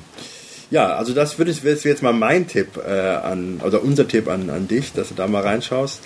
[0.71, 4.27] ja, also das würde ich, wäre jetzt mal mein Tipp äh, an, oder unser Tipp
[4.27, 6.01] an, an dich, dass du da mal reinschaust.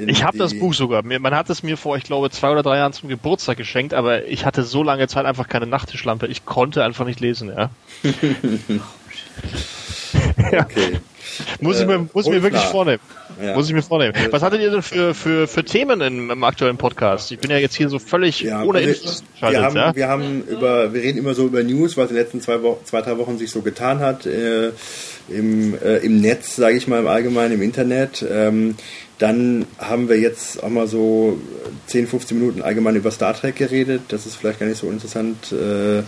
[0.00, 1.02] in Ich habe das Buch sogar.
[1.02, 4.26] Man hat es mir vor, ich glaube, zwei oder drei Jahren zum Geburtstag geschenkt, aber
[4.26, 6.26] ich hatte so lange Zeit einfach keine Nachttischlampe.
[6.26, 7.70] Ich konnte einfach nicht lesen, ja.
[10.52, 11.00] Okay.
[11.60, 13.00] Muss ich Äh, mir, muss ich mir wirklich vornehmen.
[13.40, 13.54] Ja.
[13.54, 14.14] Muss ich mir vornehmen.
[14.30, 17.32] Was hattet ihr denn für, für, für Themen im, im aktuellen Podcast?
[17.32, 18.94] Ich bin ja jetzt hier so völlig Ja, ohne wir,
[19.40, 19.96] wir, haben, ja.
[19.96, 22.84] wir haben über, wir reden immer so über News, was in den letzten zwei, Wochen,
[22.84, 24.72] zwei drei Wochen sich so getan hat äh,
[25.28, 28.24] im, äh, im Netz, sage ich mal im Allgemeinen, im Internet.
[28.30, 28.76] Ähm,
[29.20, 31.38] dann haben wir jetzt auch mal so
[31.88, 34.00] 10, 15 Minuten allgemein über Star Trek geredet.
[34.08, 36.02] Das ist vielleicht gar nicht so interessant äh, äh,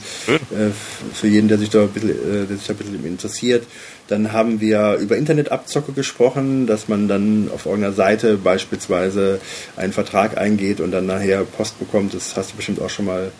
[1.13, 3.65] für jeden, der sich da ein bisschen, äh, der sich da ein bisschen interessiert.
[4.09, 9.41] Dann haben wir über Internetabzocke gesprochen, dass man dann auf irgendeiner Seite beispielsweise
[9.77, 12.15] einen Vertrag eingeht und dann nachher Post bekommt.
[12.15, 13.31] Das hast du bestimmt auch schon mal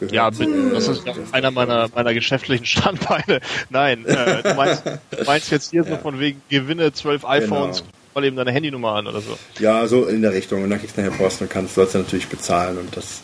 [0.00, 0.12] gehört.
[0.12, 3.40] Ja, Äh, das ist einer meiner, meiner geschäftlichen Standbeine.
[3.68, 7.90] Nein, äh, du, meinst, du meinst jetzt hier so von wegen Gewinne zwölf iPhones, Genau.
[8.14, 9.36] Mal eben deine Handynummer an oder so.
[9.58, 10.62] Ja, so in der Richtung.
[10.64, 12.78] Und dann kriegst du nachher Post und kannst, sollst du natürlich bezahlen.
[12.78, 13.20] Und das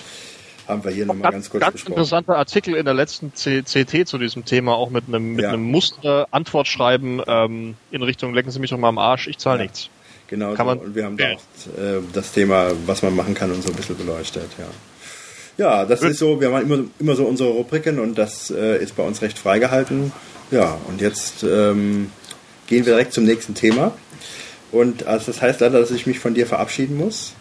[0.68, 1.92] haben wir hier nochmal ganz kurz ganz besprochen.
[1.94, 5.50] interessanter Artikel in der letzten C CT zu diesem Thema, auch mit einem, mit Ja.
[5.50, 9.58] einem Muster Antwortschreiben ähm, in Richtung lecken Sie mich doch mal am Arsch, ich zahle
[9.58, 9.62] Ja.
[9.64, 9.88] nichts.
[10.28, 10.74] Genau, Kann so.
[10.74, 11.36] man- und wir haben da Ja.
[11.36, 14.64] auch äh, das Thema, was man machen kann und so ein bisschen beleuchtet, ja.
[15.58, 18.94] Ja, das ist so, wir haben immer, immer so unsere Rubriken und das äh, ist
[18.96, 20.12] bei uns recht freigehalten.
[20.50, 22.10] Ja, und jetzt ähm,
[22.66, 23.92] gehen wir direkt zum nächsten Thema.
[24.72, 27.32] Und also das heißt leider, dass ich mich von dir verabschieden muss.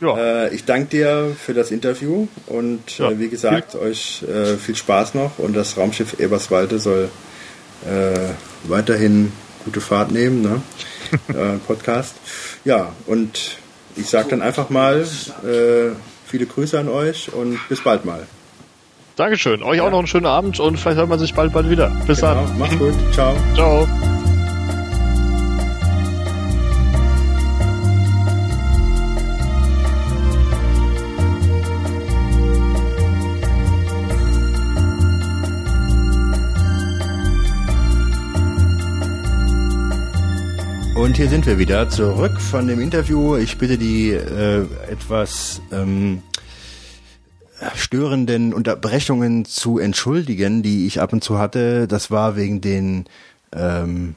[0.00, 0.16] Ja.
[0.16, 4.74] Äh, ich danke dir für das Interview und Ja, äh, wie gesagt, euch äh, viel
[4.74, 7.10] Spaß noch und das Raumschiff Eberswalde soll
[7.86, 8.18] äh,
[8.64, 9.32] weiterhin
[9.64, 10.62] gute Fahrt nehmen, ne?
[11.28, 12.14] äh, Podcast.
[12.64, 13.56] Ja, und
[13.96, 15.00] ich sage dann einfach mal
[15.44, 15.90] äh,
[16.26, 18.26] viele Grüße an euch und bis bald mal.
[19.16, 19.62] Dankeschön.
[19.62, 21.90] Euch auch noch einen schönen Abend und vielleicht hört man sich bald bald wieder.
[22.06, 22.58] Bis Genau, dann.
[22.58, 23.36] macht's gut, ciao.
[23.54, 24.19] Ciao.
[41.20, 43.36] Hier sind wir wieder zurück von dem Interview.
[43.36, 46.22] Ich bitte die äh, etwas ähm,
[47.74, 51.86] störenden Unterbrechungen zu entschuldigen, die ich ab und zu hatte.
[51.86, 53.04] Das war wegen den
[53.54, 54.14] ähm,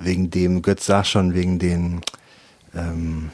[0.00, 2.00] wegen dem Götz sag schon wegen den
[2.74, 3.30] ähm,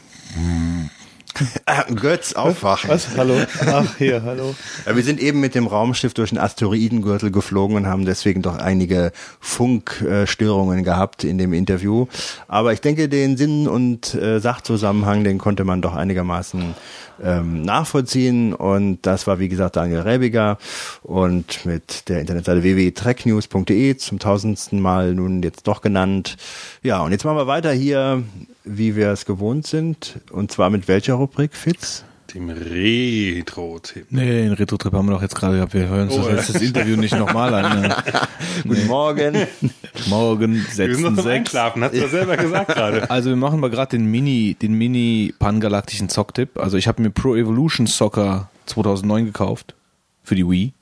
[1.94, 2.90] Götz aufwachen.
[2.90, 3.16] Was?
[3.16, 3.34] Hallo?
[3.66, 4.54] Ach, hier, hallo.
[4.86, 8.56] Ja, wir sind eben mit dem Raumschiff durch den Asteroidengürtel geflogen und haben deswegen doch
[8.56, 12.06] einige Funkstörungen gehabt in dem Interview.
[12.48, 16.74] Aber ich denke, den Sinn und äh, Sachzusammenhang, den konnte man doch einigermaßen
[17.22, 18.54] ähm, nachvollziehen.
[18.54, 20.58] Und das war, wie gesagt, Daniel Rebiger
[21.02, 26.36] und mit der Internetseite www.tracknews.de zum tausendsten Mal nun jetzt doch genannt.
[26.82, 28.22] Ja, und jetzt machen wir weiter hier,
[28.64, 30.20] wie wir es gewohnt sind.
[30.30, 32.04] Und zwar mit welcher Rubrik, Fitz?
[32.34, 34.06] Dem Retro-Tipp.
[34.10, 35.74] Nee, den Retro-Trip haben wir doch jetzt gerade gehabt.
[35.74, 37.82] Wir hören uns Oh, das, jetzt das Interview nicht nochmal an.
[37.82, 37.96] Ne?
[38.66, 39.36] Guten Morgen.
[40.08, 41.26] Morgen Wir sind setzen sechs.
[41.26, 43.02] Einschlafen, hast du ja selber gesagt gerade.
[43.10, 46.58] Also wir machen mal gerade den Mini, den Mini pangalaktischen Zocktipp.
[46.58, 49.74] Also ich habe mir Pro Evolution Soccer 2009 gekauft
[50.22, 50.72] für die Wii.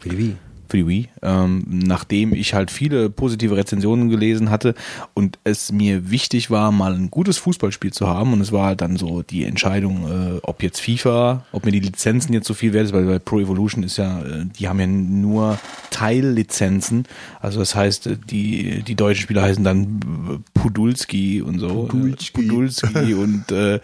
[0.00, 0.36] Für die Wii.
[0.68, 4.74] Für die Wii, ähm, nachdem ich halt viele positive Rezensionen gelesen hatte
[5.14, 8.80] und es mir wichtig war, mal ein gutes Fußballspiel zu haben und es war halt
[8.80, 12.72] dann so die Entscheidung, äh, ob jetzt FIFA, ob mir die Lizenzen jetzt so viel
[12.72, 15.58] wert ist, weil bei Pro Evolution ist ja, äh, die haben ja nur
[15.90, 17.04] Teillizenzen,
[17.40, 22.40] also das heißt, äh, die die deutschen Spieler heißen dann Pudulski und so, Pudulski.
[22.40, 23.80] Äh, Pudulski und äh,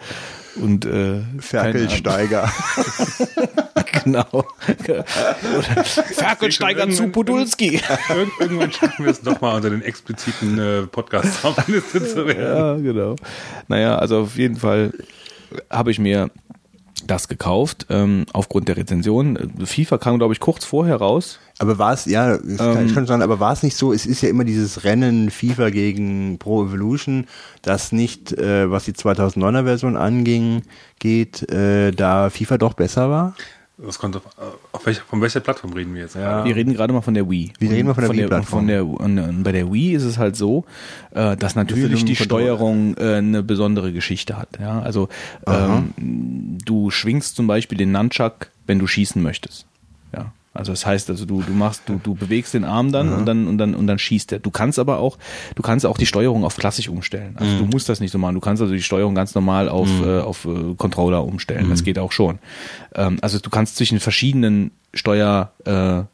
[0.55, 2.51] und äh, Ferkelsteiger.
[4.03, 4.45] Genau.
[4.83, 5.05] Oder
[5.85, 7.79] Ferkelsteiger zu Podulski.
[8.09, 12.41] Irgend, irgendwann schaffen wir es doch mal unter den expliziten äh, Podcast-Liste zu werden.
[12.41, 13.15] Ja, genau.
[13.67, 14.91] Naja, also auf jeden Fall
[15.69, 16.31] habe ich mir
[17.07, 19.37] das gekauft, ähm, aufgrund der Rezension.
[19.63, 21.39] FIFA kam, glaube ich, kurz vorher raus.
[21.59, 24.05] Aber war es, ja, das kann, ich kann sagen, aber war es nicht so, es
[24.05, 27.27] ist ja immer dieses Rennen FIFA gegen Pro Evolution,
[27.61, 30.63] das nicht, äh, was die 2009er Version anging,
[30.99, 33.35] geht, äh, da FIFA doch besser war?
[33.85, 34.23] Das kommt auf,
[34.71, 36.15] auf welcher, von welcher Plattform reden wir jetzt?
[36.15, 36.45] Ja.
[36.45, 37.51] Wir reden gerade mal von der Wii.
[37.59, 38.59] Wir reden mal von der Wii-Plattform.
[38.59, 40.65] Von der, und, und bei der Wii ist es halt so,
[41.11, 42.15] äh, dass natürlich nur die.
[42.15, 44.59] Steuerung äh, eine besondere Geschichte hat.
[44.59, 44.81] Ja?
[44.81, 45.09] Also
[45.45, 49.65] ähm, du schwingst zum Beispiel den Nunchuck, wenn du schießen möchtest.
[50.55, 53.47] Also das heißt, also du, du machst, du, du bewegst den Arm dann und dann
[53.47, 54.39] und dann und dann schießt er.
[54.39, 55.17] Du kannst aber auch,
[55.55, 57.35] du kannst auch die Steuerung auf klassisch umstellen.
[57.39, 58.35] Also du musst das nicht so machen.
[58.35, 61.69] Du kannst also die Steuerung ganz normal auf, äh, auf äh, Controller umstellen.
[61.71, 62.37] Das geht auch schon.
[62.93, 66.07] Ähm, also du kannst zwischen verschiedenen Steuermodellen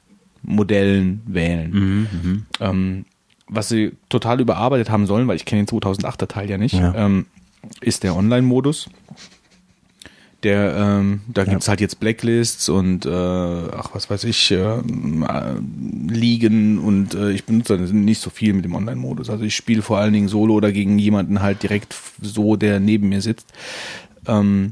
[0.48, 2.48] äh, wählen.
[2.62, 3.06] Ähm,
[3.48, 6.94] was sie total überarbeitet haben sollen, weil ich kenne den 2008er Teil ja nicht, Ja.
[6.96, 7.26] ähm,
[7.82, 8.90] ist der Online-Modus.
[10.44, 14.82] Der, ähm, da gibt's halt jetzt Blacklists und äh, ach was weiß ich, äh,
[16.08, 19.30] Ligen und äh, ich benutze nicht so viel mit dem Online-Modus.
[19.30, 23.10] Also ich spiele vor allen Dingen Solo oder gegen jemanden halt direkt so, der neben
[23.10, 23.48] mir sitzt.
[24.28, 24.72] Ähm,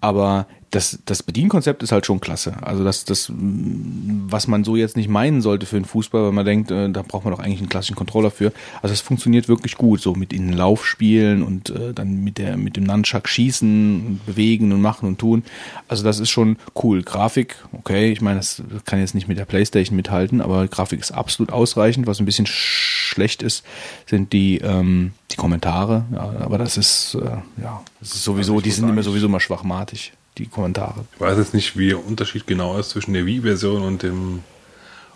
[0.00, 2.54] aber das, das Bedienkonzept ist halt schon klasse.
[2.62, 6.46] Also das, das, was man so jetzt nicht meinen sollte für einen Fußball, weil man
[6.46, 8.52] denkt, äh, da braucht man doch eigentlich einen klassischen Controller für.
[8.80, 12.56] Also es funktioniert wirklich gut, so mit in den Laufspielen und äh, dann mit der,
[12.56, 15.42] mit dem Nunchuck schießen und bewegen und machen und tun.
[15.88, 17.02] Also das ist schon cool.
[17.02, 21.10] Grafik, okay, ich meine, das kann jetzt nicht mit der Playstation mithalten, aber Grafik ist
[21.10, 22.06] absolut ausreichend.
[22.06, 23.64] Was ein bisschen schlecht ist,
[24.06, 26.04] sind die, ähm, die Kommentare.
[26.12, 30.12] Ja, aber das ist, äh, ja, das ist sowieso, die sind immer sowieso mal schwachmatig,
[30.38, 31.04] die Kommentare.
[31.14, 34.40] Ich weiß jetzt nicht, wie der Unterschied genau ist zwischen der Wii-Version und dem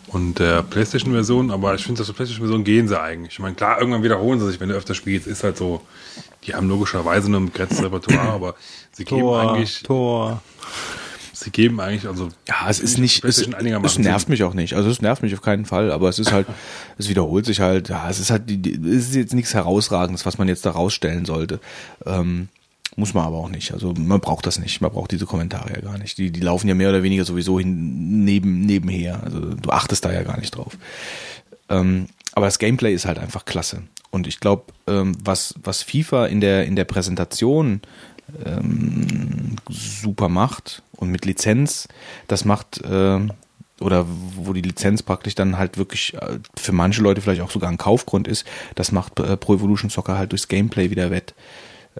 [0.09, 3.33] und der PlayStation-Version, aber ich finde, dass der PlayStation-Version gehen sie eigentlich.
[3.35, 5.81] Ich meine, klar, irgendwann wiederholen sie sich, wenn du öfter spielst, ist halt so,
[6.47, 8.55] die haben logischerweise nur ein begrenztes Repertoire, aber
[8.93, 10.43] sie geben eigentlich, Tor.
[11.33, 13.91] sie geben eigentlich, also Ja, es ist nicht, es, es nervt
[14.27, 14.31] Sinn.
[14.31, 14.75] mich auch nicht.
[14.75, 16.47] Also es nervt mich auf keinen Fall, aber es ist halt,
[16.99, 20.49] es wiederholt sich halt, ja, es ist halt, es ist jetzt nichts herausragendes, was man
[20.49, 21.61] jetzt da rausstellen sollte.
[22.05, 22.49] Ähm,
[22.97, 23.73] muss man aber auch nicht.
[23.73, 24.81] Also man braucht das nicht.
[24.81, 26.19] Man braucht diese Kommentare ja gar nicht.
[26.19, 29.23] Die, die laufen ja mehr oder weniger sowieso hin, neben, nebenher.
[29.23, 30.77] Also du achtest da ja gar nicht drauf.
[31.69, 33.83] Ähm, aber das Gameplay ist halt einfach klasse.
[34.11, 37.81] Und ich glaube, ähm, was, was FIFA in der, in der Präsentation
[38.45, 41.89] ähm, super macht und mit Lizenz,
[42.29, 43.33] das macht, ähm,
[43.81, 44.07] oder
[44.37, 47.79] wo die Lizenz praktisch dann halt wirklich äh, für manche Leute vielleicht auch sogar ein
[47.79, 51.35] Kaufgrund ist, das macht äh, Pro Evolution Soccer halt durchs Gameplay wieder wett.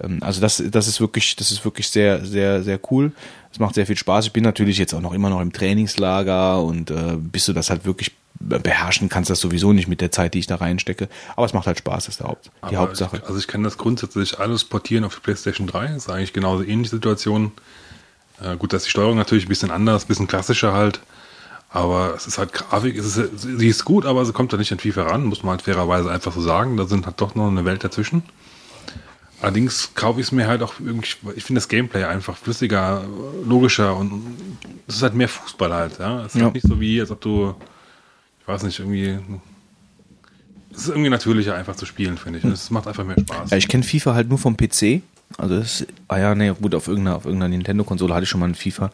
[0.01, 3.11] Ähm, Also das, das ist wirklich, das ist wirklich sehr, sehr, sehr cool.
[3.51, 4.25] Es macht sehr viel Spaß.
[4.25, 7.69] Ich bin natürlich jetzt auch noch immer noch im Trainingslager und äh, bis du das
[7.69, 11.07] halt wirklich beherrschen kannst, das sowieso nicht mit der Zeit, die ich da reinstecke.
[11.35, 13.17] Aber es macht halt Spaß, ist der Haupt, die Aber Hauptsache.
[13.17, 15.87] Ich, also ich kann das grundsätzlich alles portieren auf die PlayStation 3.
[15.87, 17.51] Das ist eigentlich genauso ähnliche Situation.
[18.41, 20.99] Äh, gut, dass die Steuerung natürlich ein bisschen anders, ein bisschen klassischer halt.
[21.69, 24.71] Aber es ist halt Grafik, es ist, sie ist gut, aber sie kommt da nicht
[24.71, 26.77] an FIFA ran, muss man halt fairerweise einfach so sagen.
[26.77, 28.23] Da sind halt doch noch eine Welt dazwischen.
[29.41, 33.03] Allerdings kaufe ich es mir halt auch irgendwie, ich finde das Gameplay einfach flüssiger,
[33.45, 34.37] logischer und
[34.87, 36.21] es ist halt mehr Fußball halt, ja.
[36.21, 36.45] Es ist Ja.
[36.45, 37.53] halt nicht so wie, als ob du,
[38.41, 39.19] ich weiß nicht, irgendwie,
[40.71, 42.45] es ist irgendwie natürlicher einfach zu spielen, finde ich.
[42.45, 43.51] Und es macht einfach mehr Spaß.
[43.51, 45.01] Ja, ich kenne FIFA halt nur vom PC.
[45.37, 48.39] Also das, ist- ah ja, nee, gut, auf irgendeiner, auf irgendeiner Nintendo-Konsole hatte ich schon
[48.39, 48.91] mal ein FIFA.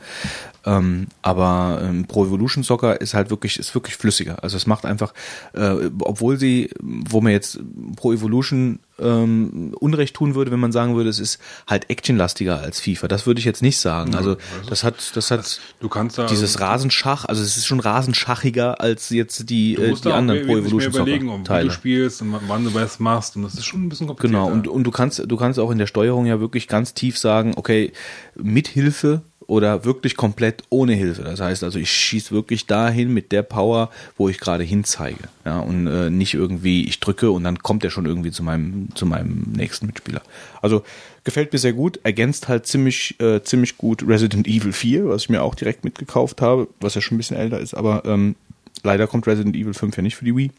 [0.65, 4.43] Ähm, aber ähm, Pro Evolution Soccer ist halt wirklich, ist wirklich flüssiger.
[4.43, 5.13] Also es macht einfach,
[5.53, 7.59] äh, obwohl sie, wo man jetzt
[7.95, 12.79] Pro Evolution ähm, Unrecht tun würde, wenn man sagen würde, es ist halt actionlastiger als
[12.79, 13.07] FIFA.
[13.07, 14.15] Das würde ich jetzt nicht sagen.
[14.15, 14.37] Also
[14.69, 19.09] das hat, das hat Du kannst da, dieses Rasenschach, also es ist schon rasenschachiger als
[19.09, 21.67] jetzt die, du äh, musst die anderen Pro Evolution überlegen, Soccer um wie Teile.
[21.69, 24.45] du spielst und wann du was machst und das ist schon ein bisschen komplizierter.
[24.45, 27.17] Genau, und, und du kannst, du kannst auch in der Steuerung ja wirklich ganz tief
[27.17, 27.93] sagen, okay,
[28.35, 31.23] mit Hilfe oder wirklich komplett ohne Hilfe.
[31.23, 35.25] Das heißt also, ich schieße wirklich dahin mit der Power, wo ich gerade hinzeige.
[35.43, 38.87] Ja, und äh, nicht irgendwie, ich drücke und dann kommt er schon irgendwie zu meinem,
[38.95, 40.21] zu meinem nächsten Mitspieler.
[40.61, 40.85] Also
[41.25, 45.29] gefällt mir sehr gut, ergänzt halt ziemlich, äh, ziemlich gut Resident Evil 4, was ich
[45.29, 48.35] mir auch direkt mitgekauft habe, was ja schon ein bisschen älter ist, aber ähm,
[48.83, 50.51] leider kommt Resident Evil 5 ja nicht für die Wii,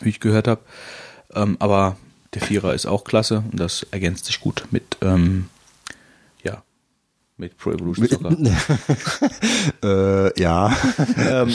[0.00, 0.62] wie ich gehört habe.
[1.32, 1.96] Ähm, aber
[2.34, 5.48] der Vierer ist auch klasse und das ergänzt sich gut mit, ähm,
[7.36, 8.36] mit Pro Evolution Soccer.
[9.82, 10.74] Äh, ja.
[11.18, 11.52] ähm,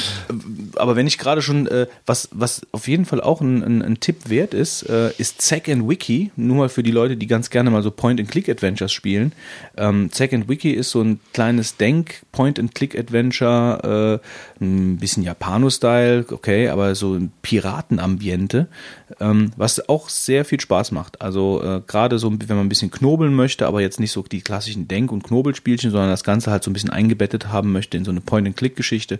[0.76, 4.00] aber wenn ich gerade schon, äh, was, was auf jeden Fall auch ein, ein, ein
[4.00, 7.50] Tipp wert ist, äh, ist Zack and Wiki, nur mal für die Leute, die ganz
[7.50, 9.32] gerne mal so Point-and-Click-Adventures spielen.
[9.78, 14.20] Ähm, Zack and Wiki ist so ein kleines Denk-Point-and-Click-Adventure,
[14.62, 18.68] äh, ein bisschen Japano-Style, okay, aber so ein Piratenambiente,
[19.20, 21.22] ähm, was auch sehr viel Spaß macht.
[21.22, 24.42] Also äh, gerade so, wenn man ein bisschen knobeln möchte, aber jetzt nicht so die
[24.42, 28.06] klassischen Denk- und Knobelspielchen, sondern das Ganze halt so ein bisschen eingebettet haben möchte in
[28.06, 29.20] so eine Point-and-Click-Geschichte,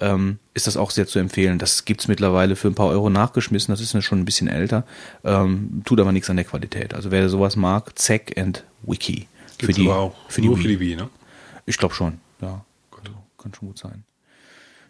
[0.00, 1.58] ähm, ist das auch sehr zu empfehlen.
[1.58, 4.84] Das gibt's mittlerweile für ein paar Euro nachgeschmissen, das ist schon ein bisschen älter,
[5.24, 6.94] ähm, tut aber nichts an der Qualität.
[6.94, 9.28] Also wer sowas mag, Zack and Wiki.
[9.58, 10.56] Für die, aber auch für die Wii.
[10.56, 11.08] für die Wii, ne?
[11.66, 12.64] Ich glaube schon, ja.
[12.90, 14.04] Also, kann schon gut sein.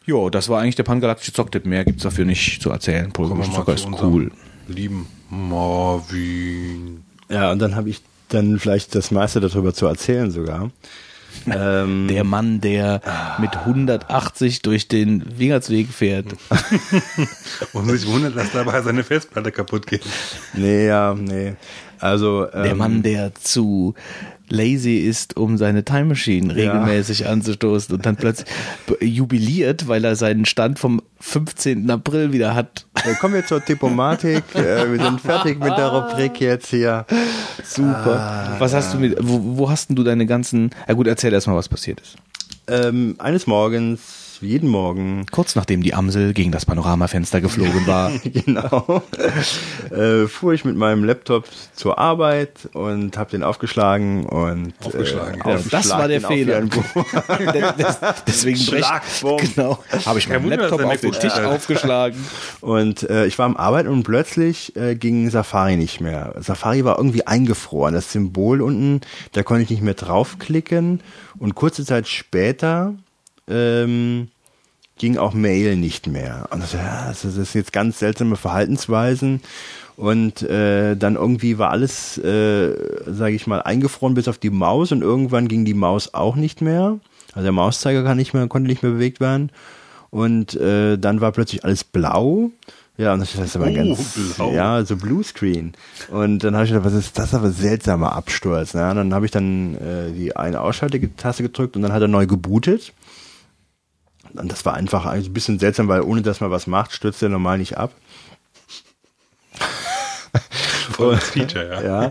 [0.06, 1.64] Jo, das war eigentlich der pangalaktische Zocktipp.
[1.64, 3.10] Mehr gibt's dafür nicht zu erzählen.
[3.16, 4.30] Soccer zu ist cool.
[4.68, 7.02] lieben Marvin.
[7.30, 10.70] Ja, und dann habe ich dann vielleicht das meiste darüber zu erzählen sogar.
[11.50, 13.00] ähm, Der Mann, der
[13.38, 16.26] mit 180 durch den Wingertsweg fährt.
[17.72, 20.02] Und sich wundert, dass dabei seine Festplatte kaputt geht.
[20.54, 21.54] nee, ja, nee.
[21.98, 23.94] Also ähm, Der Mann, der zu
[24.48, 28.48] lazy ist, um seine Time Machine regelmäßig anzustoßen und dann plötzlich
[29.00, 31.90] jubiliert, weil er seinen Stand vom 15.
[31.90, 32.86] April wieder hat.
[33.20, 34.44] kommen wir zur Diplomatik.
[34.54, 37.06] äh, wir sind fertig mit der Rubrik jetzt hier.
[37.64, 38.56] Super.
[38.58, 41.56] was hast du mit, wo, wo hast denn du deine ganzen, ja gut, erzähl erstmal,
[41.56, 42.16] was passiert ist.
[42.66, 48.10] Ähm, eines Morgens, jeden Morgen, Kurz nachdem die Amsel gegen das Panoramafenster geflogen war.
[48.24, 49.02] genau,
[49.90, 55.50] äh, fuhr ich mit meinem Laptop zur Arbeit und habe den aufgeschlagen und Aufgeschlagen, äh,
[55.54, 55.60] ja.
[55.70, 56.62] Das war der Fehler.
[58.26, 59.38] Deswegen Schlagwurm.
[59.38, 62.18] genau, habe ich meinen Laptop auf den Tisch aufgeschlagen.
[62.60, 66.34] Und äh, ich war am Arbeiten und plötzlich äh, ging Safari nicht mehr.
[66.40, 67.94] Safari war irgendwie eingefroren.
[67.94, 69.00] Das Symbol unten,
[69.32, 71.00] da konnte ich nicht mehr draufklicken.
[71.38, 72.94] Und kurze Zeit später
[73.48, 74.28] ähm,
[74.98, 76.46] ging auch Mail nicht mehr.
[76.50, 79.40] Und das, ja, das ist jetzt ganz seltsame Verhaltensweisen.
[79.96, 82.72] Und äh, dann irgendwie war alles, äh,
[83.06, 86.60] sage ich mal, eingefroren bis auf die Maus und irgendwann ging die Maus auch nicht
[86.60, 86.98] mehr.
[87.32, 89.50] Also der Mauszeiger kann nicht mehr, konnte nicht mehr bewegt werden.
[90.10, 92.50] Und äh, dann war plötzlich alles blau.
[92.96, 94.52] Ja, und das ist aber Oh, ganz, blau.
[94.52, 95.72] ja, so Bluescreen.
[96.10, 98.74] Und dann habe ich gedacht, was ist das aber seltsamer Absturz.
[98.74, 98.88] Ne?
[98.90, 102.26] Und dann habe ich dann äh, die eine Ausschaltetaste gedrückt und dann hat er neu
[102.26, 102.92] gebootet.
[104.34, 107.28] Und das war einfach ein bisschen seltsam, weil ohne dass man was macht, stürzt er
[107.28, 107.92] normal nicht ab.
[110.92, 112.02] Volles Feature, ja.
[112.04, 112.10] Ja.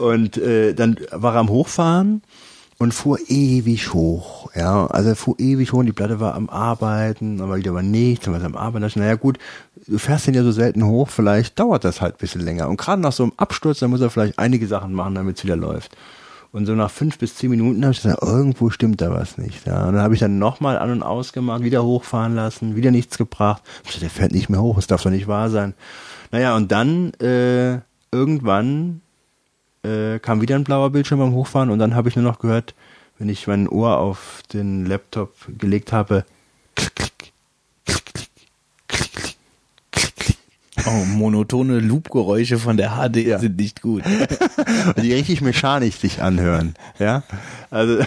[0.00, 2.22] Und äh, dann war er am Hochfahren
[2.78, 4.50] und fuhr ewig hoch.
[4.54, 7.82] Ja, also er fuhr ewig hoch und die Platte war am Arbeiten, war wieder aber
[7.82, 8.82] nichts, dann war es am Arbeiten.
[8.82, 9.38] Da ich, naja gut,
[9.86, 12.68] du fährst den ja so selten hoch, vielleicht dauert das halt ein bisschen länger.
[12.68, 15.44] Und gerade nach so einem Absturz, dann muss er vielleicht einige Sachen machen, damit es
[15.44, 15.96] wieder läuft.
[16.52, 19.66] Und so nach fünf bis zehn Minuten habe ich gesagt, irgendwo stimmt da was nicht.
[19.66, 19.86] Ja.
[19.86, 23.62] Und dann habe ich dann nochmal an und ausgemacht, wieder hochfahren lassen, wieder nichts gebracht.
[23.84, 25.72] Ich dachte, der fährt nicht mehr hoch, das darf doch nicht wahr sein.
[26.30, 27.80] Naja, und dann äh,
[28.12, 29.00] irgendwann
[29.82, 32.74] äh, kam wieder ein blauer Bildschirm beim Hochfahren und dann habe ich nur noch gehört,
[33.18, 36.24] wenn ich mein Ohr auf den Laptop gelegt habe,
[36.74, 37.12] klick, klick,
[37.86, 38.28] klick, klick,
[38.88, 39.36] klick,
[39.92, 40.36] klick, klick.
[40.86, 44.02] Oh, monotone Loopgeräusche von der HD sind nicht gut.
[45.02, 46.74] Die richtig mechanisch sich anhören.
[46.98, 47.22] Ja,
[47.70, 48.06] also da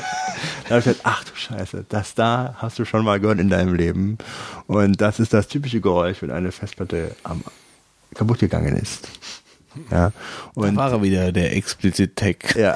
[0.70, 3.76] habe ich gedacht, ach du Scheiße, das da hast du schon mal gehört in deinem
[3.76, 4.18] Leben.
[4.68, 7.44] Und das ist das typische Geräusch, wenn eine Festplatte am,
[8.14, 9.10] kaputt gegangen ist.
[9.92, 10.12] Ja, Da
[10.54, 12.38] und war er wieder, der Explicit Tech.
[12.56, 12.76] ja.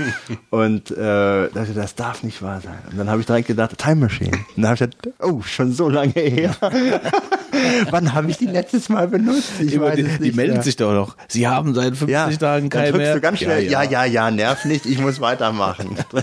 [0.50, 2.78] Und äh, dachte, das darf nicht wahr sein.
[2.90, 4.30] Und dann habe ich direkt gedacht, Time Machine.
[4.56, 6.54] Und dann habe ich gedacht, oh, schon so lange her.
[7.90, 9.50] Wann habe ich die letztes Mal benutzt?
[9.60, 10.62] Ich Immer weiß die, es die nicht melden mehr.
[10.62, 11.16] sich doch noch.
[11.28, 13.14] Sie haben seit 50 ja, Tagen dann kein drückst mehr.
[13.14, 15.96] du ganz schnell, ja, ja, ja, nerv nicht, ich muss weitermachen.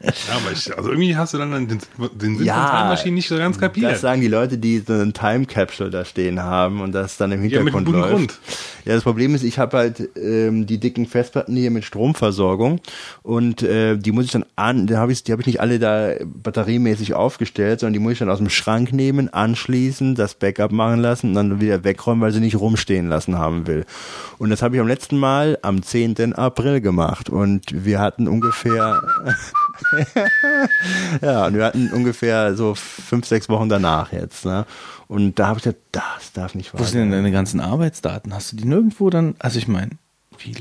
[0.00, 1.80] Ja, aber ich, also irgendwie hast du dann den,
[2.14, 3.92] den Sinn Ja, von Time Machine nicht so ganz kapiert.
[3.92, 7.30] Das sagen die Leute, die so einen Time Capsule da stehen haben und das dann
[7.30, 8.12] im Ja, mit Hintergrund gutem läuft.
[8.14, 8.38] Grund.
[8.88, 12.80] Ja, das Problem ist, ich habe halt ähm, die dicken Festplatten hier mit Stromversorgung
[13.22, 15.78] und äh, die muss ich dann an, da habe ich, die habe ich nicht alle
[15.78, 20.72] da batteriemäßig aufgestellt, sondern die muss ich dann aus dem Schrank nehmen, anschließen, das Backup
[20.72, 23.84] machen lassen und dann wieder wegräumen, weil sie nicht rumstehen lassen haben will.
[24.38, 26.32] Und das habe ich am letzten Mal am 10.
[26.32, 29.02] April gemacht und wir hatten ungefähr
[31.20, 34.46] ja, und wir hatten ungefähr so fünf, sechs Wochen danach jetzt.
[34.46, 34.64] Ne?
[35.08, 37.18] Und da habe ich gedacht, das darf nicht wahr Wo sind denn sein.
[37.22, 38.34] deine ganzen Arbeitsdaten?
[38.34, 39.34] Hast du die nirgendwo dann?
[39.38, 39.92] Also ich meine,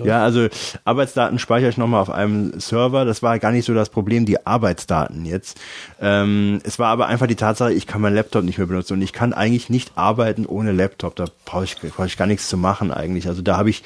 [0.04, 0.48] Ja, also
[0.86, 3.06] Arbeitsdaten speichere ich nochmal auf einem Server.
[3.06, 5.60] Das war gar nicht so das Problem, die Arbeitsdaten jetzt.
[6.02, 9.02] Ähm, es war aber einfach die Tatsache, ich kann meinen Laptop nicht mehr benutzen und
[9.02, 11.16] ich kann eigentlich nicht arbeiten ohne Laptop.
[11.16, 13.28] Da brauche ich, brauche ich gar nichts zu machen eigentlich.
[13.28, 13.84] Also da habe ich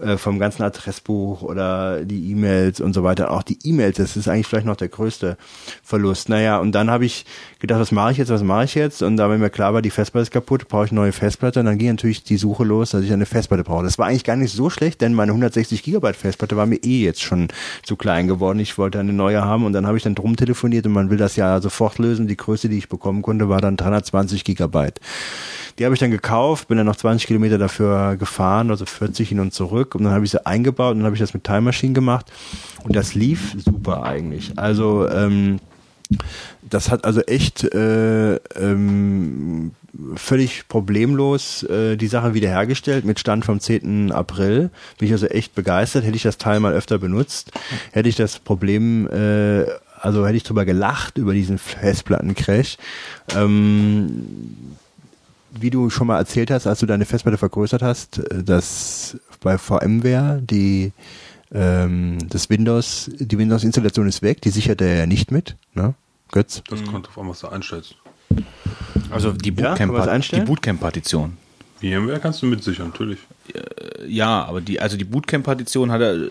[0.00, 4.26] äh, vom ganzen Adressbuch oder die E-Mails und so weiter, auch die E-Mails, das ist
[4.26, 5.36] eigentlich vielleicht noch der größte
[5.82, 6.30] Verlust.
[6.30, 7.26] Naja, und dann habe ich
[7.58, 9.02] gedacht, was mache ich jetzt, was mache ich jetzt?
[9.02, 11.60] Und da mir klar war, die Festplatte ist kaputt, brauche ich eine neue Festplatte.
[11.60, 13.84] Und dann ging natürlich die Suche los, dass ich eine Festplatte brauche.
[13.84, 17.04] Das war eigentlich gar nicht so schlecht, denn meine 160 Gigabyte Festplatte war mir eh
[17.04, 17.48] jetzt schon
[17.82, 18.60] zu klein geworden.
[18.60, 21.18] Ich wollte eine neue haben und dann habe ich dann drum telefoniert und man will
[21.18, 22.28] das ja sofort lösen.
[22.28, 25.00] Die größte, die ich bekommen konnte, war dann 320 Gigabyte.
[25.78, 29.40] Die habe ich dann gekauft, bin dann noch 20 Kilometer dafür gefahren, also 40 hin
[29.40, 29.94] und zurück.
[29.94, 32.26] Und dann habe ich sie eingebaut und dann habe ich das mit Time Machine gemacht.
[32.84, 34.52] Und das lief super eigentlich.
[34.56, 35.60] Also ähm,
[36.68, 39.72] das hat also echt äh, ähm,
[40.16, 44.12] völlig problemlos äh, die Sache wiederhergestellt mit Stand vom 10.
[44.12, 44.70] April.
[44.98, 46.04] Bin ich also echt begeistert.
[46.04, 47.52] Hätte ich das Teil mal öfter benutzt,
[47.92, 49.66] hätte ich das Problem, äh,
[50.00, 52.78] also hätte ich drüber gelacht über diesen Festplattencrash.
[53.36, 54.26] Ähm,
[55.58, 59.58] wie du schon mal erzählt hast, als du deine Festplatte vergrößert hast, äh, dass bei
[59.58, 60.92] VMware die
[61.54, 65.94] ähm, das Windows, die Windows-Installation ist weg, die sichert er ja nicht mit, ne?
[66.30, 66.62] Götz?
[66.70, 67.96] Das kommt auf an, was du einstellst.
[69.10, 70.44] Also die Ja, Bootcamp-?
[70.46, 71.36] Bootcamp-Partition.
[71.82, 73.18] VMware kannst du mitsichern, natürlich.
[74.06, 76.28] Ja, aber die, also die Bootcamp-Partition hat er äh,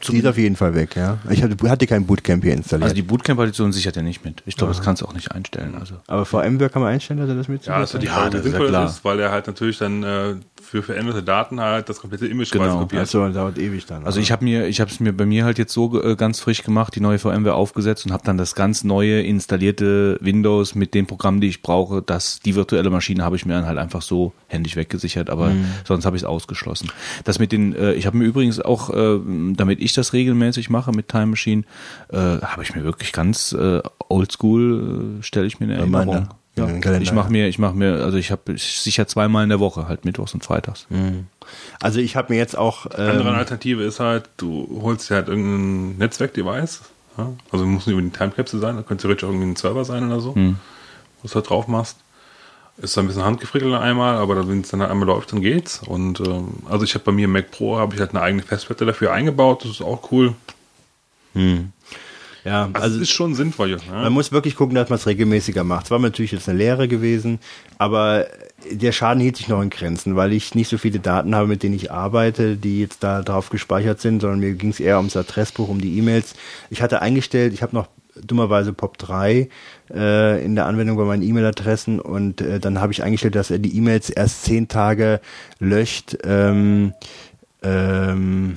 [0.00, 1.18] zum, Die ist auf jeden Fall weg, ja.
[1.30, 2.84] Ich hatte, hatte kein Bootcamp hier installiert.
[2.84, 4.42] also die Bootcamp-Partition sichert er nicht mit.
[4.46, 5.74] Ich glaube, das kannst du auch nicht einstellen.
[5.78, 8.12] Also aber VMware kann man einstellen, dass er das mit Ja, das ist die Ja,
[8.14, 8.86] Frage, das ist ja sinnvoll klar.
[8.88, 10.34] ist, weil er halt natürlich dann äh,
[10.66, 12.64] für veränderte Daten halt das komplette Image Genau.
[12.64, 13.02] quasi kopiert.
[13.02, 14.04] Achso, dauert ewig dann.
[14.04, 16.40] Also ich habe mir, ich habe es mir bei mir halt jetzt so äh, ganz
[16.40, 20.92] frisch gemacht, die neue VMware aufgesetzt und habe dann das ganz neue installierte Windows mit
[20.94, 22.02] den Programmen, die ich brauche.
[22.02, 25.52] Das die virtuelle Maschine habe ich mir dann halt einfach so händisch weggesichert, aber
[25.84, 26.90] sonst habe ich es ausgeschlossen.
[27.24, 29.18] Das mit den, äh, ich habe mir übrigens auch, äh,
[29.54, 31.62] damit ich das regelmäßig mache mit Time Machine,
[32.10, 35.98] äh, habe ich mir wirklich ganz äh, Oldschool äh, stelle ich mir eine Reminder.
[35.98, 36.28] Erinnerung.
[36.56, 39.42] In Ja, den Kalender, ich mache mir, ich mache mir, also ich habe sicher zweimal
[39.44, 40.86] in der Woche, halt mittwochs und freitags.
[41.80, 45.28] Also ich habe mir jetzt auch Andere ähm, Alternative ist halt, du holst dir halt
[45.28, 46.80] irgendein Netzwerkdevice.
[47.18, 47.32] Ja?
[47.52, 50.06] Also muss nicht über die Timecapsule sein, da könnte theoretisch auch irgendwie ein Server sein
[50.10, 50.56] oder so, Hm.
[51.22, 51.98] was du halt drauf machst.
[52.78, 55.80] Ist dann ein bisschen handgefrickelt einmal, aber wenn es dann halt einmal läuft, dann geht's.
[55.86, 58.42] Und ähm, also ich habe bei mir im Mac Pro habe ich halt eine eigene
[58.42, 60.34] Festplatte dafür eingebaut, das ist auch cool.
[62.46, 63.70] Ja, Also, also es ist schon sinnvoll.
[63.70, 63.78] Ja?
[63.90, 65.86] Man muss wirklich gucken, dass man es regelmäßiger macht.
[65.86, 67.40] Es war natürlich jetzt eine Lehre gewesen,
[67.78, 68.26] aber
[68.70, 71.64] der Schaden hielt sich noch in Grenzen, weil ich nicht so viele Daten habe, mit
[71.64, 75.16] denen ich arbeite, die jetzt da drauf gespeichert sind, sondern mir ging es eher ums
[75.16, 76.34] Adressbuch, um die E-Mails.
[76.70, 79.48] Ich hatte eingestellt, ich habe noch dummerweise POP3
[79.92, 83.58] äh, in der Anwendung bei meinen E-Mail-Adressen und äh, dann habe ich eingestellt, dass er
[83.58, 85.20] die E-Mails erst zehn Tage
[85.58, 86.16] löscht.
[86.24, 86.94] Ähm,
[87.62, 88.56] ähm,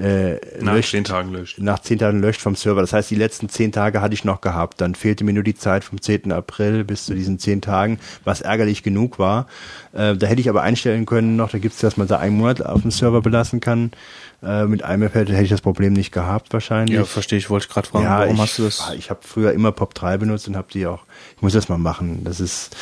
[0.00, 1.58] äh, Nach löscht, zehn Tagen löscht.
[1.58, 2.80] nach zehn Tagen löscht vom Server.
[2.80, 4.80] Das heißt, die letzten zehn Tage hatte ich noch gehabt.
[4.80, 6.32] Dann fehlte mir nur die Zeit vom 10.
[6.32, 9.46] April bis zu diesen zehn Tagen, was ärgerlich genug war.
[9.92, 12.36] Äh, da hätte ich aber einstellen können noch, da gibt es, dass man da einen
[12.36, 13.90] Monat auf dem Server belassen kann.
[14.42, 16.96] Äh, mit iMap hätte, hätte ich das Problem nicht gehabt wahrscheinlich.
[16.96, 17.50] Ja, verstehe ich.
[17.50, 18.92] Wollte ich gerade fragen, warum ich, hast du das?
[18.96, 21.04] Ich habe früher immer Pop 3 benutzt und habe die auch,
[21.36, 22.24] ich muss das mal machen.
[22.24, 22.74] Das ist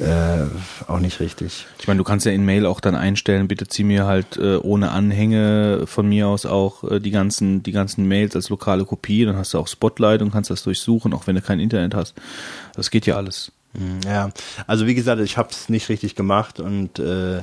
[0.00, 0.46] äh,
[0.86, 1.66] auch nicht richtig.
[1.78, 4.56] Ich meine, du kannst ja in Mail auch dann einstellen, bitte zieh mir halt äh,
[4.56, 9.24] ohne Anhänge von mir aus auch äh, die ganzen die ganzen Mails als lokale Kopie,
[9.24, 12.14] dann hast du auch Spotlight und kannst das durchsuchen, auch wenn du kein Internet hast.
[12.74, 13.52] Das geht ja alles.
[14.04, 14.30] Ja,
[14.66, 17.42] also wie gesagt, ich habe es nicht richtig gemacht und äh,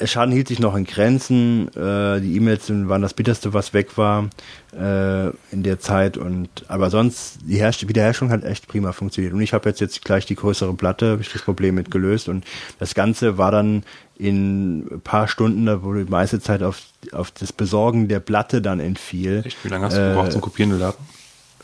[0.00, 1.68] der Schaden hielt sich noch in Grenzen.
[1.68, 4.28] Äh, die E-Mails waren das bitterste, was weg war
[4.72, 6.16] äh, in der Zeit.
[6.16, 9.32] Und aber sonst die Herst Wiederherstellung hat echt prima funktioniert.
[9.32, 12.28] Und ich habe jetzt jetzt gleich die größere Platte, habe ich das Problem mit gelöst.
[12.28, 12.44] Und
[12.78, 13.84] das Ganze war dann
[14.18, 16.80] in ein paar Stunden, da wurde die meiste Zeit auf,
[17.12, 19.42] auf das Besorgen der Platte dann entfiel.
[19.44, 19.62] Echt?
[19.64, 21.04] Wie lange hast du gebraucht zum Kopieren der Daten?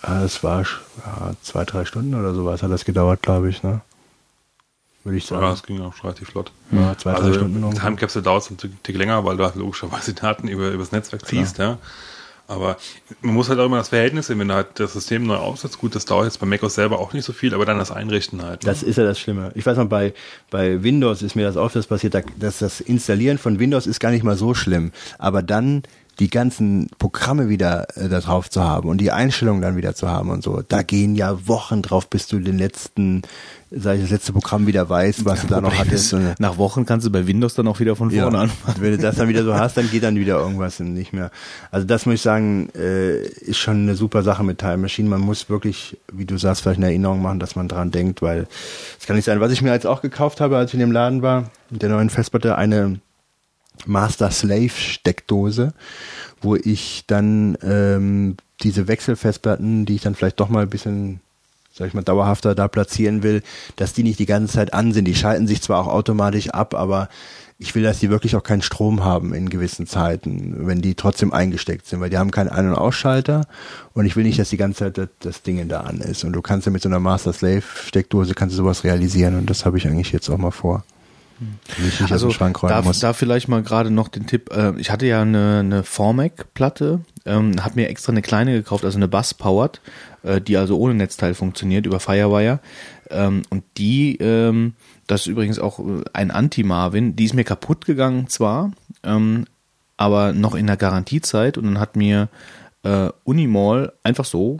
[0.02, 3.62] Ah, Das war ja, zwei, drei Stunden oder sowas hat das gedauert, glaube ich.
[3.62, 3.81] Ne?
[5.05, 5.47] Würde ich Ja, sagen.
[5.50, 6.52] das ging auch relativ flott.
[6.70, 7.74] Ja, zwei, drei Also Stunden noch.
[7.74, 11.26] Time Capsule dauert ein Tick länger, weil du halt logischerweise Daten über, über das Netzwerk
[11.26, 11.78] ziehst, ja.
[12.48, 12.76] Aber
[13.22, 15.78] man muss halt auch immer das Verhältnis sehen, wenn du halt das System neu aufsetzt.
[15.78, 18.42] Gut, das dauert jetzt bei macOS selber auch nicht so viel, aber dann das Einrichten
[18.42, 18.62] halt.
[18.64, 18.70] ne?
[18.70, 19.52] Das ist ja das Schlimme.
[19.55, 20.12] Ich weiß noch, bei,
[20.50, 24.00] bei Windows ist mir das oft das passiert, da- dass das Installieren von Windows ist
[24.00, 24.92] gar nicht mal so schlimm.
[25.18, 25.84] Aber dann
[26.23, 30.09] die ganzen Programme wieder äh, da drauf zu haben und die Einstellungen dann wieder zu
[30.09, 33.23] haben und so, da gehen ja Wochen drauf, bis du den letzten,
[33.73, 36.12] sag ich, das letzte Programm wieder weißt, was du da noch hattest.
[36.12, 38.76] ist, nach Wochen kannst du bei Windows dann auch wieder von ja, vorne anfangen.
[38.78, 41.33] wenn du das dann wieder so hast, dann geht dann wieder irgendwas nicht mehr.
[41.73, 45.09] Also das muss ich sagen, äh, ist schon eine super Sache mit Time Machine.
[45.09, 48.47] Man muss wirklich, wie du sagst, vielleicht eine Erinnerung machen, dass man dran denkt, weil
[49.01, 49.41] es kann nicht sein.
[49.41, 51.89] Was ich mir jetzt auch gekauft habe, als ich in dem Laden war, mit der
[51.89, 53.01] neuen Festplatte, eine
[53.86, 55.73] Master Slave Steckdose,
[56.41, 61.20] wo ich dann ähm, diese Wechselfestplatten, die ich dann vielleicht doch mal ein bisschen
[61.75, 63.43] sag ich mal, dauerhafter da platzieren will,
[63.77, 65.07] dass die nicht die ganze Zeit an sind.
[65.07, 67.09] Die schalten sich zwar auch automatisch ab, aber
[67.59, 71.33] ich will, dass die wirklich auch keinen Strom haben in gewissen Zeiten, wenn die trotzdem
[71.33, 73.47] eingesteckt sind, weil die haben keinen Ein- und Ausschalter
[73.94, 76.25] und ich will nicht, dass die ganze Zeit das, Ding da an ist.
[76.25, 79.49] Und du kannst ja mit so einer Master Slave Steckdose kannst du sowas realisieren und
[79.49, 80.85] das habe ich eigentlich jetzt auch mal vor.
[82.12, 84.51] Also da, da vielleicht mal gerade noch den Tipp.
[84.52, 88.99] Äh, ich hatte ja eine, eine Formac-Platte, ähm, habe mir extra eine kleine gekauft, also
[88.99, 89.81] eine Bus-Powered,
[90.23, 92.61] äh, die also ohne Netzteil funktioniert über Firewire.
[93.11, 94.75] Ähm, und die, ähm,
[95.07, 99.44] das ist übrigens auch äh, ein Anti-Marvin, die ist mir kaputt gegangen zwar, ähm,
[99.97, 102.28] aber noch in der Garantiezeit und dann hat mir
[102.83, 104.59] äh, Unimall einfach so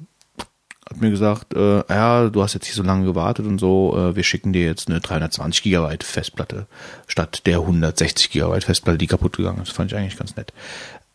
[0.89, 4.17] hat mir gesagt, äh, ja, du hast jetzt hier so lange gewartet und so, äh,
[4.17, 6.67] wir schicken dir jetzt eine 320 Gigabyte Festplatte
[7.07, 9.69] statt der 160 Gigabyte Festplatte, die kaputt gegangen ist.
[9.69, 10.53] Das fand ich eigentlich ganz nett.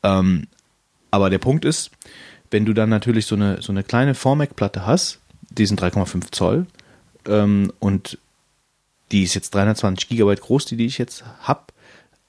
[0.04, 0.48] Ähm,
[1.12, 1.92] aber der Punkt ist,
[2.50, 6.66] wenn du dann natürlich so eine, so eine kleine Formac-Platte hast, die sind 3,5 Zoll,
[7.28, 8.18] ähm, und
[9.12, 11.74] die ist jetzt 320 Gigabyte groß, die, die ich jetzt hab,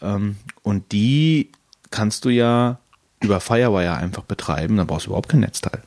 [0.00, 1.50] ähm, und die
[1.90, 2.78] kannst du ja
[3.20, 5.82] über Firewire einfach betreiben, dann brauchst du überhaupt kein Netzteil.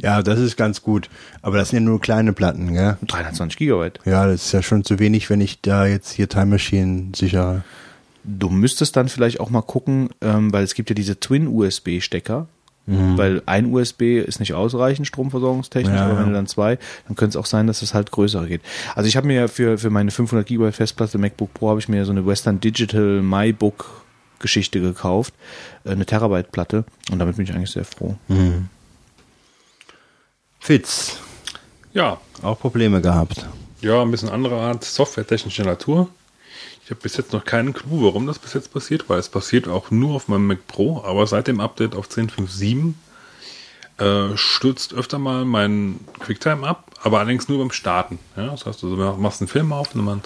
[0.00, 1.08] Ja, das ist ganz gut.
[1.42, 2.96] Aber das sind ja nur kleine Platten, gell?
[3.06, 4.00] 320 Gigabyte.
[4.04, 7.62] Ja, das ist ja schon zu wenig, wenn ich da jetzt hier Time Machine sichere.
[8.24, 12.46] Du müsstest dann vielleicht auch mal gucken, ähm, weil es gibt ja diese Twin-USB-Stecker,
[12.90, 17.36] weil ein USB ist nicht ausreichend stromversorgungstechnisch, Ja, aber wenn du dann zwei, dann könnte
[17.36, 18.62] es auch sein, dass es halt größere geht.
[18.94, 21.88] Also ich habe mir ja für, für meine 500 Gigabyte Festplatte MacBook Pro habe ich
[21.90, 24.04] mir so eine Western Digital MyBook
[24.38, 25.34] Geschichte gekauft,
[25.84, 28.16] äh, eine Terabyte Platte und damit bin ich eigentlich sehr froh.
[30.60, 31.18] Fitz,
[31.92, 33.46] Ja, auch Probleme gehabt.
[33.80, 36.08] ja, ein bisschen andere Art, softwaretechnischer Natur.
[36.84, 39.68] Ich habe bis jetzt noch keinen Clou, warum das bis jetzt passiert, weil es passiert
[39.68, 42.94] auch nur auf meinem Mac Pro, aber seit dem Update auf 10.5.7
[43.98, 48.18] äh, stürzt öfter mal mein QuickTime ab, aber allerdings nur beim Starten.
[48.36, 48.46] Ja?
[48.48, 48.88] Das heißt, du
[49.18, 50.22] machst einen Film auf und dann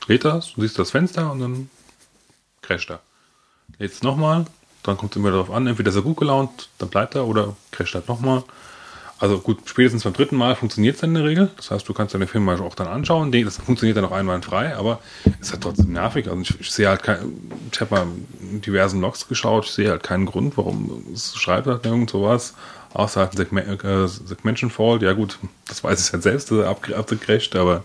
[0.00, 1.70] dreht das, du siehst das Fenster und dann
[2.62, 3.00] crasht er.
[3.78, 4.46] Lädst nochmal,
[4.82, 7.56] dann kommt es immer darauf an, entweder ist er gut gelaunt, dann bleibt er oder
[7.72, 8.42] crasht halt nochmal.
[9.18, 11.50] Also gut, spätestens beim dritten Mal funktioniert es in der Regel.
[11.56, 13.32] Das heißt, du kannst deine Filme auch dann anschauen.
[13.32, 15.00] Das funktioniert dann auch einwandfrei, aber
[15.40, 16.28] es ist halt trotzdem nervig.
[16.28, 17.18] Also ich, ich sehe halt kein,
[17.72, 18.06] ich habe mal
[18.42, 22.54] in diversen Logs geschaut, ich sehe halt keinen Grund, warum es schreibt halt irgend sowas.
[22.92, 25.00] Außer halt Segment, äh, Segmentation Fault.
[25.02, 27.84] Ja gut, das weiß ich halt selbst, dass er abge- abgecrasht, aber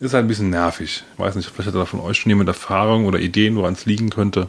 [0.00, 1.04] ist halt ein bisschen nervig.
[1.12, 3.84] Ich weiß nicht, vielleicht hat da von euch schon jemand Erfahrung oder Ideen, woran es
[3.84, 4.48] liegen könnte.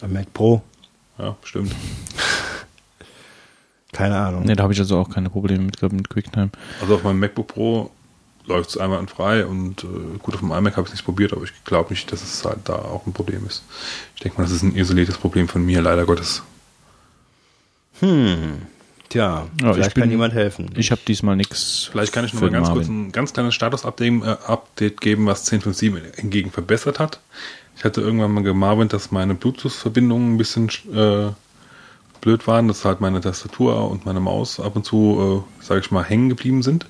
[0.00, 0.62] Am Mac Pro,
[1.18, 1.74] Ja, stimmt.
[3.98, 4.44] keine Ahnung.
[4.44, 6.50] Ne, da habe ich also auch keine Probleme mit, mit QuickTime.
[6.80, 7.90] Also auf meinem MacBook Pro
[8.46, 11.42] läuft es einwandfrei und äh, gut, auf dem iMac habe ich es nicht probiert, aber
[11.44, 13.62] ich glaube nicht, dass es halt da auch ein Problem ist.
[14.14, 16.42] Ich denke mal, das ist ein isoliertes Problem von mir, leider Gottes.
[18.00, 20.70] Tja, Ja, vielleicht ich bin- kann jemand helfen.
[20.76, 21.88] Ich habe diesmal nichts.
[21.90, 25.50] Vielleicht kann ich noch mal ganz kurz ein ganz kleines Status-Update äh, Update geben, was
[25.50, 27.20] 10.5.7 hingegen verbessert hat.
[27.76, 31.30] Ich hatte irgendwann mal gemarvint, dass meine Bluetooth-Verbindungen ein bisschen äh,
[32.20, 35.90] blöd waren, dass halt meine Tastatur und meine Maus ab und zu, äh, sage ich
[35.90, 36.86] mal, hängen geblieben sind.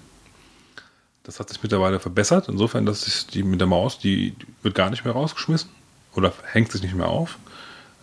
[1.25, 4.91] Das hat sich mittlerweile verbessert, insofern, dass ich die mit der Maus, die wird gar
[4.91, 5.71] nicht mehr rausgeschmissen
[6.15, 7.39] oder hängt sich nicht mehr auf.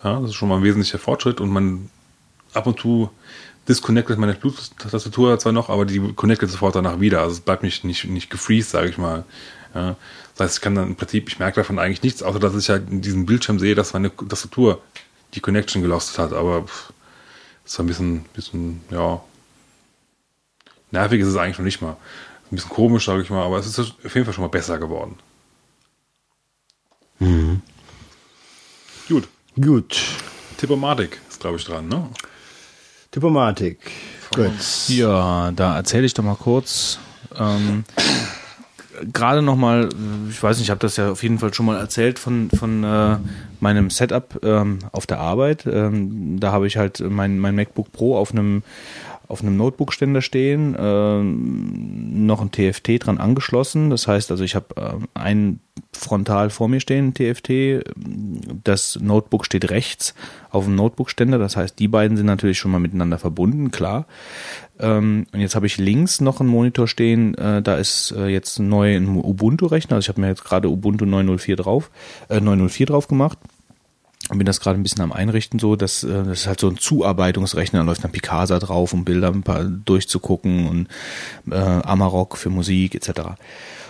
[0.04, 1.90] Ja, das ist schon mal ein wesentlicher Fortschritt und man
[2.54, 3.10] ab und zu
[3.68, 7.22] disconnectet meine Bluetooth-Tastatur zwar noch, aber die connectet sofort danach wieder.
[7.22, 9.26] Also es bleibt nicht, nicht, nicht gefreezed, sage ich mal.
[9.74, 9.96] Ja,
[10.36, 12.70] das heißt, ich kann dann im Prinzip, ich merke davon eigentlich nichts, außer dass ich
[12.70, 14.82] halt in diesem Bildschirm sehe, dass meine Tastatur
[15.34, 16.34] die Connection gelostet hat.
[16.34, 16.94] Aber pff,
[17.66, 19.22] ist ein bisschen, bisschen, ja,
[20.92, 21.98] nervig ist es eigentlich noch nicht mal.
[22.52, 24.78] Ein bisschen komisch, sage ich mal, aber es ist auf jeden Fall schon mal besser
[24.78, 25.18] geworden.
[29.08, 29.28] Gut.
[29.60, 29.98] Gut.
[30.58, 32.10] Tippomatik ist, glaube ich, dran, ne?
[33.14, 33.80] Diplomatik.
[34.34, 34.52] Gut.
[34.88, 37.00] Ja, da erzähle ich doch mal kurz.
[37.38, 37.84] Ähm,
[39.12, 39.90] Gerade noch mal,
[40.30, 42.84] ich weiß nicht, ich habe das ja auf jeden Fall schon mal erzählt von, von
[42.84, 43.18] äh,
[43.60, 45.66] meinem Setup ähm, auf der Arbeit.
[45.66, 48.64] Ähm, da habe ich halt mein, mein MacBook Pro auf einem
[49.28, 53.90] auf einem Notebook-Ständer stehen, ähm, noch ein TFT dran angeschlossen.
[53.90, 55.60] Das heißt also, ich habe ähm, ein
[55.94, 57.84] frontal vor mir stehen, TFT.
[58.64, 60.14] Das Notebook steht rechts
[60.50, 61.38] auf dem Notebook-Ständer.
[61.38, 64.06] Das heißt, die beiden sind natürlich schon mal miteinander verbunden, klar.
[64.80, 67.36] Ähm, und jetzt habe ich links noch einen Monitor stehen.
[67.36, 69.96] Äh, da ist äh, jetzt neu ein Ubuntu-Rechner.
[69.96, 71.92] Also ich habe mir jetzt gerade Ubuntu 904 drauf,
[72.30, 73.38] äh, 904 drauf gemacht
[74.30, 76.68] und bin das gerade ein bisschen am Einrichten so, dass äh, das ist halt so
[76.68, 80.88] ein Zuarbeitungsrechner, da läuft dann Picasa drauf, um Bilder ein paar durchzugucken und
[81.52, 83.22] äh, Amarok für Musik etc.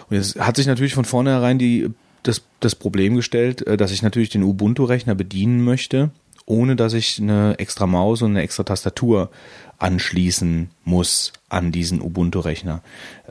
[0.10, 1.90] Und jetzt hat sich natürlich von vornherein die
[2.24, 6.12] das, das Problem gestellt, äh, dass ich natürlich den Ubuntu-Rechner bedienen möchte,
[6.46, 9.30] ohne dass ich eine extra Maus und eine extra Tastatur
[9.78, 12.82] anschließen muss an diesen Ubuntu-Rechner.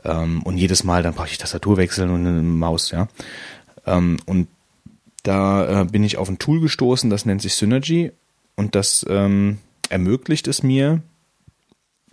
[0.03, 3.07] Ähm, und jedes Mal dann brauche ich Tastatur wechseln und eine Maus, ja.
[3.85, 4.47] Ähm, und
[5.25, 8.11] da äh, bin ich auf ein Tool gestoßen, das nennt sich Synergy
[8.55, 9.57] und das ähm,
[9.89, 11.01] ermöglicht es mir,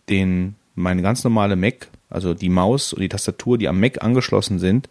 [0.09, 4.59] den meine ganz normale Mac, also die Maus und die Tastatur, die am Mac angeschlossen
[4.59, 4.89] sind,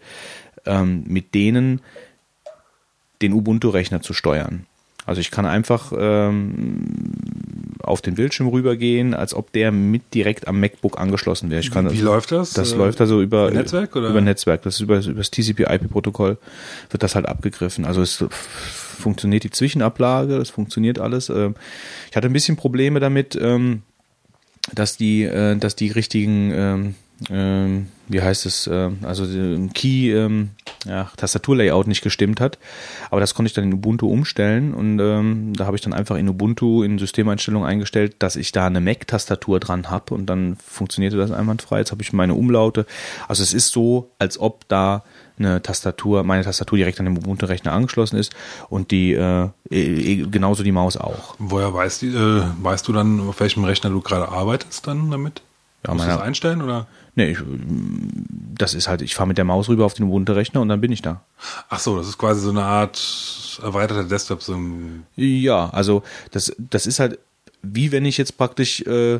[0.66, 1.82] ähm, mit denen
[3.24, 4.68] den Ubuntu-Rechner zu steuern.
[5.08, 6.94] Also ich kann einfach ähm,
[7.84, 11.62] auf den Bildschirm rübergehen, als ob der mit direkt am MacBook angeschlossen wäre.
[11.62, 12.54] Ich kann Wie läuft das?
[12.54, 14.10] Das Äh, läuft also über, Netzwerk, oder?
[14.10, 14.62] über Netzwerk.
[14.64, 16.38] Das ist über, über das TCP/IP-Protokoll
[16.90, 17.86] wird das halt abgegriffen.
[17.86, 21.30] Also es funktioniert die Zwischenablage, das funktioniert alles.
[21.30, 21.56] Ähm,
[22.10, 23.82] Ich hatte ein bisschen Probleme damit, ähm,
[24.74, 26.96] dass die, äh, dass die richtigen,
[27.30, 30.52] ähm, wie heißt es, ähm, also die Key, ähm,
[30.86, 32.58] ja, Tastaturlayout nicht gestimmt hat.
[33.10, 36.16] Aber das konnte ich dann in Ubuntu umstellen und ähm, da habe ich dann einfach
[36.18, 41.18] in Ubuntu in Systemeinstellungen eingestellt, dass ich da eine Mac-Tastatur dran habe und dann funktionierte
[41.18, 41.80] das einwandfrei.
[41.80, 42.86] Jetzt habe ich meine Umlaute.
[43.28, 45.04] Also es ist so, als ob da
[45.38, 48.34] eine Tastatur, meine Tastatur direkt an den Ubuntu-Rechner angeschlossen ist
[48.70, 51.36] und die äh, eh- genauso die Maus auch.
[51.40, 55.42] Woher weißt, die, äh, weißt du dann, auf welchem Rechner du gerade arbeitest dann damit?
[55.86, 56.88] Ja, Musst du das einstellen oder?
[57.16, 57.40] Nee, ich,
[58.58, 60.92] das ist halt, ich fahre mit der Maus rüber auf den Ubuntu-Rechner und dann bin
[60.92, 61.22] ich da.
[61.70, 66.56] Ach so, das ist quasi so eine Art erweiterter Desktop, so ein Ja, also das,
[66.58, 67.20] das ist halt
[67.64, 69.20] wie wenn ich jetzt praktisch äh,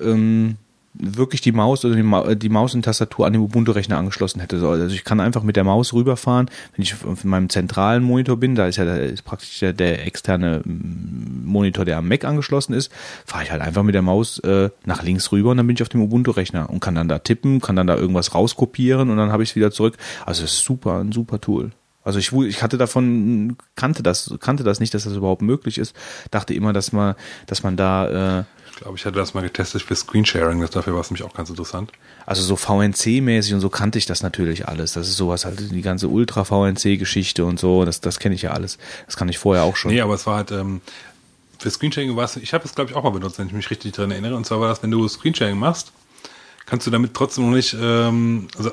[0.00, 0.56] ähm,
[0.94, 4.58] wirklich die Maus oder die, Ma die Maus und Tastatur an den Ubuntu-Rechner angeschlossen hätte.
[4.58, 8.36] So, Also ich kann einfach mit der Maus rüberfahren, wenn ich auf meinem zentralen Monitor
[8.36, 12.74] bin, da ist ja ist praktisch der, der externe mm, Monitor, der am Mac angeschlossen
[12.74, 12.92] ist,
[13.24, 15.82] fahre ich halt einfach mit der Maus äh, nach links rüber und dann bin ich
[15.82, 19.32] auf dem Ubuntu-Rechner und kann dann da tippen, kann dann da irgendwas rauskopieren und dann
[19.32, 19.96] habe ich es wieder zurück.
[20.26, 21.72] Also ist super, ein super Tool.
[22.04, 25.94] Also ich, ich hatte davon, kannte das, kannte das nicht, dass das überhaupt möglich ist.
[26.30, 27.14] Dachte immer, dass man,
[27.46, 30.94] dass man da, äh, Ich glaube, ich hatte das mal getestet für Screensharing, das dafür
[30.94, 31.92] war es nämlich auch ganz interessant.
[32.26, 34.92] also so VNC-mäßig und so kannte ich das natürlich alles.
[34.94, 38.78] Das ist sowas halt, die ganze Ultra-VNC-Geschichte und so, das, das kenne ich ja alles.
[39.06, 39.92] Das kann ich vorher auch schon.
[39.92, 40.80] Nee, aber es war halt, ähm,
[41.58, 43.70] für Screensharing war es, ich habe es glaube ich auch mal benutzt, wenn ich mich
[43.70, 44.34] richtig daran erinnere.
[44.34, 45.92] Und zwar war das, wenn du Screensharing machst,
[46.66, 48.70] kannst du damit trotzdem noch nicht, ähm, also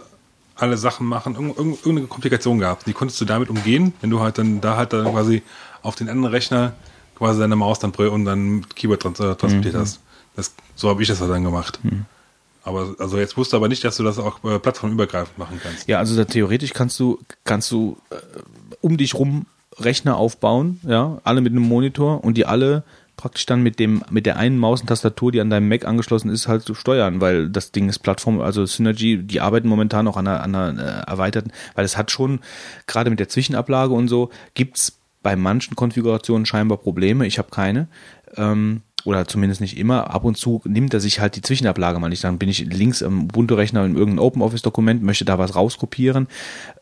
[0.55, 2.87] alle Sachen machen, irgend- irgend- irgendeine Komplikation gehabt.
[2.87, 5.43] Die konntest du damit umgehen, wenn du halt dann da halt dann quasi
[5.83, 6.73] auf den anderen Rechner
[7.19, 9.99] quasi deine Maus dann und dann Keyboard trans äh, transportiert hast.
[10.35, 11.79] Das, so habe ich das halt dann gemacht.
[12.63, 15.87] Aber also jetzt wusste aber nicht, dass du das auch äh, plattformübergreifend machen kannst.
[15.87, 18.15] Ja, also theoretisch kannst du, kannst du äh,
[18.81, 19.45] um dich rum
[19.77, 22.83] Rechner aufbauen, ja, alle mit einem Monitor und die alle
[23.15, 26.29] praktisch dann mit dem mit der einen Maus und Tastatur, die an deinem Mac angeschlossen
[26.29, 30.15] ist, halt zu steuern, weil das Ding ist Plattform, also Synergy, die arbeiten momentan auch
[30.15, 32.39] an einer, an einer äh, erweiterten, weil es hat schon
[32.87, 37.25] gerade mit der Zwischenablage und so gibt's bei manchen Konfigurationen scheinbar Probleme.
[37.25, 37.87] Ich habe keine.
[38.35, 42.09] Ähm, oder zumindest nicht immer, ab und zu nimmt er sich halt die Zwischenablage mal
[42.09, 42.23] nicht.
[42.23, 46.27] Dann bin ich links im Ubuntu-Rechner in irgendeinem OpenOffice-Dokument, möchte da was rauskopieren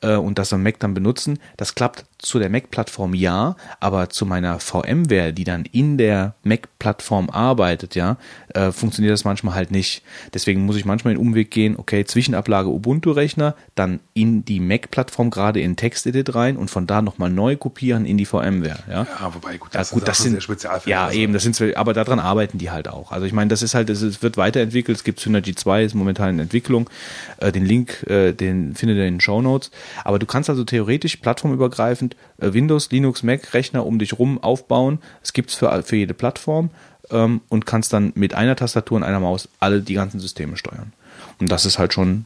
[0.01, 1.39] äh, und das am Mac dann benutzen.
[1.57, 7.29] Das klappt zu der Mac-Plattform ja, aber zu meiner VMware, die dann in der Mac-Plattform
[7.29, 8.17] arbeitet, ja,
[8.53, 10.03] äh, funktioniert das manchmal halt nicht.
[10.33, 15.59] Deswegen muss ich manchmal den Umweg gehen, okay, Zwischenablage Ubuntu-Rechner, dann in die Mac-Plattform gerade
[15.61, 19.07] in TextEdit rein und von da nochmal neu kopieren in die VMware, ja.
[19.19, 20.91] Ja, wobei, gut, Ja, das, gut, ist das auch sind Spezialfälle.
[20.91, 23.11] ja Also, eben, das sind aber daran arbeiten die halt auch.
[23.11, 24.97] Also ich meine, das ist halt, es wird weiterentwickelt.
[24.97, 26.89] Es gibt Synergy 2, ist momentan in Entwicklung.
[27.37, 29.71] Äh, den Link, äh, den findet ihr in den Show Notes.
[30.03, 32.06] Aber du kannst also theoretisch plattformübergreifend
[32.37, 34.99] äh, Windows, Linux, Mac Rechner um dich rum aufbauen.
[35.21, 36.69] Es gibt's für für jede Plattform
[37.11, 40.93] ähm, und kannst dann mit einer Tastatur und einer Maus alle die ganzen Systeme steuern.
[41.39, 42.25] Und das ist halt schon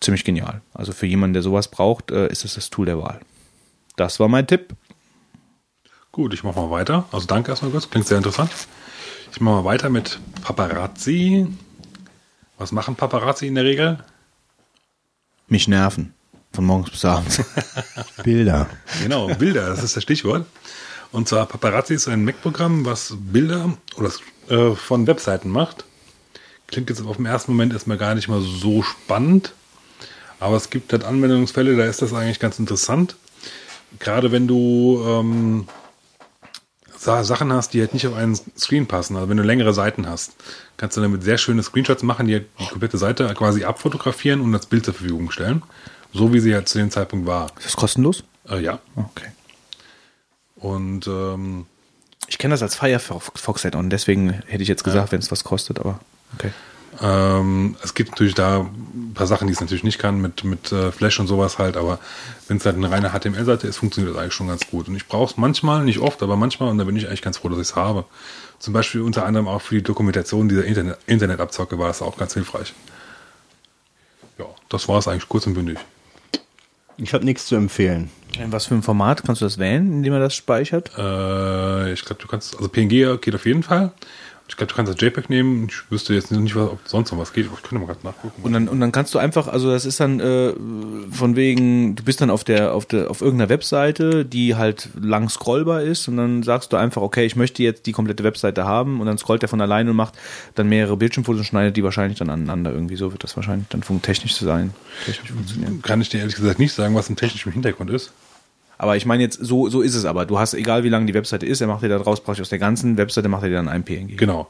[0.00, 0.60] ziemlich genial.
[0.74, 3.20] Also für jemanden, der sowas braucht, äh, ist es das Tool der Wahl.
[3.96, 4.74] Das war mein Tipp.
[6.10, 7.06] Gut, ich mache mal weiter.
[7.12, 8.50] Also danke erstmal kurz, klingt sehr interessant.
[9.32, 11.46] Ich mache mal weiter mit Paparazzi.
[12.58, 13.98] Was machen Paparazzi in der Regel?
[15.48, 16.14] Mich nerven.
[16.52, 17.40] Von morgens bis abends.
[18.24, 18.68] Bilder.
[19.02, 20.46] Genau, Bilder, das ist das Stichwort.
[21.10, 24.10] Und zwar Paparazzi ist ein Mac-Programm, was Bilder oder
[24.48, 25.84] äh, von Webseiten macht.
[26.68, 29.52] Klingt jetzt auf den ersten Moment erstmal gar nicht mal so spannend.
[30.40, 33.16] Aber es gibt halt Anwendungsfälle, da ist das eigentlich ganz interessant.
[33.98, 35.68] Gerade wenn du ähm,
[36.96, 39.16] Sa- Sachen hast, die halt nicht auf einen Screen passen.
[39.16, 40.32] Also wenn du längere Seiten hast,
[40.78, 44.52] kannst du damit sehr schöne Screenshots machen, die halt die komplette Seite quasi abfotografieren und
[44.52, 45.62] das Bild zur Verfügung stellen.
[46.12, 47.46] So wie sie halt zu dem Zeitpunkt war.
[47.56, 48.24] Ist das kostenlos?
[48.48, 48.78] Äh, ja.
[48.96, 49.28] Okay.
[50.56, 51.66] Und ähm,
[52.28, 55.80] Ich kenne das als Firefox Add-on, deswegen hätte ich jetzt gesagt, wenn es was kostet,
[55.80, 55.98] aber
[56.34, 56.50] okay.
[57.00, 60.70] ähm, es gibt natürlich da ein paar Sachen, die es natürlich nicht kann, mit, mit
[60.70, 61.98] äh, Flash und sowas halt, aber
[62.46, 64.88] wenn es halt eine reine HTML-Seite ist, funktioniert das eigentlich schon ganz gut.
[64.88, 67.38] Und ich brauche es manchmal, nicht oft, aber manchmal, und da bin ich eigentlich ganz
[67.38, 68.04] froh, dass ich es habe.
[68.58, 72.34] Zum Beispiel unter anderem auch für die Dokumentation dieser Internet Internetabzocke war das auch ganz
[72.34, 72.72] hilfreich.
[74.38, 75.78] Ja, das war es eigentlich kurz und bündig.
[76.96, 78.10] Ich habe nichts zu empfehlen.
[78.38, 80.90] In was für ein Format kannst du das wählen, indem er das speichert?
[80.96, 83.92] Äh, ich glaube, du kannst, also PNG geht auf jeden Fall.
[84.52, 85.68] Ich glaube, du kannst das JPEG nehmen.
[85.70, 87.46] Ich wüsste jetzt nicht, was, ob sonst noch was geht.
[87.46, 88.42] aber Ich könnte mal gerade nachgucken.
[88.42, 90.52] Und dann, und dann kannst du einfach, also das ist dann äh,
[91.10, 95.30] von wegen, du bist dann auf der, auf der, auf irgendeiner Webseite, die halt lang
[95.30, 99.00] scrollbar ist und dann sagst du einfach, okay, ich möchte jetzt die komplette Webseite haben
[99.00, 100.18] und dann scrollt der von alleine und macht
[100.54, 102.72] dann mehrere Bildschirmfotos und schneidet die wahrscheinlich dann aneinander.
[102.72, 104.74] Irgendwie so wird das wahrscheinlich dann technisch sein.
[105.06, 105.80] Technisch funktionieren.
[105.80, 108.12] Kann ich dir ehrlich gesagt nicht sagen, was im technischen Hintergrund ist.
[108.78, 110.26] Aber ich meine jetzt, so, so ist es aber.
[110.26, 112.48] Du hast, egal wie lang die Webseite ist, er macht dir da draus praktisch aus
[112.48, 114.16] der ganzen Webseite macht er dir dann ein PNG.
[114.16, 114.48] Genau.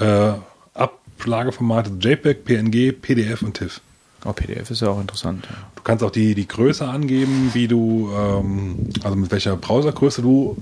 [0.00, 0.32] äh,
[0.74, 3.80] Ablageformate JPEG, PNG, PDF und TIFF.
[4.24, 5.46] Oh, PDF ist ja auch interessant.
[5.48, 5.56] Ja.
[5.76, 10.56] Du kannst auch die, die Größe angeben, wie du, ähm, also mit welcher Browsergröße du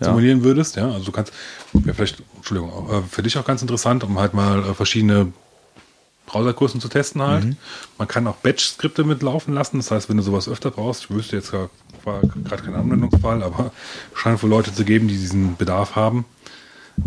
[0.00, 0.06] Ja.
[0.08, 0.76] simulieren würdest.
[0.76, 1.32] Ja, also du kannst,
[1.72, 5.32] wäre vielleicht, Entschuldigung, äh, für dich auch ganz interessant, um halt mal äh, verschiedene
[6.26, 7.44] Browsergrößen zu testen halt.
[7.46, 7.56] Mhm.
[7.96, 9.78] Man kann auch Batch-Skripte mitlaufen lassen.
[9.78, 11.70] Das heißt, wenn du sowas öfter brauchst, ich wüsste jetzt gar-
[12.04, 13.72] war gerade kein Anwendungsfall, aber
[14.14, 16.24] scheint wohl Leute zu geben, die diesen Bedarf haben,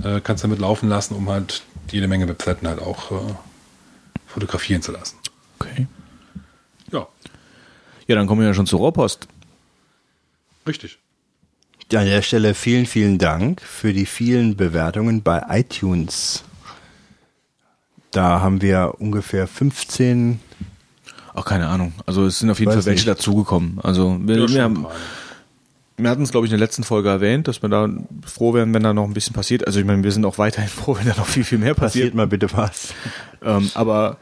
[0.03, 3.33] äh, kannst du damit laufen lassen, um halt jede Menge Webseiten halt auch äh,
[4.27, 5.17] fotografieren zu lassen.
[5.59, 5.87] Okay.
[6.91, 7.07] Ja,
[8.07, 9.27] Ja, dann kommen wir ja schon zur Rohrpost.
[10.67, 10.97] richtig.
[11.93, 16.45] An der Stelle vielen, vielen Dank für die vielen Bewertungen bei iTunes.
[18.11, 20.39] Da haben wir ungefähr 15
[21.33, 21.93] Ach, keine Ahnung.
[22.05, 23.19] Also es sind auf jeden Weiß Fall welche nicht.
[23.19, 23.79] dazugekommen.
[23.81, 24.85] Also wir, Ja, wir, haben,
[25.97, 27.89] wir hatten es, glaube ich, in der letzten Folge erwähnt, dass wir da
[28.25, 29.65] froh wären, wenn da noch ein bisschen passiert.
[29.65, 32.05] Also ich meine, wir sind auch weiterhin froh, wenn da noch viel, viel mehr passiert.
[32.05, 32.93] passiert mal bitte was.
[33.43, 34.17] Ähm, aber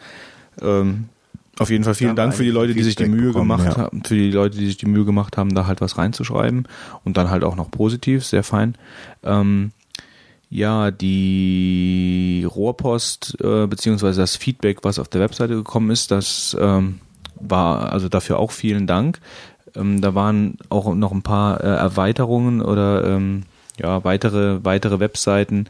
[0.62, 1.10] ähm,
[1.58, 3.84] auf jeden Fall vielen Dank für die Leute, die sich die Mühe bekommen, gemacht ja.
[3.84, 6.68] haben, für die Leute, die sich die Mühe gemacht haben, da halt was reinzuschreiben
[7.04, 8.76] und dann halt auch noch positiv, sehr fein.
[9.24, 9.72] Ähm,
[10.50, 17.00] ja, die Rohrpost äh, beziehungsweise das Feedback, was auf der Webseite gekommen ist, das ähm,
[17.40, 19.20] war also dafür auch vielen Dank.
[19.76, 23.44] Ähm, da waren auch noch ein paar äh, Erweiterungen oder ähm,
[23.78, 25.68] ja weitere weitere Webseiten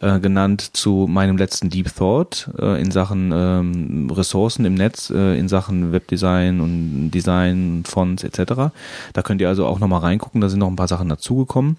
[0.00, 5.38] äh, genannt zu meinem letzten Deep Thought äh, in Sachen ähm, Ressourcen im Netz, äh,
[5.38, 8.70] in Sachen Webdesign und Design, Fonts etc.
[9.12, 10.40] Da könnt ihr also auch noch mal reingucken.
[10.40, 11.78] Da sind noch ein paar Sachen dazugekommen.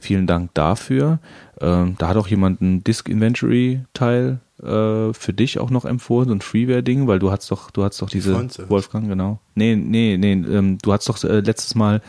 [0.00, 1.18] Vielen Dank dafür.
[1.60, 6.28] Ähm, da hat auch jemand einen Disk Inventory Teil äh, für dich auch noch empfohlen,
[6.28, 8.34] so ein Freeware-Ding, weil du hast doch, du hast doch diese.
[8.68, 9.40] Wolfgang, genau.
[9.54, 12.00] Nee, nee, nee, ähm, du hast doch äh, letztes Mal,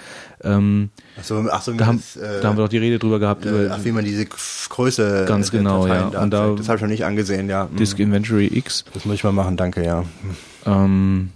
[0.44, 3.20] ähm, Achso, ach so, da, haben, das, äh, da haben wir doch die Rede drüber
[3.20, 6.22] gehabt, äh, über ach, wie man diese Größe Ganz äh, der genau, Dateien ja.
[6.24, 7.68] Und da- das habe ich noch nicht angesehen, ja.
[7.70, 7.76] Hm.
[7.76, 8.86] Disk Inventory X.
[8.94, 10.03] Das muss ich mal machen, danke, ja.
[10.66, 11.30] Ähm,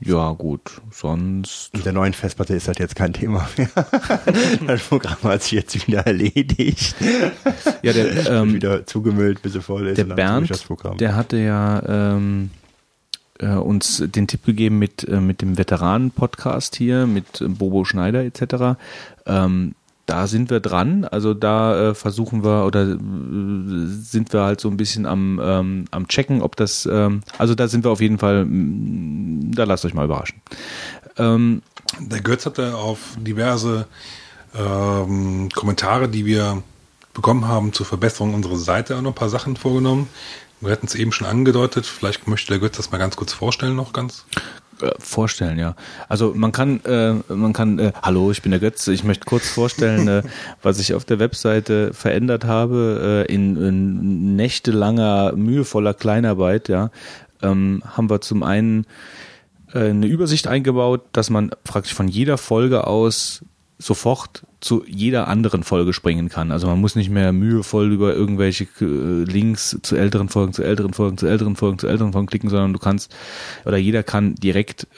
[0.00, 1.74] ja, gut, sonst.
[1.74, 3.68] Mit der neuen Festplatte ist das jetzt kein Thema mehr.
[4.66, 6.94] das Programm hat sich jetzt wieder erledigt.
[7.82, 9.98] Ja, der, ähm, wieder zugemüllt, bis sie voll ist.
[9.98, 10.50] der Bernd,
[11.00, 11.82] der hatte ja
[12.14, 12.50] ähm,
[13.40, 18.78] äh, uns den Tipp gegeben mit, äh, mit dem Veteranen-Podcast hier, mit Bobo Schneider etc.
[19.26, 19.74] Ähm,
[20.08, 24.68] da sind wir dran, also da äh, versuchen wir oder äh, sind wir halt so
[24.70, 28.18] ein bisschen am, ähm, am checken, ob das, ähm, also da sind wir auf jeden
[28.18, 30.40] Fall, mm, da lasst euch mal überraschen.
[31.18, 31.60] Ähm,
[32.00, 33.86] Der Götz hatte auf diverse
[34.56, 36.62] ähm, Kommentare, die wir
[37.12, 40.08] bekommen haben zur Verbesserung unserer Seite, auch noch ein paar Sachen vorgenommen.
[40.62, 41.84] Wir hatten es eben schon angedeutet.
[41.84, 44.24] Vielleicht möchte der Götz das mal ganz kurz vorstellen, noch ganz.
[44.80, 45.74] Äh, vorstellen, ja.
[46.08, 48.86] Also man kann, äh, man kann, äh, hallo, ich bin der Götz.
[48.88, 50.22] Ich möchte kurz vorstellen, äh,
[50.62, 56.68] was ich auf der Webseite verändert habe äh, in, in nächtelanger, mühevoller Kleinarbeit.
[56.68, 56.90] Ja,
[57.42, 58.86] ähm, haben wir zum einen
[59.72, 63.44] äh, eine Übersicht eingebaut, dass man praktisch von jeder Folge aus
[63.78, 66.50] sofort zu jeder anderen Folge springen kann.
[66.50, 70.94] Also man muss nicht mehr mühevoll über irgendwelche äh, Links zu älteren Folgen, zu älteren
[70.94, 73.14] Folgen, zu älteren Folgen, zu älteren Folgen klicken, sondern du kannst
[73.64, 74.88] oder jeder kann direkt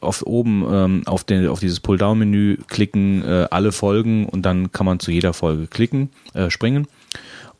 [0.00, 4.84] auf oben ähm, auf den auf dieses Pull-down-Menü klicken, äh, alle Folgen und dann kann
[4.84, 6.86] man zu jeder Folge klicken, äh, springen.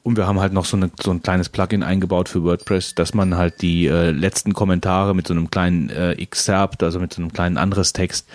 [0.07, 3.13] Und wir haben halt noch so, eine, so ein kleines Plugin eingebaut für WordPress, dass
[3.13, 7.21] man halt die äh, letzten Kommentare mit so einem kleinen äh, Excerpt, also mit so
[7.21, 8.29] einem kleinen anderes Text,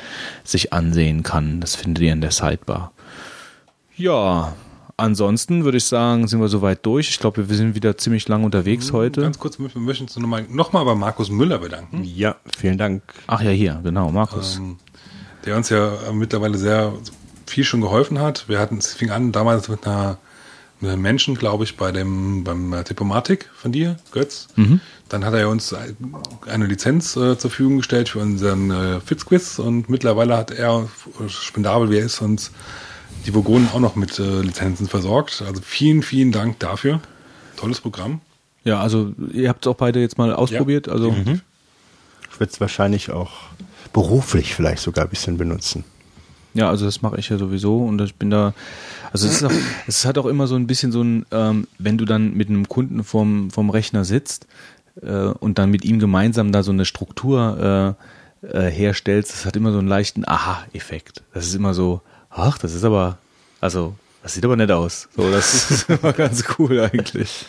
[0.43, 1.61] sich ansehen kann.
[1.61, 2.91] Das findet ihr in der Sidebar.
[3.95, 4.53] Ja,
[4.97, 7.09] ansonsten würde ich sagen, sind wir soweit durch.
[7.09, 9.21] Ich glaube, wir sind wieder ziemlich lang unterwegs heute.
[9.21, 13.01] Ganz kurz, wir möchten uns nochmal noch mal bei Markus Müller bedanken, ja, vielen Dank.
[13.27, 14.57] Ach ja, hier, genau, Markus.
[14.57, 14.75] ähm,
[15.45, 16.91] der uns ja mittlerweile sehr
[17.45, 18.49] viel schon geholfen hat.
[18.49, 20.17] Wir hatten, es fing an damals mit einer,
[20.81, 24.47] Menschen, glaube ich, bei dem beim äh, Diplomatik von dir, Götz.
[25.09, 25.75] Dann hat er uns
[26.47, 30.87] eine Lizenz äh, zur Verfügung gestellt für unseren äh, Fitzquiz und mittlerweile hat er,
[31.23, 32.51] äh, spendabel wie er ist, uns
[33.25, 35.43] die Vogonen auch noch mit äh, Lizenzen versorgt.
[35.45, 37.01] Also vielen, vielen Dank dafür.
[37.57, 38.21] Tolles Programm.
[38.63, 40.87] Ja, also ihr habt es auch beide jetzt mal ausprobiert.
[40.89, 41.09] Also
[42.31, 43.31] Ich würde es wahrscheinlich auch
[43.93, 45.83] beruflich vielleicht sogar ein bisschen benutzen.
[46.53, 48.53] Ja, also das mache ich ja sowieso und ich bin da,
[49.13, 49.51] also es auch,
[49.87, 52.67] es hat auch immer so ein bisschen so ein, ähm, wenn du dann mit einem
[52.67, 54.47] Kunden vom, vom Rechner sitzt
[55.01, 57.95] äh, und dann mit ihm gemeinsam da so eine Struktur
[58.43, 61.23] äh, äh, herstellst, das hat immer so einen leichten Aha-Effekt.
[61.33, 63.17] Das ist immer so, ach, das ist aber,
[63.59, 65.07] also, das sieht aber nett aus.
[65.15, 67.45] So, das ist immer ganz cool eigentlich.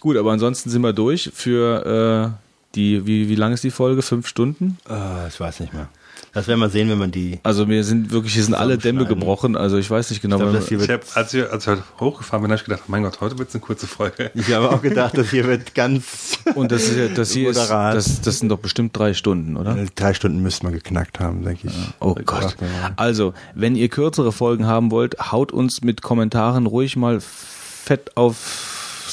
[0.00, 4.02] Gut, aber ansonsten sind wir durch für äh, die, wie, wie lang ist die Folge?
[4.02, 4.78] Fünf Stunden?
[4.88, 5.88] Äh, ich weiß nicht mehr.
[6.32, 7.38] Das werden wir sehen, wenn man die.
[7.42, 9.56] Also wir sind wirklich, hier sind alle Dämme gebrochen.
[9.56, 10.36] Also ich weiß nicht genau.
[10.36, 12.58] Ich glaub, das hier Ich wird, hab, als, wir, als wir heute hochgefahren bin, habe
[12.60, 14.30] ich gedacht, mein Gott, heute wird es eine kurze Folge.
[14.34, 16.38] ich habe auch gedacht, das hier wird ganz.
[16.54, 19.76] und das, ist ja, das hier ist, das, das sind doch bestimmt drei Stunden, oder?
[19.94, 21.74] Drei Stunden müssten wir geknackt haben, denke ich.
[22.00, 22.56] Oh Ich Gott.
[22.96, 28.16] Also, wenn ihr kürzere Folgen haben wollt, haut uns mit Kommentaren ruhig mal fett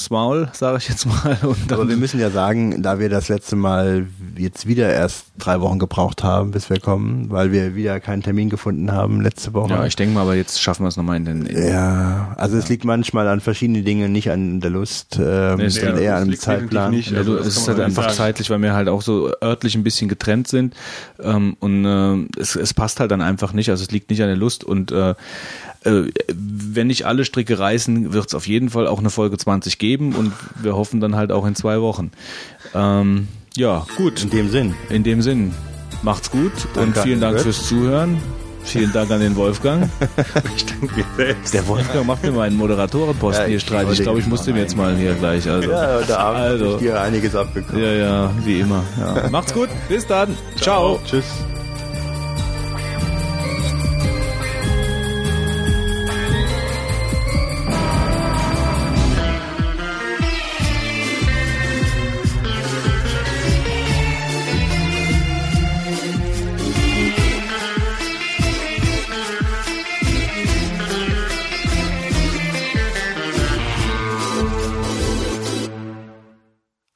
[0.06, 1.38] aufs Maul, sage ich jetzt mal.
[1.42, 4.06] Und Aber wir müssen ja sagen, da wir das letzte Mal
[4.38, 8.50] jetzt wieder erst drei Wochen gebraucht haben, bis wir kommen, weil wir wieder keinen Termin
[8.50, 9.74] gefunden haben letzte Woche.
[9.74, 11.46] ja, ich denke mal, aber jetzt schaffen wir es nochmal in den.
[11.48, 15.66] In, Ja, also es liegt manchmal an verschiedenen Dingen, nicht an der Lust, ähm, Nee,
[15.66, 16.92] es sondern liegt- eher an dem Zeitplan.
[16.92, 17.12] nicht.
[17.12, 18.16] Ja, Also du, es ist halt einfach sagen.
[18.16, 20.76] zeitlich, weil wir halt auch so örtlich ein bisschen getrennt sind
[21.22, 23.70] ähm, und äh, es, es passt halt dann einfach nicht.
[23.70, 25.16] Also es liegt nicht an der Lust und äh,
[25.86, 29.78] äh, wenn nicht alle Stricke reißen, wird es auf jeden Fall auch eine Folge 20
[29.78, 32.12] geben und wir hoffen dann halt auch in zwei Wochen.
[32.74, 34.24] Ähm, ja, gut.
[34.24, 34.74] In dem Sinn.
[34.90, 35.54] In dem Sinn,
[36.02, 38.18] macht's gut und Danke vielen an Dank fürs Zuhören.
[38.66, 39.90] Vielen Dank an den Wolfgang.
[40.58, 41.54] Ich danke mir selbst.
[41.54, 44.00] Der Wolfgang macht mir meinen Moderatorenposten Ja, hier streitig.
[44.00, 45.48] Ich glaube, ich muss dem jetzt mal hier gleich.
[45.48, 45.70] Also.
[45.70, 46.66] Ja, da Abend Also.
[46.66, 47.82] habe ich dir einiges abbekommen.
[47.84, 48.84] Ja, ja, wie immer.
[49.00, 49.30] Ja.
[49.30, 49.70] Macht's gut.
[49.88, 50.36] Bis dann.
[50.60, 51.00] Ciao.
[51.06, 51.26] Tschüss.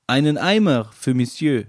[0.09, 1.65] Einen Eimer für Monsieur.